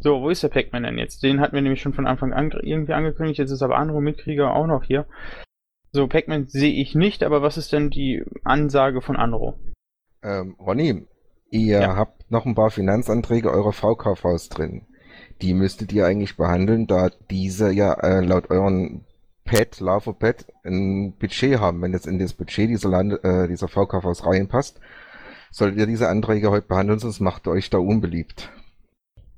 So, 0.00 0.20
wo 0.20 0.30
ist 0.30 0.42
der 0.42 0.48
Pac-Man 0.48 0.82
denn 0.82 0.98
jetzt? 0.98 1.22
Den 1.22 1.40
hatten 1.40 1.54
wir 1.54 1.62
nämlich 1.62 1.80
schon 1.80 1.94
von 1.94 2.06
Anfang 2.06 2.32
an 2.32 2.50
irgendwie 2.62 2.92
angekündigt, 2.92 3.38
jetzt 3.38 3.50
ist 3.50 3.62
aber 3.62 3.76
andere 3.76 4.02
Mitkrieger 4.02 4.54
auch 4.54 4.66
noch 4.66 4.84
hier. 4.84 5.06
So, 5.92 6.06
Pac-Man 6.06 6.46
sehe 6.46 6.72
ich 6.72 6.94
nicht, 6.94 7.22
aber 7.22 7.42
was 7.42 7.56
ist 7.56 7.72
denn 7.72 7.90
die 7.90 8.22
Ansage 8.44 9.00
von 9.00 9.16
Anro? 9.16 9.58
Ähm, 10.22 10.56
Ronny, 10.58 11.06
ihr 11.50 11.96
habt 11.96 12.30
noch 12.30 12.46
ein 12.46 12.54
paar 12.54 12.70
Finanzanträge 12.70 13.50
eurer 13.50 13.72
VKVs 13.72 14.48
drin. 14.48 14.86
Die 15.42 15.54
müsstet 15.54 15.92
ihr 15.92 16.06
eigentlich 16.06 16.36
behandeln, 16.36 16.86
da 16.86 17.10
diese 17.30 17.70
ja 17.70 17.94
äh, 17.94 18.20
laut 18.24 18.50
euren 18.50 19.04
Pad, 19.46 19.80
LAVO-Pad, 19.80 20.46
ein 20.64 21.12
Budget 21.18 21.58
haben. 21.58 21.80
Wenn 21.80 21.92
jetzt 21.92 22.06
in 22.06 22.18
das 22.18 22.34
Budget 22.34 22.68
dieser, 22.68 22.88
Lande, 22.88 23.22
äh, 23.22 23.48
dieser 23.48 23.68
VKVs 23.68 24.26
reinpasst, 24.26 24.80
solltet 25.50 25.78
ihr 25.78 25.86
diese 25.86 26.08
Anträge 26.08 26.50
heute 26.50 26.66
behandeln, 26.66 26.98
sonst 26.98 27.20
macht 27.20 27.46
ihr 27.46 27.52
euch 27.52 27.70
da 27.70 27.78
unbeliebt. 27.78 28.50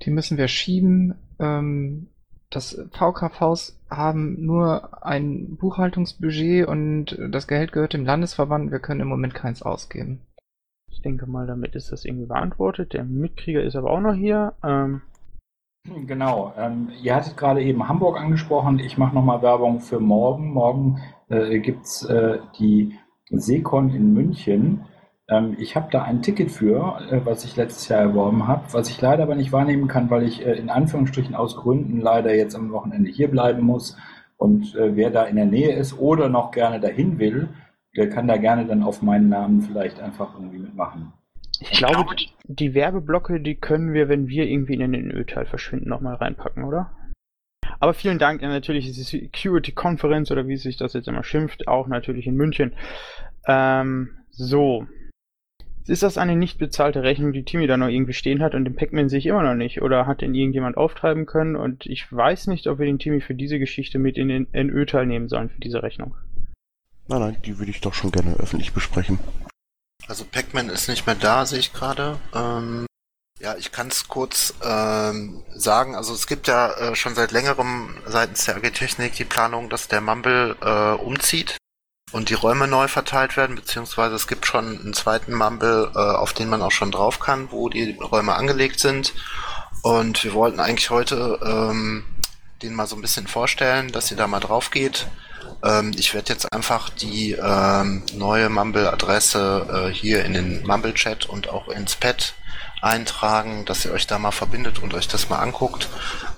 Die 0.01 0.11
müssen 0.11 0.37
wir 0.37 0.47
schieben. 0.47 1.15
Ähm, 1.39 2.07
das 2.49 2.81
VKVs 2.91 3.79
haben 3.89 4.43
nur 4.43 5.05
ein 5.05 5.55
Buchhaltungsbudget 5.57 6.67
und 6.67 7.17
das 7.29 7.47
Geld 7.47 7.71
gehört 7.71 7.93
dem 7.93 8.05
Landesverband. 8.05 8.71
Wir 8.71 8.79
können 8.79 9.01
im 9.01 9.07
Moment 9.07 9.35
keins 9.35 9.61
ausgeben. 9.61 10.21
Ich 10.91 11.01
denke 11.01 11.27
mal, 11.27 11.45
damit 11.45 11.75
ist 11.75 11.91
das 11.91 12.05
irgendwie 12.05 12.25
beantwortet. 12.25 12.93
Der 12.93 13.03
Mitkrieger 13.03 13.63
ist 13.63 13.75
aber 13.75 13.91
auch 13.91 14.01
noch 14.01 14.15
hier. 14.15 14.53
Ähm, 14.63 15.01
Genau. 16.07 16.53
Ähm, 16.57 16.89
ihr 17.01 17.15
hattet 17.15 17.37
gerade 17.37 17.61
eben 17.63 17.87
Hamburg 17.87 18.19
angesprochen. 18.19 18.79
Ich 18.79 18.97
mache 18.97 19.15
nochmal 19.15 19.41
Werbung 19.41 19.79
für 19.79 19.99
morgen. 19.99 20.53
Morgen 20.53 21.01
äh, 21.29 21.59
gibt 21.59 21.85
es 21.85 22.03
äh, 22.03 22.39
die 22.57 22.97
Seekon 23.29 23.89
in 23.89 24.13
München. 24.13 24.85
Ähm, 25.29 25.55
ich 25.59 25.75
habe 25.75 25.89
da 25.91 26.03
ein 26.03 26.21
Ticket 26.21 26.51
für, 26.51 26.99
äh, 27.11 27.25
was 27.25 27.45
ich 27.45 27.55
letztes 27.55 27.87
Jahr 27.87 28.01
erworben 28.01 28.47
habe, 28.47 28.65
was 28.71 28.89
ich 28.89 28.99
leider 29.01 29.23
aber 29.23 29.35
nicht 29.35 29.51
wahrnehmen 29.51 29.87
kann, 29.87 30.09
weil 30.09 30.23
ich 30.23 30.45
äh, 30.45 30.53
in 30.53 30.69
Anführungsstrichen 30.69 31.35
aus 31.35 31.55
Gründen 31.55 31.99
leider 32.01 32.33
jetzt 32.35 32.55
am 32.55 32.71
Wochenende 32.71 33.09
hier 33.11 33.29
bleiben 33.29 33.63
muss. 33.63 33.97
Und 34.37 34.75
äh, 34.75 34.95
wer 34.95 35.11
da 35.11 35.23
in 35.23 35.35
der 35.35 35.45
Nähe 35.45 35.73
ist 35.75 35.99
oder 35.99 36.29
noch 36.29 36.51
gerne 36.51 36.79
dahin 36.79 37.19
will, 37.19 37.49
der 37.95 38.09
kann 38.09 38.27
da 38.27 38.37
gerne 38.37 38.65
dann 38.65 38.83
auf 38.83 39.01
meinen 39.01 39.29
Namen 39.29 39.61
vielleicht 39.61 39.99
einfach 39.99 40.33
irgendwie 40.35 40.59
mitmachen. 40.59 41.13
Ich 41.59 41.71
glaube, 41.71 42.15
die, 42.15 42.29
die 42.43 42.73
Werbeblocke, 42.73 43.41
die 43.41 43.55
können 43.55 43.93
wir, 43.93 44.07
wenn 44.07 44.27
wir 44.27 44.45
irgendwie 44.45 44.75
in 44.75 44.91
den 44.91 45.11
Ö-Teil 45.11 45.45
verschwinden, 45.45 45.89
nochmal 45.89 46.15
reinpacken, 46.15 46.63
oder? 46.63 46.91
Aber 47.79 47.93
vielen 47.93 48.19
Dank, 48.19 48.41
natürlich 48.41 48.87
ist 48.89 48.97
die 48.97 49.19
Security-Konferenz 49.19 50.31
oder 50.31 50.47
wie 50.47 50.57
sich 50.57 50.77
das 50.77 50.93
jetzt 50.93 51.07
immer 51.07 51.23
schimpft, 51.23 51.67
auch 51.67 51.87
natürlich 51.87 52.27
in 52.27 52.35
München. 52.35 52.73
Ähm, 53.47 54.09
so. 54.31 54.85
Ist 55.87 56.03
das 56.03 56.17
eine 56.17 56.35
nicht 56.35 56.59
bezahlte 56.59 57.01
Rechnung, 57.03 57.33
die 57.33 57.45
Timmy 57.45 57.65
da 57.65 57.75
noch 57.75 57.87
irgendwie 57.87 58.13
stehen 58.13 58.43
hat 58.43 58.53
und 58.53 58.63
den 58.65 58.75
Pac-Man 58.75 59.09
sehe 59.09 59.19
ich 59.19 59.25
immer 59.25 59.43
noch 59.43 59.55
nicht? 59.55 59.81
Oder 59.81 60.05
hat 60.05 60.21
den 60.21 60.35
irgendjemand 60.35 60.77
auftreiben 60.77 61.25
können? 61.25 61.55
Und 61.55 61.85
ich 61.87 62.11
weiß 62.11 62.47
nicht, 62.47 62.67
ob 62.67 62.79
wir 62.79 62.85
den 62.85 62.99
Timmy 62.99 63.21
für 63.21 63.33
diese 63.33 63.59
Geschichte 63.59 63.97
mit 63.97 64.17
in 64.17 64.27
den 64.27 64.47
NÖ-Teil 64.53 65.07
nehmen 65.07 65.29
sollen, 65.29 65.49
für 65.49 65.59
diese 65.59 65.81
Rechnung. 65.81 66.13
Nein, 67.07 67.21
nein, 67.21 67.37
die 67.43 67.57
würde 67.57 67.71
ich 67.71 67.81
doch 67.81 67.95
schon 67.95 68.11
gerne 68.11 68.35
öffentlich 68.35 68.71
besprechen. 68.71 69.17
Also 70.09 70.25
Pac-Man 70.25 70.69
ist 70.69 70.89
nicht 70.89 71.05
mehr 71.05 71.15
da, 71.15 71.45
sehe 71.45 71.59
ich 71.59 71.71
gerade. 71.71 72.17
Ähm, 72.33 72.87
ja, 73.39 73.55
ich 73.55 73.71
kann 73.71 73.89
es 73.89 74.07
kurz 74.07 74.55
ähm, 74.63 75.43
sagen. 75.55 75.95
Also 75.95 76.15
es 76.15 76.25
gibt 76.25 76.47
ja 76.47 76.71
äh, 76.71 76.95
schon 76.95 77.13
seit 77.13 77.31
längerem 77.31 77.95
seitens 78.07 78.45
der 78.45 78.57
AG 78.57 78.71
Technik 78.71 79.13
die 79.13 79.23
Planung, 79.23 79.69
dass 79.69 79.87
der 79.87 80.01
Mumble 80.01 80.57
äh, 80.61 80.99
umzieht 80.99 81.57
und 82.11 82.29
die 82.29 82.33
Räume 82.33 82.67
neu 82.67 82.87
verteilt 82.87 83.37
werden, 83.37 83.55
beziehungsweise 83.55 84.15
es 84.15 84.27
gibt 84.27 84.47
schon 84.47 84.79
einen 84.79 84.93
zweiten 84.95 85.31
Mumble, 85.31 85.91
äh, 85.93 85.99
auf 85.99 86.33
den 86.33 86.49
man 86.49 86.63
auch 86.63 86.71
schon 86.71 86.91
drauf 86.91 87.19
kann, 87.19 87.51
wo 87.51 87.69
die 87.69 87.95
Räume 88.01 88.33
angelegt 88.33 88.79
sind. 88.79 89.13
Und 89.83 90.23
wir 90.23 90.33
wollten 90.33 90.59
eigentlich 90.59 90.89
heute 90.89 91.39
ähm, 91.45 92.03
den 92.63 92.73
mal 92.73 92.87
so 92.87 92.95
ein 92.95 93.01
bisschen 93.01 93.27
vorstellen, 93.27 93.91
dass 93.91 94.09
ihr 94.09 94.17
da 94.17 94.25
mal 94.25 94.39
drauf 94.39 94.71
geht. 94.71 95.07
Ähm, 95.63 95.91
ich 95.97 96.13
werde 96.13 96.33
jetzt 96.33 96.51
einfach 96.53 96.89
die 96.89 97.33
ähm, 97.33 98.03
neue 98.13 98.49
Mumble-Adresse 98.49 99.89
äh, 99.89 99.93
hier 99.93 100.23
in 100.25 100.33
den 100.33 100.65
Mumble-Chat 100.65 101.25
und 101.27 101.49
auch 101.49 101.67
ins 101.67 101.95
Pad 101.95 102.33
eintragen, 102.81 103.65
dass 103.65 103.85
ihr 103.85 103.91
euch 103.91 104.07
da 104.07 104.19
mal 104.19 104.31
verbindet 104.31 104.79
und 104.79 104.93
euch 104.93 105.07
das 105.07 105.29
mal 105.29 105.39
anguckt. 105.39 105.89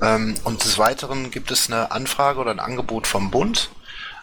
Ähm, 0.01 0.35
und 0.43 0.63
des 0.63 0.77
Weiteren 0.77 1.31
gibt 1.31 1.51
es 1.51 1.69
eine 1.69 1.91
Anfrage 1.91 2.39
oder 2.39 2.51
ein 2.51 2.59
Angebot 2.59 3.05
vom 3.05 3.29
Bund, 3.29 3.69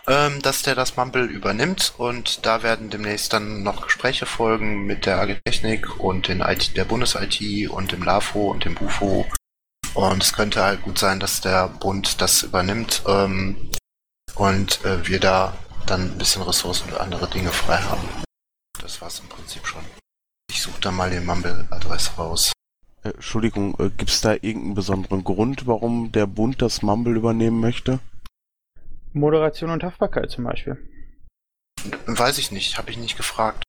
ähm, 0.08 0.42
dass 0.42 0.62
der 0.62 0.74
das 0.74 0.96
Mumble 0.96 1.24
übernimmt 1.24 1.94
und 1.96 2.44
da 2.44 2.62
werden 2.62 2.90
demnächst 2.90 3.32
dann 3.32 3.62
noch 3.62 3.82
Gespräche 3.82 4.26
folgen 4.26 4.84
mit 4.84 5.06
der 5.06 5.20
AG 5.20 5.36
Technik 5.44 6.00
und 6.00 6.28
den 6.28 6.40
IT, 6.40 6.76
der 6.76 6.84
Bundes-IT 6.84 7.70
und 7.70 7.92
dem 7.92 8.02
LAFO 8.02 8.50
und 8.50 8.64
dem 8.64 8.74
BUFO. 8.74 9.26
Und 9.94 10.22
es 10.22 10.32
könnte 10.32 10.62
halt 10.62 10.82
gut 10.82 10.98
sein, 10.98 11.20
dass 11.20 11.40
der 11.40 11.68
Bund 11.68 12.20
das 12.20 12.42
übernimmt 12.42 13.02
ähm, 13.06 13.70
und 14.39 14.85
äh, 14.85 15.06
wir 15.06 15.20
da 15.20 15.52
dann 15.86 16.12
ein 16.12 16.19
bisschen 16.19 16.43
Ressourcen 16.43 16.89
für 16.89 17.01
andere 17.01 17.28
Dinge 17.28 17.51
frei 17.51 17.78
haben. 17.78 18.09
Das 18.81 19.01
war's 19.01 19.20
im 19.20 19.28
Prinzip 19.28 19.66
schon. 19.66 19.82
Ich 20.51 20.62
suche 20.62 20.81
da 20.81 20.90
mal 20.90 21.10
die 21.10 21.20
Mumble-Adresse 21.20 22.12
raus. 22.16 22.52
Äh, 23.02 23.10
Entschuldigung, 23.10 23.74
äh, 23.78 23.90
gibt 23.90 24.10
es 24.10 24.20
da 24.20 24.32
irgendeinen 24.32 24.74
besonderen 24.74 25.24
Grund, 25.24 25.66
warum 25.66 26.12
der 26.12 26.27
Bund 26.27 26.62
das 26.62 26.82
Mumble 26.82 27.16
übernehmen 27.16 27.60
möchte? 27.60 28.01
Moderation 29.12 29.70
und 29.70 29.82
Haftbarkeit 29.82 30.31
zum 30.31 30.44
Beispiel. 30.44 30.78
Weiß 32.06 32.39
ich 32.39 32.51
nicht, 32.51 32.78
habe 32.78 32.90
ich 32.90 32.98
nicht 32.98 33.16
gefragt. 33.16 33.65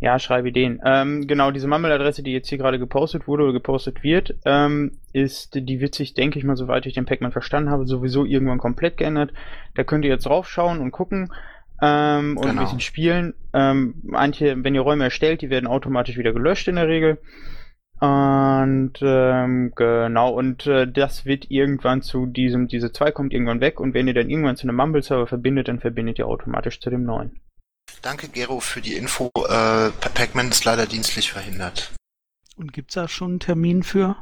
Ja, 0.00 0.18
schreibe 0.18 0.48
Ideen. 0.50 0.80
Ähm, 0.84 1.26
genau, 1.26 1.50
diese 1.50 1.68
Mumble-Adresse, 1.68 2.22
die 2.22 2.32
jetzt 2.32 2.48
hier 2.48 2.58
gerade 2.58 2.78
gepostet 2.78 3.26
wurde 3.26 3.44
oder 3.44 3.52
gepostet 3.54 4.02
wird, 4.02 4.34
ähm, 4.44 4.98
ist, 5.12 5.54
die 5.54 5.80
wird 5.80 5.94
sich, 5.94 6.12
denke 6.14 6.38
ich 6.38 6.44
mal, 6.44 6.56
soweit 6.56 6.84
ich 6.86 6.94
den 6.94 7.06
Pac-Man 7.06 7.32
verstanden 7.32 7.70
habe, 7.70 7.86
sowieso 7.86 8.24
irgendwann 8.26 8.58
komplett 8.58 8.98
geändert. 8.98 9.32
Da 9.74 9.84
könnt 9.84 10.04
ihr 10.04 10.10
jetzt 10.10 10.26
draufschauen 10.26 10.80
und 10.80 10.90
gucken 10.90 11.32
ähm, 11.80 12.36
und 12.36 12.44
ein 12.44 12.50
Genau. 12.50 12.62
bisschen 12.62 12.80
spielen. 12.80 13.34
Ähm, 13.54 13.94
manche, 14.02 14.62
wenn 14.62 14.74
ihr 14.74 14.82
Räume 14.82 15.04
erstellt, 15.04 15.40
die 15.40 15.50
werden 15.50 15.66
automatisch 15.66 16.18
wieder 16.18 16.32
gelöscht 16.34 16.68
in 16.68 16.76
der 16.76 16.88
Regel. 16.88 17.18
Und 17.98 18.92
ähm, 19.00 19.72
genau, 19.74 20.30
und 20.30 20.66
äh, 20.66 20.86
das 20.86 21.24
wird 21.24 21.50
irgendwann 21.50 22.02
zu 22.02 22.26
diesem, 22.26 22.68
diese 22.68 22.92
2 22.92 23.10
kommt 23.12 23.32
irgendwann 23.32 23.62
weg 23.62 23.80
und 23.80 23.94
wenn 23.94 24.06
ihr 24.06 24.12
dann 24.12 24.28
irgendwann 24.28 24.56
zu 24.56 24.68
einem 24.68 24.76
Mumble-Server 24.76 25.26
verbindet, 25.26 25.68
dann 25.68 25.80
verbindet 25.80 26.18
ihr 26.18 26.26
automatisch 26.26 26.78
zu 26.80 26.90
dem 26.90 27.04
neuen. 27.04 27.40
Danke, 28.02 28.28
Gero, 28.28 28.60
für 28.60 28.80
die 28.80 28.94
Info. 28.94 29.30
Äh, 29.36 29.90
Pac-Man 29.90 30.50
ist 30.50 30.64
leider 30.64 30.86
dienstlich 30.86 31.32
verhindert. 31.32 31.92
Und 32.56 32.72
gibt's 32.72 32.94
da 32.94 33.08
schon 33.08 33.32
einen 33.32 33.40
Termin 33.40 33.82
für? 33.82 34.16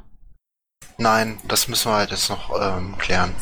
Nein, 0.99 1.39
das 1.49 1.69
müssen 1.69 1.91
wir 1.91 1.97
halt 1.97 2.11
jetzt 2.11 2.31
noch 2.31 2.51
ähm, 2.61 2.97
klären. 2.99 3.35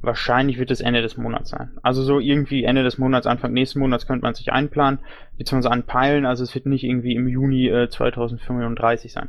Wahrscheinlich 0.00 0.58
wird 0.58 0.70
es 0.70 0.80
Ende 0.80 1.02
des 1.02 1.16
Monats 1.16 1.50
sein. 1.50 1.76
Also 1.82 2.04
so 2.04 2.20
irgendwie 2.20 2.62
Ende 2.62 2.84
des 2.84 2.98
Monats, 2.98 3.26
Anfang 3.26 3.52
nächsten 3.52 3.80
Monats 3.80 4.06
könnte 4.06 4.22
man 4.22 4.34
sich 4.34 4.52
einplanen, 4.52 5.00
beziehungsweise 5.36 5.72
anpeilen. 5.72 6.24
Also 6.24 6.44
es 6.44 6.54
wird 6.54 6.66
nicht 6.66 6.84
irgendwie 6.84 7.14
im 7.14 7.26
Juni 7.26 7.68
äh, 7.68 7.88
2035 7.88 9.12
sein. 9.12 9.28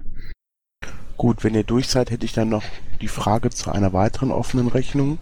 Gut, 1.17 1.43
wenn 1.43 1.55
ihr 1.55 1.63
durch 1.63 1.87
seid, 1.87 2.11
hätte 2.11 2.25
ich 2.25 2.33
dann 2.33 2.49
noch 2.49 2.63
die 3.01 3.07
Frage 3.07 3.49
zu 3.49 3.71
einer 3.71 3.93
weiteren 3.93 4.31
offenen 4.31 4.67
Rechnung. 4.67 5.17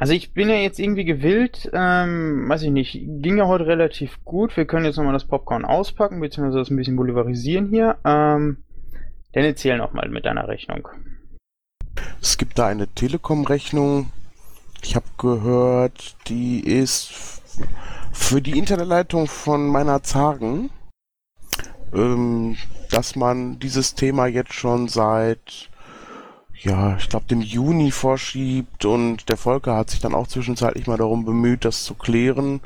Also 0.00 0.14
ich 0.14 0.32
bin 0.32 0.48
ja 0.48 0.56
jetzt 0.56 0.80
irgendwie 0.80 1.04
gewillt, 1.04 1.68
ähm, 1.74 2.48
weiß 2.48 2.62
ich 2.62 2.70
nicht, 2.70 2.98
ging 3.20 3.36
ja 3.36 3.46
heute 3.46 3.66
relativ 3.66 4.24
gut. 4.24 4.56
Wir 4.56 4.64
können 4.64 4.86
jetzt 4.86 4.96
nochmal 4.96 5.12
das 5.12 5.26
Popcorn 5.26 5.66
auspacken, 5.66 6.20
beziehungsweise 6.20 6.56
das 6.56 6.70
ein 6.70 6.76
bisschen 6.76 6.96
bolivarisieren 6.96 7.68
hier. 7.68 7.98
Ähm, 8.06 8.64
dann 9.32 9.44
erzähl 9.44 9.76
nochmal 9.76 10.08
mit 10.08 10.24
deiner 10.24 10.48
Rechnung. 10.48 10.88
Es 12.18 12.38
gibt 12.38 12.58
da 12.58 12.66
eine 12.66 12.88
Telekom-Rechnung. 12.88 14.10
Ich 14.82 14.96
habe 14.96 15.04
gehört, 15.18 16.16
die 16.28 16.60
ist 16.60 17.12
für 18.10 18.40
die 18.40 18.58
Internetleitung 18.58 19.26
von 19.26 19.66
meiner 19.68 20.02
Zagen, 20.02 20.70
ähm, 21.92 22.56
dass 22.90 23.16
man 23.16 23.58
dieses 23.58 23.94
Thema 23.94 24.26
jetzt 24.26 24.54
schon 24.54 24.88
seit, 24.88 25.69
ja, 26.62 26.96
ich 26.96 27.08
glaube, 27.08 27.26
dem 27.26 27.40
Juni 27.40 27.90
vorschiebt 27.90 28.84
und 28.84 29.28
der 29.28 29.36
Volker 29.36 29.76
hat 29.76 29.90
sich 29.90 30.00
dann 30.00 30.14
auch 30.14 30.26
zwischenzeitlich 30.26 30.86
mal 30.86 30.98
darum 30.98 31.24
bemüht, 31.24 31.64
das 31.64 31.84
zu 31.84 31.94
klären, 31.94 32.60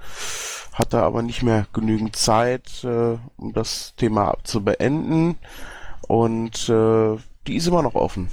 hatte 0.73 1.03
aber 1.03 1.23
nicht 1.23 1.43
mehr 1.43 1.67
genügend 1.73 2.17
Zeit, 2.17 2.83
äh, 2.83 3.17
um 3.37 3.53
das 3.53 3.95
Thema 3.97 4.37
zu 4.43 4.65
beenden 4.65 5.37
und 6.09 6.69
äh, 6.69 7.17
die 7.47 7.57
ist 7.57 7.69
immer 7.69 7.83
noch 7.83 7.95
offen. 7.95 8.29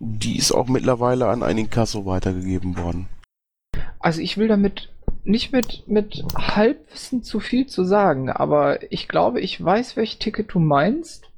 Die 0.00 0.36
ist 0.36 0.50
auch 0.50 0.66
mittlerweile 0.66 1.28
an 1.28 1.44
einen 1.44 1.60
Inkasso 1.60 2.04
weitergegeben 2.06 2.76
worden. 2.76 3.08
Also 4.00 4.20
ich 4.20 4.36
will 4.36 4.48
damit 4.48 4.92
nicht 5.22 5.52
mit, 5.52 5.84
mit 5.86 6.24
Halbwissen 6.34 7.22
zu 7.22 7.38
viel 7.38 7.68
zu 7.68 7.84
sagen, 7.84 8.28
aber 8.28 8.90
ich 8.90 9.06
glaube, 9.06 9.40
ich 9.40 9.62
weiß, 9.62 9.96
welches 9.96 10.18
Ticket 10.18 10.52
du 10.52 10.58
meinst. 10.58 11.28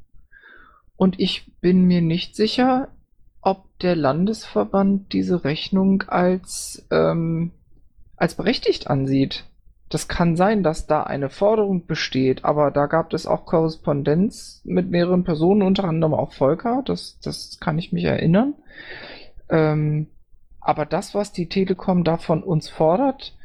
Und 0.96 1.20
ich 1.20 1.52
bin 1.60 1.84
mir 1.84 2.00
nicht 2.00 2.36
sicher, 2.36 2.88
ob 3.44 3.78
der 3.80 3.94
Landesverband 3.94 5.12
diese 5.12 5.44
Rechnung 5.44 6.02
als, 6.08 6.86
ähm, 6.90 7.52
als 8.16 8.34
berechtigt 8.34 8.88
ansieht. 8.88 9.44
Das 9.90 10.08
kann 10.08 10.34
sein, 10.34 10.62
dass 10.62 10.86
da 10.86 11.02
eine 11.02 11.28
Forderung 11.28 11.86
besteht, 11.86 12.44
aber 12.44 12.70
da 12.70 12.86
gab 12.86 13.12
es 13.12 13.26
auch 13.26 13.44
Korrespondenz 13.44 14.62
mit 14.64 14.90
mehreren 14.90 15.24
Personen, 15.24 15.62
unter 15.62 15.84
anderem 15.84 16.14
auch 16.14 16.32
Volker, 16.32 16.82
das, 16.84 17.18
das 17.22 17.58
kann 17.60 17.78
ich 17.78 17.92
mich 17.92 18.04
erinnern. 18.04 18.54
Ähm, 19.50 20.08
aber 20.60 20.86
das, 20.86 21.14
was 21.14 21.32
die 21.32 21.48
Telekom 21.48 22.02
da 22.02 22.16
von 22.16 22.42
uns 22.42 22.70
fordert, 22.70 23.36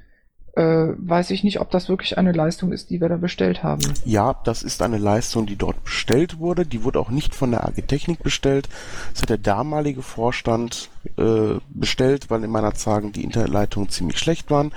äh, 0.60 0.94
weiß 0.98 1.32
ich 1.32 1.46
nicht, 1.46 1.62
ob 1.62 1.72
das 1.72 1.88
wirklich 1.88 2.18
eine 2.18 2.34
Leistung 2.34 2.74
ist, 2.74 2.90
die 2.90 3.00
wir 3.00 3.08
da 3.08 3.16
bestellt 3.16 3.64
haben. 3.64 3.82
Ja, 4.04 4.36
das 4.44 4.62
ist 4.62 4.82
eine 4.82 4.98
Leistung, 4.98 5.46
die 5.46 5.56
dort 5.56 5.82
bestellt 5.86 6.40
wurde. 6.40 6.66
Die 6.66 6.84
wurde 6.84 7.00
auch 7.00 7.10
nicht 7.10 7.34
von 7.34 7.52
der 7.52 7.66
AG 7.66 7.88
Technik 7.88 8.22
bestellt. 8.24 8.68
Das 9.14 9.22
hat 9.22 9.30
der 9.30 9.38
damalige 9.38 10.02
Vorstand 10.02 10.90
äh, 11.18 11.60
bestellt, 11.70 12.30
weil 12.30 12.44
in 12.44 12.52
meiner 12.52 12.74
Zagen 12.74 13.14
die 13.14 13.24
Internetleitungen 13.24 13.88
ziemlich 13.88 14.20
schlecht 14.20 14.52
waren. 14.52 14.74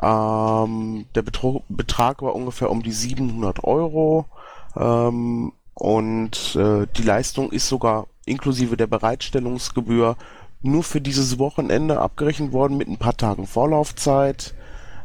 Ähm, 0.00 1.04
der 1.14 1.22
Betro 1.22 1.62
Betrag 1.68 2.22
war 2.22 2.34
ungefähr 2.34 2.70
um 2.70 2.82
die 2.82 2.92
700 2.92 3.64
Euro 3.64 4.24
ähm, 4.76 5.52
und 5.74 6.56
äh, 6.56 6.86
die 6.96 7.02
Leistung 7.02 7.52
ist 7.52 7.68
sogar 7.68 8.06
inklusive 8.24 8.78
der 8.78 8.86
Bereitstellungsgebühr 8.86 10.16
nur 10.62 10.82
für 10.82 11.02
dieses 11.02 11.38
Wochenende 11.38 12.00
abgerechnet 12.00 12.52
worden 12.52 12.78
mit 12.78 12.88
ein 12.88 12.98
paar 12.98 13.16
Tagen 13.16 13.46
Vorlaufzeit. 13.46 14.54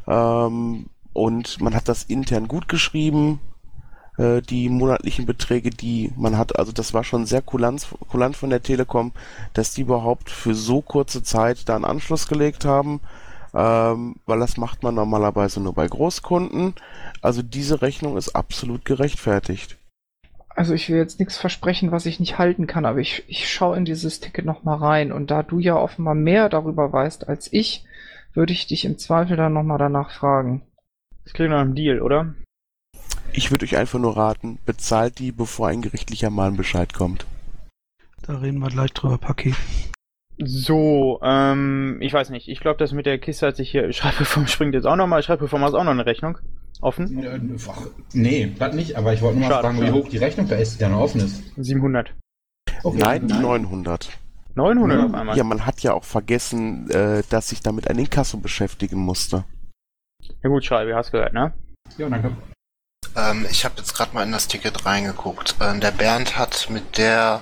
Ähm, 0.08 0.88
und 1.14 1.62
man 1.62 1.76
hat 1.76 1.88
das 1.88 2.04
intern 2.04 2.48
gut 2.48 2.68
geschrieben, 2.68 3.40
äh, 4.18 4.42
die 4.42 4.70
monatlichen 4.70 5.26
Beträge, 5.26 5.70
die 5.70 6.12
man 6.16 6.38
hat. 6.38 6.58
Also 6.58 6.72
das 6.72 6.94
war 6.94 7.04
schon 7.04 7.26
sehr 7.26 7.42
kulant, 7.42 7.88
kulant 8.10 8.36
von 8.38 8.50
der 8.50 8.64
Telekom, 8.64 9.12
dass 9.54 9.74
die 9.74 9.82
überhaupt 9.82 10.30
für 10.30 10.56
so 10.56 10.82
kurze 10.82 11.24
Zeit 11.24 11.68
da 11.68 11.76
einen 11.76 11.86
Anschluss 11.86 12.28
gelegt 12.28 12.66
haben 12.66 13.02
ähm, 13.54 14.16
weil 14.26 14.40
das 14.40 14.58
macht 14.58 14.84
man 14.84 14.96
normalerweise 14.96 15.60
nur 15.60 15.74
bei 15.74 15.88
Großkunden. 15.88 16.74
Also 17.22 17.42
diese 17.42 17.82
Rechnung 17.82 18.18
ist 18.18 18.36
absolut 18.36 18.86
gerechtfertigt. 18.86 19.78
Also 20.50 20.74
ich 20.74 20.90
will 20.90 20.98
jetzt 20.98 21.20
nichts 21.20 21.38
versprechen, 21.38 21.92
was 21.92 22.06
ich 22.06 22.20
nicht 22.20 22.38
halten 22.38 22.68
kann, 22.68 22.86
aber 22.86 23.00
ich, 23.00 23.24
ich 23.28 23.52
schaue 23.52 23.78
in 23.78 23.86
dieses 23.86 24.20
Ticket 24.20 24.46
nochmal 24.46 24.78
rein 24.78 25.12
und 25.12 25.32
da 25.32 25.44
du 25.44 25.60
ja 25.60 25.76
offenbar 25.78 26.14
mehr 26.14 26.50
darüber 26.50 26.92
weißt 26.92 27.28
als 27.28 27.52
ich, 27.54 27.86
würde 28.34 28.54
ich 28.54 28.68
dich 28.68 28.86
im 28.86 28.98
Zweifel 28.98 29.38
dann 29.38 29.54
nochmal 29.54 29.78
danach 29.78 30.12
fragen. 30.12 30.64
Das 31.24 31.34
kriegen 31.34 31.52
wir 31.52 31.60
einen 31.60 31.76
Deal, 31.76 32.02
oder? 32.02 32.34
Ich 33.34 33.52
würde 33.52 33.66
euch 33.66 33.78
einfach 33.78 34.00
nur 34.00 34.18
raten, 34.18 34.60
bezahlt 34.66 35.20
die, 35.20 35.32
bevor 35.32 35.68
ein 35.68 35.82
gerichtlicher 35.82 36.30
Mahnbescheid 36.30 36.94
kommt. 36.94 37.26
Da 38.24 38.38
reden 38.38 38.60
wir 38.60 38.70
gleich 38.70 38.92
drüber, 38.92 39.18
Paki. 39.18 39.54
So, 40.38 41.20
ähm, 41.22 41.98
ich 42.02 42.14
weiß 42.14 42.30
nicht. 42.30 42.48
Ich 42.48 42.60
glaube, 42.60 42.78
das 42.80 42.92
mit 42.92 43.06
der 43.06 43.20
Kiste 43.20 43.48
hat 43.48 43.56
sich 43.56 43.72
hier. 43.72 43.92
Schreibreform 43.94 44.48
springt 44.48 44.74
jetzt 44.74 44.86
auch 44.86 44.96
nochmal. 44.96 45.24
Schreibreform 45.24 45.64
hat 45.64 45.74
auch 45.74 45.84
noch 45.84 45.92
eine 45.92 46.06
Rechnung. 46.06 46.38
Offen? 46.82 47.60
Ach, 47.70 47.88
nee, 48.14 48.52
das 48.58 48.74
nicht, 48.74 48.96
aber 48.96 49.14
ich 49.14 49.22
wollte 49.22 49.38
nur 49.38 49.48
mal 49.48 49.56
Schade, 49.56 49.68
fragen, 49.68 49.82
wie 49.86 49.92
hoch 49.92 50.10
die 50.10 50.18
Rechnung 50.18 50.48
da 50.48 50.56
ist, 50.56 50.76
die 50.76 50.80
da 50.80 50.90
noch 50.90 51.02
offen 51.02 51.22
ist. 51.22 51.44
700. 51.58 52.16
Okay, 52.84 52.98
Nein, 52.98 53.26
nein. 53.28 53.42
900. 53.42 54.10
900 54.56 55.00
Ja. 55.00 55.06
auf 55.06 55.14
einmal. 55.14 55.38
Ja, 55.38 55.44
man 55.44 55.66
hat 55.66 55.82
ja 55.82 55.94
auch 55.94 56.04
vergessen, 56.04 56.90
äh, 56.92 57.24
dass 57.30 57.52
ich 57.52 57.62
damit 57.62 57.88
ein 57.88 57.98
Inkasso 58.00 58.38
beschäftigen 58.38 59.00
musste. 59.00 59.46
Ja 60.44 60.50
gut, 60.50 60.64
Schreibe, 60.66 60.96
hast 60.96 61.12
gehört, 61.12 61.34
ne? 61.34 61.54
Ja, 61.98 62.10
danke. 62.10 62.36
Ähm, 63.16 63.46
ich 63.50 63.66
habe 63.66 63.76
jetzt 63.78 63.94
gerade 63.94 64.14
mal 64.14 64.24
in 64.24 64.32
das 64.32 64.48
Ticket 64.48 64.86
reingeguckt. 64.86 65.56
Ähm, 65.62 65.82
der 65.82 65.92
Bernd 65.92 66.38
hat 66.38 66.70
mit 66.70 66.98
der 66.98 67.42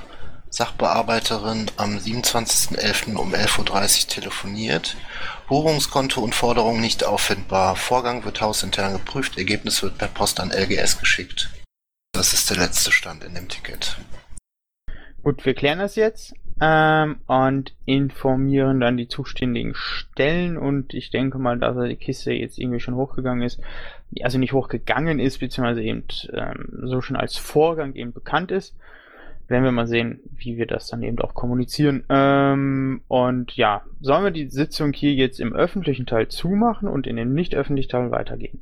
Sachbearbeiterin 0.49 1.69
am 1.77 1.97
27.11. 1.97 3.15
um 3.15 3.33
11.30 3.33 3.59
Uhr 4.03 4.09
telefoniert. 4.09 4.97
Buchungskonto 5.47 6.21
und 6.21 6.33
Forderung 6.33 6.79
nicht 6.81 7.03
auffindbar. 7.03 7.75
Vorgang 7.75 8.23
wird 8.25 8.41
hausintern 8.41 8.93
geprüft. 8.93 9.37
Ergebnis 9.37 9.83
wird 9.83 9.97
per 9.97 10.07
Post 10.07 10.39
an 10.39 10.51
LGS 10.51 10.99
geschickt. 10.99 11.49
Das 12.13 12.33
ist 12.33 12.49
der 12.49 12.57
letzte 12.57 12.91
Stand 12.91 13.23
in 13.23 13.35
dem 13.35 13.47
Ticket. 13.47 13.99
Gut, 15.21 15.45
wir 15.45 15.53
klären 15.53 15.79
das 15.79 15.95
jetzt 15.95 16.33
ähm, 16.61 17.17
und 17.27 17.73
informieren 17.85 18.79
dann 18.79 18.97
die 18.97 19.07
zuständigen 19.07 19.73
Stellen 19.75 20.57
und 20.57 20.93
ich 20.93 21.09
denke 21.09 21.37
mal, 21.37 21.57
dass 21.57 21.77
die 21.87 21.95
Kiste 21.95 22.33
jetzt 22.33 22.59
irgendwie 22.59 22.79
schon 22.79 22.95
hochgegangen 22.95 23.43
ist, 23.43 23.61
also 24.21 24.37
nicht 24.37 24.53
hochgegangen 24.53 25.19
ist, 25.19 25.39
beziehungsweise 25.39 25.81
eben 25.81 26.03
ähm, 26.33 26.83
so 26.83 27.01
schon 27.01 27.15
als 27.15 27.37
Vorgang 27.37 27.95
eben 27.95 28.13
bekannt 28.13 28.51
ist. 28.51 28.75
Werden 29.47 29.63
wir 29.63 29.71
mal 29.71 29.87
sehen, 29.87 30.19
wie 30.37 30.57
wir 30.57 30.67
das 30.67 30.87
dann 30.87 31.01
eben 31.01 31.17
auch 31.19 31.33
kommunizieren. 31.33 32.03
Ähm, 32.09 33.01
und 33.07 33.53
ja, 33.53 33.81
sollen 33.99 34.23
wir 34.23 34.31
die 34.31 34.49
Sitzung 34.49 34.93
hier 34.93 35.13
jetzt 35.13 35.39
im 35.39 35.53
öffentlichen 35.53 36.05
Teil 36.05 36.27
zumachen 36.27 36.87
und 36.87 37.07
in 37.07 37.15
den 37.15 37.33
nicht 37.33 37.55
öffentlichen 37.55 37.89
Teil 37.89 38.11
weitergehen? 38.11 38.61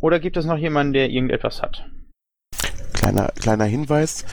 Oder 0.00 0.18
gibt 0.18 0.38
es 0.38 0.46
noch 0.46 0.56
jemanden, 0.56 0.94
der 0.94 1.10
irgendetwas 1.10 1.60
hat? 1.60 1.84
Kleiner, 2.94 3.32
kleiner 3.38 3.64
Hinweis. 3.64 4.24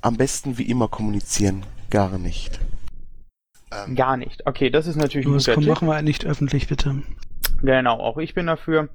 Am 0.00 0.16
besten 0.16 0.58
wie 0.58 0.68
immer 0.68 0.88
kommunizieren. 0.88 1.62
Gar 1.90 2.18
nicht. 2.18 2.60
Gar 3.94 4.16
nicht. 4.16 4.46
Okay, 4.46 4.70
das 4.70 4.86
ist 4.86 4.96
natürlich 4.96 5.26
guter 5.26 5.54
komm, 5.54 5.64
Tipp. 5.64 5.72
machen 5.72 5.88
wir 5.88 6.00
nicht 6.02 6.24
öffentlich, 6.26 6.68
bitte. 6.68 7.02
Genau, 7.62 7.98
auch 7.98 8.18
ich 8.18 8.34
bin 8.34 8.46
dafür. 8.46 8.88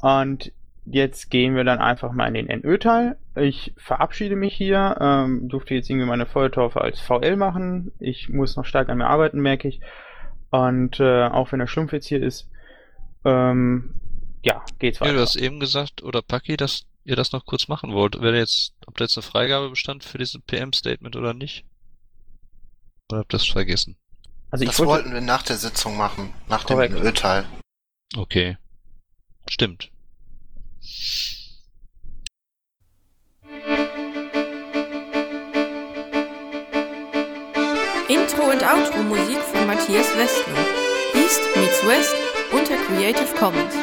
Und 0.00 0.52
jetzt 0.86 1.30
gehen 1.30 1.54
wir 1.56 1.64
dann 1.64 1.78
einfach 1.78 2.12
mal 2.12 2.34
in 2.34 2.46
den 2.46 2.60
NÖ-Teil. 2.60 3.16
Ich 3.36 3.74
verabschiede 3.76 4.36
mich 4.36 4.54
hier, 4.54 4.96
ähm, 5.00 5.48
durfte 5.48 5.74
jetzt 5.74 5.90
irgendwie 5.90 6.06
meine 6.06 6.26
Feuertaufe 6.26 6.80
als 6.80 7.00
VL 7.00 7.36
machen. 7.36 7.92
Ich 7.98 8.28
muss 8.28 8.56
noch 8.56 8.64
stark 8.64 8.88
an 8.88 8.98
mir 8.98 9.06
arbeiten, 9.06 9.40
merke 9.40 9.68
ich. 9.68 9.80
Und 10.50 11.00
äh, 11.00 11.24
auch 11.26 11.52
wenn 11.52 11.58
der 11.58 11.66
Schlumpf 11.66 11.92
jetzt 11.92 12.06
hier 12.06 12.22
ist, 12.22 12.48
ähm, 13.24 13.94
ja, 14.42 14.62
geht's 14.78 14.98
Ja, 15.00 15.06
weiter. 15.06 15.14
du 15.14 15.20
hast 15.20 15.36
eben 15.36 15.60
gesagt, 15.60 16.02
oder 16.02 16.22
Paki, 16.22 16.56
dass 16.56 16.86
ihr 17.04 17.16
das 17.16 17.32
noch 17.32 17.44
kurz 17.44 17.68
machen 17.68 17.92
wollt. 17.92 18.20
Wäre 18.20 18.38
jetzt, 18.38 18.74
ob 18.86 18.96
da 18.96 19.04
jetzt 19.04 19.16
eine 19.18 19.22
Freigabe 19.22 19.70
bestand 19.70 20.04
für 20.04 20.18
diesen 20.18 20.42
PM-Statement 20.42 21.16
oder 21.16 21.34
nicht? 21.34 21.64
Oder 23.10 23.20
habt 23.20 23.34
das 23.34 23.46
vergessen? 23.46 23.96
Also 24.50 24.64
das 24.64 24.78
wollte... 24.78 24.90
wollten 24.92 25.12
wir 25.14 25.20
nach 25.20 25.42
der 25.42 25.56
Sitzung 25.56 25.96
machen, 25.96 26.32
nach 26.48 26.64
Korrekt. 26.64 26.94
dem 26.94 27.02
Ölteil. 27.02 27.46
Okay. 28.16 28.56
Stimmt. 29.48 29.90
Intro 38.08 38.50
und 38.50 38.62
Outro 38.62 39.02
Musik 39.02 39.38
von 39.38 39.66
Matthias 39.66 40.06
Westner. 40.16 40.58
East 41.14 41.40
meets 41.56 41.86
West 41.86 42.14
unter 42.52 42.76
Creative 42.86 43.34
Commons. 43.38 43.74